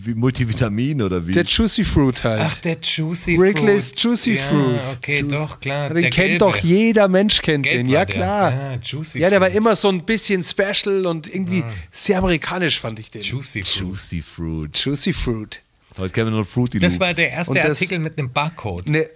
wie 0.03 0.13
Multivitamin 0.13 1.01
oder 1.01 1.25
wie? 1.27 1.33
Der 1.33 1.43
Juicy 1.45 1.83
Fruit 1.83 2.23
halt. 2.23 2.41
Ach, 2.43 2.55
der 2.55 2.77
Juicy 2.81 3.37
Wrigley's 3.37 3.89
Fruit. 3.89 3.99
Juicy 4.03 4.33
ja, 4.35 4.43
Fruit. 4.43 4.79
Okay, 4.97 5.23
doch, 5.23 5.59
klar. 5.59 5.89
den 5.89 6.01
der 6.01 6.09
kennt 6.11 6.27
gelbe. 6.29 6.37
doch 6.39 6.55
jeder 6.57 7.07
Mensch 7.07 7.41
kennt 7.41 7.63
Gelb 7.65 7.85
den. 7.85 7.87
war 7.87 7.93
Ja, 7.93 8.05
der. 8.05 8.15
klar. 8.15 8.51
Ja, 8.51 8.75
Juicy 8.81 9.19
ja, 9.19 9.29
der 9.29 9.41
war 9.41 9.47
Fruit. 9.49 9.57
immer 9.57 9.75
so 9.75 9.89
ein 9.89 10.03
bisschen 10.05 10.43
special 10.43 11.05
und 11.05 11.33
irgendwie 11.33 11.63
sehr 11.91 12.17
amerikanisch 12.19 12.79
fand 12.79 12.99
ich 12.99 13.09
den. 13.11 13.21
Juicy 13.21 13.63
Fruit. 13.63 13.75
Juicy 13.89 14.21
Fruit. 14.21 14.77
Juicy 14.77 15.13
Fruit. 15.13 15.61
Heute 15.97 16.13
kennen 16.13 16.27
wir 16.27 16.35
nur 16.35 16.45
Fruity 16.45 16.79
Das 16.79 16.93
Loops. 16.93 16.99
war 17.05 17.13
der 17.13 17.31
erste 17.31 17.61
Artikel 17.63 17.99
mit 17.99 18.17
einem 18.17 18.31
Barcode. 18.31 18.87
Eine 18.87 19.09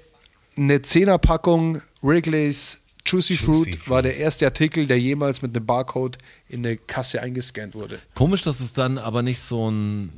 eine 0.55 0.81
Zehnerpackung 0.83 1.81
Wrigley's 2.01 2.79
Juicy, 3.05 3.33
Juicy 3.33 3.43
Fruit, 3.43 3.63
Fruit. 3.75 3.89
war 3.89 4.01
der 4.01 4.17
erste 4.17 4.45
Artikel, 4.45 4.85
der 4.87 4.99
jemals 4.99 5.41
mit 5.41 5.55
einem 5.55 5.65
Barcode 5.65 6.17
in 6.47 6.65
eine 6.65 6.77
Kasse 6.77 7.21
eingescannt 7.21 7.73
wurde. 7.75 7.99
Komisch, 8.13 8.43
dass 8.43 8.59
es 8.59 8.71
dann 8.73 8.97
aber 8.97 9.23
nicht 9.23 9.41
so 9.41 9.69
ein 9.69 10.09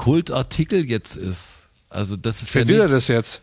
Kultartikel 0.00 0.88
jetzt 0.88 1.16
ist. 1.16 1.68
Also 1.90 2.16
das 2.16 2.42
ist 2.42 2.54
Wer 2.54 2.62
ja 2.62 2.68
will 2.68 2.76
er 2.76 2.84
nichts- 2.86 2.94
das 2.94 3.08
jetzt? 3.08 3.40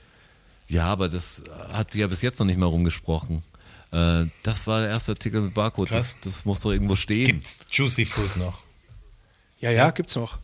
Ja, 0.67 0.85
aber 0.85 1.07
das 1.07 1.43
hat 1.71 1.91
sich 1.91 2.01
ja 2.01 2.07
bis 2.07 2.21
jetzt 2.21 2.39
noch 2.39 2.45
nicht 2.47 2.57
mal 2.57 2.65
rumgesprochen. 2.65 3.43
Äh, 3.91 4.25
das 4.43 4.65
war 4.67 4.81
der 4.81 4.89
erste 4.89 5.11
Artikel 5.13 5.41
mit 5.41 5.53
Barcode. 5.53 5.91
Das, 5.91 6.15
das 6.21 6.45
muss 6.45 6.59
doch 6.61 6.71
irgendwo 6.71 6.95
stehen. 6.95 7.27
Gibt's 7.27 7.59
Juicy 7.71 8.05
Fruit 8.05 8.35
noch? 8.37 8.61
Ja, 9.59 9.71
ja, 9.71 9.91
gibt's 9.91 10.15
noch. 10.15 10.39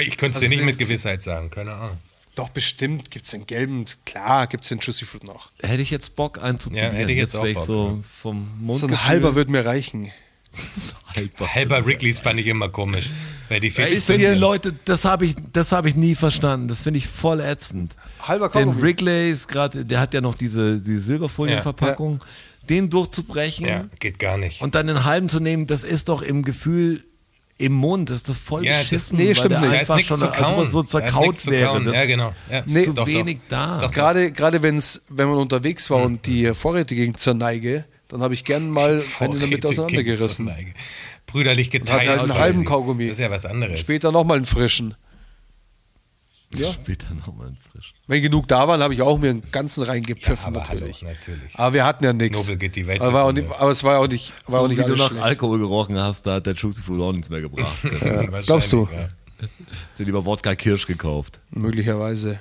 Ich 0.00 0.16
könnte 0.16 0.30
es 0.30 0.36
Also 0.36 0.40
dir 0.40 0.48
nicht 0.48 0.64
mit 0.64 0.78
Gewissheit 0.78 1.22
sagen, 1.22 1.50
keine 1.50 1.72
Ahnung. 1.74 1.98
Doch, 2.34 2.48
bestimmt 2.50 3.10
gibt's 3.10 3.30
den 3.30 3.46
gelben. 3.46 3.84
Klar, 4.06 4.46
gibt's 4.46 4.68
den 4.68 4.78
Juicy 4.78 5.04
Fruit 5.04 5.24
noch. 5.24 5.50
Hätte 5.60 5.82
ich 5.82 5.90
jetzt 5.90 6.16
Bock 6.16 6.42
einzuprobieren. 6.42 6.92
Ja, 6.94 6.98
hätte 6.98 7.12
ich 7.12 7.18
jetzt 7.18 7.36
auch 7.36 7.42
wär 7.44 7.50
ich 7.50 7.56
Bock, 7.56 7.66
so 7.66 8.04
vom 8.22 8.48
Mund. 8.60 8.80
So 8.80 8.86
ein 8.86 9.04
halber 9.06 9.34
wird 9.34 9.48
mir 9.48 9.64
reichen. 9.64 10.10
Halber. 11.14 11.54
Halber 11.54 11.86
Wrigley's 11.86 12.20
fand 12.20 12.40
ich 12.40 12.46
immer 12.46 12.68
komisch. 12.68 13.10
Weil 13.48 13.60
die 13.60 13.68
Ich 13.68 13.74
finde, 13.74 14.00
sind. 14.28 14.38
Leute, 14.38 14.74
das 14.84 15.04
habe 15.06 15.24
ich, 15.24 15.34
das 15.52 15.72
habe 15.72 15.88
ich 15.88 15.96
nie 15.96 16.14
verstanden. 16.14 16.68
Das 16.68 16.80
finde 16.80 16.98
ich 16.98 17.06
voll 17.06 17.40
ätzend. 17.40 17.96
Halber 18.22 18.48
Den 18.50 18.64
Kaugummi. 18.64 18.82
Wrigley 18.82 19.30
ist 19.30 19.48
gerade, 19.48 19.84
der 19.86 20.00
hat 20.00 20.12
ja 20.12 20.20
noch 20.20 20.34
diese, 20.34 20.78
diese 20.80 21.00
Silberfolienverpackung. 21.00 22.18
Den 22.68 22.90
durchzubrechen 22.90 23.66
Ja, 23.66 23.84
geht 23.98 24.18
gar 24.18 24.36
nicht. 24.36 24.60
und 24.60 24.74
dann 24.74 24.86
den 24.88 25.04
halben 25.06 25.30
zu 25.30 25.40
nehmen, 25.40 25.66
das 25.66 25.84
ist 25.84 26.10
doch 26.10 26.20
im 26.20 26.42
Gefühl 26.42 27.02
im 27.56 27.72
Mund, 27.72 28.10
das 28.10 28.18
ist 28.18 28.28
doch 28.28 28.34
voll 28.36 28.64
Ja, 28.66 28.72
das- 28.72 28.82
beschissen, 28.82 29.16
nee, 29.16 29.28
weil 29.28 29.34
stimmt 29.36 29.52
der 29.52 29.60
nicht. 29.62 29.80
Einfach 29.80 29.98
schon 30.00 30.18
zu 30.18 30.28
also 30.30 30.44
kauen. 30.54 30.68
so 30.68 30.82
zerkaut 30.82 31.46
wäre. 31.46 31.82
Das 31.82 31.94
Ja, 31.94 32.04
genau. 32.04 32.32
Ja. 32.50 32.58
ist 32.58 32.68
Nee, 32.68 32.84
zu 32.84 32.92
doch, 32.92 33.06
doch. 33.06 33.08
wenig 33.08 33.38
da. 33.48 33.80
Doch, 33.80 33.90
Gerade, 33.90 34.30
gerade 34.32 34.60
wenn's, 34.62 35.00
wenn 35.08 35.28
man 35.28 35.38
unterwegs 35.38 35.88
war 35.88 36.02
und 36.02 36.26
die 36.26 36.52
Vorräte 36.54 36.94
gingen 36.94 37.16
zur 37.16 37.32
Neige, 37.34 37.84
dann 38.08 38.22
habe 38.22 38.34
ich 38.34 38.44
gern 38.44 38.70
mal 38.70 39.02
einen 39.20 39.34
in 39.34 39.40
der 39.40 39.48
Mitte 39.48 39.68
auseinandergerissen. 39.68 40.50
Brüderlich 41.26 41.66
hat 41.66 41.72
geteilt. 41.72 42.08
halt 42.08 42.20
einen 42.22 42.34
halben 42.34 42.64
Kaugummi. 42.64 43.04
Das 43.04 43.12
ist 43.12 43.20
ja 43.20 43.30
was 43.30 43.44
anderes. 43.46 43.80
Später 43.80 44.12
nochmal 44.12 44.38
einen 44.38 44.46
frischen. 44.46 44.94
Ja. 46.54 46.72
Später 46.72 47.12
nochmal 47.14 47.54
frisch. 47.70 47.92
Wenn 48.06 48.22
genug 48.22 48.48
da 48.48 48.66
waren, 48.66 48.82
habe 48.82 48.94
ich 48.94 49.02
auch 49.02 49.18
mir 49.18 49.30
einen 49.30 49.42
ganzen 49.52 49.82
Ja, 49.82 49.88
reingepfiffen 49.88 50.46
aber 50.46 50.60
natürlich. 50.60 51.02
hallo, 51.02 51.12
natürlich. 51.12 51.54
Aber 51.54 51.72
wir 51.74 51.84
hatten 51.84 52.04
ja 52.04 52.14
nichts. 52.14 52.38
Nobel 52.38 52.56
geht 52.56 52.74
die 52.74 52.86
Welt 52.86 53.02
aber, 53.02 53.24
auch 53.24 53.32
nicht, 53.32 53.50
aber 53.50 53.70
es 53.70 53.84
war 53.84 54.00
auch 54.00 54.08
nicht, 54.08 54.32
war 54.46 54.60
auch 54.60 54.62
So 54.62 54.68
nicht 54.68 54.78
wie 54.78 54.84
du 54.84 54.96
nach 54.96 55.10
schlecht. 55.10 55.22
Alkohol 55.22 55.58
gerochen 55.58 55.98
hast, 55.98 56.26
da 56.26 56.36
hat 56.36 56.46
der 56.46 56.54
Juicy 56.54 56.82
Fruit 56.82 57.02
auch 57.02 57.12
nichts 57.12 57.28
mehr 57.28 57.42
gebracht. 57.42 57.76
Wahrscheinlich, 57.82 58.46
glaubst 58.46 58.72
du? 58.72 58.88
Ja. 58.90 59.08
sind 59.94 60.06
lieber 60.06 60.24
Wodka 60.24 60.54
Kirsch 60.54 60.86
gekauft. 60.86 61.40
Möglicherweise. 61.50 62.40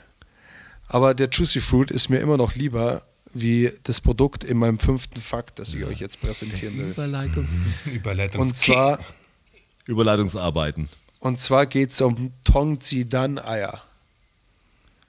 Aber 0.87 1.13
der 1.13 1.27
Juicy 1.29 1.59
Fruit 1.59 1.91
ist 1.91 2.09
mir 2.09 2.19
immer 2.19 2.37
noch 2.37 2.55
lieber 2.55 3.03
wie 3.33 3.71
das 3.83 4.01
Produkt 4.01 4.43
in 4.43 4.57
meinem 4.57 4.79
fünften 4.79 5.21
Fakt, 5.21 5.59
das 5.59 5.73
ich 5.73 5.85
euch 5.85 5.99
jetzt 5.99 6.21
präsentieren 6.21 6.77
will. 6.77 6.91
Überleitungs 6.91 7.61
Überleitung. 7.85 8.41
Und 8.41 8.57
zwar, 8.57 8.99
Überleitungsarbeiten. 9.85 10.89
und 11.19 11.41
zwar 11.41 11.65
geht 11.65 11.91
es 11.91 12.01
um 12.01 12.31
Tongzidang-Eier. 12.43 13.81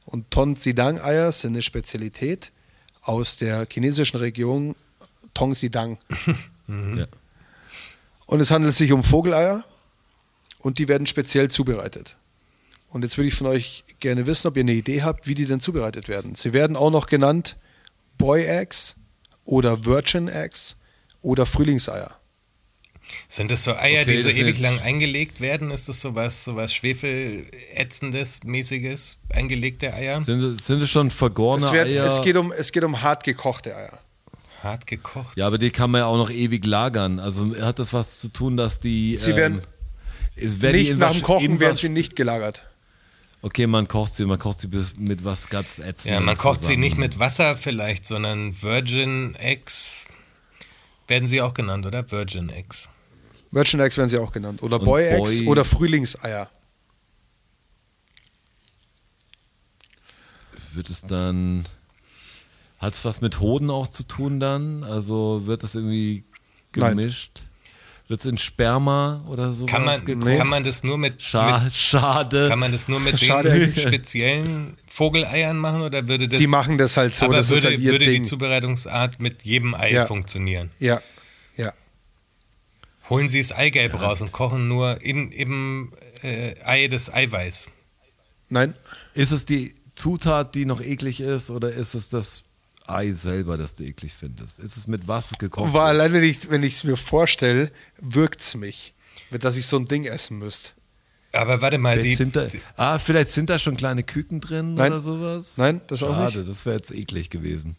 Und 0.04 0.30
Tongzidang-Eier 0.30 1.32
sind 1.32 1.52
eine 1.54 1.62
Spezialität 1.62 2.50
aus 3.02 3.36
der 3.36 3.66
chinesischen 3.70 4.18
Region 4.18 4.74
Tongzidang. 5.34 5.98
Ja. 6.68 7.06
Und 8.26 8.40
es 8.40 8.50
handelt 8.50 8.74
sich 8.74 8.92
um 8.92 9.02
Vogeleier 9.02 9.64
und 10.58 10.76
die 10.78 10.86
werden 10.86 11.06
speziell 11.06 11.50
zubereitet. 11.50 12.14
Und 12.90 13.04
jetzt 13.04 13.16
würde 13.16 13.28
ich 13.28 13.34
von 13.34 13.46
euch 13.46 13.84
gerne 14.00 14.26
wissen, 14.26 14.48
ob 14.48 14.56
ihr 14.58 14.64
eine 14.64 14.72
Idee 14.74 15.02
habt, 15.02 15.26
wie 15.26 15.34
die 15.34 15.46
denn 15.46 15.62
zubereitet 15.62 16.08
werden. 16.08 16.34
Sie 16.34 16.52
werden 16.52 16.76
auch 16.76 16.90
noch 16.90 17.06
genannt 17.06 17.56
Boy 18.18 18.44
Eggs 18.46 18.94
oder 19.44 19.84
Virgin 19.84 20.28
Eggs 20.28 20.76
oder 21.22 21.46
Frühlingseier. 21.46 22.10
Sind 23.28 23.50
das 23.50 23.64
so 23.64 23.72
Eier, 23.74 24.02
Okay, 24.02 24.16
die 24.16 24.18
so 24.18 24.28
ewig 24.28 24.60
lang 24.60 24.78
eingelegt 24.80 25.40
werden? 25.40 25.70
Ist 25.70 25.88
das 25.88 26.00
sowas, 26.02 26.44
sowas 26.44 26.74
Schwefelätzendes, 26.74 28.44
mäßiges, 28.44 29.16
eingelegte 29.32 29.94
Eier? 29.94 30.22
Sind, 30.22 30.42
es- 30.42 30.66
sind 30.66 30.82
es 30.82 30.90
schon 30.90 31.10
vergorene 31.10 31.66
Es, 31.66 31.72
wird, 31.72 31.86
Eier? 31.88 32.06
es, 32.06 32.22
geht 32.22 32.36
um, 32.36 32.52
es 32.52 32.70
geht 32.72 32.84
um 32.84 33.00
hart 33.02 33.24
gekochte 33.24 33.74
Eier. 33.74 33.98
Hart 34.62 34.86
gekocht. 34.86 35.36
ja, 35.36 35.46
aber 35.46 35.56
die 35.56 35.70
kann 35.70 35.90
man 35.90 36.00
ja 36.00 36.06
auch 36.06 36.16
noch 36.16 36.30
ewig 36.30 36.66
lagern. 36.66 37.20
Also 37.20 37.54
hat 37.60 37.78
das 37.78 37.92
was 37.92 38.18
zu 38.20 38.28
tun, 38.28 38.56
dass 38.56 38.80
die. 38.80 39.16
Sie 39.16 39.36
werden 39.36 39.62
es- 40.36 40.60
werden 40.60 40.76
nicht 40.76 40.98
nach 40.98 41.12
dem 41.12 41.22
Kochen 41.22 41.60
werden 41.60 41.76
sie 41.76 41.88
nicht 41.88 42.16
gelagert. 42.16 42.62
Okay, 43.40 43.66
man 43.68 43.86
kocht 43.86 44.14
sie, 44.14 44.24
man 44.26 44.38
kocht 44.38 44.60
sie 44.60 44.66
bis- 44.66 44.96
mit 44.96 45.24
was 45.24 45.48
ganz 45.48 45.78
ätzendem 45.78 46.14
Ja, 46.14 46.20
man 46.20 46.36
kocht 46.36 46.58
sie 46.60 46.66
zusammen. 46.66 46.80
nicht 46.80 46.98
mit 46.98 47.18
Wasser 47.20 47.56
vielleicht, 47.56 48.06
sondern 48.06 48.60
Virgin 48.62 49.34
Eggs 49.36 50.06
werden 51.06 51.28
sie 51.28 51.40
auch 51.40 51.54
genannt, 51.54 51.86
oder? 51.86 52.10
Virgin 52.10 52.48
Eggs. 52.50 52.88
Virgin 53.52 53.80
Eggs 53.80 53.96
werden 53.96 54.08
sie 54.10 54.18
auch 54.18 54.32
genannt. 54.32 54.62
Oder 54.62 54.78
Und 54.80 54.84
Boy 54.86 55.06
Eggs 55.06 55.38
Boy- 55.38 55.46
oder 55.46 55.64
Frühlingseier. 55.64 56.50
Wird 60.72 60.90
es 60.90 61.02
dann. 61.02 61.64
Hat 62.78 62.92
es 62.94 63.04
was 63.04 63.20
mit 63.20 63.40
Hoden 63.40 63.70
auch 63.70 63.88
zu 63.88 64.04
tun 64.04 64.38
dann? 64.38 64.84
Also 64.84 65.46
wird 65.46 65.62
das 65.64 65.74
irgendwie 65.74 66.24
Nein. 66.76 66.96
Wird 68.08 68.20
es 68.20 68.26
in 68.26 68.38
Sperma 68.38 69.22
oder 69.28 69.52
so? 69.52 69.66
Kann 69.66 69.84
man, 69.84 70.02
kann 70.36 70.48
man 70.48 70.64
das 70.64 70.82
nur 70.82 70.96
mit, 70.96 71.22
Scha 71.22 71.60
mit 71.60 71.74
schade. 71.74 72.48
kann 72.48 72.58
man 72.58 72.72
das 72.72 72.88
nur 72.88 73.00
mit 73.00 73.20
Schade 73.20 73.50
den 73.52 73.74
speziellen 73.76 74.78
Vogeleiern 74.88 75.58
machen 75.58 75.82
oder 75.82 76.08
würde 76.08 76.26
das 76.26 76.40
Die 76.40 76.46
machen 76.46 76.78
das 76.78 76.96
halt 76.96 77.14
so. 77.14 77.26
aber 77.26 77.36
das 77.36 77.48
würde, 77.50 77.58
ist 77.58 77.64
halt 77.66 77.80
ihr 77.80 77.92
würde 77.92 78.06
die. 78.10 78.22
Zubereitungsart 78.22 79.20
mit 79.20 79.42
jedem 79.42 79.74
Ei 79.74 79.92
Ja. 79.92 80.06
funktionieren? 80.06 80.70
Ja, 80.78 81.02
ja. 81.58 81.74
Holen 83.10 83.28
Sie 83.28 83.40
das 83.42 83.52
Eigelb 83.52 84.00
raus 84.00 84.22
und 84.22 84.32
kochen 84.32 84.68
nur 84.68 85.02
in, 85.02 85.30
im 85.30 85.92
äh, 86.22 86.54
Ei 86.64 86.88
das 86.88 87.12
Eiweiß. 87.12 87.68
Nein, 88.48 88.74
Ist 89.12 89.32
es 89.32 89.44
die 89.44 89.74
Zutat, 89.94 90.54
die 90.54 90.64
noch 90.64 90.80
eklig 90.80 91.20
ist, 91.20 91.50
oder 91.50 91.70
ist 91.72 91.94
es 91.94 92.08
das 92.08 92.44
Ei 92.88 93.12
selber, 93.12 93.56
das 93.56 93.74
du 93.74 93.84
eklig 93.84 94.14
findest? 94.14 94.58
Ist 94.58 94.76
es 94.76 94.86
mit 94.86 95.06
was 95.08 95.32
gekocht? 95.38 95.72
war 95.72 95.86
allein, 95.88 96.12
wenn 96.12 96.24
ich 96.24 96.50
wenn 96.50 96.62
es 96.62 96.84
mir 96.84 96.96
vorstelle, 96.96 97.70
wirkt 98.00 98.40
es 98.40 98.54
mich, 98.54 98.94
dass 99.30 99.56
ich 99.56 99.66
so 99.66 99.76
ein 99.76 99.84
Ding 99.86 100.04
essen 100.04 100.38
müsste. 100.38 100.70
Aber 101.32 101.60
warte 101.60 101.76
mal, 101.78 101.96
die, 101.96 102.14
Vielleicht 102.16 102.16
sind 102.16 102.36
da, 102.36 102.48
ah, 102.76 102.98
vielleicht 102.98 103.30
sind 103.30 103.50
da 103.50 103.58
schon 103.58 103.76
kleine 103.76 104.02
Küken 104.02 104.40
drin 104.40 104.74
Nein. 104.74 104.92
oder 104.92 105.00
sowas? 105.02 105.58
Nein, 105.58 105.82
das 105.86 106.02
auch 106.02 106.14
Schade, 106.14 106.42
das 106.44 106.64
wäre 106.64 106.76
jetzt 106.76 106.90
eklig 106.90 107.28
gewesen. 107.28 107.76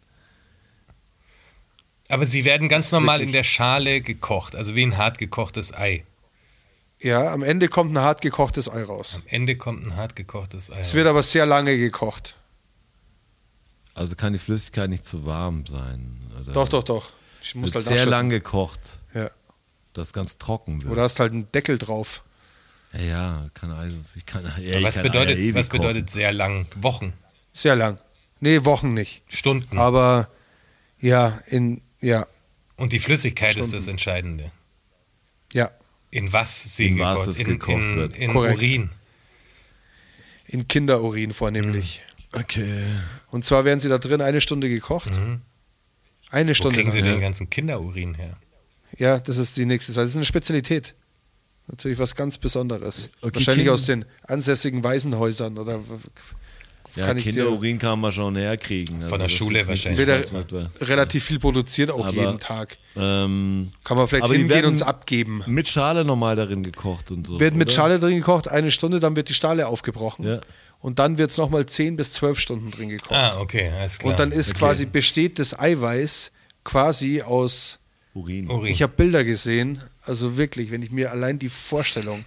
aber 2.10 2.26
sie 2.26 2.46
werden 2.46 2.70
ganz 2.70 2.92
normal 2.92 3.18
wirklich- 3.20 3.28
in 3.30 3.34
der 3.34 3.44
Schale 3.44 4.02
gekocht, 4.02 4.56
also 4.56 4.76
wie 4.76 4.84
ein 4.84 4.98
hart 4.98 5.18
gekochtes 5.18 5.74
Ei. 5.74 6.06
Ja, 7.02 7.32
am 7.32 7.44
Ende 7.44 7.70
kommt 7.70 7.94
ein 7.94 8.00
hart 8.00 8.22
gekochtes 8.22 8.70
Ei 8.70 8.84
raus. 8.84 9.16
Am 9.16 9.24
Ende 9.28 9.56
kommt 9.56 9.86
ein 9.86 9.96
hart 9.96 10.16
gekochtes 10.16 10.70
Ei. 10.70 10.80
Es 10.82 10.94
wird 10.94 11.08
aber 11.08 11.24
sehr 11.24 11.46
lange 11.46 11.78
gekocht. 11.78 12.36
Also 14.00 14.16
kann 14.16 14.34
die 14.34 14.40
Flüssigkeit 14.40 14.90
nicht 14.90 15.06
zu 15.06 15.26
warm 15.26 15.66
sein. 15.66 16.20
Oder 16.42 16.54
Doch, 16.54 16.70
doch, 16.70 16.84
doch. 16.84 17.12
Ich 17.44 17.56
muss 17.56 17.74
Wird 17.74 17.86
halt 17.86 17.98
sehr 17.98 18.06
lang 18.06 18.30
gekocht, 18.30 18.80
Ja. 19.14 19.30
dass 19.94 20.14
ganz 20.14 20.38
trocken 20.38 20.82
wird. 20.84 20.92
Oder 20.92 21.04
hast 21.04 21.20
halt 21.20 21.32
einen 21.34 21.52
Deckel 21.52 21.78
drauf. 21.78 22.24
Ja, 22.94 23.02
ja, 23.02 23.50
kann 23.54 23.72
also, 23.72 23.98
ich 24.16 24.26
kann, 24.26 24.46
ja, 24.62 24.82
was 24.82 24.96
kann 24.96 25.04
bedeutet, 25.04 25.38
was 25.54 25.70
kochen. 25.70 25.82
bedeutet 25.82 26.10
sehr 26.10 26.32
lang? 26.32 26.66
Wochen, 26.82 27.14
Sehr 27.54 27.76
lang. 27.76 27.98
Nee, 28.40 28.64
Wochen 28.66 28.94
nicht. 28.94 29.22
Stunden. 29.28 29.78
Aber 29.78 30.30
ja, 31.00 31.40
in 31.48 31.82
ja, 32.02 32.26
Und 32.78 32.94
die 32.94 33.00
Flüssigkeit 33.00 33.52
ist 33.58 33.68
Stunden. 33.68 33.76
das 33.76 33.88
Entscheidende. 33.88 34.52
ja. 35.54 35.72
In 36.12 36.34
was 36.34 36.76
sie 36.76 36.88
In 36.88 37.00
was 37.00 37.12
gekocht, 37.20 37.28
es 37.28 37.38
in, 37.38 37.46
gekocht 37.46 37.84
in, 37.84 37.96
wird. 37.98 38.18
In 38.18 38.32
Korrekt. 38.34 38.58
Urin. 38.58 38.90
In 40.48 40.68
Kinderurin 40.68 41.32
vornehmlich. 41.34 42.02
Okay. 42.34 42.84
Und 43.32 43.44
zwar 43.46 43.66
werden 43.66 43.80
sie 43.80 43.90
da 43.90 43.98
drin 43.98 44.22
eine 44.22 44.42
Stunde 44.42 44.70
gekocht. 44.70 45.10
Eine 46.32 46.44
Mhm. 46.44 46.50
Wo 46.50 46.54
Stunde. 46.54 46.76
kriegen 46.76 46.92
sie 46.92 47.00
lang. 47.02 47.12
den 47.14 47.22
ganzen 47.22 47.50
Kinderurin 47.50 48.14
her? 48.16 48.38
Ja, 48.98 49.20
das 49.20 49.38
ist 49.38 49.58
die 49.58 49.66
nächste 49.66 49.92
Sache. 49.92 50.06
Das 50.06 50.12
ist 50.12 50.18
eine 50.18 50.26
Spezialität. 50.26 50.94
Natürlich 51.68 52.00
was 52.00 52.16
ganz 52.16 52.38
Besonderes. 52.38 53.10
Okay, 53.22 53.36
Wahrscheinlich 53.36 53.66
Kind- 53.66 53.74
aus 53.74 53.86
den 53.86 54.06
ansässigen 54.24 54.84
Waisenhäusern 54.84 55.58
oder 55.58 55.80
Ja, 56.96 57.06
Kann 57.06 57.18
ich 57.18 57.24
dir- 57.24 57.34
Kinderurin 57.34 57.78
kann 57.78 58.00
man 58.00 58.12
schon 58.12 58.36
herkriegen. 58.36 58.96
Also 58.96 59.10
Von 59.10 59.20
der 59.20 59.30
Schule 59.30 59.66
wahrscheinlich. 59.68 60.08
wird 60.08 60.82
relativ 60.82 61.24
viel 61.24 61.38
produziert 61.40 61.92
auch 61.92 62.04
Aber- 62.08 62.18
jeden 62.18 62.40
Tag. 62.40 62.78
Ähm, 62.96 63.72
Kann 63.84 63.96
man 63.96 64.08
vielleicht 64.08 64.24
aber 64.24 64.34
die 64.34 64.40
hingehen 64.40 64.56
werden 64.56 64.66
und 64.70 64.74
es 64.74 64.82
abgeben. 64.82 65.44
Mit 65.46 65.68
Schale 65.70 66.04
normal 66.04 66.36
darin 66.36 66.64
gekocht 66.64 67.12
und 67.12 67.28
so. 67.28 67.40
Wird 67.40 67.54
mit 67.54 67.68
oder? 67.68 67.76
Schale 67.76 68.00
drin 68.00 68.16
gekocht, 68.18 68.48
eine 68.48 68.72
Stunde, 68.72 69.00
dann 69.00 69.16
wird 69.16 69.30
die 69.30 69.36
Schale 69.36 69.68
aufgebrochen. 69.68 70.26
Ja. 70.26 70.42
Und 70.82 71.00
dann 71.00 71.18
wird 71.18 71.32
es 71.32 71.38
nochmal 71.38 71.66
10 71.66 71.98
bis 71.98 72.12
12 72.14 72.40
Stunden 72.40 72.72
drin 72.72 72.90
gekocht. 72.90 73.12
Ah, 73.12 73.38
okay, 73.40 73.70
alles 73.78 74.00
klar. 74.00 74.12
und 74.14 74.20
dann 74.20 74.32
ist 74.32 74.52
Okay. 74.52 74.60
quasi, 74.60 74.86
besteht 74.86 75.38
das 75.40 75.58
Eiweiß 75.60 76.32
quasi 76.64 77.22
aus, 77.22 77.80
Urin. 78.14 78.50
Urin. 78.50 78.72
ich 78.72 78.82
habe 78.82 78.94
Bilder 78.96 79.24
gesehen, 79.24 79.82
also 80.06 80.38
wirklich, 80.38 80.72
wenn 80.72 80.82
ich 80.82 80.92
mir 80.92 81.12
allein 81.12 81.38
die 81.40 81.50
Vorstellung, 81.50 82.24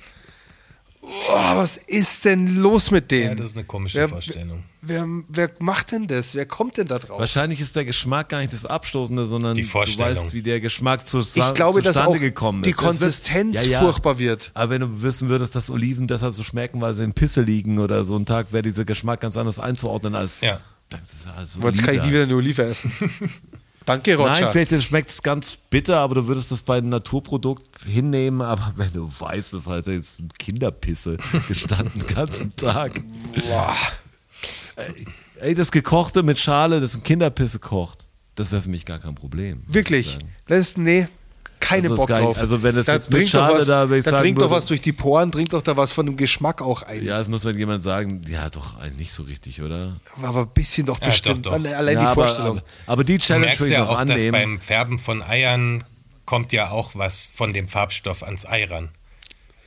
oh, 1.02 1.56
was 1.56 1.76
ist 1.76 2.24
denn 2.24 2.56
los 2.56 2.90
mit 2.90 3.10
denen? 3.10 3.30
ja, 3.30 3.34
das 3.34 3.46
ist 3.48 3.56
eine 3.56 3.64
komische 3.66 3.98
Wer- 3.98 4.08
Vorstellung. 4.08 4.62
Wer, 4.84 5.06
wer 5.28 5.48
macht 5.60 5.92
denn 5.92 6.08
das? 6.08 6.34
Wer 6.34 6.44
kommt 6.44 6.76
denn 6.76 6.88
da 6.88 6.98
drauf? 6.98 7.20
Wahrscheinlich 7.20 7.60
ist 7.60 7.76
der 7.76 7.84
Geschmack 7.84 8.28
gar 8.30 8.40
nicht 8.40 8.52
das 8.52 8.66
Abstoßende, 8.66 9.26
sondern 9.26 9.54
Die 9.54 9.62
du 9.62 9.72
weißt, 9.72 10.32
wie 10.32 10.42
der 10.42 10.58
Geschmack 10.60 11.06
zu, 11.06 11.20
Ich 11.20 11.34
glaube, 11.54 11.82
dass 11.82 11.94
zustande 11.94 12.18
auch 12.18 12.20
gekommen 12.20 12.64
ist. 12.64 12.66
die 12.66 12.72
Das 12.72 12.82
wird- 12.82 12.90
Konsistenz 13.00 13.64
furchtbar 13.66 14.18
wird. 14.18 14.50
Aber 14.54 14.70
wenn 14.70 14.80
du 14.80 15.02
wissen 15.02 15.28
würdest, 15.28 15.54
dass 15.54 15.70
Oliven 15.70 16.08
deshalb 16.08 16.34
so 16.34 16.42
schmecken, 16.42 16.80
weil 16.80 16.94
sie 16.94 17.04
in 17.04 17.12
Pisse 17.12 17.42
liegen 17.42 17.78
oder 17.78 18.04
so 18.04 18.16
ein 18.16 18.26
Tag, 18.26 18.52
wäre 18.52 18.62
dieser 18.62 18.84
Geschmack 18.84 19.20
ganz 19.20 19.36
anders 19.36 19.60
einzuordnen 19.60 20.16
als 20.16 20.40
Ja. 20.40 20.60
Das 20.88 21.00
ist 21.00 21.26
also 21.38 21.60
Jetzt 21.60 21.82
kann 21.84 21.94
ich 21.94 22.02
nie 22.02 22.10
wieder 22.10 22.22
eine 22.24 22.34
Olive 22.34 22.64
essen. 22.64 22.92
Danke, 23.84 24.16
Roger. 24.16 24.30
Nein, 24.30 24.48
vielleicht 24.52 24.82
schmeckt 24.82 25.10
es 25.10 25.22
ganz 25.22 25.56
bitter, 25.56 25.98
aber 25.98 26.16
du 26.16 26.26
würdest 26.26 26.52
das 26.52 26.62
bei 26.62 26.78
einem 26.78 26.88
Naturprodukt 26.88 27.82
hinnehmen. 27.84 28.42
Aber 28.42 28.72
wenn 28.76 28.92
du 28.92 29.10
weißt, 29.18 29.52
das 29.52 29.66
hat 29.66 29.86
jetzt 29.86 30.20
ein 30.20 30.28
Kinderpisse 30.38 31.16
gestanden 31.48 31.92
den 32.06 32.14
ganzen 32.14 32.54
Tag. 32.56 33.00
Ey, 34.76 35.06
Ey, 35.42 35.56
das 35.56 35.72
Gekochte 35.72 36.22
mit 36.22 36.38
Schale, 36.38 36.80
das 36.80 36.94
ein 36.94 37.02
Kinderpisse 37.02 37.58
kocht, 37.58 38.06
das 38.36 38.52
wäre 38.52 38.62
für 38.62 38.68
mich 38.70 38.86
gar 38.86 39.00
kein 39.00 39.16
Problem. 39.16 39.64
Wirklich. 39.66 40.18
Das 40.46 40.60
ist, 40.60 40.78
nee, 40.78 41.08
keine 41.62 41.88
Also 41.88 41.88
das 41.90 41.96
Bock 41.96 42.08
ist 42.08 42.08
gar 42.08 42.18
nicht- 42.20 42.26
drauf. 42.28 42.38
also 42.38 42.62
wenn 42.62 42.76
es 42.76 42.86
da 42.86 42.92
jetzt 42.94 43.10
mit 43.10 43.28
Schale 43.28 43.58
was, 43.60 43.66
da, 43.68 43.88
wenn 43.88 43.98
ich 43.98 44.04
da 44.04 44.10
sagen 44.10 44.22
dringt 44.24 44.40
doch 44.42 44.50
was 44.50 44.66
durch 44.66 44.82
die 44.82 44.92
Poren, 44.92 45.30
dringt 45.30 45.52
doch 45.52 45.62
da 45.62 45.76
was 45.76 45.92
von 45.92 46.04
dem 46.06 46.16
Geschmack 46.16 46.60
auch 46.60 46.82
ein. 46.82 47.04
Ja, 47.04 47.18
das 47.18 47.28
muss 47.28 47.44
man 47.44 47.56
jemand 47.56 47.82
sagen, 47.82 48.20
ja, 48.28 48.50
doch, 48.50 48.78
eigentlich 48.80 48.98
nicht 48.98 49.12
so 49.12 49.22
richtig, 49.22 49.62
oder? 49.62 49.96
Aber 50.22 50.40
ein 50.42 50.48
bisschen 50.48 50.86
doch 50.86 51.00
Ja, 51.00 51.06
bestimmt. 51.06 51.46
doch, 51.46 51.52
doch. 51.56 51.64
Allein 51.72 51.94
ja, 51.94 52.00
die 52.00 52.06
aber, 52.06 52.14
Vorstellung. 52.26 52.58
aber, 52.58 52.62
aber 52.86 53.04
die 53.04 53.16
Du 53.18 53.24
Challenge 53.24 53.46
merkst 53.46 53.60
will 53.60 53.66
ich 53.68 53.72
ja 53.72 53.80
noch 53.80 53.88
auch, 53.90 54.00
dass 54.00 54.10
annehmen. 54.10 54.32
beim 54.32 54.60
Färben 54.60 54.98
von 54.98 55.22
Eiern 55.22 55.84
kommt 56.26 56.52
ja 56.52 56.70
auch 56.70 56.90
was 56.94 57.32
von 57.34 57.52
dem 57.52 57.68
Farbstoff 57.68 58.22
ans 58.22 58.44
Ei 58.46 58.64
ran. 58.64 58.88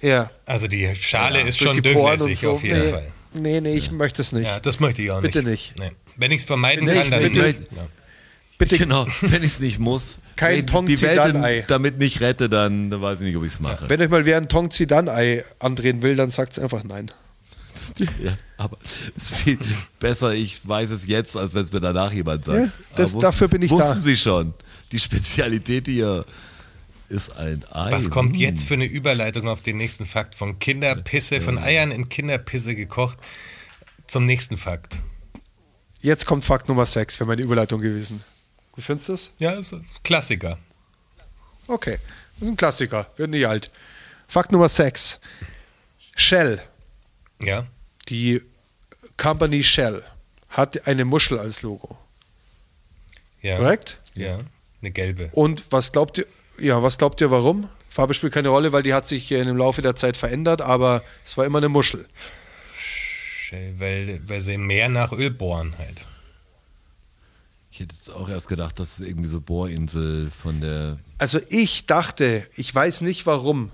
ja. 0.02 0.30
Also 0.46 0.68
die 0.68 0.94
Schale 0.96 1.42
ist 1.42 1.60
Durch 1.62 1.72
schon 1.72 1.82
die 1.82 1.94
Poren 1.94 2.18
dünnlässig 2.18 2.40
so. 2.42 2.52
auf 2.52 2.64
jeden 2.64 2.80
nee, 2.80 2.90
Fall. 2.92 3.08
Nee, 3.34 3.62
nee, 3.62 3.74
ich 3.76 3.92
möchte 3.92 4.22
es 4.22 4.32
nicht. 4.32 4.46
Ja, 4.48 4.60
das 4.60 4.80
möchte 4.80 5.02
ich 5.02 5.12
auch 5.12 5.22
nicht. 5.22 5.34
Bitte 5.34 5.48
nicht. 5.48 5.74
Nee. 5.80 5.92
Wenn 6.16 6.32
ich 6.32 6.40
es 6.40 6.44
vermeiden 6.46 6.86
Nee, 6.86 6.94
kann, 6.94 7.04
ich 7.04 7.10
dann 7.10 7.22
möchte- 7.34 7.64
ja. 7.76 7.82
Bitte, 8.58 8.78
Genau, 8.78 9.06
wenn 9.22 9.44
ich 9.44 9.52
es 9.54 9.60
nicht 9.60 9.80
muss. 9.80 10.20
Kein 10.38 10.66
Tong 10.66 10.86
die 10.86 11.02
Welt 11.02 11.20
Zidane-Ei. 11.22 11.66
damit 11.68 11.98
nicht 11.98 12.22
rette, 12.22 12.48
dann, 12.48 12.90
dann 12.90 13.02
weiß 13.02 13.20
ich 13.20 13.26
nicht, 13.28 13.36
ob 13.38 13.44
ich 13.44 13.52
es 13.52 13.60
mache. 13.60 13.90
wenn 13.90 14.02
euch 14.02 14.10
mal 14.10 14.26
wer 14.26 14.38
ein 14.38 14.48
Tong 14.48 14.72
Zidane-Ei 14.72 15.44
andrehen 15.60 16.02
will, 16.02 16.16
dann 16.16 16.30
sagt 16.30 16.54
es 16.54 16.60
einfach 16.60 16.84
nein. 16.84 17.12
Ja, 18.22 18.36
aber 18.58 18.78
es 19.16 19.30
ist 19.32 19.36
viel 19.36 19.58
besser, 20.00 20.34
ich 20.34 20.68
weiß 20.68 20.90
es 20.90 21.06
jetzt, 21.06 21.38
als 21.38 21.54
wenn 21.54 21.64
es 21.64 21.72
mir 21.72 21.80
danach 21.80 22.12
jemand 22.12 22.44
sagt. 22.46 22.60
Ja, 22.60 22.72
das- 22.96 23.14
Aber 23.14 23.22
dafür 23.22 23.48
bin 23.48 23.62
ich 23.62 23.72
wussten 23.72 23.94
da. 23.96 24.00
Sie 24.02 24.16
schon, 24.18 24.54
die 24.92 25.00
Spezialität 25.00 25.86
hier 25.88 26.26
ist 27.10 27.38
ein 27.38 27.64
Ei. 27.72 27.92
Was 27.92 28.10
kommt 28.10 28.34
Hm. 28.34 28.40
jetzt 28.42 28.68
für 28.68 28.74
eine 28.74 28.86
Überleitung 28.86 29.48
auf 29.48 29.62
den 29.62 29.78
nächsten 29.78 30.06
Fakt? 30.06 30.34
Von 30.36 30.60
Kinderpisse, 30.60 31.40
von 31.42 31.58
Eiern 31.60 31.92
in 31.92 32.10
Kinderpisse 32.10 32.76
gekocht 32.76 33.18
zum 34.08 34.26
nächsten 34.26 34.58
Fakt. 34.58 35.00
Jetzt 36.02 36.26
kommt 36.26 36.44
Fakt 36.44 36.68
Nummer 36.68 36.86
6, 36.86 37.20
wäre 37.20 37.28
meine 37.28 37.44
Überleitung 37.44 37.80
gewesen. 37.82 38.24
Wie 38.76 38.82
findest 38.82 39.08
du 39.10 39.14
das? 39.14 39.32
Ja, 39.40 39.52
ist 39.52 39.74
ein 39.74 39.86
Klassiker. 40.04 40.58
Okay, 41.68 41.98
das 42.36 42.42
ist 42.44 42.50
ein 42.50 42.58
Klassiker, 42.58 43.08
wird 43.18 43.30
nicht 43.32 43.48
alt. 43.48 43.72
Fakt 44.28 44.52
Nummer 44.52 44.70
6. 44.70 45.20
Shell, 46.16 46.62
Ja. 47.42 47.66
die 48.10 48.42
Company 49.18 49.64
Shell, 49.64 50.04
hat 50.50 50.88
eine 50.88 51.06
Muschel 51.06 51.40
als 51.40 51.62
Logo. 51.62 51.98
ja. 53.42 53.58
Korrekt? 53.58 53.98
Ja. 54.14 54.40
Eine 54.82 54.92
gelbe. 54.92 55.30
Und 55.34 55.64
was 55.72 55.92
glaubt 55.92 56.18
ihr, 56.20 56.26
ja, 56.60 56.82
was 56.84 56.98
glaubt 56.98 57.20
ihr 57.22 57.32
warum? 57.32 57.70
Farbe 57.90 58.14
spielt 58.14 58.34
keine 58.34 58.50
Rolle, 58.50 58.72
weil 58.74 58.84
die 58.84 58.94
hat 58.94 59.08
sich 59.08 59.32
im 59.32 59.58
Laufe 59.58 59.82
der 59.82 59.96
Zeit 59.96 60.16
verändert, 60.18 60.62
aber 60.62 61.02
es 61.26 61.38
war 61.38 61.46
immer 61.46 61.58
eine 61.60 61.70
Muschel. 61.70 62.08
Shell, 62.78 63.76
Weil, 63.80 64.20
weil 64.28 64.42
sie 64.42 64.58
mehr 64.58 64.90
nach 64.90 65.12
Öl 65.12 65.32
bohren 65.32 65.74
halt. 65.78 66.06
Ich 67.76 67.82
hätte 67.82 67.94
jetzt 67.94 68.10
auch 68.10 68.30
erst 68.30 68.48
gedacht, 68.48 68.80
das 68.80 69.00
ist 69.00 69.06
irgendwie 69.06 69.28
so 69.28 69.42
Bohrinsel 69.42 70.32
von 70.32 70.62
der. 70.62 70.98
Also 71.18 71.42
ich 71.50 71.86
dachte, 71.86 72.48
ich 72.56 72.74
weiß 72.74 73.02
nicht 73.02 73.26
warum, 73.26 73.70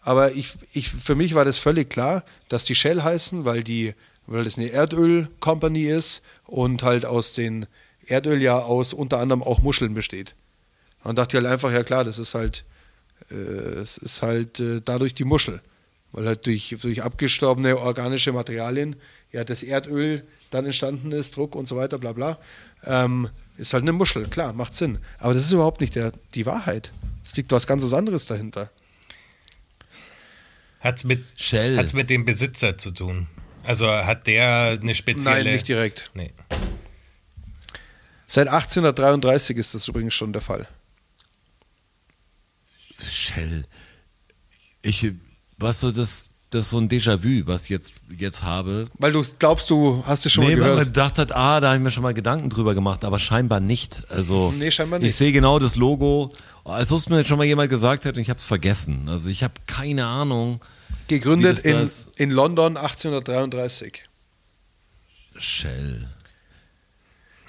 aber 0.00 0.32
ich, 0.32 0.54
ich, 0.72 0.88
für 0.88 1.14
mich 1.14 1.36
war 1.36 1.44
das 1.44 1.56
völlig 1.56 1.88
klar, 1.88 2.24
dass 2.48 2.64
die 2.64 2.74
Shell 2.74 3.04
heißen, 3.04 3.44
weil, 3.44 3.62
die, 3.62 3.94
weil 4.26 4.42
das 4.42 4.56
eine 4.56 4.70
Erdöl-Company 4.70 5.84
ist 5.84 6.22
und 6.46 6.82
halt 6.82 7.06
aus 7.06 7.34
den 7.34 7.66
Erdöl 8.04 8.42
ja 8.42 8.58
aus 8.58 8.92
unter 8.92 9.18
anderem 9.18 9.44
auch 9.44 9.62
Muscheln 9.62 9.94
besteht. 9.94 10.34
Und 11.04 11.16
dachte 11.16 11.36
halt 11.36 11.46
einfach, 11.46 11.70
ja 11.70 11.84
klar, 11.84 12.02
das 12.02 12.18
ist 12.18 12.34
halt, 12.34 12.64
äh, 13.30 13.34
es 13.34 13.96
ist 13.96 14.22
halt 14.22 14.58
äh, 14.58 14.80
dadurch 14.84 15.14
die 15.14 15.22
Muschel. 15.22 15.60
Weil 16.10 16.26
halt 16.26 16.46
durch, 16.46 16.74
durch 16.82 17.00
abgestorbene 17.04 17.78
organische 17.78 18.32
Materialien 18.32 18.96
ja 19.30 19.44
das 19.44 19.62
Erdöl 19.62 20.24
dann 20.56 20.66
entstanden 20.66 21.12
ist, 21.12 21.36
Druck 21.36 21.54
und 21.54 21.66
so 21.68 21.76
weiter, 21.76 21.98
bla 21.98 22.12
bla. 22.12 22.38
Ähm, 22.84 23.28
ist 23.58 23.72
halt 23.72 23.82
eine 23.82 23.92
Muschel, 23.92 24.26
klar, 24.26 24.52
macht 24.52 24.74
Sinn. 24.74 24.98
Aber 25.18 25.34
das 25.34 25.44
ist 25.44 25.52
überhaupt 25.52 25.80
nicht 25.80 25.94
der, 25.94 26.12
die 26.34 26.46
Wahrheit. 26.46 26.92
Es 27.24 27.36
liegt 27.36 27.52
was 27.52 27.66
ganz 27.66 27.92
anderes 27.92 28.26
dahinter. 28.26 28.70
Hat's 30.80 31.04
mit, 31.04 31.24
Shell. 31.36 31.76
hat's 31.76 31.94
mit 31.94 32.10
dem 32.10 32.24
Besitzer 32.24 32.78
zu 32.78 32.90
tun? 32.90 33.26
Also 33.64 33.90
hat 33.90 34.26
der 34.26 34.78
eine 34.80 34.94
spezielle. 34.94 35.44
Nein, 35.44 35.54
nicht 35.54 35.68
direkt. 35.68 36.10
Nee. 36.14 36.32
Seit 38.26 38.48
1833 38.48 39.56
ist 39.56 39.74
das 39.74 39.88
übrigens 39.88 40.14
schon 40.14 40.32
der 40.32 40.42
Fall. 40.42 40.68
Shell. 43.08 43.64
Ich, 44.82 45.12
was 45.58 45.80
so 45.80 45.90
das, 45.90 46.28
das 46.50 46.66
ist 46.66 46.70
so 46.70 46.78
ein 46.78 46.88
Déjà-vu, 46.88 47.46
was 47.46 47.64
ich 47.64 47.70
jetzt, 47.70 47.94
jetzt 48.16 48.42
habe. 48.44 48.84
Weil 48.98 49.12
du 49.12 49.22
glaubst, 49.38 49.68
du 49.68 50.02
hast 50.06 50.24
es 50.26 50.32
schon 50.32 50.44
nee, 50.44 50.50
mal 50.56 50.60
weil 50.62 50.68
man 50.68 50.70
gehört. 50.78 50.94
gedacht 50.94 51.18
hat, 51.18 51.32
ah, 51.32 51.60
da 51.60 51.68
habe 51.68 51.76
ich 51.78 51.82
mir 51.82 51.90
schon 51.90 52.02
mal 52.04 52.14
Gedanken 52.14 52.50
drüber 52.50 52.74
gemacht, 52.74 53.04
aber 53.04 53.18
scheinbar 53.18 53.60
nicht. 53.60 54.02
Also 54.10 54.52
Nee, 54.56 54.70
scheinbar 54.70 55.00
ich 55.00 55.06
nicht. 55.06 55.16
sehe 55.16 55.32
genau 55.32 55.58
das 55.58 55.74
Logo, 55.76 56.32
als 56.64 56.92
ob 56.92 57.00
es 57.00 57.08
mir 57.08 57.18
jetzt 57.18 57.28
schon 57.28 57.38
mal 57.38 57.44
jemand 57.44 57.68
gesagt 57.70 58.04
hat 58.04 58.14
und 58.16 58.22
ich 58.22 58.30
habe 58.30 58.38
es 58.38 58.44
vergessen. 58.44 59.08
Also 59.08 59.28
ich 59.28 59.42
habe 59.42 59.54
keine 59.66 60.06
Ahnung. 60.06 60.60
Gegründet 61.08 61.60
in, 61.60 61.88
in 62.16 62.30
London 62.30 62.76
1833. 62.76 64.02
Shell. 65.36 66.06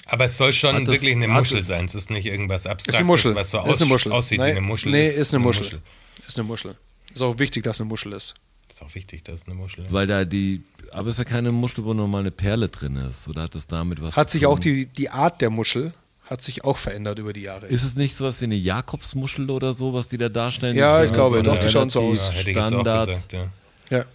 Aber 0.05 0.25
es 0.25 0.37
soll 0.37 0.53
schon 0.53 0.85
das- 0.85 0.93
wirklich 0.95 1.15
eine 1.15 1.27
Muschel 1.27 1.63
sein. 1.63 1.85
Es 1.85 1.95
ist 1.95 2.09
nicht 2.09 2.25
irgendwas 2.25 2.65
Abstraktes, 2.65 2.95
eine 2.95 3.05
Muschel. 3.05 3.35
was 3.35 3.49
so 3.51 3.59
ist 3.59 3.63
aus, 3.65 3.81
eine 3.81 3.89
Muschel. 3.89 4.11
aussieht 4.11 4.39
Nein, 4.39 4.47
wie 4.53 4.57
eine 4.57 4.61
Muschel. 4.67 4.91
Nee, 4.91 5.03
ist, 5.03 5.17
ist 5.17 5.33
eine 5.33 5.43
Muschel. 5.43 5.81
Ist 6.27 6.37
eine 6.37 6.47
Muschel. 6.47 6.75
Ist 7.13 7.21
auch 7.21 7.37
wichtig, 7.39 7.63
dass 7.63 7.79
eine 7.79 7.87
Muschel 7.89 8.13
ist. 8.13 8.33
Ist 8.69 8.81
auch 8.81 8.93
wichtig, 8.95 9.23
dass 9.23 9.41
es 9.41 9.45
eine 9.47 9.55
Muschel 9.55 9.85
ist. 9.85 9.93
Weil 9.93 10.07
da 10.07 10.25
die, 10.25 10.61
aber 10.91 11.07
es 11.09 11.15
ist 11.15 11.19
ja 11.19 11.23
keine 11.25 11.51
Muschel, 11.51 11.83
wo 11.85 11.93
nur 11.93 12.07
mal 12.07 12.19
eine 12.19 12.31
Perle 12.31 12.67
drin 12.67 12.95
ist. 12.97 13.27
Oder 13.27 13.43
hat 13.43 13.55
das 13.55 13.65
damit 13.67 14.01
was 14.01 14.15
Hat 14.15 14.29
zu 14.29 14.33
sich 14.37 14.43
tun? 14.43 14.51
auch 14.53 14.59
die, 14.59 14.85
die 14.87 15.09
Art 15.09 15.39
der 15.41 15.49
Muschel 15.49 15.93
hat 16.25 16.43
sich 16.43 16.65
auch 16.65 16.77
verändert 16.77 17.17
über 17.19 17.31
die 17.31 17.43
Jahre. 17.43 17.67
Ist 17.67 17.83
es 17.83 17.95
nicht 17.95 18.15
sowas 18.17 18.41
wie 18.41 18.45
eine 18.45 18.55
Jakobsmuschel 18.55 19.49
oder 19.49 19.73
so, 19.73 19.93
was 19.93 20.09
die 20.09 20.17
da 20.17 20.27
darstellen? 20.27 20.75
Ja, 20.75 21.03
ich 21.03 21.13
glaube, 21.13 21.37
so 21.37 21.41
doch, 21.41 21.57
die 21.57 21.69
schauen 21.69 21.89
so 21.89 22.01
aus. 22.01 22.31
Ja, 22.45 22.51
Standard. 22.67 23.07
gesagt, 23.07 23.33
ja. 23.33 23.47
Ja. 23.89 24.05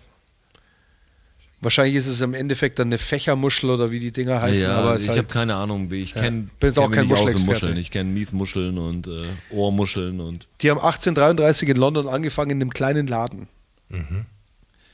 Wahrscheinlich 1.62 1.94
ist 1.94 2.08
es 2.08 2.20
im 2.20 2.34
Endeffekt 2.34 2.78
dann 2.80 2.88
eine 2.88 2.98
Fächermuschel 2.98 3.70
oder 3.70 3.90
wie 3.92 4.00
die 4.00 4.10
Dinger 4.10 4.42
heißen. 4.42 4.62
ja, 4.62 4.76
aber 4.78 4.96
ich 4.96 5.08
halt, 5.08 5.18
habe 5.18 5.28
keine 5.28 5.54
Ahnung. 5.54 5.90
wie- 5.92 6.02
Ich 6.02 6.12
kenne 6.12 6.48
Bin 6.58 6.68
jetzt 6.68 6.78
auch 6.78 6.90
kein 6.90 7.06
Muschelexperte. 7.06 7.46
Muscheln. 7.46 7.76
Ich 7.76 7.90
kenne 7.92 8.10
Miesmuscheln 8.10 8.76
und 8.78 9.06
äh, 9.06 9.22
Ohrmuscheln 9.50 10.18
und 10.20 10.48
die 10.60 10.70
haben 10.70 10.78
1833 10.80 11.68
in 11.68 11.76
London 11.76 12.08
angefangen 12.08 12.50
in 12.50 12.60
einem 12.62 12.70
kleinen 12.74 13.06
Laden. 13.06 13.46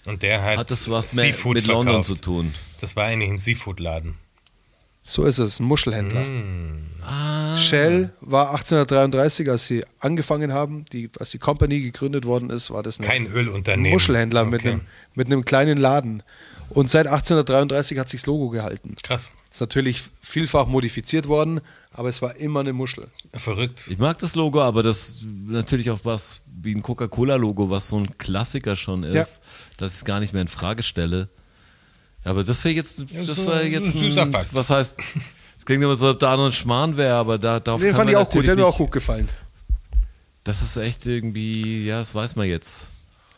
Und 0.08 0.22
der 0.22 0.42
hat, 0.42 0.58
hat 0.58 0.70
das 0.70 0.88
was 0.90 1.14
mehr 1.14 1.26
Seafood 1.26 1.56
mit 1.56 1.66
London 1.66 2.02
verkauft. 2.04 2.08
zu 2.08 2.14
tun? 2.16 2.54
Das 2.80 2.96
war 2.96 3.04
eigentlich 3.04 3.30
ein 3.30 3.38
Seafood-Laden. 3.38 4.14
So 5.04 5.24
ist 5.24 5.38
es, 5.38 5.58
ein 5.58 5.64
Muschelhändler. 5.64 6.20
Mm. 6.20 6.90
Ah. 7.02 7.56
Shell 7.56 8.10
war 8.20 8.50
1833, 8.50 9.48
als 9.50 9.66
sie 9.66 9.84
angefangen 10.00 10.52
haben, 10.52 10.84
die, 10.92 11.10
als 11.18 11.30
die 11.30 11.38
Company 11.38 11.80
gegründet 11.80 12.26
worden 12.26 12.50
ist, 12.50 12.70
war 12.70 12.82
das 12.82 12.98
ein 13.00 13.04
Kein 13.06 13.26
Ölunternehmen. 13.26 13.92
Muschelhändler 13.92 14.44
mit, 14.44 14.60
Okay. 14.60 14.72
einem, 14.72 14.80
mit 15.14 15.26
einem 15.28 15.44
kleinen 15.46 15.78
Laden. 15.78 16.22
Und 16.70 16.90
seit 16.90 17.06
1833 17.06 17.98
hat 17.98 18.10
sich 18.10 18.20
das 18.20 18.26
Logo 18.26 18.50
gehalten. 18.50 18.96
Krass. 19.02 19.32
Ist 19.50 19.60
natürlich 19.62 20.02
vielfach 20.20 20.66
modifiziert 20.66 21.26
worden, 21.26 21.62
aber 21.98 22.08
es 22.10 22.22
war 22.22 22.36
immer 22.36 22.60
eine 22.60 22.72
Muschel. 22.72 23.08
Verrückt. 23.34 23.86
Ich 23.90 23.98
mag 23.98 24.18
das 24.20 24.36
Logo, 24.36 24.62
aber 24.62 24.82
das 24.84 25.18
natürlich 25.46 25.90
auch 25.90 25.98
was 26.04 26.40
wie 26.62 26.72
ein 26.74 26.82
Coca-Cola-Logo, 26.82 27.70
was 27.70 27.88
so 27.88 27.98
ein 27.98 28.16
Klassiker 28.18 28.76
schon 28.76 29.02
ist, 29.02 29.14
Ja. 29.14 29.26
dass 29.78 29.92
ich 29.92 29.98
es 29.98 30.04
gar 30.04 30.20
nicht 30.20 30.32
mehr 30.32 30.42
in 30.42 30.48
Frage 30.48 30.82
stelle. 30.84 31.28
Aber 32.24 32.44
das 32.44 32.62
wäre 32.64 32.74
jetzt, 32.74 33.04
das 33.26 33.44
war 33.46 33.54
ein 33.56 33.72
jetzt 33.72 33.92
süßer 33.96 34.22
ein, 34.22 34.32
Fakt. 34.32 34.48
was 34.54 34.70
heißt, 34.70 34.96
es 35.58 35.64
klingt 35.64 35.82
immer 35.82 35.96
so, 35.96 36.10
ob 36.10 36.18
da 36.20 36.36
noch 36.36 36.46
ein 36.46 36.52
Schmarrn 36.52 36.96
wäre, 36.96 37.14
aber 37.16 37.36
da, 37.38 37.58
darauf 37.60 37.80
Den 37.80 37.88
kann 37.90 37.96
fand 37.96 38.12
man 38.12 38.12
ich 38.12 38.16
auch 38.26 38.30
gut, 38.30 38.44
der 38.44 38.50
hat 38.52 38.58
mir 38.58 38.66
auch 38.66 38.76
gut 38.78 38.92
gefallen. 38.92 39.28
Das 40.44 40.62
ist 40.62 40.76
echt 40.76 41.04
irgendwie, 41.06 41.84
ja, 41.84 41.98
das 41.98 42.14
weiß 42.14 42.36
man 42.36 42.46
jetzt. 42.48 42.88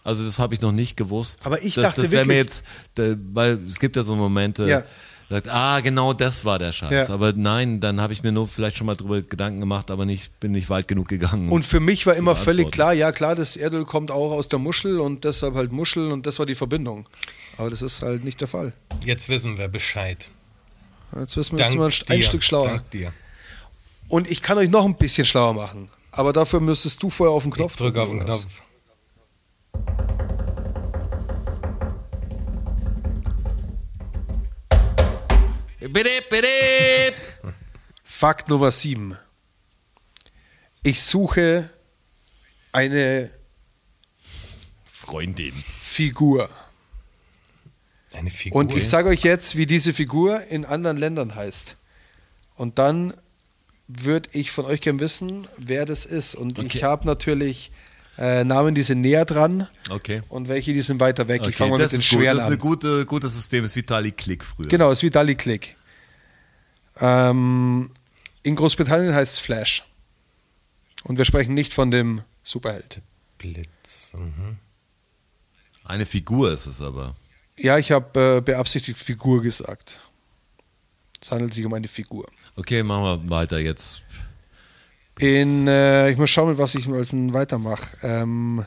Also 0.04 0.24
das 0.24 0.38
habe 0.38 0.54
ich 0.54 0.60
noch 0.60 0.72
nicht 0.72 0.96
gewusst. 0.96 1.46
Aber 1.46 1.62
ich 1.62 1.74
das, 1.74 1.82
dachte 1.82 2.02
das 2.02 2.10
wäre 2.10 2.24
mir 2.26 2.36
jetzt, 2.36 2.64
weil 2.96 3.58
es 3.66 3.78
gibt 3.78 3.96
ja 3.96 4.02
so 4.02 4.14
Momente, 4.16 4.66
Ja. 4.68 4.84
Sagt, 5.30 5.48
ah, 5.48 5.80
genau 5.80 6.12
das 6.12 6.44
war 6.44 6.58
der 6.58 6.72
Scheiß. 6.72 7.08
Ja. 7.08 7.14
Aber 7.14 7.32
nein, 7.32 7.80
dann 7.80 8.00
habe 8.00 8.12
ich 8.12 8.22
mir 8.22 8.32
nur 8.32 8.48
vielleicht 8.48 8.76
schon 8.76 8.86
mal 8.86 8.96
drüber 8.96 9.22
Gedanken 9.22 9.60
gemacht, 9.60 9.90
aber 9.90 10.04
nicht, 10.04 10.38
bin 10.40 10.52
nicht 10.52 10.68
weit 10.68 10.88
genug 10.88 11.08
gegangen. 11.08 11.50
Und 11.50 11.64
für 11.64 11.80
mich 11.80 12.04
war 12.04 12.16
immer 12.16 12.34
völlig 12.34 12.70
klar, 12.72 12.92
ja 12.92 13.12
klar, 13.12 13.36
das 13.36 13.56
Erdöl 13.56 13.84
kommt 13.84 14.10
auch 14.10 14.32
aus 14.32 14.48
der 14.48 14.58
Muschel 14.58 14.98
und 14.98 15.24
deshalb 15.24 15.54
halt 15.54 15.70
Muschel 15.70 16.10
und 16.10 16.26
das 16.26 16.38
war 16.40 16.46
die 16.46 16.56
Verbindung. 16.56 17.08
Aber 17.56 17.70
das 17.70 17.80
ist 17.80 18.02
halt 18.02 18.24
nicht 18.24 18.40
der 18.40 18.48
Fall. 18.48 18.72
Jetzt 19.04 19.28
wissen 19.28 19.56
wir 19.56 19.68
Bescheid. 19.68 20.28
Jetzt 21.18 21.36
wissen 21.36 21.56
wir 21.56 21.64
jetzt 21.64 21.74
Dank 21.74 21.78
mal 21.78 22.14
ein 22.14 22.20
dir. 22.20 22.24
Stück 22.24 22.42
schlauer. 22.42 22.68
Dank 22.68 22.90
dir. 22.90 23.12
Und 24.08 24.28
ich 24.28 24.42
kann 24.42 24.58
euch 24.58 24.68
noch 24.68 24.84
ein 24.84 24.96
bisschen 24.96 25.24
schlauer 25.24 25.54
machen. 25.54 25.88
Aber 26.10 26.32
dafür 26.32 26.58
müsstest 26.58 27.02
du 27.02 27.10
vorher 27.10 27.32
auf 27.34 27.44
den 27.44 27.52
Knopf 27.52 27.72
Ich 27.72 27.78
drücke 27.78 28.02
auf 28.02 28.08
den. 28.08 28.20
Knopf. 28.20 28.46
Fakt 38.04 38.48
Nummer 38.48 38.70
7. 38.70 39.16
Ich 40.82 41.02
suche 41.02 41.70
eine 42.72 43.30
Freundin. 44.84 45.54
Figur. 45.54 46.50
Eine 48.12 48.30
Figur. 48.30 48.58
Und 48.60 48.74
ich 48.74 48.88
sage 48.88 49.08
euch 49.08 49.22
jetzt, 49.22 49.56
wie 49.56 49.66
diese 49.66 49.94
Figur 49.94 50.42
in 50.44 50.64
anderen 50.64 50.98
Ländern 50.98 51.34
heißt. 51.34 51.76
Und 52.56 52.78
dann 52.78 53.14
würde 53.88 54.28
ich 54.32 54.50
von 54.50 54.66
euch 54.66 54.82
gern 54.82 55.00
wissen, 55.00 55.48
wer 55.56 55.86
das 55.86 56.04
ist. 56.04 56.34
Und 56.34 56.58
ich 56.58 56.64
Okay. 56.76 56.82
habe 56.82 57.06
natürlich 57.06 57.72
äh, 58.20 58.44
Namen, 58.44 58.74
die 58.74 58.82
sind 58.82 59.00
näher 59.00 59.24
dran 59.24 59.66
Okay. 59.90 60.22
und 60.28 60.48
welche, 60.48 60.72
die 60.74 60.82
sind 60.82 61.00
weiter 61.00 61.26
weg. 61.26 61.40
ich 61.40 61.48
Okay, 61.48 61.56
fange 61.56 61.70
mal 61.72 61.78
das 61.78 61.90
mit 61.92 62.02
den 62.02 62.04
schweren 62.04 62.36
Das 62.36 62.44
ist 62.44 62.46
an. 62.46 62.52
ein 62.52 62.58
gute, 62.58 63.06
gutes 63.06 63.34
System. 63.34 63.62
Das 63.62 63.72
ist 63.72 63.76
Vitali 63.76 64.12
Klick 64.12 64.44
früher. 64.44 64.68
Genau, 64.68 64.90
ist 64.92 65.02
wie 65.02 65.10
Dali 65.10 65.34
Click. 65.34 65.74
Ähm, 66.98 67.90
in 68.42 68.56
Großbritannien 68.56 69.14
heißt 69.14 69.34
es 69.34 69.38
Flash. 69.38 69.84
Und 71.04 71.16
wir 71.18 71.24
sprechen 71.24 71.54
nicht 71.54 71.72
von 71.72 71.90
dem 71.90 72.22
Superheld. 72.44 73.00
Blitz. 73.38 74.12
Mhm. 74.14 74.58
Eine 75.84 76.04
Figur 76.06 76.52
ist 76.52 76.66
es 76.66 76.82
aber. 76.82 77.14
Ja, 77.58 77.78
ich 77.78 77.90
habe 77.90 78.36
äh, 78.38 78.40
beabsichtigt 78.42 78.98
Figur 78.98 79.42
gesagt. 79.42 79.98
Es 81.22 81.30
handelt 81.30 81.54
sich 81.54 81.64
um 81.64 81.72
eine 81.74 81.88
Figur. 81.88 82.28
Okay, 82.56 82.82
machen 82.82 83.02
wir 83.24 83.30
weiter 83.30 83.58
jetzt. 83.58 84.02
In, 85.18 85.66
äh, 85.68 86.10
ich 86.10 86.16
muss 86.16 86.30
schauen, 86.30 86.48
mit 86.50 86.58
was 86.58 86.74
ich 86.74 86.88
als 86.88 87.12
weitermache. 87.12 87.86
Ähm, 88.02 88.64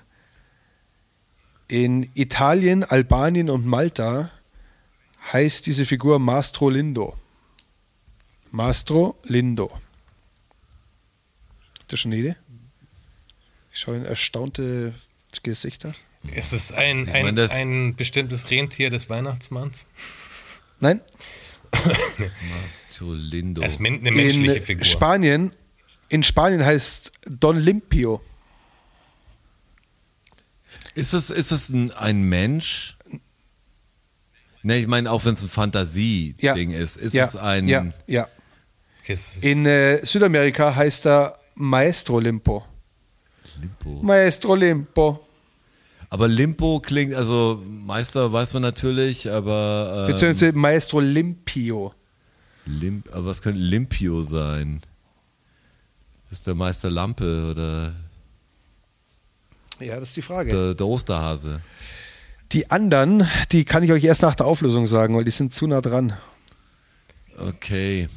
in 1.68 2.10
Italien, 2.14 2.84
Albanien 2.84 3.50
und 3.50 3.66
Malta 3.66 4.30
heißt 5.32 5.66
diese 5.66 5.86
Figur 5.86 6.20
Mastro 6.20 6.70
Lindo. 6.70 7.16
Mastro 8.52 9.18
Lindo. 9.24 9.72
Habt 11.80 11.92
ihr 11.92 11.98
schon 11.98 12.12
eine 12.12 12.22
Idee? 12.22 12.36
Ich 13.72 13.80
schaue 13.80 13.98
in 13.98 14.06
erstaunte 14.06 14.94
Gesichter. 15.42 15.94
Ist 16.36 16.54
es 16.54 16.72
ein, 16.72 17.10
ein, 17.10 17.24
meine, 17.26 17.42
das- 17.42 17.52
ein 17.52 17.96
bestimmtes 17.96 18.52
Rentier 18.52 18.90
des 18.92 19.10
Weihnachtsmanns? 19.10 19.88
Nein? 20.80 21.02
Lindo. 23.16 23.62
Das 23.64 23.74
ist 23.74 23.80
eine 23.80 24.12
menschliche 24.12 24.54
in 24.58 24.62
Figur. 24.64 24.86
Spanien, 24.86 25.52
in 26.10 26.24
Spanien 26.24 26.64
heißt 26.64 27.12
Don 27.26 27.56
Limpio. 27.56 28.22
Ist 30.96 31.14
es, 31.14 31.30
ist 31.30 31.52
es 31.52 31.70
ein, 31.70 31.92
ein 31.92 32.24
Mensch? 32.24 32.98
Ne, 34.62 34.78
ich 34.78 34.88
meine, 34.88 35.12
auch 35.12 35.26
wenn 35.26 35.34
es 35.34 35.42
ein 35.42 35.48
Ja. 35.48 35.54
Fantasie-Ding 35.54 36.72
ist, 36.72 36.98
ist 36.98 37.14
ja, 37.14 37.26
es 37.26 37.36
ein. 37.36 37.68
Ja, 37.68 37.86
ja. 38.08 38.28
In 39.42 39.66
äh, 39.66 40.06
Südamerika 40.06 40.74
heißt 40.74 41.06
er 41.06 41.38
Maestro 41.56 42.20
Limpo. 42.20 42.64
Limpo. 43.60 44.02
Maestro 44.02 44.56
Limpo. 44.56 45.20
Aber 46.10 46.28
Limpo 46.28 46.80
klingt, 46.80 47.14
also 47.16 47.62
Meister 47.68 48.32
weiß 48.32 48.54
man 48.54 48.62
natürlich, 48.62 49.30
aber. 49.30 50.06
Ähm, 50.08 50.14
Beziehungsweise 50.14 50.54
Maestro 50.54 51.00
Limpio. 51.02 51.94
Limp, 52.66 53.10
aber 53.12 53.26
was 53.26 53.42
könnte 53.42 53.60
Limpio 53.60 54.22
sein? 54.22 54.80
Ist 56.34 56.48
der 56.48 56.56
Meister 56.56 56.90
Lampe 56.90 57.50
oder 57.52 57.94
Ja, 59.80 60.00
das 60.00 60.10
ist 60.10 60.18
die 60.18 60.24
Frage. 60.24 60.50
der, 60.50 60.74
der 60.74 60.88
Osterhase? 60.88 61.62
Die 62.54 62.72
anderen, 62.72 63.28
die 63.52 63.66
kann 63.66 63.84
ich 63.84 63.92
euch 63.92 64.04
erst 64.04 64.24
nach 64.24 64.34
der 64.34 64.48
Auflösung 64.48 64.88
sagen, 64.88 65.16
weil 65.16 65.26
die 65.26 65.30
sind 65.32 65.54
zu 65.54 65.68
nah 65.68 65.80
dran. 65.80 66.18
Okay. 67.38 68.10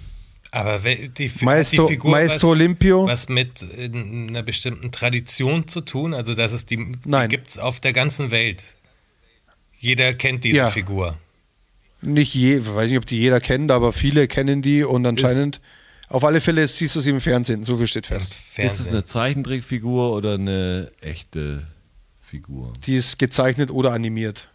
aber 0.51 0.79
die, 0.79 1.31
Maestro- 1.43 1.83
hat 1.83 1.89
die 1.91 1.93
Figur 1.95 2.11
Maestro 2.11 2.49
was, 2.49 2.53
Olympio? 2.53 3.07
was 3.07 3.29
mit 3.29 3.63
äh, 3.77 3.85
einer 3.93 4.43
bestimmten 4.43 4.93
Tradition 4.93 5.69
zu 5.69 5.83
tun? 5.83 6.15
Also, 6.15 6.35
dass 6.35 6.53
es 6.53 6.65
die, 6.65 6.77
die 6.77 6.97
Nein. 7.05 7.29
gibt 7.29 7.49
es 7.49 7.59
auf 7.59 7.81
der 7.81 7.93
ganzen 7.93 8.31
Welt. 8.31 8.65
Jeder 9.79 10.15
kennt 10.15 10.45
diese 10.45 10.57
Ja. 10.57 10.71
Figur. 10.71 11.19
Nicht 12.01 12.35
je, 12.35 12.65
weiß 12.65 12.89
nicht, 12.91 12.99
ob 12.99 13.05
die 13.05 13.19
jeder 13.19 13.41
kennt, 13.41 13.71
aber 13.71 13.93
viele 13.93 14.27
kennen 14.27 14.63
die 14.63 14.85
und 14.85 15.05
anscheinend, 15.07 15.61
auf 16.09 16.24
alle 16.24 16.41
Fälle 16.41 16.66
siehst 16.69 16.95
du 16.97 17.01
sie 17.01 17.11
im 17.11 17.20
Fernsehen, 17.20 17.65
so 17.65 17.77
viel 17.77 17.87
steht 17.87 18.07
fest. 18.07 18.35
Ist 18.57 18.81
es 18.81 18.89
eine 18.89 19.05
Zeichentrickfigur 19.05 20.12
oder 20.12 20.35
eine 20.35 20.91
echte 21.01 21.66
Figur? 22.20 22.73
Die 22.87 22.97
ist 22.97 23.19
gezeichnet 23.19 23.70
oder 23.70 23.93
animiert. 23.93 24.49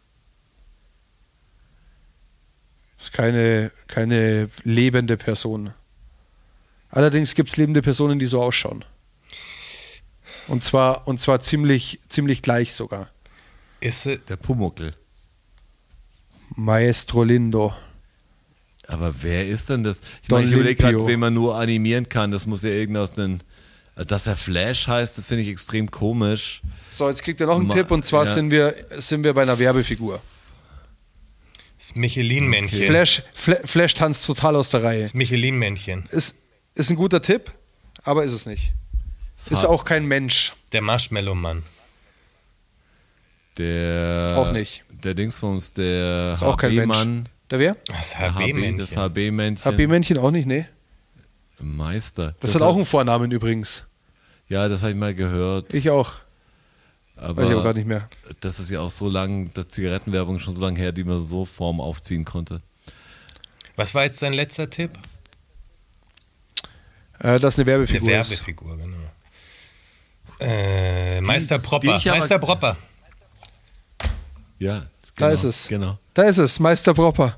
Ist 3.00 3.14
keine, 3.14 3.72
keine 3.88 4.50
lebende 4.64 5.18
Person. 5.18 5.74
Allerdings 6.90 7.36
gibt 7.36 7.50
es 7.50 7.58
lebende 7.58 7.82
Personen, 7.82 8.20
die 8.20 8.28
so 8.28 8.42
ausschauen. 8.42 8.86
Und 10.48 10.64
zwar, 10.64 11.08
und 11.08 11.22
zwar 11.22 11.42
ziemlich, 11.42 12.00
ziemlich 12.10 12.42
gleich 12.42 12.74
sogar. 12.74 13.10
Ist 13.80 14.06
es, 14.06 14.20
Der 14.26 14.36
Pumuckel. 14.36 14.94
Maestro 16.56 17.24
Lindo. 17.24 17.74
Aber 18.92 19.14
wer 19.22 19.48
ist 19.48 19.70
denn 19.70 19.84
das? 19.84 20.02
Ich 20.22 20.28
Don 20.28 20.40
meine, 20.40 20.50
ich 20.50 20.56
überlege 20.56 20.76
gerade, 20.84 21.08
wen 21.08 21.20
man 21.20 21.34
nur 21.34 21.56
animieren 21.58 22.10
kann. 22.10 22.32
Das 22.32 22.46
muss 22.46 22.62
ja 22.64 22.70
irgendein 22.70 23.04
aus 23.04 23.14
den. 23.14 23.40
Dass 23.96 24.28
er 24.28 24.36
Flash 24.38 24.88
heißt, 24.88 25.18
das 25.18 25.26
finde 25.26 25.44
ich 25.44 25.50
extrem 25.50 25.90
komisch. 25.90 26.62
So, 26.90 27.08
jetzt 27.10 27.24
kriegt 27.24 27.40
ihr 27.40 27.46
noch 27.48 27.58
einen 27.58 27.68
Ma- 27.68 27.74
Tipp 27.74 27.92
und 27.92 28.06
zwar 28.06 28.26
ja. 28.26 28.34
sind, 28.34 28.50
wir, 28.52 28.74
sind 28.98 29.24
wir 29.24 29.34
bei 29.34 29.44
einer 29.44 29.60
Werbefigur. 29.60 30.22
das 31.78 31.96
Michelin-Männchen. 31.96 32.86
Flash, 32.86 33.24
Fla 33.34 33.58
Flash 33.66 33.94
tanzt 33.94 34.26
total 34.26 34.56
aus 34.56 34.70
der 34.72 34.84
Reihe. 34.84 35.02
Das 35.02 35.14
Michelin-Männchen. 35.14 36.06
Ist, 36.12 36.36
ist 36.74 36.90
ein 36.90 36.96
guter 36.96 37.22
Tipp, 37.22 37.52
aber 38.04 38.24
ist 38.24 38.34
es 38.34 38.46
nicht. 38.46 38.74
Ist 39.50 39.66
auch 39.66 39.84
kein 39.86 40.06
Mensch. 40.06 40.54
Der 40.72 40.82
Marshmallow-Mann. 40.82 41.64
Der. 43.58 44.36
Auch 44.38 44.52
nicht. 44.52 44.84
Der 44.90 45.14
Dingsbums, 45.14 45.74
der 45.74 46.34
Ist 46.36 46.44
auch 46.44 46.58
kein 46.58 46.76
Mensch. 46.76 47.30
Der 47.52 47.60
wer? 47.60 47.76
Das 47.86 48.18
HB-Männchen. 48.18 48.78
das 48.78 48.96
HB-Männchen. 48.96 49.72
HB-Männchen 49.72 50.18
auch 50.18 50.32
nicht, 50.32 50.48
nee. 50.48 50.66
Meister. 51.60 52.34
Das, 52.40 52.56
hat 52.56 52.62
auch 52.62 52.76
einen 52.76 52.86
Vornamen 52.86 53.30
übrigens. 53.30 53.84
Ja, 54.48 54.68
das 54.68 54.82
habe 54.82 54.92
ich 54.92 54.98
mal 54.98 55.14
gehört. 55.14 55.74
Ich 55.74 55.90
auch. 55.90 56.14
aber 57.18 57.42
Weiß 57.44 57.50
ich 57.50 57.54
aber 57.56 57.64
gar 57.64 57.74
nicht 57.74 57.86
mehr. 57.88 58.10
Das 58.40 58.60
ist 58.60 58.70
ja 58.72 58.80
auch 58.80 58.90
so 58.90 59.10
lang, 59.10 59.54
der 59.54 59.68
Zigarettenwerbung 59.68 60.40
schon 60.40 60.56
so 60.56 60.62
lange 60.62 60.80
her, 60.80 60.92
die 60.94 61.04
man 61.04 61.24
so 61.26 61.46
Form 61.46 61.80
aufziehen 61.82 62.26
konnte. 62.26 62.60
Was 63.76 63.94
war 63.94 64.04
jetzt 64.04 64.22
dein 64.22 64.34
letzter 64.34 64.70
Tipp? 64.70 64.92
Äh, 67.20 67.38
das 67.40 67.54
ist 67.54 67.60
eine 67.60 67.66
Eine 67.72 67.80
Werbefigur. 67.80 68.10
ist. 68.10 68.30
Werbefigur, 68.32 68.78
genau. 68.78 68.98
Äh, 70.40 71.22
Meister 71.22 71.60
die 71.60 71.68
Propper. 71.68 71.96
aber- 71.96 72.18
Meister 72.18 72.40
Propper. 72.40 72.78
Ja, 74.58 74.86
Da 75.16 75.28
genau, 75.28 75.34
ist 75.34 75.44
es. 75.44 75.68
Genau. 75.68 75.98
Da 76.14 76.24
ist 76.24 76.38
es, 76.38 76.60
Meister 76.60 76.94
Propper. 76.94 77.38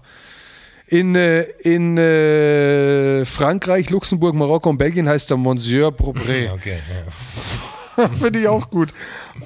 In, 0.88 1.16
äh, 1.16 1.44
in 1.62 1.98
äh, 1.98 3.26
Frankreich, 3.26 3.90
Luxemburg, 3.90 4.36
Marokko 4.36 4.70
und 4.70 4.78
Belgien 4.78 5.08
heißt 5.08 5.32
er 5.32 5.38
Monsieur 5.38 5.90
Propré. 5.90 6.50
Okay, 6.54 6.80
ja. 7.98 8.08
Finde 8.20 8.40
ich 8.40 8.48
auch 8.48 8.70
gut. 8.70 8.94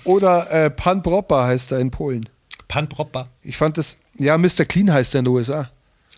Oder 0.03 0.49
äh, 0.51 0.69
Pan 0.69 1.03
Propper 1.03 1.45
heißt 1.45 1.71
er 1.71 1.79
in 1.79 1.91
Polen. 1.91 2.29
Pan 2.67 2.89
Propper. 2.89 3.29
Ich 3.43 3.57
fand 3.57 3.77
das, 3.77 3.97
ja, 4.17 4.37
Mr. 4.37 4.65
Clean 4.65 4.91
heißt 4.91 5.15
er 5.15 5.19
in 5.19 5.25
den 5.25 5.33
USA. 5.33 5.71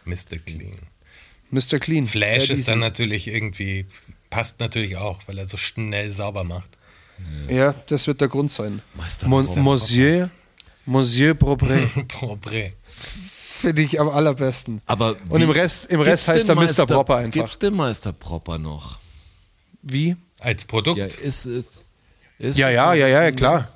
Mr. 0.06 0.38
Clean. 0.46 0.78
Mr. 1.52 1.80
Clean. 1.80 2.06
Flash 2.06 2.50
ist 2.50 2.68
dann 2.68 2.80
natürlich 2.80 3.28
irgendwie, 3.28 3.86
passt 4.30 4.60
natürlich 4.60 4.98
auch, 4.98 5.22
weil 5.28 5.38
er 5.38 5.48
so 5.48 5.58
schnell 5.58 6.12
sauber 6.12 6.44
macht. 6.44 6.78
Ja, 7.50 7.74
das 7.88 8.08
wird 8.08 8.22
der 8.22 8.28
Grund 8.28 8.52
sein. 8.52 8.82
Meister 8.94 9.28
Mon 9.28 9.46
Propper. 9.46 9.62
Monsieur, 9.62 10.30
Monsieur 10.90 11.34
Propré. 11.34 11.88
Propre. 12.08 12.74
Finde 12.86 13.82
ich 13.82 14.00
am 14.00 14.10
allerbesten. 14.10 14.82
Aber 14.86 15.16
Und 15.30 15.42
im 15.42 15.50
Rest, 15.50 15.86
im 15.86 16.00
Rest 16.02 16.26
gibt's 16.26 16.28
heißt 16.30 16.40
den 16.44 16.50
er 16.50 16.56
Mr. 16.56 16.62
Meister- 16.62 16.86
Propper 16.86 17.16
einfach. 17.18 17.34
Gibt's 17.34 17.60
den 17.60 17.76
Meister 17.76 18.14
Propper 18.14 18.58
noch? 18.58 18.98
Wie? 19.82 20.16
Als 20.40 20.66
Produkt. 20.66 20.98
Ja, 20.98 21.06
ist, 21.06 21.46
ist, 21.46 21.84
ist 22.40 22.58
Ja, 22.58 22.70
es 22.70 22.76
ja, 22.76 22.94
ja, 22.94 23.08
ja, 23.08 23.32
klar. 23.32 23.68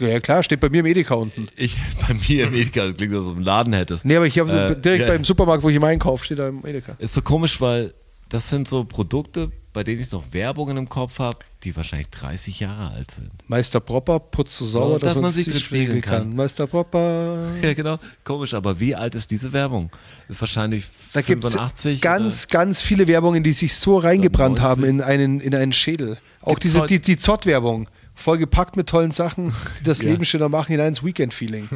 Ja, 0.00 0.18
klar, 0.18 0.42
steht 0.42 0.58
bei 0.60 0.68
mir 0.68 0.80
im 0.80 0.86
Edeka 0.86 1.14
unten. 1.14 1.46
Ich, 1.56 1.76
bei 2.08 2.14
mir 2.28 2.48
im 2.48 2.54
Edeka, 2.54 2.86
das 2.86 2.96
klingt, 2.96 3.14
als 3.14 3.22
ob 3.22 3.30
du 3.30 3.36
einen 3.36 3.44
Laden 3.44 3.72
hättest. 3.72 4.04
Nee, 4.04 4.16
aber 4.16 4.26
ich 4.26 4.38
habe 4.38 4.50
Äh, 4.76 4.80
direkt 4.80 5.02
ja, 5.02 5.08
beim 5.08 5.24
Supermarkt, 5.24 5.62
wo 5.62 5.68
ich 5.70 5.76
immer 5.76 5.86
einkaufe, 5.86 6.24
steht 6.24 6.40
da 6.40 6.48
im 6.48 6.66
Edeka. 6.66 6.96
Ist 6.98 7.14
so 7.14 7.22
komisch, 7.22 7.60
weil 7.60 7.94
das 8.28 8.48
sind 8.50 8.66
so 8.68 8.84
Produkte, 8.84 9.52
bei 9.74 9.82
denen 9.82 10.00
ich 10.00 10.10
noch 10.12 10.22
Werbungen 10.30 10.76
im 10.76 10.88
Kopf 10.88 11.18
habe, 11.18 11.40
die 11.64 11.76
wahrscheinlich 11.76 12.08
30 12.10 12.60
Jahre 12.60 12.92
alt 12.94 13.10
sind. 13.10 13.30
Meister 13.48 13.80
Propper 13.80 14.20
putzt 14.20 14.56
so 14.56 14.64
sauer, 14.64 14.92
So, 14.92 14.98
dass, 14.98 15.14
dass 15.14 15.22
man 15.22 15.32
sich 15.32 15.46
drin 15.46 15.60
spiegeln 15.60 16.00
kann. 16.00 16.34
Meister 16.34 16.66
Propper. 16.66 17.36
Ja, 17.62 17.74
genau. 17.74 17.98
Komisch, 18.22 18.54
aber 18.54 18.78
wie 18.78 18.94
alt 18.94 19.14
ist 19.14 19.30
diese 19.30 19.52
Werbung? 19.52 19.90
Ist 20.28 20.40
wahrscheinlich 20.40 20.86
Da 21.12 21.22
gibt 21.22 21.44
es 21.44 21.52
85 21.52 22.00
ganz, 22.00 22.48
ganz 22.48 22.80
viele 22.80 23.08
Werbungen, 23.08 23.42
die 23.42 23.52
sich 23.52 23.74
so 23.74 23.98
reingebrannt 23.98 24.58
90. 24.58 24.64
haben 24.64 24.84
in 24.84 25.00
einen, 25.00 25.40
in 25.40 25.54
einen 25.54 25.72
Schädel. 25.72 26.18
Auch 26.40 26.50
Gibt's 26.50 26.62
diese, 26.72 26.86
die, 26.86 27.00
die 27.00 27.18
Zott-Werbung, 27.18 27.88
vollgepackt 28.14 28.76
mit 28.76 28.88
tollen 28.88 29.10
Sachen, 29.10 29.52
die 29.80 29.84
das 29.84 30.02
Leben 30.02 30.24
schöner 30.24 30.48
machen, 30.48 30.70
hinein 30.70 30.88
ins 30.88 31.02
Weekend-Feeling. 31.02 31.68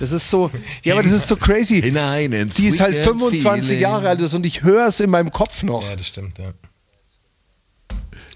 Das 0.00 0.10
ist 0.10 0.28
so, 0.28 0.50
ja, 0.82 0.94
aber 0.94 1.04
das 1.04 1.12
ist 1.12 1.28
so 1.28 1.36
crazy. 1.36 1.80
Hinein 1.80 2.32
ins 2.32 2.54
die 2.56 2.66
ist 2.66 2.80
halt 2.80 2.96
25 2.96 3.44
Weekend-Feeling. 3.44 3.80
Jahre 3.80 4.08
alt 4.08 4.34
und 4.34 4.44
ich 4.44 4.62
höre 4.64 4.88
es 4.88 4.98
in 4.98 5.10
meinem 5.10 5.30
Kopf 5.30 5.62
noch. 5.62 5.84
Ja, 5.84 5.94
das 5.94 6.08
stimmt, 6.08 6.38
ja. 6.38 6.52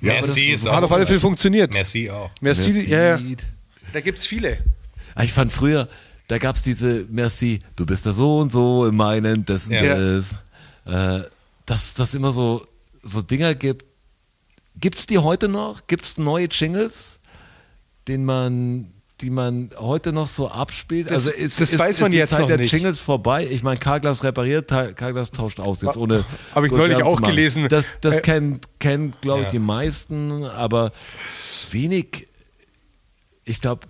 Ja, 0.01 0.13
aber 0.13 0.21
das 0.23 0.37
Merci 0.37 0.51
ist 0.53 0.65
ist. 0.65 0.71
Hat 0.73 0.83
auf 0.85 0.93
alle 0.93 1.07
Fälle 1.07 1.21
funktioniert. 1.21 1.73
Merci 1.73 2.11
auch. 2.11 2.31
Merci, 2.41 2.71
Merci. 2.73 2.91
ja, 2.91 3.17
ja. 3.19 3.37
Da 3.93 4.01
gibt 4.01 4.19
es 4.19 4.27
viele. 4.27 4.59
Ah, 5.15 5.25
Ich 5.25 5.33
fand 5.33 5.53
früher, 5.53 5.89
da 6.29 6.39
gab 6.39 6.57
es 6.57 6.63
diese 6.63 7.07
Merci, 7.11 7.59
du 7.77 7.85
bist 7.87 8.07
da 8.07 8.13
so 8.13 8.39
und 8.39 8.53
so 8.53 8.87
in 8.87 8.95
meinen, 8.97 9.45
das 9.45 9.67
und 9.67 9.73
Ja. 9.75 9.97
das. 9.97 10.35
Äh, 10.87 11.23
dass 11.67 11.95
das 11.95 12.15
immer 12.15 12.33
so, 12.33 12.67
so 13.03 13.21
Dinger 13.23 13.55
gibt. 13.55 13.85
Gibt 14.81 14.99
es 14.99 15.07
die 15.07 15.19
heute 15.19 15.49
noch? 15.49 15.87
Gibt 15.87 16.05
es 16.05 16.17
neue 16.19 16.47
Jingles, 16.47 17.19
den 18.07 18.25
man, 18.25 18.93
die 19.21 19.31
man 19.31 19.71
heute 19.79 20.13
noch 20.13 20.27
so 20.29 20.49
abspielt? 20.49 21.07
Das- 21.09 21.15
also 21.27 21.31
ist, 21.31 21.61
das 21.61 21.73
ist, 21.73 21.79
weiß 21.79 22.01
man 22.01 22.11
ist 22.11 22.15
die 22.15 22.19
jetzt 22.19 22.31
Zeit 22.31 22.41
noch 22.41 22.47
der 22.49 22.59
nicht. 22.59 22.73
Jingles 22.73 23.01
vorbei? 23.01 23.47
Ich 23.51 23.63
meine, 23.63 23.79
Carglass 23.79 24.23
repariert, 24.25 24.69
Carglass 24.69 25.31
tauscht 25.31 25.61
aus, 25.61 25.83
jetzt 25.83 25.97
ohne. 25.97 26.25
Hab 26.55 26.65
ich 26.65 26.71
neulich 26.73 27.03
auch 27.03 27.21
gelesen. 27.21 27.67
Das, 27.69 27.87
das 28.01 28.17
Äh, 28.17 28.21
kennen, 28.21 28.61
kennen 28.79 29.15
glaube 29.21 29.41
ich, 29.41 29.47
Ja. 29.47 29.53
die 29.53 29.59
meisten, 29.59 30.45
aber 30.45 30.93
wenig 31.71 32.29
ich 33.45 33.61
glaube, 33.63 33.87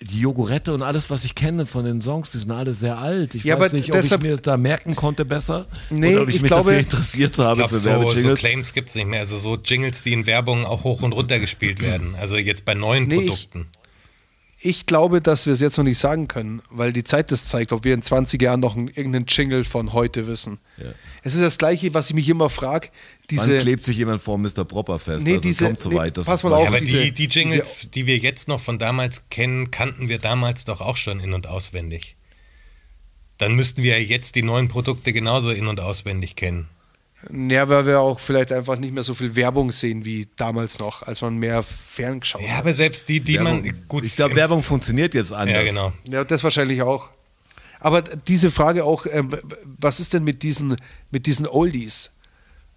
die, 0.00 0.20
Jogurette 0.20 0.74
und 0.74 0.82
alles, 0.82 1.10
was 1.10 1.24
ich 1.24 1.34
kenne 1.34 1.64
von 1.66 1.84
den 1.84 2.02
Songs, 2.02 2.30
die 2.30 2.38
sind 2.38 2.50
alle 2.50 2.74
sehr 2.74 2.98
alt. 2.98 3.34
Ich 3.36 3.44
Ja, 3.44 3.58
weiß 3.58 3.72
nicht, 3.72 3.90
ob 3.92 4.00
deshalb- 4.00 4.22
ich 4.24 4.30
mir 4.30 4.36
da 4.36 4.56
merken 4.56 4.96
konnte 4.96 5.24
besser 5.24 5.66
Nee, 5.90 6.12
oder 6.14 6.22
ob 6.22 6.28
ich, 6.28 6.36
ich 6.36 6.42
mich 6.42 6.48
glaube- 6.48 6.70
dafür 6.70 6.80
interessiert 6.80 7.38
habe 7.38 7.62
Ich 7.62 7.68
glaube, 7.68 7.74
für 8.10 8.20
so, 8.20 8.28
so. 8.30 8.34
Claims 8.34 8.72
gibt 8.74 8.88
es 8.90 8.94
nicht 8.96 9.06
mehr. 9.06 9.20
Also 9.20 9.36
so 9.38 9.56
Jingles, 9.56 10.02
die 10.02 10.12
in 10.12 10.26
Werbung 10.26 10.64
auch 10.66 10.84
hoch 10.84 11.02
und 11.02 11.12
runter 11.12 11.38
gespielt 11.38 11.80
werden. 11.80 12.14
Also 12.20 12.36
jetzt 12.36 12.64
bei 12.64 12.74
neuen 12.74 13.06
Nee, 13.06 13.16
Produkten. 13.26 13.66
Ich 13.72 13.77
glaube, 14.86 15.20
dass 15.20 15.46
wir 15.46 15.52
es 15.52 15.60
jetzt 15.60 15.76
noch 15.78 15.84
nicht 15.84 15.98
sagen 15.98 16.26
können, 16.26 16.62
weil 16.70 16.92
die 16.92 17.04
Zeit 17.04 17.30
das 17.30 17.44
zeigt, 17.44 17.72
ob 17.72 17.84
wir 17.84 17.94
in 17.94 18.02
20 18.02 18.42
Jahren 18.42 18.58
noch 18.58 18.76
einen, 18.76 18.88
irgendeinen 18.88 19.26
Jingle 19.28 19.62
von 19.62 19.92
heute 19.92 20.26
wissen. 20.26 20.58
Ja. 20.78 20.86
Es 21.22 21.34
ist 21.34 21.42
das 21.42 21.58
Gleiche, 21.58 21.94
was 21.94 22.08
ich 22.10 22.14
mich 22.14 22.28
immer 22.28 22.50
frage. 22.50 22.88
Diese, 23.30 23.52
Wann 23.52 23.58
klebt 23.58 23.82
sich 23.84 23.96
jemand 23.96 24.20
vor 24.20 24.36
Mr. 24.36 24.64
Propper 24.64 24.98
fest? 24.98 25.24
Nee, 25.24 25.34
also 25.34 25.42
diese- 25.42 25.64
kommt 25.64 25.78
so 25.80 25.90
nee, 25.90 25.96
weit. 25.96 26.16
dass 26.16 26.26
pass 26.26 26.42
mal 26.42 26.50
mal- 26.50 26.56
auf, 26.56 26.62
Ja, 26.64 26.68
aber 26.70 26.80
diese- 26.80 27.04
die, 27.04 27.12
die 27.12 27.26
Jingles, 27.26 27.88
die 27.94 28.06
wir 28.06 28.16
jetzt 28.18 28.48
noch 28.48 28.58
von 28.60 28.78
damals 28.78 29.28
kennen, 29.28 29.70
kannten 29.70 30.08
wir 30.08 30.18
damals 30.18 30.64
doch 30.64 30.80
auch 30.80 30.96
schon 30.96 31.20
in- 31.20 31.34
und 31.34 31.46
auswendig. 31.46 32.16
Dann 33.36 33.54
müssten 33.54 33.84
wir 33.84 33.98
ja 34.00 34.04
jetzt 34.04 34.34
die 34.34 34.42
neuen 34.42 34.66
Produkte 34.68 35.12
genauso 35.12 35.50
in- 35.50 35.68
und 35.68 35.78
auswendig 35.78 36.34
kennen. 36.34 36.68
Ja, 37.32 37.68
weil 37.68 37.84
wir 37.86 38.00
auch 38.00 38.20
vielleicht 38.20 38.52
einfach 38.52 38.78
nicht 38.78 38.92
mehr 38.94 39.02
so 39.02 39.12
viel 39.12 39.34
Werbung 39.34 39.72
sehen 39.72 40.04
wie 40.04 40.28
damals 40.36 40.78
noch, 40.78 41.02
als 41.02 41.20
man 41.20 41.36
mehr 41.36 41.62
ferngeschaut 41.64 42.40
Ja, 42.42 42.50
hat. 42.52 42.58
aber 42.60 42.74
selbst 42.74 43.08
die, 43.08 43.18
die 43.20 43.34
Werbung, 43.34 43.62
man 43.62 43.72
gut. 43.88 44.04
ich 44.04 44.14
glaube, 44.16 44.36
Werbung 44.36 44.62
funktioniert 44.62 45.14
jetzt 45.14 45.32
anders. 45.32 45.56
Ja, 45.56 45.64
genau. 45.64 45.92
Ja, 46.08 46.22
das 46.24 46.44
wahrscheinlich 46.44 46.80
auch. 46.82 47.08
Aber 47.80 48.02
diese 48.02 48.50
Frage 48.50 48.84
auch, 48.84 49.06
ähm, 49.10 49.30
was 49.80 49.98
ist 50.00 50.14
denn 50.14 50.24
mit 50.24 50.42
diesen, 50.44 50.76
mit 51.10 51.26
diesen 51.26 51.46
Oldies? 51.48 52.10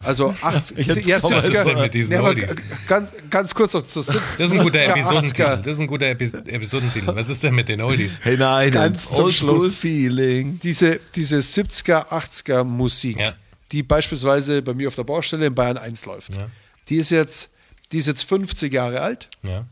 Also 0.04 0.30
80, 0.42 0.88
Jetzt 0.88 1.06
ja, 1.08 1.18
70er, 1.20 1.32
Was 1.36 1.48
ist 1.48 1.64
denn 1.66 1.80
mit 1.80 1.94
diesen 1.94 2.12
ja, 2.14 2.20
aber 2.20 2.30
Oldies? 2.30 2.56
Ganz, 2.88 3.10
ganz 3.30 3.54
kurz 3.54 3.74
noch 3.74 3.86
zu 3.86 4.00
70er, 4.00 4.14
Das 4.14 4.40
ist 4.40 4.54
ein 4.54 4.64
guter 4.64 4.80
70er, 4.80 4.90
Episodentitel. 4.90 5.42
80er. 5.44 5.56
Das 5.58 5.68
ist 5.68 5.80
ein 5.80 5.88
guter 5.88 6.06
Epi 6.08 6.26
Episodentitel. 6.48 7.08
Was 7.16 7.30
ist 7.30 7.44
denn 7.44 7.54
mit 7.54 7.70
den 7.70 7.82
Oldies? 7.82 8.20
Hey, 8.24 8.38
nein, 8.38 8.72
Ganz 8.72 9.08
zum 9.08 9.32
Schluss. 9.32 9.76
Feeling. 9.76 10.60
diese, 10.64 11.00
diese 11.16 11.38
70er, 11.38 12.08
80er 12.08 12.64
Musik, 12.64 13.20
Ja. 13.20 13.34
Die 13.72 13.84
beispielsweise 13.84 14.61
bei 14.61 14.73
mir 14.73 14.88
auf 14.88 14.95
der 14.95 15.03
Baustelle 15.03 15.45
in 15.48 15.56
Bayern 15.56 15.77
1 15.77 16.06
läuft, 16.06 16.35
Ja. 16.35 16.49
die, 16.89 16.98
ist 16.98 17.10
jetzt, 17.11 17.53
die 17.91 17.98
ist 17.99 18.07
jetzt 18.07 18.23
50 18.23 18.72
Jahre 18.73 19.02
alt. 19.02 19.30
Ja. 19.43 19.49
Ja? 19.52 19.65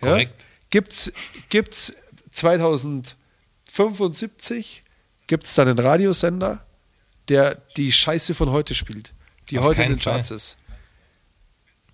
Korrekt. 0.00 0.46
Gibt's, 0.70 1.12
gibt's 1.48 1.92
2075 3.66 4.82
gibt's 5.26 5.54
dann 5.54 5.68
einen 5.68 5.78
Radiosender, 5.78 6.64
der 7.28 7.56
die 7.76 7.92
Scheiße 7.92 8.34
von 8.34 8.50
heute 8.50 8.74
spielt, 8.74 9.12
die 9.50 9.58
Auf 9.58 9.64
heute 9.66 9.82
in 9.84 9.90
den 9.90 9.98
Charts 10.00 10.28
Fall. 10.28 10.36
ist. 10.36 10.56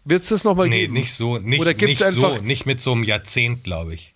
Wird 0.04 0.22
es 0.22 0.28
das 0.28 0.44
nochmal 0.44 0.68
Nee, 0.68 0.82
geben? 0.82 0.92
nicht 0.94 1.12
so, 1.12 1.36
nicht, 1.38 1.60
Oder 1.60 1.74
gibt's 1.74 2.00
nicht 2.00 2.02
einfach, 2.16 2.36
so, 2.36 2.42
nicht 2.42 2.64
mit 2.64 2.80
so 2.80 2.92
einem 2.92 3.02
Jahrzehnt, 3.04 3.64
glaube 3.64 3.92
ich. 3.94 4.14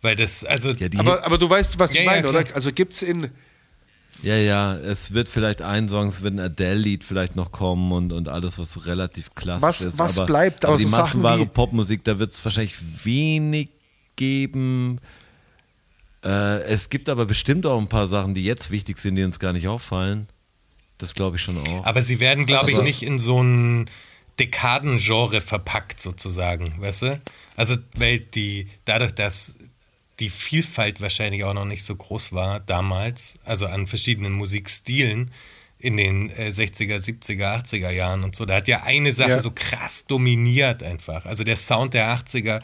Weil 0.00 0.16
das, 0.16 0.44
also, 0.44 0.70
Ja, 0.70 0.88
die, 0.88 0.98
aber, 0.98 1.22
aber 1.24 1.38
du 1.38 1.48
weißt, 1.50 1.78
was 1.78 1.92
Ja, 1.94 2.00
ich 2.00 2.06
ja, 2.06 2.12
meine, 2.12 2.28
oder? 2.28 2.42
klar. 2.44 2.56
Also 2.56 2.72
gibt 2.72 2.94
es 2.94 3.02
in, 3.02 3.30
ja, 4.22 4.36
ja, 4.36 4.74
es 4.76 5.12
wird 5.14 5.28
vielleicht 5.28 5.62
ein 5.62 5.88
Song, 5.88 6.08
es 6.08 6.22
wird 6.22 6.34
ein 6.34 6.40
Adele-Lied 6.40 7.04
vielleicht 7.04 7.36
noch 7.36 7.52
kommen 7.52 7.92
und, 7.92 8.12
und 8.12 8.28
alles, 8.28 8.58
was 8.58 8.72
so 8.72 8.80
relativ 8.80 9.34
klassisch 9.34 9.62
Was- 9.62 9.80
ist. 9.82 9.98
was 9.98 10.18
aber, 10.18 10.26
bleibt? 10.26 10.64
Aber 10.64 10.74
Aber 10.74 10.78
die 10.78 10.84
so 10.84 10.90
Sachen 10.90 11.02
massenware 11.22 11.46
Popmusik, 11.46 12.04
da 12.04 12.18
wird 12.18 12.32
es 12.32 12.44
wahrscheinlich 12.44 12.76
wenig 13.04 13.68
geben. 14.16 14.98
Äh, 16.24 16.62
es 16.64 16.88
gibt 16.90 17.08
aber 17.08 17.26
bestimmt 17.26 17.64
auch 17.66 17.78
ein 17.78 17.88
paar 17.88 18.08
Sachen, 18.08 18.34
die 18.34 18.44
jetzt 18.44 18.70
wichtig 18.70 18.98
sind, 18.98 19.14
die 19.14 19.22
uns 19.22 19.38
gar 19.38 19.52
nicht 19.52 19.68
auffallen. 19.68 20.28
Das 20.98 21.14
glaube 21.14 21.36
ich 21.36 21.42
schon 21.42 21.56
auch. 21.58 21.86
aber 21.86 22.02
sie 22.02 22.18
werden, 22.18 22.44
glaube 22.44 22.64
ich, 22.70 22.74
Also- 22.74 22.82
nicht 22.82 23.02
in 23.02 23.18
so 23.20 23.40
ein 23.40 23.88
Dekadengenre 24.40 25.40
verpackt, 25.40 26.00
sozusagen, 26.00 26.74
weißt 26.80 27.02
du? 27.02 27.20
Also, 27.56 27.76
weil 27.96 28.20
die, 28.20 28.66
dadurch, 28.84 29.12
dass 29.12 29.56
die 30.20 30.30
Vielfalt 30.30 31.00
wahrscheinlich 31.00 31.44
auch 31.44 31.54
noch 31.54 31.64
nicht 31.64 31.84
so 31.84 31.94
groß 31.96 32.32
war 32.32 32.60
damals, 32.60 33.38
also 33.44 33.66
an 33.66 33.86
verschiedenen 33.86 34.32
Musikstilen 34.32 35.30
in 35.80 35.96
den 35.96 36.28
äh, 36.30 36.48
60er, 36.48 36.96
70er, 36.96 37.62
80er 37.64 37.90
Jahren 37.90 38.24
und 38.24 38.34
so. 38.34 38.44
Da 38.44 38.56
hat 38.56 38.66
ja 38.66 38.82
eine 38.82 39.12
Sache 39.12 39.30
Ja. 39.30 39.38
so 39.38 39.52
krass 39.54 40.06
dominiert 40.08 40.82
einfach. 40.82 41.24
Also 41.24 41.44
der 41.44 41.54
Sound 41.56 41.94
der 41.94 42.12
80er 42.12 42.60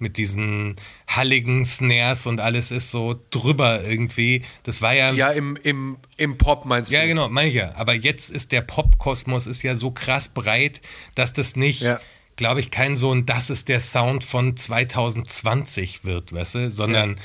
mit 0.00 0.16
diesen 0.16 0.74
halligen 1.06 1.64
Snares 1.64 2.26
und 2.26 2.40
alles 2.40 2.72
ist 2.72 2.90
so 2.90 3.20
drüber 3.30 3.84
irgendwie. 3.84 4.42
Das 4.64 4.82
war 4.82 4.94
ja, 4.94 5.12
ja, 5.12 5.30
im, 5.30 5.56
im, 5.62 5.96
im 6.16 6.38
Pop 6.38 6.64
meinst 6.64 6.90
ja 6.90 7.02
du? 7.02 7.06
genau, 7.06 7.28
meine 7.28 7.50
ich 7.50 7.54
ja. 7.54 7.72
Aber 7.76 7.94
jetzt 7.94 8.30
ist 8.30 8.50
der 8.50 8.62
Popkosmos 8.62 9.46
ist 9.46 9.62
ja 9.62 9.76
so 9.76 9.92
krass 9.92 10.28
breit, 10.28 10.80
dass 11.14 11.32
das 11.32 11.54
nicht, 11.54 11.82
Ja. 11.82 12.00
Glaube 12.36 12.60
ich, 12.60 12.70
kein 12.70 12.96
so 12.96 13.12
ein, 13.12 13.26
das 13.26 13.50
ist 13.50 13.68
der 13.68 13.80
Sound 13.80 14.22
von 14.24 14.56
2020 14.56 16.04
wird, 16.04 16.32
weißt 16.32 16.54
du, 16.54 16.70
sondern 16.70 17.16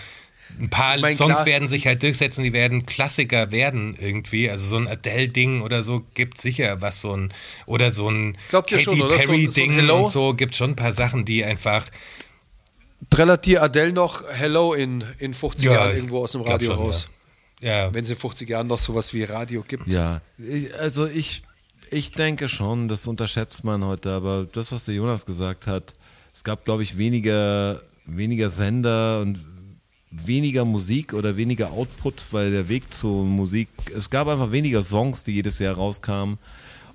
ein 0.60 0.70
paar 0.70 0.96
Ich 0.98 1.02
mein, 1.02 1.16
Songs 1.16 1.36
klar- 1.36 1.46
werden 1.46 1.68
sich 1.68 1.88
halt 1.88 2.04
durchsetzen, 2.04 2.44
die 2.44 2.52
werden 2.54 2.86
Klassiker 2.86 3.52
werden 3.52 3.96
irgendwie. 4.00 4.50
Also 4.50 4.68
so 4.68 4.78
ein 4.78 4.88
Adele-Ding 4.88 5.62
oder 5.62 5.82
so 5.84 6.04
gibt 6.14 6.42
sicher 6.42 6.82
was 6.82 7.00
so 7.02 7.16
ein, 7.16 7.34
oder 7.66 7.92
so 7.92 8.10
ein 8.10 8.38
Glaubt 8.50 8.72
ihr 8.72 8.78
Katy 8.80 8.98
schon, 8.98 9.02
oder? 9.02 9.16
So- 9.16 9.22
so 9.22 9.28
Perry-Ding 9.32 9.90
und 9.90 10.10
so, 10.10 10.34
gibt 10.34 10.56
schon 10.56 10.72
ein 10.72 10.76
paar 10.76 10.92
Sachen, 10.94 11.26
die 11.26 11.44
einfach, 11.46 11.86
Trällert 13.10 13.46
dir 13.46 13.64
Adele 13.64 13.92
noch 13.94 14.24
Hello 14.32 14.74
in, 14.74 15.04
in 15.18 15.34
50 15.34 15.66
Ja, 15.66 15.74
Jahren 15.74 15.96
irgendwo 15.96 16.20
aus 16.20 16.34
dem 16.34 16.42
Radio 16.42 16.68
schon, 16.74 16.78
raus? 16.78 17.10
ja, 17.60 17.92
Wenn 17.94 18.04
es 18.04 18.10
in 18.12 18.16
50 18.16 18.48
Jahren 18.48 18.68
noch 18.68 18.78
sowas 18.80 19.14
wie 19.14 19.24
Radio 19.24 19.64
gibt. 19.68 19.88
Ja, 19.88 20.22
also 20.80 21.08
ich, 21.08 21.42
ich 21.91 22.11
denke 22.11 22.47
schon, 22.47 22.88
das 22.88 23.05
unterschätzt 23.05 23.63
man 23.63 23.84
heute, 23.84 24.11
aber 24.11 24.47
das, 24.51 24.72
was 24.72 24.85
der 24.85 24.95
Jonas 24.95 25.26
gesagt 25.26 25.68
hat, 25.68 25.93
es 26.34 26.43
gab, 26.43 26.63
glaube 26.65 26.84
ich, 26.84 26.97
weniger, 26.97 27.81
weniger 28.05 28.49
Sender 28.49 29.22
und 29.22 29.39
weniger 30.09 30.65
Musik 30.65 31.13
oder 31.13 31.38
weniger 31.38 31.72
Output, 31.72 32.26
weil 32.31 32.51
der 32.51 32.69
Weg 32.69 32.93
zur 32.93 33.26
Musik, 33.26 33.69
es 33.95 34.09
gab 34.09 34.27
einfach 34.27 34.51
weniger 34.51 34.84
Songs, 34.84 35.23
die 35.23 35.34
jedes 35.34 35.59
Jahr 35.59 35.76
rauskamen 35.76 36.38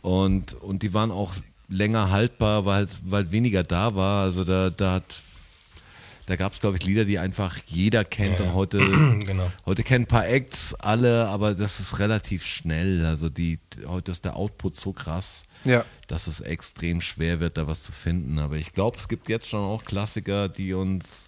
und, 0.01 0.55
und 0.55 0.82
die 0.82 0.94
waren 0.94 1.10
auch 1.10 1.35
länger 1.68 2.10
haltbar, 2.10 2.64
weil, 2.64 2.89
weil 3.05 3.31
weniger 3.31 3.64
da 3.64 3.94
war. 3.94 4.24
Also 4.24 4.44
da, 4.44 4.70
da 4.70 4.94
hat 4.94 5.16
da 6.27 6.36
gab 6.36 6.53
es, 6.53 6.61
glaube 6.61 6.77
ich, 6.77 6.85
Lieder, 6.85 7.05
die 7.05 7.19
einfach 7.19 7.57
jeder 7.66 8.05
kennt 8.05 8.40
und 8.40 8.53
heute, 8.53 8.78
genau. 9.24 9.51
heute 9.65 9.82
kennen 9.85 10.05
ein 10.05 10.09
paar 10.09 10.27
Acts 10.27 10.74
alle, 10.74 11.28
aber 11.28 11.55
das 11.55 11.78
ist 11.81 11.98
relativ 12.01 12.44
schnell. 12.44 13.07
Also 13.07 13.28
die, 13.28 13.61
heute 13.86 14.11
ist 14.11 14.24
der 14.24 14.36
Output 14.36 14.77
so 14.77 14.93
krass, 14.93 15.44
Ja. 15.65 15.85
dass 16.09 16.27
es 16.27 16.40
extrem 16.40 17.01
schwer 17.01 17.39
wird, 17.40 17.57
da 17.57 17.66
was 17.69 17.82
zu 17.85 17.93
finden. 17.93 18.39
Aber 18.40 18.57
ich 18.57 18.73
glaube, 18.73 18.98
es 18.98 19.07
gibt 19.09 19.28
jetzt 19.28 19.48
schon 19.48 19.61
auch 19.61 19.85
Klassiker, 19.85 20.48
die 20.48 20.74
uns. 20.74 21.27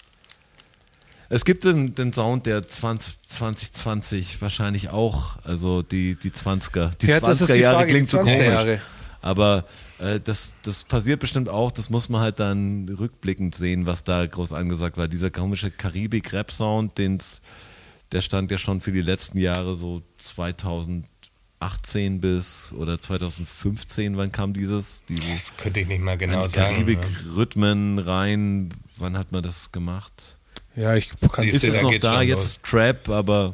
Es 1.31 1.45
gibt 1.45 1.65
den, 1.65 1.95
den 1.95 2.13
Sound 2.13 2.47
der 2.47 2.67
20, 2.67 3.23
2020 3.23 4.41
wahrscheinlich 4.41 4.89
auch, 4.89 5.37
also 5.45 5.83
die, 5.83 6.17
die 6.17 6.31
20er. 6.31 6.91
Die 6.97 7.07
Ja, 7.07 7.21
das 7.21 7.43
ist 7.43 7.51
20er 7.51 7.55
die 7.55 7.61
Jahre 7.61 7.87
klingt 7.87 8.09
so 8.09 8.19
20er 8.19 8.23
komisch. 8.25 8.47
Jahre. 8.47 8.81
Aber 9.21 9.65
äh, 10.01 10.21
das, 10.21 10.55
das 10.63 10.85
passiert 10.85 11.21
bestimmt 11.21 11.49
auch, 11.49 11.71
das 11.71 11.91
muss 11.91 12.09
man 12.09 12.21
halt 12.21 12.41
dann 12.41 12.89
rückblickend 12.89 13.55
sehen, 13.55 13.87
was 13.87 14.05
da 14.05 14.27
groß 14.27 14.53
angesagt 14.53 14.97
war. 14.97 15.09
Dieser 15.09 15.31
komische 15.31 15.71
Karibik-Rap-Sound, 15.71 16.99
der 16.99 18.21
stand 18.21 18.51
ja 18.51 18.59
schon 18.59 18.81
für 18.81 18.93
die 18.93 19.03
letzten 19.03 19.39
Jahre 19.39 19.77
so 19.77 20.03
2018 20.19 22.21
bis 22.21 22.73
oder 22.77 22.99
2015, 22.99 24.17
wann 24.17 24.33
kam 24.33 24.53
dieses? 24.53 25.05
dieses 25.09 25.29
das 25.29 25.57
könnte 25.57 25.81
ich 25.81 25.89
nicht 25.89 26.03
mal 26.03 26.17
genau 26.17 26.47
sagen. 26.47 26.85
ne? 26.85 26.85
Karibik-Rhythmen 26.85 27.99
rein, 27.99 28.71
wann 28.97 29.19
hat 29.19 29.33
man 29.33 29.43
das 29.43 29.73
gemacht? 29.73 30.37
Ja, 30.77 30.95
ich 30.95 31.09
kann 31.09 31.19
Siehst 31.39 31.57
Ist 31.57 31.65
es 31.65 31.77
da 31.77 31.83
noch 31.83 31.99
da? 31.99 32.23
Jetzt 32.23 32.39
los. 32.39 32.61
Trap, 32.63 33.09
aber 33.09 33.53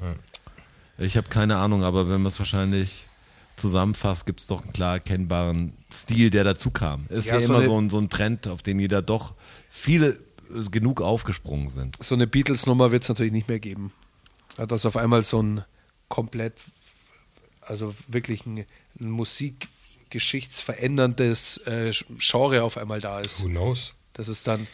ich 0.99 1.17
habe 1.17 1.29
keine 1.29 1.57
Ahnung, 1.57 1.83
aber 1.83 2.09
wenn 2.09 2.21
man 2.21 2.27
es 2.27 2.39
wahrscheinlich 2.39 3.04
zusammenfasst, 3.57 4.27
gibt 4.27 4.41
es 4.41 4.47
doch 4.47 4.63
einen 4.63 4.73
klar 4.73 4.95
erkennbaren 4.95 5.73
Stil, 5.93 6.31
der 6.31 6.45
dazu 6.45 6.71
kam. 6.71 7.07
Ist 7.09 7.29
ja, 7.29 7.35
Ja, 7.35 7.41
so 7.41 7.47
immer 7.53 7.59
eine- 7.59 7.67
so 7.69 7.81
ein, 7.81 7.91
so 7.91 7.99
ein 7.99 8.09
Trend, 8.11 8.49
auf 8.49 8.63
den 8.63 8.79
jeder 8.79 9.03
doch 9.03 9.35
viele 9.71 10.19
äh, 10.55 10.63
genug 10.71 11.01
aufgesprungen 11.01 11.69
sind. 11.69 11.97
So 12.03 12.15
eine 12.15 12.27
Beatles-Nummer 12.27 12.93
wird 12.93 13.03
es 13.05 13.09
natürlich 13.09 13.33
nicht 13.33 13.49
mehr 13.49 13.61
geben. 13.61 13.93
Dass 14.57 14.87
auf 14.87 14.97
einmal 14.97 15.23
so 15.23 15.43
ein 15.43 15.65
komplett, 16.09 16.55
also 17.61 17.95
wirklich 18.09 18.47
ein, 18.47 18.65
ein 19.01 19.11
musikgeschichtsveränderndes 19.11 21.59
äh, 21.67 21.93
Genre 22.19 22.63
auf 22.63 22.77
einmal 22.77 23.01
da 23.01 23.21
ist. 23.21 23.43
Who 23.43 23.49
knows? 23.49 23.95
Das 24.13 24.29
ist 24.29 24.47
dann. 24.47 24.67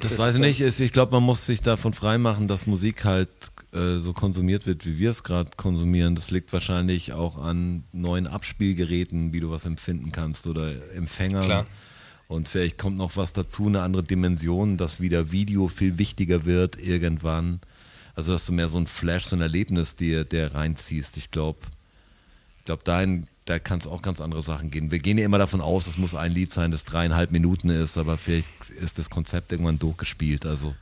Das 0.00 0.18
weiß 0.18 0.34
ich 0.36 0.40
nicht. 0.40 0.60
Ist, 0.60 0.80
ich 0.80 0.92
glaube, 0.92 1.12
man 1.12 1.22
muss 1.22 1.46
sich 1.46 1.60
davon 1.60 1.92
freimachen, 1.94 2.48
dass 2.48 2.66
Musik 2.66 3.04
halt 3.04 3.51
äh, 3.72 3.98
so 3.98 4.12
konsumiert 4.12 4.66
wird, 4.66 4.84
wie 4.84 4.98
wir 4.98 5.10
es 5.10 5.22
gerade 5.22 5.50
konsumieren. 5.56 6.14
Das 6.14 6.30
liegt 6.30 6.52
wahrscheinlich 6.52 7.12
auch 7.12 7.38
an 7.38 7.84
neuen 7.92 8.26
Abspielgeräten, 8.26 9.32
wie 9.32 9.40
du 9.40 9.50
was 9.50 9.64
empfinden 9.64 10.12
kannst 10.12 10.46
oder 10.46 10.92
Empfängern. 10.94 11.44
Klar. 11.44 11.66
Und 12.28 12.48
vielleicht 12.48 12.78
kommt 12.78 12.96
noch 12.96 13.16
was 13.16 13.32
dazu, 13.32 13.66
eine 13.66 13.82
andere 13.82 14.02
Dimension, 14.02 14.76
dass 14.76 15.00
wieder 15.00 15.32
Video 15.32 15.68
viel 15.68 15.98
wichtiger 15.98 16.44
wird 16.44 16.80
irgendwann. 16.80 17.60
Also 18.14 18.32
dass 18.32 18.46
du 18.46 18.52
mehr 18.52 18.68
so 18.68 18.78
ein 18.78 18.86
Flash, 18.86 19.24
so 19.24 19.36
ein 19.36 19.42
Erlebnis 19.42 19.96
dir 19.96 20.24
der 20.24 20.54
reinziehst. 20.54 21.16
Ich 21.16 21.30
glaube, 21.30 21.60
ich 22.58 22.64
glaube, 22.64 22.84
dahin, 22.84 23.26
da 23.46 23.58
kann 23.58 23.78
es 23.78 23.86
auch 23.86 24.02
ganz 24.02 24.20
andere 24.20 24.42
Sachen 24.42 24.70
gehen. 24.70 24.90
Wir 24.90 24.98
gehen 24.98 25.18
ja 25.18 25.24
immer 25.24 25.38
davon 25.38 25.60
aus, 25.60 25.86
es 25.86 25.98
muss 25.98 26.14
ein 26.14 26.32
Lied 26.32 26.52
sein, 26.52 26.70
das 26.70 26.84
dreieinhalb 26.84 27.32
Minuten 27.32 27.70
ist, 27.70 27.98
aber 27.98 28.18
vielleicht 28.18 28.70
ist 28.70 28.98
das 28.98 29.10
Konzept 29.10 29.50
irgendwann 29.50 29.78
durchgespielt. 29.78 30.46
Also 30.46 30.74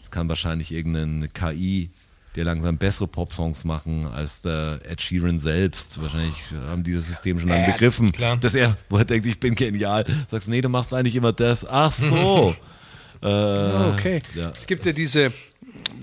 es 0.00 0.10
kann 0.10 0.28
wahrscheinlich 0.28 0.72
irgendeine 0.72 1.28
KI 1.28 1.90
dir 2.36 2.44
langsam 2.44 2.78
bessere 2.78 3.06
Popsongs 3.08 3.64
machen 3.64 4.06
als 4.06 4.40
der 4.40 4.80
Ed 4.88 5.00
Sheeran 5.02 5.38
selbst. 5.38 6.00
Wahrscheinlich 6.00 6.36
haben 6.68 6.82
die 6.82 6.94
das 6.94 7.06
System 7.06 7.38
schon 7.38 7.48
lange 7.50 7.70
begriffen, 7.72 8.10
klar. 8.12 8.36
dass 8.38 8.54
er, 8.54 8.76
wo 8.88 8.96
er 8.98 9.04
denkt, 9.04 9.26
ich 9.26 9.38
bin 9.38 9.54
genial, 9.54 10.04
sagst, 10.30 10.48
nee, 10.48 10.60
du 10.60 10.68
machst 10.68 10.94
eigentlich 10.94 11.16
immer 11.16 11.32
das. 11.32 11.66
Ach 11.68 11.92
so. 11.92 12.54
äh, 13.22 13.26
Ah, 13.26 13.92
okay. 13.92 14.22
Ja. 14.34 14.50
Es 14.58 14.66
gibt 14.66 14.86
ja 14.86 14.92
diese, 14.92 15.32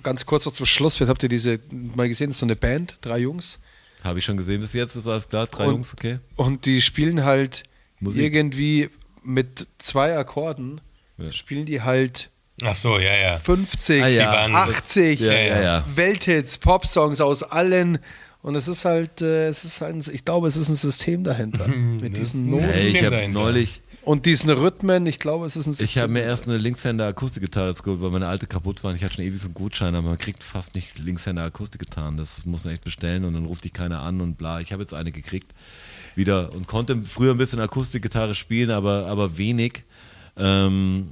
ganz 0.03 0.25
kurz 0.25 0.45
noch 0.45 0.53
zum 0.53 0.65
Schluss, 0.65 0.95
vielleicht 0.97 1.09
habt 1.09 1.23
ihr 1.23 1.29
diese 1.29 1.59
mal 1.71 2.07
gesehen, 2.07 2.31
so 2.31 2.45
eine 2.45 2.55
Band, 2.55 2.97
drei 3.01 3.19
Jungs. 3.19 3.59
Habe 4.03 4.19
ich 4.19 4.25
schon 4.25 4.37
gesehen 4.37 4.61
bis 4.61 4.73
jetzt, 4.73 4.95
ist 4.95 5.07
alles 5.07 5.27
klar, 5.27 5.47
drei 5.47 5.65
Und- 5.65 5.73
Jungs, 5.73 5.93
okay. 5.93 6.19
Und 6.35 6.65
die 6.65 6.81
spielen 6.81 7.23
halt 7.25 7.63
Musik. 7.99 8.33
irgendwie 8.33 8.89
mit 9.23 9.67
zwei 9.79 10.15
Akkorden, 10.17 10.79
Ja. 11.17 11.31
spielen 11.33 11.65
die 11.65 11.81
halt 11.81 12.29
Ach 12.63 12.75
so, 12.75 12.97
ja, 12.99 13.15
ja. 13.15 13.37
50, 13.37 14.03
Ah, 14.03 14.07
ja. 14.07 14.31
waren- 14.31 14.55
80 14.55 15.19
Ja, 15.19 15.33
ja, 15.33 15.61
ja. 15.61 15.83
Welthits, 15.95 16.57
Popsongs 16.57 17.21
aus 17.21 17.43
allen. 17.43 17.99
Und 18.41 18.55
es 18.55 18.67
ist 18.69 18.85
halt, 18.85 19.21
äh, 19.21 19.47
es 19.47 19.65
ist 19.65 19.81
ein, 19.83 20.01
ich 20.13 20.23
glaube, 20.23 20.47
es 20.47 20.55
ist 20.55 20.69
ein 20.69 20.75
System 20.75 21.23
dahinter. 21.23 21.67
mit 22.01 22.15
diesen 22.15 22.49
Noten 22.49 22.63
Hey, 22.65 22.87
ich 22.87 23.03
habe 23.03 23.27
neulich, 23.29 23.81
und 24.05 24.25
diesen 24.25 24.49
Rhythmen. 24.49 25.05
Ich 25.07 25.19
glaube, 25.19 25.45
es 25.45 25.57
ist 25.57 25.67
ein 25.67 25.73
System. 25.73 25.85
Ich 25.85 25.97
habe 25.97 26.11
mir 26.13 26.21
erst 26.21 26.47
eine 26.47 26.57
Linkshänder 26.57 27.05
Akustikgitarre 27.07 27.67
jetzt 27.69 27.83
geholt, 27.83 28.01
weil 28.01 28.11
meine 28.11 28.27
alte 28.27 28.47
kaputt 28.47 28.81
war. 28.83 28.91
und 28.91 28.95
Ich 28.95 29.03
hatte 29.03 29.15
schon 29.15 29.25
ewig 29.25 29.39
so 29.39 29.47
einen 29.47 29.53
Gutschein, 29.55 29.93
aber 29.93 30.07
man 30.07 30.17
kriegt 30.17 30.41
fast 30.41 30.73
nicht 30.73 30.99
Linkshänder 30.99 31.43
Akustikgitarren. 31.43 32.15
Das 32.15 32.45
muss 32.45 32.63
man 32.63 32.73
echt 32.73 32.85
bestellen 32.85 33.25
und 33.25 33.33
dann 33.33 33.45
ruft 33.45 33.65
dich 33.65 33.73
keiner 33.73 34.01
an 34.01 34.21
und 34.21 34.37
bla. 34.37 34.61
Ich 34.61 34.71
habe 34.71 34.81
jetzt 34.81 34.93
eine 34.93 35.11
gekriegt 35.11 35.53
wieder 36.15 36.53
und 36.53 36.65
konnte 36.65 36.97
früher 37.05 37.31
ein 37.33 37.37
bisschen 37.37 37.59
Akustikgitarre 37.59 38.35
spielen, 38.35 38.71
aber, 38.71 39.05
aber 39.07 39.37
wenig. 39.37 39.83
Ähm, 40.37 41.09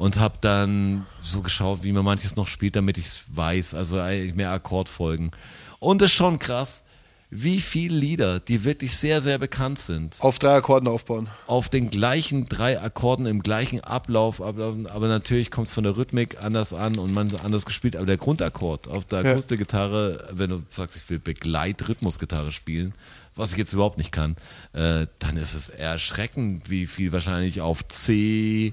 und 0.00 0.18
habe 0.18 0.38
dann 0.40 1.04
so 1.22 1.42
geschaut, 1.42 1.82
wie 1.82 1.92
man 1.92 2.06
manches 2.06 2.34
noch 2.34 2.48
spielt, 2.48 2.74
damit 2.74 2.96
ich 2.96 3.04
es 3.04 3.22
weiß. 3.34 3.74
Also 3.74 4.00
eigentlich 4.00 4.34
mehr 4.34 4.50
Akkordfolgen. 4.50 5.30
Und 5.78 6.00
es 6.00 6.06
ist 6.06 6.14
schon 6.16 6.38
krass, 6.38 6.84
wie 7.28 7.60
viele 7.60 7.96
Lieder, 7.98 8.40
die 8.40 8.64
wirklich 8.64 8.96
sehr, 8.96 9.20
sehr 9.20 9.38
bekannt 9.38 9.78
sind, 9.78 10.16
auf 10.20 10.38
drei 10.38 10.54
Akkorden 10.54 10.88
aufbauen. 10.88 11.28
auf 11.46 11.68
den 11.68 11.90
gleichen 11.90 12.48
drei 12.48 12.80
Akkorden 12.80 13.26
im 13.26 13.42
gleichen 13.42 13.80
Ablauf, 13.82 14.40
ablaufen, 14.40 14.86
aber 14.86 15.06
natürlich 15.06 15.50
kommt 15.50 15.68
es 15.68 15.74
von 15.74 15.84
der 15.84 15.98
Rhythmik 15.98 16.42
anders 16.42 16.72
an 16.72 16.98
und 16.98 17.12
man 17.12 17.36
anders 17.36 17.66
gespielt, 17.66 17.94
aber 17.94 18.06
der 18.06 18.16
Grundakkord 18.16 18.88
auf 18.88 19.04
der 19.04 19.22
Ja. 19.22 19.32
Akustikgitarre, 19.32 20.28
wenn 20.32 20.48
du 20.48 20.62
sagst, 20.70 20.96
ich 20.96 21.08
will 21.10 21.18
Begleitrhythmusgitarre 21.18 22.52
spielen, 22.52 22.94
was 23.36 23.52
ich 23.52 23.58
jetzt 23.58 23.74
überhaupt 23.74 23.98
nicht 23.98 24.12
kann, 24.12 24.34
äh, 24.72 25.06
dann 25.18 25.36
ist 25.36 25.52
es 25.54 25.68
erschreckend, 25.68 26.70
wie 26.70 26.86
viel 26.86 27.12
wahrscheinlich 27.12 27.60
auf 27.60 27.86
C, 27.86 28.72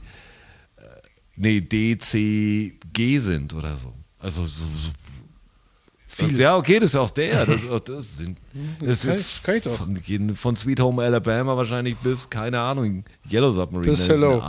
nee, 1.38 1.62
D, 1.62 1.98
C, 1.98 2.74
G 2.94 3.20
sind 3.20 3.54
oder 3.54 3.78
so. 3.78 3.94
Also 4.20 4.46
so, 4.46 4.66
so 4.66 4.90
viel. 6.08 6.40
Ja, 6.40 6.58
okay, 6.58 6.80
das 6.80 6.90
ist 6.90 6.96
auch 6.96 7.12
der. 7.12 7.46
Das, 7.46 7.62
das 7.86 8.18
sind 8.18 8.38
das 8.82 9.02
kann 9.04 9.14
ist 9.16 9.38
ich- 9.38 9.44
kann 9.44 9.56
ich 9.58 9.64
doch. 9.64 9.78
Von, 9.78 10.36
von 10.36 10.56
Sweet 10.56 10.80
Home 10.80 11.02
Alabama 11.04 11.56
wahrscheinlich 11.56 11.96
bis, 11.98 12.30
keine 12.30 12.60
Ahnung, 12.60 13.04
Yellow 13.32 13.52
Submarine. 13.52 13.92
Bis 13.92 14.00
das 14.02 14.10
Hello. 14.10 14.42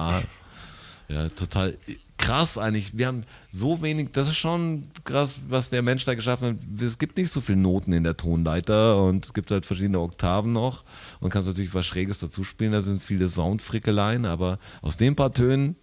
Ja, 1.08 1.28
total 1.30 1.76
krass 2.18 2.58
eigentlich. 2.58 2.98
Wir 2.98 3.06
haben 3.06 3.22
so 3.50 3.80
wenig, 3.80 4.08
das 4.12 4.28
ist 4.28 4.36
schon 4.36 4.88
krass, 5.04 5.36
was 5.48 5.70
der 5.70 5.82
Mensch 5.82 6.04
da 6.04 6.14
geschaffen 6.14 6.48
hat. 6.48 6.82
Es 6.82 6.98
gibt 6.98 7.16
nicht 7.16 7.30
so 7.32 7.40
viele 7.40 7.58
Noten 7.58 7.92
in 7.92 8.04
der 8.04 8.16
Tonleiter 8.16 9.02
und 9.02 9.24
es 9.24 9.32
gibt 9.32 9.50
halt 9.50 9.64
verschiedene 9.64 10.00
Oktaven 10.00 10.52
noch 10.52 10.84
und 11.20 11.30
kannst 11.30 11.48
natürlich 11.48 11.72
was 11.72 11.86
Schräges 11.86 12.18
dazu 12.18 12.44
spielen. 12.44 12.72
Da 12.72 12.82
sind 12.82 13.02
viele 13.02 13.28
Soundfrickeleien, 13.28 14.26
aber 14.26 14.58
aus 14.82 14.96
den 14.96 15.16
paar 15.16 15.32
Tönen 15.32 15.76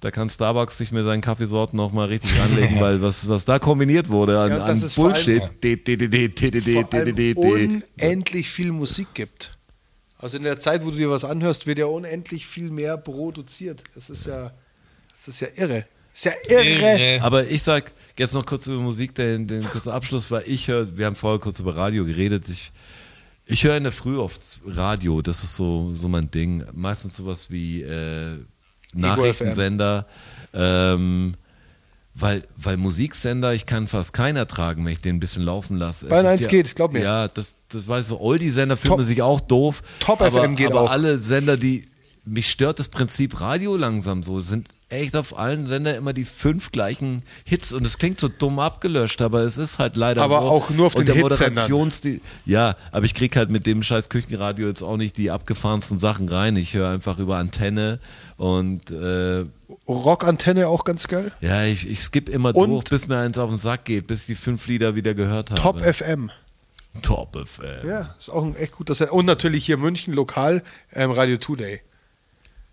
da 0.00 0.10
kann 0.10 0.30
Starbucks 0.30 0.78
sich 0.78 0.92
mit 0.92 1.04
seinen 1.04 1.20
Kaffeesorten 1.20 1.76
noch 1.76 1.92
mal 1.92 2.06
richtig 2.06 2.40
anlegen, 2.40 2.80
weil 2.80 3.02
was, 3.02 3.28
was 3.28 3.44
da 3.44 3.58
kombiniert 3.58 4.08
wurde 4.08 4.38
an, 4.38 4.50
Ja, 4.50 4.64
an 4.64 4.90
Bullshit. 4.94 5.42
Unendlich 7.98 8.48
viel 8.48 8.72
Musik 8.72 9.08
gibt. 9.14 9.58
Also 10.18 10.36
in 10.36 10.42
der 10.42 10.58
Zeit, 10.58 10.84
wo 10.84 10.90
du 10.90 10.96
dir 10.96 11.10
was 11.10 11.24
anhörst, 11.24 11.66
wird 11.66 11.78
ja 11.78 11.86
unendlich 11.86 12.46
viel 12.46 12.70
mehr 12.70 12.96
produziert. 12.96 13.82
Das 13.94 14.10
ist 14.10 14.26
ja, 14.26 14.52
das 15.12 15.28
ist 15.28 15.40
ja 15.40 15.48
irre. 15.56 15.86
Das 16.12 16.20
ist 16.20 16.24
ja 16.24 16.32
irre. 16.48 16.98
Irre. 16.98 17.24
Aber 17.24 17.46
ich 17.46 17.62
sag 17.62 17.92
jetzt 18.18 18.34
noch 18.34 18.44
kurz 18.44 18.66
über 18.66 18.80
Musik, 18.80 19.14
den, 19.14 19.46
den 19.46 19.64
kurzen 19.64 19.90
Abschluss, 19.90 20.30
weil 20.30 20.42
ich 20.46 20.66
höre, 20.68 20.96
wir 20.96 21.06
haben 21.06 21.14
vorher 21.14 21.38
kurz 21.38 21.60
über 21.60 21.76
Radio 21.76 22.04
geredet. 22.04 22.48
Ich, 22.48 22.72
ich 23.46 23.62
höre 23.64 23.76
in 23.76 23.84
der 23.84 23.92
Früh 23.92 24.18
oft 24.18 24.60
Radio, 24.66 25.22
das 25.22 25.44
ist 25.44 25.54
so, 25.54 25.94
so 25.94 26.08
mein 26.08 26.30
Ding. 26.30 26.64
Meistens 26.72 27.16
sowas 27.16 27.50
wie 27.50 27.82
äh, 27.82 28.38
Nachrichtensender. 28.94 30.06
Ähm, 30.54 31.34
weil, 32.14 32.42
weil 32.56 32.76
Musiksender, 32.76 33.54
ich 33.54 33.66
kann 33.66 33.86
fast 33.86 34.12
keinen 34.12 34.36
ertragen, 34.36 34.84
wenn 34.84 34.92
ich 34.92 35.00
den 35.00 35.16
ein 35.16 35.20
bisschen 35.20 35.44
laufen 35.44 35.76
lasse. 35.76 36.06
Bayern 36.06 36.26
ist 36.26 36.32
1 36.32 36.40
ja, 36.40 36.48
geht, 36.48 36.74
glaub 36.74 36.92
mir. 36.92 37.02
Ja, 37.02 37.28
das, 37.28 37.56
das 37.68 37.86
weiß 37.86 38.02
ich 38.02 38.08
so. 38.08 38.20
Oldie-Sender 38.20 38.76
fühlt 38.76 38.96
man 38.96 39.06
sich 39.06 39.22
auch 39.22 39.40
doof. 39.40 39.82
Top 40.00 40.20
aber, 40.20 40.42
FM 40.42 40.56
geht 40.56 40.72
aber 40.72 40.82
auch. 40.82 40.90
alle 40.90 41.20
Sender, 41.20 41.56
die, 41.56 41.88
mich 42.24 42.50
stört 42.50 42.80
das 42.80 42.88
Prinzip 42.88 43.40
Radio 43.40 43.76
langsam 43.76 44.22
so, 44.24 44.40
sind 44.40 44.68
echt 44.90 45.14
auf 45.16 45.38
allen 45.38 45.66
Sender 45.66 45.96
immer 45.96 46.12
die 46.14 46.24
fünf 46.24 46.72
gleichen 46.72 47.22
Hits 47.44 47.72
und 47.74 47.84
es 47.84 47.98
klingt 47.98 48.18
so 48.18 48.28
dumm 48.28 48.58
abgelöscht, 48.58 49.20
aber 49.20 49.40
es 49.40 49.58
ist 49.58 49.78
halt 49.78 49.96
leider 49.96 50.22
Aber 50.22 50.40
so. 50.40 50.46
auch 50.46 50.70
nur 50.70 50.86
auf 50.86 50.94
und 50.94 51.06
den. 51.06 51.20
Moderationsstil, 51.20 52.20
ja, 52.46 52.74
aber 52.90 53.04
ich 53.04 53.12
krieg 53.14 53.36
halt 53.36 53.50
mit 53.50 53.66
dem 53.66 53.82
scheiß 53.82 54.08
Küchenradio 54.08 54.66
jetzt 54.66 54.82
auch 54.82 54.96
nicht 54.96 55.18
die 55.18 55.30
abgefahrensten 55.30 55.98
Sachen 55.98 56.28
rein. 56.28 56.56
Ich 56.56 56.72
höre 56.74 56.88
einfach 56.88 57.18
über 57.18 57.36
Antenne 57.36 57.98
und 58.38 58.90
äh, 58.90 59.44
Rockantenne 59.86 60.68
auch 60.68 60.84
ganz 60.84 61.06
geil. 61.08 61.32
ja, 61.40 61.64
ich, 61.64 61.88
ich 61.88 62.00
skippe 62.00 62.32
immer 62.32 62.54
Und- 62.56 62.70
durch, 62.70 62.84
bis 62.84 63.06
mir 63.08 63.18
eins 63.18 63.36
auf 63.36 63.50
den 63.50 63.58
Sack 63.58 63.84
geht, 63.84 64.06
bis 64.06 64.20
ich 64.22 64.26
die 64.26 64.34
fünf 64.36 64.66
Lieder 64.66 64.94
wieder 64.94 65.12
gehört 65.14 65.50
habe. 65.50 65.60
Top 65.60 65.80
FM. 65.82 66.30
Top 67.02 67.36
FM. 67.46 67.86
Ja, 67.88 68.14
ist 68.18 68.30
auch 68.30 68.42
ein 68.42 68.56
echt 68.56 68.72
guter 68.72 68.94
Sender. 68.94 69.12
Und 69.12 69.26
natürlich 69.26 69.66
hier 69.66 69.76
München 69.76 70.14
lokal 70.14 70.62
ähm, 70.94 71.10
Radio 71.10 71.36
Today. 71.36 71.80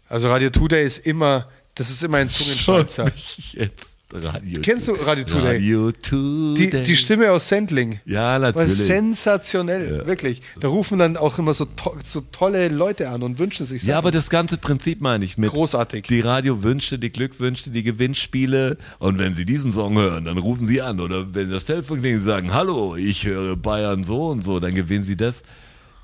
Also 0.07 0.29
Radio 0.29 0.49
Today 0.49 0.85
ist 0.85 0.99
immer, 1.05 1.47
das 1.75 1.89
ist 1.89 2.03
immer 2.03 2.17
ein 2.17 2.29
Zungenschnalzer. 2.29 3.11
jetzt 3.53 3.95
Radio 4.13 4.61
Kennst 4.61 4.87
du 4.87 4.93
Radio 4.93 5.25
Today? 5.25 5.55
Radio 5.57 5.91
Die, 5.91 6.69
Today. 6.69 6.83
die 6.85 6.95
Stimme 6.95 7.31
aus 7.31 7.49
Sendling. 7.49 7.99
Ja, 8.05 8.33
War 8.33 8.39
natürlich. 8.39 8.73
sensationell, 8.75 10.05
wirklich. 10.05 10.41
Da 10.59 10.67
rufen 10.67 10.99
dann 10.99 11.17
auch 11.17 11.37
immer 11.37 11.53
so, 11.53 11.65
to 11.65 11.97
so 12.05 12.21
tolle 12.31 12.69
Leute 12.69 13.09
an 13.09 13.23
und 13.23 13.39
wünschen 13.39 13.65
sich 13.65 13.81
Ja, 13.81 13.87
Sachen. 13.87 13.97
aber 13.97 14.11
das 14.11 14.29
ganze 14.29 14.57
Prinzip 14.57 15.01
meine 15.01 15.25
ich 15.25 15.37
mit. 15.37 15.51
Großartig. 15.51 16.05
Die 16.07 16.19
Radiowünsche, 16.21 16.97
die 16.99 17.11
Glückwünsche, 17.11 17.71
die 17.71 17.83
Gewinnspiele. 17.83 18.77
Und 18.99 19.17
wenn 19.19 19.33
Sie 19.35 19.43
diesen 19.43 19.71
Song 19.71 19.97
hören, 19.97 20.25
dann 20.25 20.37
rufen 20.37 20.65
Sie 20.67 20.81
an. 20.81 20.99
Oder 21.01 21.33
wenn 21.33 21.49
das 21.51 21.65
Telefon 21.65 21.99
klingelt, 21.99 22.21
Sie 22.23 22.29
sagen, 22.29 22.53
hallo, 22.53 22.95
ich 22.95 23.25
höre 23.25 23.57
Bayern 23.57 24.03
so 24.03 24.27
und 24.27 24.43
so, 24.43 24.59
dann 24.59 24.75
gewinnen 24.75 25.03
Sie 25.03 25.17
das. 25.17 25.41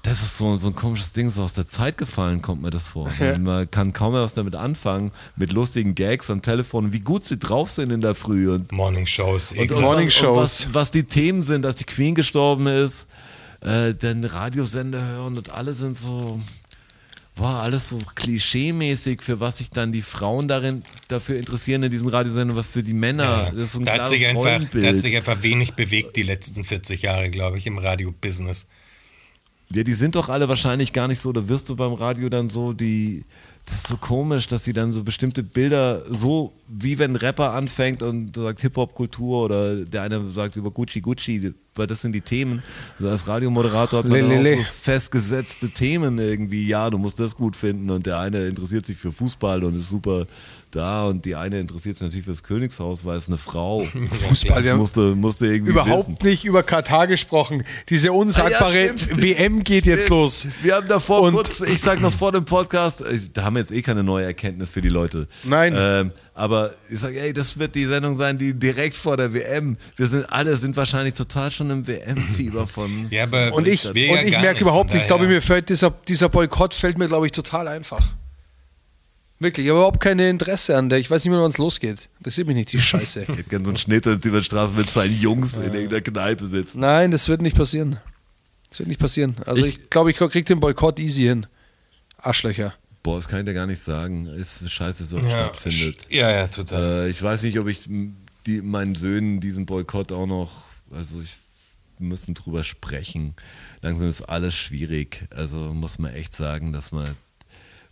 Das 0.04 0.24
ist 0.24 0.38
so, 0.38 0.56
so 0.58 0.70
ein 0.70 0.76
komisches 0.76 1.12
Ding, 1.14 1.30
so 1.30 1.44
aus 1.44 1.54
der 1.54 1.68
Zeit 1.68 1.98
gefallen, 1.98 2.42
kommt 2.42 2.62
mir 2.64 2.72
das 2.72 2.88
vor. 2.88 3.12
Man 3.40 3.70
kann 3.70 3.94
kaum 3.94 4.14
mehr 4.14 4.24
was 4.24 4.34
damit 4.34 4.56
anfangen, 4.56 5.12
mit 5.36 5.54
lustigen 5.54 5.94
Gags 5.94 6.32
am 6.32 6.42
Telefon, 6.42 6.92
wie 6.92 7.02
gut 7.02 7.24
sie 7.24 7.38
drauf 7.38 7.70
sind 7.70 7.92
in 7.92 8.02
der 8.02 8.16
Früh 8.16 8.52
und 8.52 8.72
Morning 8.72 9.06
Shows. 9.06 9.52
und, 9.52 9.72
und, 9.72 9.82
Morning 9.82 10.08
was, 10.08 10.14
Shows. 10.14 10.38
und 10.38 10.44
was, 10.44 10.74
was 10.74 10.92
die 10.92 11.04
Themen 11.04 11.44
sind, 11.44 11.62
dass 11.62 11.76
die 11.76 11.84
Queen 11.84 12.16
gestorben 12.16 12.66
ist, 12.66 13.08
äh, 13.62 13.94
dann 13.94 14.24
Radiosender 14.24 15.06
hören 15.06 15.38
und 15.38 15.52
alle 15.52 15.74
sind 15.74 15.96
so, 15.96 16.40
war 17.36 17.62
alles 17.62 17.90
so 17.90 18.00
klischeemäßig, 18.16 19.22
für 19.22 19.40
was 19.40 19.60
sich 19.60 19.70
dann 19.70 19.92
die 19.92 20.02
Frauen 20.02 20.48
darin 20.48 20.82
dafür 21.10 21.38
interessieren 21.38 21.84
in 21.84 21.92
diesen 21.92 22.10
Radiosendern, 22.10 22.58
was 22.58 22.66
für 22.66 22.82
die 22.82 22.94
Männer, 22.94 23.52
das 23.52 23.66
ist 23.66 23.72
so 23.74 23.80
ein 23.80 23.86
da, 23.86 23.94
hat 23.94 24.08
sich 24.08 24.26
einfach, 24.26 24.62
da 24.74 24.88
hat 24.88 25.00
sich 25.00 25.16
einfach 25.16 25.44
wenig 25.44 25.74
bewegt 25.74 26.16
die 26.16 26.24
letzten 26.24 26.64
40 26.64 27.04
Jahre, 27.04 27.30
glaube 27.30 27.60
ich, 27.60 27.68
im 27.68 27.78
Radio-Business. 27.78 28.66
Ja, 29.74 29.84
die 29.84 29.94
sind 29.94 30.16
doch 30.16 30.30
alle 30.30 30.50
wahrscheinlich 30.50 30.92
gar 30.92 31.08
nicht 31.08 31.22
so, 31.22 31.32
da 31.32 31.48
wirst 31.48 31.70
du 31.70 31.76
beim 31.76 31.94
Radio 31.94 32.30
dann 32.30 32.50
so 32.50 32.74
die, 32.74 33.24
das 33.66 33.80
ist 33.80 33.88
so 33.88 33.98
komisch, 33.98 34.48
dass 34.48 34.66
sie 34.66 34.74
dann 34.74 34.92
so 34.92 35.04
bestimmte 35.04 35.44
Bilder, 35.44 36.04
so 36.10 36.54
wie 36.68 37.00
wenn 37.00 37.12
ein 37.12 37.16
Rapper 37.16 37.54
anfängt 37.54 38.02
und 38.04 38.36
sagt 38.36 38.60
Hip-Hop-Kultur 38.62 39.46
oder 39.46 39.86
der 39.86 40.02
eine 40.02 40.30
sagt 40.32 40.56
über 40.56 40.72
Gucci 40.72 41.00
Gucci, 41.00 41.54
weil 41.76 41.88
das 41.88 42.02
sind 42.02 42.14
die 42.14 42.22
Themen. 42.22 42.64
Also 43.00 43.12
als 43.12 43.28
Radiomoderator 43.28 44.00
hat 44.00 44.10
man 44.10 44.28
Lelele. 44.28 44.62
auch 44.62 44.66
so 44.66 44.72
festgesetzte 44.82 45.70
Themen 45.70 46.18
irgendwie, 46.18 46.68
ja, 46.68 46.90
du 46.90 46.98
musst 46.98 47.20
das 47.20 47.36
gut 47.36 47.56
finden 47.56 47.90
und 47.92 48.06
der 48.06 48.20
eine 48.20 48.48
interessiert 48.48 48.86
sich 48.86 48.98
für 48.98 49.12
Fußball 49.12 49.64
und 49.64 49.76
ist 49.76 49.90
super 49.90 50.28
da 50.76 51.06
und 51.06 51.26
die 51.26 51.36
eine 51.36 51.60
interessiert 51.60 51.98
sich 51.98 52.04
natürlich 52.06 52.26
fürs 52.26 52.44
Königshaus, 52.44 53.06
weil 53.06 53.18
es 53.18 53.28
eine 53.28 53.38
Frau. 53.38 53.84
Fußball, 54.30 54.62
das 54.62 54.72
haben 54.72 54.80
musste, 54.80 55.16
musste 55.16 55.48
irgendwie 55.48 55.72
überhaupt 55.72 56.08
wissen. 56.10 56.18
nicht 56.28 56.46
über 56.46 56.64
Katar 56.64 57.08
gesprochen. 57.08 57.64
Diese 57.90 58.12
unsagbare 58.12 58.66
Ah, 58.66 58.86
ja, 58.86 58.98
stimmt. 58.98 59.22
WM 59.22 59.64
geht 59.64 59.86
jetzt 59.86 60.10
los. 60.10 60.48
Wir 60.64 60.76
haben 60.76 60.88
davor 60.88 61.22
Und- 61.22 61.34
kurz, 61.36 61.62
ich 61.62 61.82
sag 61.82 62.00
noch 62.02 62.14
vor 62.14 62.32
dem 62.32 62.46
Podcast, 62.46 63.02
äh, 63.02 63.20
da 63.34 63.44
haben 63.44 63.56
wir 63.56 63.60
jetzt 63.62 63.72
eh 63.72 63.82
keine 63.82 64.04
neue 64.04 64.26
Erkenntnis 64.26 64.70
für 64.70 64.82
die 64.82 64.90
Leute. 64.90 65.28
Nein. 65.44 65.74
Ähm, 65.78 66.12
aber 66.34 66.72
ich 66.90 67.00
sag, 67.00 67.14
ey, 67.14 67.34
das 67.34 67.60
wird 67.60 67.76
die 67.76 67.86
Sendung 67.86 68.18
sein, 68.18 68.38
die 68.38 68.54
direkt 68.54 68.96
vor 68.96 69.18
der 69.18 69.34
WM. 69.34 69.78
Wir 69.98 70.08
sind 70.08 70.26
alle 70.32 70.56
sind 70.58 70.78
wahrscheinlich 70.78 71.14
total 71.14 71.52
schon 71.52 71.70
im 71.70 71.88
WM-Fieber 71.88 72.68
von. 72.68 73.08
Ja, 73.12 73.24
aber 73.24 73.54
Und 73.54 73.68
ich, 73.68 73.84
ja 73.84 73.90
und 73.92 73.98
ich 74.28 74.40
merke 74.40 74.62
überhaupt 74.62 74.92
nicht, 74.94 75.02
ich 75.02 75.08
glaube, 75.08 75.28
mir 75.28 75.42
fällt 75.42 75.70
dieser, 75.70 75.92
dieser 76.08 76.30
Boykott 76.30 76.74
fällt 76.74 76.98
mir, 76.98 77.08
glaube 77.08 77.26
ich, 77.26 77.32
total 77.34 77.68
einfach. 77.68 78.02
Wirklich, 79.42 79.66
ich 79.66 79.70
habe 79.72 79.80
überhaupt 79.80 80.00
kein 80.00 80.20
Interesse 80.20 80.78
an 80.78 80.90
der. 80.90 81.00
Ich 81.00 81.10
weiß 81.10 81.24
nicht 81.24 81.32
mehr, 81.32 81.42
wann 81.42 81.50
es 81.52 81.58
losgeht. 81.58 82.10
Das 82.20 82.36
sieht 82.36 82.46
mich 82.48 82.56
nicht, 82.56 82.72
die 82.72 82.80
Scheiße. 82.82 83.24
Ich 83.24 83.28
hätte 83.30 83.44
gerne 83.44 83.66
so 83.66 83.72
einen 83.72 83.78
Schnitt 83.78 84.06
und 84.08 84.24
über 84.24 84.38
die 84.38 84.44
Straße 84.44 84.74
mit 84.74 84.90
seinen 84.90 85.20
Jungs 85.20 85.58
in 85.58 85.74
irgendeiner 85.74 86.02
Kneipe 86.02 86.48
sitzen. 86.48 86.80
Nein, 86.80 87.12
das 87.12 87.28
wird 87.28 87.42
nicht 87.42 87.56
passieren. 87.58 87.98
Das 88.70 88.80
wird 88.80 88.88
nicht 88.90 89.00
passieren. 89.00 89.36
Also 89.46 89.66
Ich- 89.66 89.78
ich 89.80 89.90
glaube, 89.90 90.12
ich 90.12 90.18
kriege 90.18 90.44
den 90.44 90.60
Boykott 90.60 91.00
easy 91.00 91.24
hin. 91.24 91.48
Arschlöcher. 92.18 92.74
Boah, 93.04 93.16
das 93.18 93.28
kann 93.28 93.40
ich 93.40 93.46
dir 93.46 93.54
gar 93.56 93.66
nicht 93.66 93.82
sagen. 93.84 94.28
Ist 94.28 94.70
scheiße, 94.72 95.06
so 95.06 95.18
ja, 95.18 95.30
stattfindet. 95.30 96.06
Ja, 96.10 96.30
ja, 96.30 96.48
total. 96.48 97.08
Äh, 97.08 97.10
ich 97.10 97.22
weiß 97.22 97.42
nicht, 97.44 97.58
ob 97.60 97.68
ich 97.68 97.90
die, 98.46 98.62
meinen 98.62 98.94
Söhnen 98.96 99.40
diesen 99.40 99.66
Boykott 99.66 100.12
auch 100.12 100.28
noch, 100.28 100.64
also 100.92 101.20
ich 101.22 101.36
wir 101.98 102.08
müssen 102.08 102.34
drüber 102.34 102.64
sprechen. 102.64 103.36
Langsam 103.82 104.10
ist 104.10 104.22
alles 104.24 104.56
schwierig. 104.56 105.26
Also 105.30 105.58
muss 105.74 106.00
man 106.00 106.12
echt 106.14 106.36
sagen, 106.36 106.74
dass 106.74 106.92
man, 106.92 107.08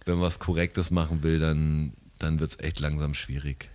wenn 0.05 0.15
man 0.15 0.23
was 0.23 0.39
Korrektes 0.39 0.91
machen 0.91 1.23
will, 1.23 1.39
dann, 1.39 1.93
dann 2.19 2.39
wird 2.39 2.51
es 2.51 2.59
echt 2.59 2.79
langsam 2.79 3.13
schwierig. 3.13 3.69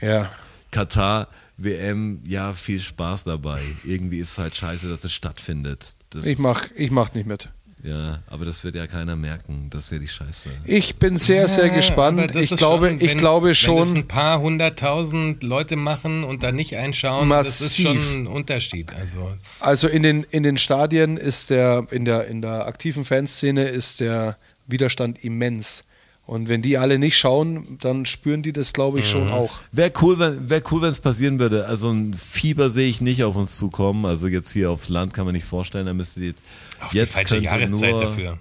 Ja. 0.00 0.30
Katar, 0.70 1.28
WM, 1.58 2.20
ja, 2.26 2.54
viel 2.54 2.80
Spaß 2.80 3.24
dabei. 3.24 3.60
Irgendwie 3.84 4.18
ist 4.18 4.32
es 4.32 4.38
halt 4.38 4.54
scheiße, 4.56 4.88
dass 4.88 5.04
es 5.04 5.12
stattfindet. 5.12 5.94
Das, 6.10 6.24
Ich 6.24 6.38
mach, 6.38 6.64
ich 6.74 6.90
mach 6.90 7.12
nicht 7.14 7.26
mit. 7.26 7.48
Ja, 7.84 8.20
aber 8.28 8.44
das 8.44 8.62
wird 8.62 8.76
ja 8.76 8.86
keiner 8.86 9.16
merken. 9.16 9.66
Das 9.70 9.86
ist 9.86 9.90
ja 9.90 9.98
die 9.98 10.06
Scheiße. 10.06 10.50
Ich 10.64 10.96
bin 10.96 11.16
sehr, 11.16 11.48
sehr 11.48 11.66
Ja, 11.66 11.74
gespannt. 11.74 12.20
Ich 12.36 12.50
glaube, 12.54 12.90
schon, 12.90 13.00
ich 13.00 13.08
wenn- 13.10 13.18
glaube 13.18 13.46
Wenn 13.46 13.50
das 13.50 13.58
schon. 13.58 13.96
ein 13.96 14.06
paar 14.08 14.40
hunderttausend 14.40 15.42
Leute 15.42 15.74
machen 15.74 16.22
und 16.22 16.44
da 16.44 16.52
nicht 16.52 16.76
einschauen, 16.76 17.28
das 17.28 17.60
ist 17.60 17.80
Massiv. 17.80 17.84
schon 17.84 18.22
ein 18.22 18.26
Unterschied. 18.28 18.94
Also 18.94 19.36
Also 19.58 19.88
in 19.88 20.04
den, 20.04 20.22
in 20.22 20.44
den 20.44 20.58
Stadien 20.58 21.16
ist 21.16 21.50
der, 21.50 21.86
in 21.90 22.04
der, 22.04 22.28
in 22.28 22.40
der 22.40 22.66
aktiven 22.66 23.04
Fanszene 23.04 23.64
ist 23.64 23.98
der 23.98 24.38
Widerstand 24.66 25.22
immens. 25.24 25.84
Und 26.24 26.48
wenn 26.48 26.62
die 26.62 26.78
alle 26.78 26.98
nicht 27.00 27.18
schauen, 27.18 27.78
dann 27.80 28.06
spüren 28.06 28.42
die 28.44 28.52
das, 28.52 28.72
glaube 28.72 29.00
ich, 29.00 29.10
schon 29.10 29.26
Mhm. 29.26 29.32
auch. 29.32 29.50
Wäre 29.72 29.90
cool, 30.00 30.18
wenn 30.20 30.48
wär 30.48 30.62
cool, 30.70 30.80
wenn 30.82 30.92
es 30.92 31.00
passieren 31.00 31.38
würde. 31.40 31.66
Also 31.66 31.90
ein 31.90 32.14
Fieber 32.14 32.70
sehe 32.70 32.88
ich 32.88 33.00
nicht 33.00 33.24
auf 33.24 33.34
uns 33.34 33.56
zukommen. 33.56 34.06
Also 34.06 34.28
jetzt 34.28 34.52
hier 34.52 34.70
aufs 34.70 34.88
Land 34.88 35.12
kann 35.14 35.24
man 35.24 35.34
nicht 35.34 35.44
vorstellen. 35.46 35.86
Da 35.86 35.94
müsste 35.94 36.20
die, 36.20 36.34
auch 36.80 36.92
jetzt 36.94 37.10
die 37.10 37.14
falsche 37.16 37.34
könnte 37.34 37.44
Jahreszeit 37.48 37.90
nur, 37.90 38.00
dafür. 38.02 38.38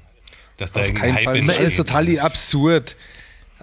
Dass 0.57 0.71
da 0.73 0.81
Auf 0.81 0.93
keinen 0.93 1.15
Hype 1.15 1.23
Fall. 1.23 1.37
Das 1.39 1.47
entsteht. 1.47 1.67
ist 1.67 1.75
total 1.77 2.19
absurd. 2.19 2.95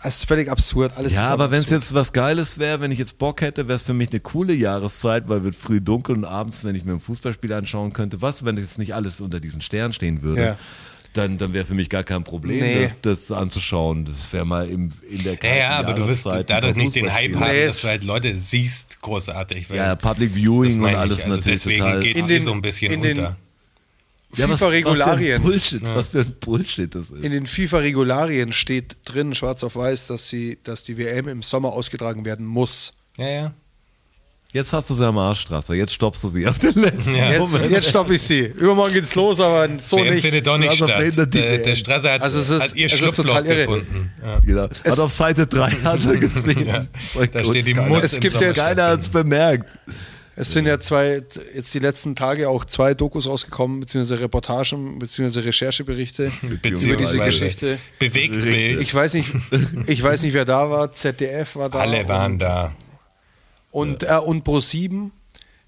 Das 0.03 0.17
ist 0.17 0.25
völlig 0.27 0.49
absurd. 0.51 0.93
Alles 0.97 1.15
Ja, 1.15 1.29
aber 1.31 1.51
wenn 1.53 1.63
es 1.63 1.71
jetzt 1.71 1.95
was 1.95 2.13
Geiles 2.13 2.59
wäre, 2.59 2.81
wenn 2.81 2.91
ich 2.93 2.99
jetzt 2.99 3.19
Bock 3.19 3.41
hätte, 3.41 3.67
wäre 3.69 3.77
es 3.77 3.83
für 3.83 3.95
mich 3.95 4.11
eine 4.11 4.21
coole 4.21 4.53
Jahreszeit, 4.53 5.29
weil 5.29 5.43
wird 5.45 5.55
früh 5.57 5.81
dunkel 5.81 6.17
und 6.17 6.25
abends, 6.25 6.65
wenn 6.65 6.75
ich 6.75 6.85
mir 6.85 6.93
ein 6.93 7.01
Fußballspiel 7.01 7.53
anschauen 7.53 7.93
könnte, 7.93 8.21
was, 8.21 8.45
wenn 8.45 8.57
jetzt 8.57 8.79
nicht 8.79 8.95
alles 8.95 9.21
unter 9.21 9.39
diesen 9.41 9.61
Sternen 9.61 9.93
stehen 9.93 10.23
würde, 10.23 10.43
Ja. 10.43 10.59
Dann, 11.19 11.37
dann 11.39 11.53
wäre 11.53 11.67
für 11.67 11.75
mich 11.75 11.91
gar 11.91 12.05
kein 12.05 12.25
Problem, 12.25 12.61
Nee. 12.61 12.83
das, 13.03 13.29
das 13.29 13.33
anzuschauen. 13.33 14.05
Das 14.05 14.33
wäre 14.33 14.47
mal 14.47 14.69
im, 14.69 14.91
in 15.11 15.23
der 15.25 15.33
Ja, 15.35 15.39
kalten 15.39 15.59
ja, 15.59 15.71
aber 15.79 15.93
du 15.95 16.09
wirst 16.09 16.25
dadurch 16.25 16.77
nicht 16.77 16.95
den 16.97 17.13
Hype 17.13 17.35
haben, 17.35 17.51
Nee. 17.53 17.67
dass 17.67 17.81
du 17.83 17.89
halt 17.89 18.05
Leute 18.05 18.39
siehst, 18.39 19.03
großartig. 19.03 19.69
weil 19.69 19.77
Ja, 19.77 19.95
Public 19.97 20.33
Viewing 20.35 20.81
und 20.83 20.95
alles 20.95 21.25
also 21.25 21.37
natürlich 21.37 21.59
deswegen 21.61 21.81
total. 21.83 22.01
geht 22.01 22.17
es 22.17 22.23
In 22.23 22.29
den- 22.29 22.43
so 22.43 22.53
ein 22.53 22.63
bisschen 22.63 22.95
unter. 23.01 23.37
Ja, 24.37 24.49
was- 24.49 24.59
FIFA-Regularien. 24.61 25.43
Was 25.43 25.69
für 25.69 25.77
ein 25.77 25.81
Bullshit, 25.83 25.87
was 25.95 26.09
für 26.09 26.21
ein 26.21 26.35
Bullshit 26.41 26.95
das 26.95 27.11
ist. 27.11 27.25
In 27.25 27.33
den 27.33 27.47
FIFA-Regularien 27.47 28.53
steht 28.53 28.97
drin, 29.07 29.35
schwarz 29.35 29.65
auf 29.65 29.75
weiß, 29.77 30.07
dass, 30.07 30.29
sie, 30.29 30.59
dass 30.65 30.83
die 30.83 30.99
WM 30.99 31.29
im 31.29 31.43
Sommer 31.43 31.73
ausgetragen 31.73 32.25
werden 32.27 32.45
muss. 32.47 32.93
Ja, 33.17 33.29
ja. 33.29 33.55
Jetzt 34.59 34.73
hast 34.73 34.91
du 34.91 34.95
sie 34.95 35.07
am 35.07 35.17
Arschstraße, 35.19 35.75
jetzt 35.75 35.93
stoppst 35.93 36.25
du 36.25 36.29
sie 36.29 36.47
auf 36.49 36.59
den 36.59 36.75
letzten 36.75 37.15
Ja. 37.15 37.31
Jetzt, 37.31 37.39
Moment. 37.53 37.71
jetzt 37.71 37.89
stoppe 37.91 38.15
ich 38.15 38.23
sie. 38.23 38.41
Übermorgen 38.41 38.93
geht's 38.93 39.15
los, 39.15 39.41
aber 39.41 39.69
so 39.81 39.99
WM 39.99 40.15
nicht. 40.15 40.23
findet 40.23 40.47
doch 40.49 40.59
nicht 40.59 40.71
Also 40.71 40.87
statt. 40.89 41.33
Der, 41.35 41.59
der 41.59 41.77
Strasser 41.77 42.13
hat, 42.15 42.23
Also 42.23 42.39
es 42.41 42.51
ist- 42.51 42.63
hat 42.63 42.75
ihr 42.75 42.87
es 42.87 42.93
ist 42.95 42.99
Schlupfloch 42.99 43.25
total 43.27 43.47
irre. 43.47 43.57
gefunden. 43.67 44.11
Ja. 44.21 44.39
Genau. 44.41 44.69
Es- 44.83 44.93
Hat 44.93 44.99
auf 44.99 45.13
Seite 45.13 45.47
3 45.47 45.71
hat 45.85 46.05
er 46.05 46.17
gesehen. 46.17 46.67
Ja, 46.67 46.85
da 47.33 47.45
steht 47.45 47.67
die 47.67 47.75
Muss 47.75 48.03
Es 48.03 48.19
gibt 48.19 48.41
jetzt- 48.41 48.57
Keiner 48.59 48.89
hat 48.89 49.01
es 49.01 49.09
bemerkt. 49.09 49.79
Es 50.41 50.53
sind 50.53 50.67
ja 50.67 50.79
zwei, 50.79 51.23
jetzt 51.55 51.75
die 51.75 51.81
letzten 51.81 52.15
Tage 52.15 52.49
auch 52.49 52.65
zwei 52.65 52.95
Dokus 52.95 53.27
rausgekommen, 53.27 53.81
beziehungsweise 53.81 54.21
Reportagen, 54.23 54.99
beziehungsweise 54.99 55.45
Rechercheberichte 55.45 56.31
über 56.43 56.57
diese 56.57 56.71
Beziehungsweise 56.97 57.19
Geschichte. 57.19 57.79
Bewegtbild. 57.99 58.81
Ich 58.81 58.95
weiß 58.95 59.15
nicht, 59.15 59.31
ich 59.87 60.03
weiß 60.03 60.23
nicht, 60.23 60.35
wer 60.35 60.45
da 60.45 60.71
war. 60.71 60.93
ZDF 60.95 61.57
war 61.57 61.69
da. 61.71 61.79
Alle 61.81 62.09
waren 62.09 62.39
da. 62.39 62.73
Und, 63.71 64.03
äh, 64.03 64.19
und 64.19 64.47
Pro7 64.47 65.11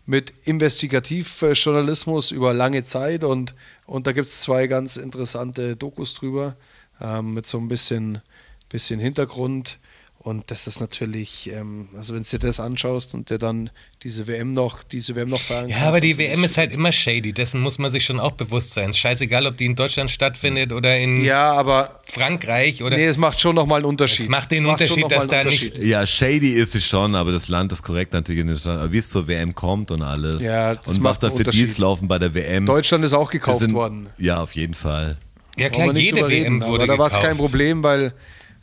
mit 0.07 0.33
Investigativjournalismus 0.45 2.33
über 2.33 2.53
lange 2.53 2.85
Zeit 2.85 3.23
und, 3.23 3.55
und 3.87 4.07
da 4.07 4.13
gibt 4.13 4.29
es 4.29 4.41
zwei 4.41 4.67
ganz 4.67 4.97
interessante 4.97 5.77
Dokus 5.77 6.15
drüber 6.15 6.57
ähm, 7.01 7.35
mit 7.35 7.47
so 7.47 7.59
ein 7.59 7.69
bisschen, 7.69 8.21
bisschen 8.69 8.99
Hintergrund. 8.99 9.79
Und 10.23 10.51
das 10.51 10.67
ist 10.67 10.81
natürlich, 10.83 11.51
ähm, 11.51 11.89
also 11.97 12.13
wenn 12.13 12.23
du 12.23 12.29
dir 12.29 12.39
das 12.39 12.61
anschaust 12.61 13.15
und 13.15 13.31
dir 13.31 13.39
dann 13.39 13.71
diese 14.03 14.27
WM 14.27 14.53
noch, 14.53 14.83
diese 14.83 15.15
WM 15.17 15.31
noch 15.31 15.41
feiern 15.41 15.71
Ja, 15.71 15.77
kannst, 15.77 15.89
aber 15.89 16.01
die 16.03 16.19
WM 16.19 16.45
ist 16.45 16.59
halt 16.59 16.75
immer 16.75 16.93
shady. 16.93 17.33
Dessen 17.33 17.59
muss 17.63 17.79
man 17.79 17.91
sich 17.91 18.05
schon 18.05 18.21
auch 18.21 18.33
bewusst 18.33 18.75
sein. 18.75 18.93
Scheißegal, 18.93 19.47
ob 19.47 19.57
die 19.57 19.65
in 19.65 19.77
Deutschland 19.77 20.11
stattfindet 20.11 20.75
oder 20.75 20.99
in 20.99 21.25
Ja, 21.25 21.53
aber 21.53 22.03
Frankreich 22.05 22.83
oder. 22.83 22.99
nee, 22.99 23.07
es 23.07 23.17
macht 23.17 23.41
schon 23.41 23.55
nochmal 23.55 23.79
einen 23.79 23.87
Unterschied. 23.87 24.21
Es 24.21 24.29
macht 24.29 24.51
den 24.51 24.65
schon 24.65 24.73
Unterschied, 24.73 24.99
noch 25.05 25.09
mal 25.09 25.17
dass 25.17 25.27
da 25.29 25.43
nicht- 25.45 25.65
Unterschied. 25.65 25.89
Ja, 25.89 26.07
shady 26.07 26.49
ist 26.51 26.75
es 26.75 26.87
schon, 26.87 27.15
aber 27.15 27.33
das 27.33 27.49
Land 27.49 27.73
ist 27.73 27.83
korrekt 27.83 28.13
natürlich 28.13 28.43
in 28.43 28.55
Staaten. 28.59 28.81
Aber 28.83 28.93
wie 28.93 28.99
es 28.99 29.09
zur 29.09 29.27
WM 29.27 29.55
kommt 29.55 29.91
und 29.91 30.03
alles. 30.03 30.43
Ja, 30.43 30.75
das 30.75 30.87
und 30.87 30.93
was 30.97 30.99
macht 31.15 31.23
da 31.23 31.29
einen 31.29 31.37
für 31.37 31.41
Unterschied. 31.45 31.65
Deals 31.69 31.79
laufen 31.79 32.09
bei 32.09 32.19
der 32.19 32.35
WM. 32.35 32.67
Deutschland 32.67 33.07
ist 33.07 33.15
auch 33.15 33.31
gekauft 33.31 33.61
sind- 33.61 33.73
worden. 33.73 34.11
Ja, 34.19 34.43
auf 34.43 34.53
jeden 34.55 34.75
Fall. 34.75 35.17
ja 35.57 35.71
klar, 35.71 35.97
jede 35.97 36.29
WM 36.29 36.61
wurde 36.63 36.83
aber 36.85 36.93
da 36.93 36.99
war 36.99 37.07
es 37.11 37.15
kein 37.19 37.39
Problem, 37.39 37.83
weil, 37.83 38.13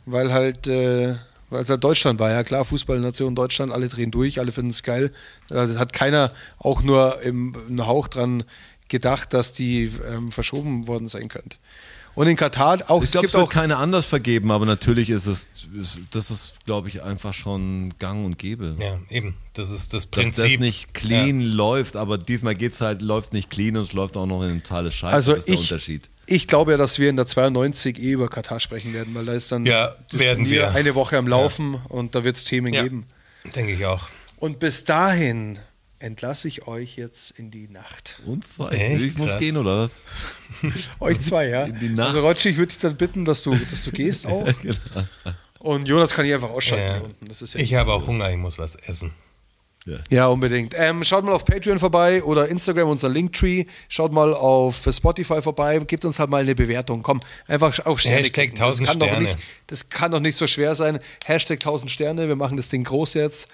weil 0.06 0.32
halt, 0.32 0.68
äh, 0.68 1.16
weil 1.50 1.62
es 1.62 1.70
halt 1.70 1.82
Deutschland 1.84 2.20
war. 2.20 2.30
Ja 2.30 2.44
klar, 2.44 2.64
Fußballnation 2.64 3.34
Deutschland, 3.34 3.72
alle 3.72 3.88
drehen 3.88 4.10
durch, 4.10 4.40
alle 4.40 4.52
finden 4.52 4.70
es 4.70 4.82
geil. 4.82 5.12
Also 5.50 5.78
hat 5.78 5.92
keiner 5.92 6.32
auch 6.58 6.82
nur 6.82 7.22
im, 7.22 7.54
einen 7.68 7.86
Hauch 7.86 8.08
dran 8.08 8.44
gedacht, 8.88 9.34
dass 9.34 9.52
die 9.52 9.92
ähm, 10.10 10.32
verschoben 10.32 10.86
worden 10.86 11.06
sein 11.06 11.28
könnte. 11.28 11.56
Und 12.14 12.26
in 12.26 12.34
Katar 12.34 12.78
auch, 12.90 13.02
Ich 13.02 13.10
es 13.10 13.12
glaube, 13.12 13.26
gibt 13.26 13.28
es 13.28 13.34
wird 13.34 13.44
auch, 13.46 13.48
keine 13.48 13.76
anders 13.76 14.04
vergeben, 14.06 14.50
aber 14.50 14.66
natürlich 14.66 15.08
ist 15.08 15.26
es, 15.26 15.48
ist, 15.78 16.00
das 16.10 16.32
ist, 16.32 16.54
glaube 16.64 16.88
ich, 16.88 17.02
einfach 17.02 17.32
schon 17.32 17.94
gang 18.00 18.26
und 18.26 18.40
gäbe. 18.40 18.74
Ja, 18.80 18.98
eben. 19.08 19.36
Das 19.52 19.70
ist 19.70 19.94
das 19.94 20.10
Dass 20.10 20.10
Prinzip. 20.10 20.52
das 20.54 20.58
nicht 20.60 20.94
clean 20.94 21.42
läuft, 21.42 21.94
aber 21.94 22.18
diesmal 22.18 22.56
geht's 22.56 22.80
halt, 22.80 23.02
läuft 23.02 23.34
nicht 23.34 23.50
clean 23.50 23.76
und 23.76 23.84
es 23.84 23.92
läuft 23.92 24.16
auch 24.16 24.26
noch 24.26 24.42
in 24.42 24.60
totale 24.64 24.90
Scheiße. 24.90 25.14
also 25.14 25.32
das 25.34 25.40
ist 25.40 25.48
der 25.48 25.54
ich, 25.54 25.60
Unterschied. 25.60 26.10
Ich 26.28 26.46
glaube 26.46 26.72
ja, 26.72 26.76
dass 26.76 26.98
wir 26.98 27.10
in 27.10 27.16
der 27.16 27.26
92 27.26 27.98
eh 27.98 28.12
über 28.12 28.28
Katar 28.28 28.60
sprechen 28.60 28.92
werden, 28.94 29.14
weil 29.14 29.24
da 29.24 29.32
ist 29.32 29.50
dann 29.50 29.64
Ja, 29.66 29.94
das 30.10 30.20
werden 30.20 30.48
wir. 30.48 30.70
eine 30.74 30.94
Woche 30.94 31.16
am 31.18 31.26
Laufen 31.26 31.74
und 31.88 32.14
da 32.14 32.24
wird 32.24 32.36
es 32.36 32.44
Themen 32.44 32.72
Ja. 32.74 32.82
geben. 32.82 33.06
Denke 33.56 33.72
ich 33.72 33.84
auch. 33.86 34.08
Und 34.36 34.58
bis 34.58 34.84
dahin 34.84 35.58
entlasse 36.00 36.46
ich 36.46 36.68
euch 36.68 36.96
jetzt 36.96 37.32
in 37.32 37.50
die 37.50 37.66
Nacht. 37.68 38.20
Und 38.24 38.46
zwei. 38.46 38.68
Echt? 38.68 39.02
Ich 39.02 39.18
muss 39.18 39.30
Krass. 39.32 39.40
gehen, 39.40 39.56
oder 39.56 39.78
was? 39.84 40.00
Euch 41.00 41.20
zwei, 41.22 41.48
ja. 41.48 41.64
In 41.64 41.78
die 41.80 41.88
Nacht. 41.88 42.08
Also 42.10 42.20
Rotschi, 42.20 42.50
ich 42.50 42.56
würde 42.56 42.68
dich 42.68 42.78
dann 42.78 42.96
bitten, 42.96 43.24
dass 43.24 43.42
du, 43.42 43.50
dass 43.50 43.82
du 43.84 43.90
gehst 43.90 44.24
auch. 44.26 44.46
Und 45.58 45.86
Jonas 45.88 46.12
kann 46.12 46.24
hier 46.24 46.36
einfach 46.36 46.50
ausschalten 46.50 46.84
Ja. 46.86 46.94
hier 46.98 47.04
unten. 47.04 47.26
Das 47.26 47.42
ist 47.42 47.54
ja 47.54 47.60
Ich 47.60 47.74
habe 47.74 47.90
so- 47.90 47.96
auch 47.96 48.06
Hunger, 48.06 48.30
ich 48.30 48.36
muss 48.36 48.58
was 48.58 48.76
essen. 48.76 49.12
Ja, 50.10 50.28
unbedingt. 50.28 50.74
Ähm, 50.76 51.04
schaut 51.04 51.24
mal 51.24 51.32
auf 51.32 51.44
Patreon 51.44 51.78
vorbei 51.78 52.22
oder 52.22 52.48
Instagram, 52.48 52.88
unser 52.88 53.08
Linktree. 53.08 53.64
Schaut 53.88 54.12
mal 54.12 54.34
auf 54.34 54.86
Spotify 54.90 55.42
vorbei. 55.42 55.78
Gebt 55.86 56.04
uns 56.04 56.18
halt 56.18 56.30
mal 56.30 56.42
eine 56.42 56.54
Bewertung. 56.54 57.02
Komm, 57.02 57.20
einfach 57.46 57.84
auf 57.86 58.00
Sterne. 58.00 58.18
Hashtag 58.18 58.54
klicken. 58.54 58.58
Das 58.58 58.78
1000 58.80 58.88
kann 58.88 58.98
doch 59.00 59.06
Sterne. 59.08 59.24
Nicht, 59.24 59.38
das 59.66 59.88
kann 59.88 60.12
doch 60.12 60.20
nicht 60.20 60.36
so 60.36 60.46
schwer 60.46 60.74
sein. 60.74 60.98
Hashtag 61.24 61.58
1000 61.58 61.90
Sterne. 61.90 62.28
Wir 62.28 62.36
machen 62.36 62.56
das 62.56 62.68
Ding 62.68 62.84
groß 62.84 63.14
jetzt. 63.14 63.48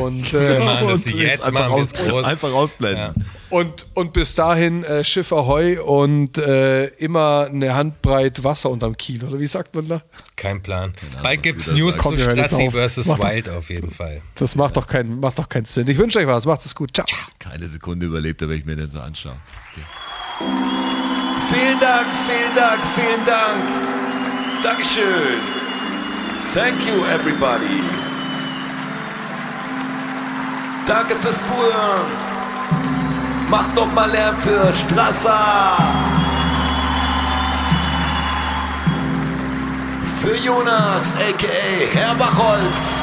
Und, 0.00 0.32
äh, 0.34 0.58
Wir 0.58 0.64
machen 0.64 0.88
das 0.88 1.04
Und 1.04 1.14
jetzt, 1.14 1.44
einfach, 1.44 1.68
machen 1.68 1.76
wir 1.76 1.84
es 1.84 1.94
aus, 1.94 2.08
groß. 2.08 2.24
einfach 2.24 2.52
ausblenden. 2.52 3.24
und, 3.50 3.86
und 3.94 4.12
bis 4.12 4.34
dahin 4.34 4.84
äh, 4.84 5.04
Schiff 5.04 5.32
Ahoi 5.32 5.78
und 5.78 6.38
äh, 6.38 6.86
immer 6.96 7.48
eine 7.50 7.74
Handbreit 7.74 8.42
Wasser 8.44 8.70
unterm 8.70 8.96
Kiel. 8.96 9.24
Oder 9.24 9.38
wie 9.38 9.46
sagt 9.46 9.74
man 9.74 9.88
da? 9.88 10.02
Kein 10.36 10.62
Plan. 10.62 10.92
Bald 11.22 11.44
du 11.44 11.52
da 11.52 11.72
News 11.72 11.96
zu 11.96 12.18
Strassi 12.18 12.70
versus 12.70 13.06
doch. 13.06 13.18
Wild 13.18 13.48
auf 13.48 13.70
jeden 13.70 13.90
Fall. 13.90 14.22
Das 14.34 14.54
macht 14.54 14.76
doch 14.76 14.86
keinen, 14.86 15.20
macht 15.20 15.38
doch 15.38 15.48
keinen 15.48 15.64
Sinn. 15.64 15.75
Ich 15.76 15.98
wünsche 15.98 16.18
euch 16.18 16.26
was. 16.26 16.46
Macht 16.46 16.64
es 16.64 16.74
gut. 16.74 16.90
Ciao. 16.94 17.06
Keine 17.38 17.66
Sekunde 17.66 18.06
überlebt, 18.06 18.40
wenn 18.40 18.50
ich 18.50 18.64
mir 18.64 18.76
den 18.76 18.90
so 18.90 19.00
anschaue. 19.00 19.36
Okay. 19.72 19.84
Vielen 21.50 21.78
Dank, 21.78 22.06
vielen 22.26 22.54
Dank, 22.54 22.80
vielen 22.94 23.24
Dank. 23.24 24.62
Dankeschön. 24.62 25.40
Thank 26.52 26.86
you, 26.86 27.04
everybody. 27.04 27.82
Danke 30.86 31.16
fürs 31.16 31.46
Zuhören. 31.46 32.06
Macht 33.48 33.74
noch 33.74 33.92
mal 33.92 34.10
Lärm 34.10 34.36
für 34.38 34.72
Strasser. 34.72 35.76
Für 40.20 40.36
Jonas, 40.36 41.14
a.k.a. 41.16 41.96
Herr 41.96 42.14
Bachholz. 42.16 43.02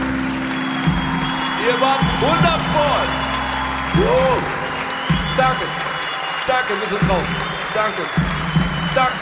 Ihr 1.67 1.79
wart 1.79 2.01
wundervoll. 2.19 3.05
Uh, 3.97 4.37
danke, 5.37 5.65
danke, 6.47 6.79
wir 6.79 6.87
sind 6.87 7.07
draußen. 7.07 7.35
Danke, 7.73 8.01
danke. 8.95 9.21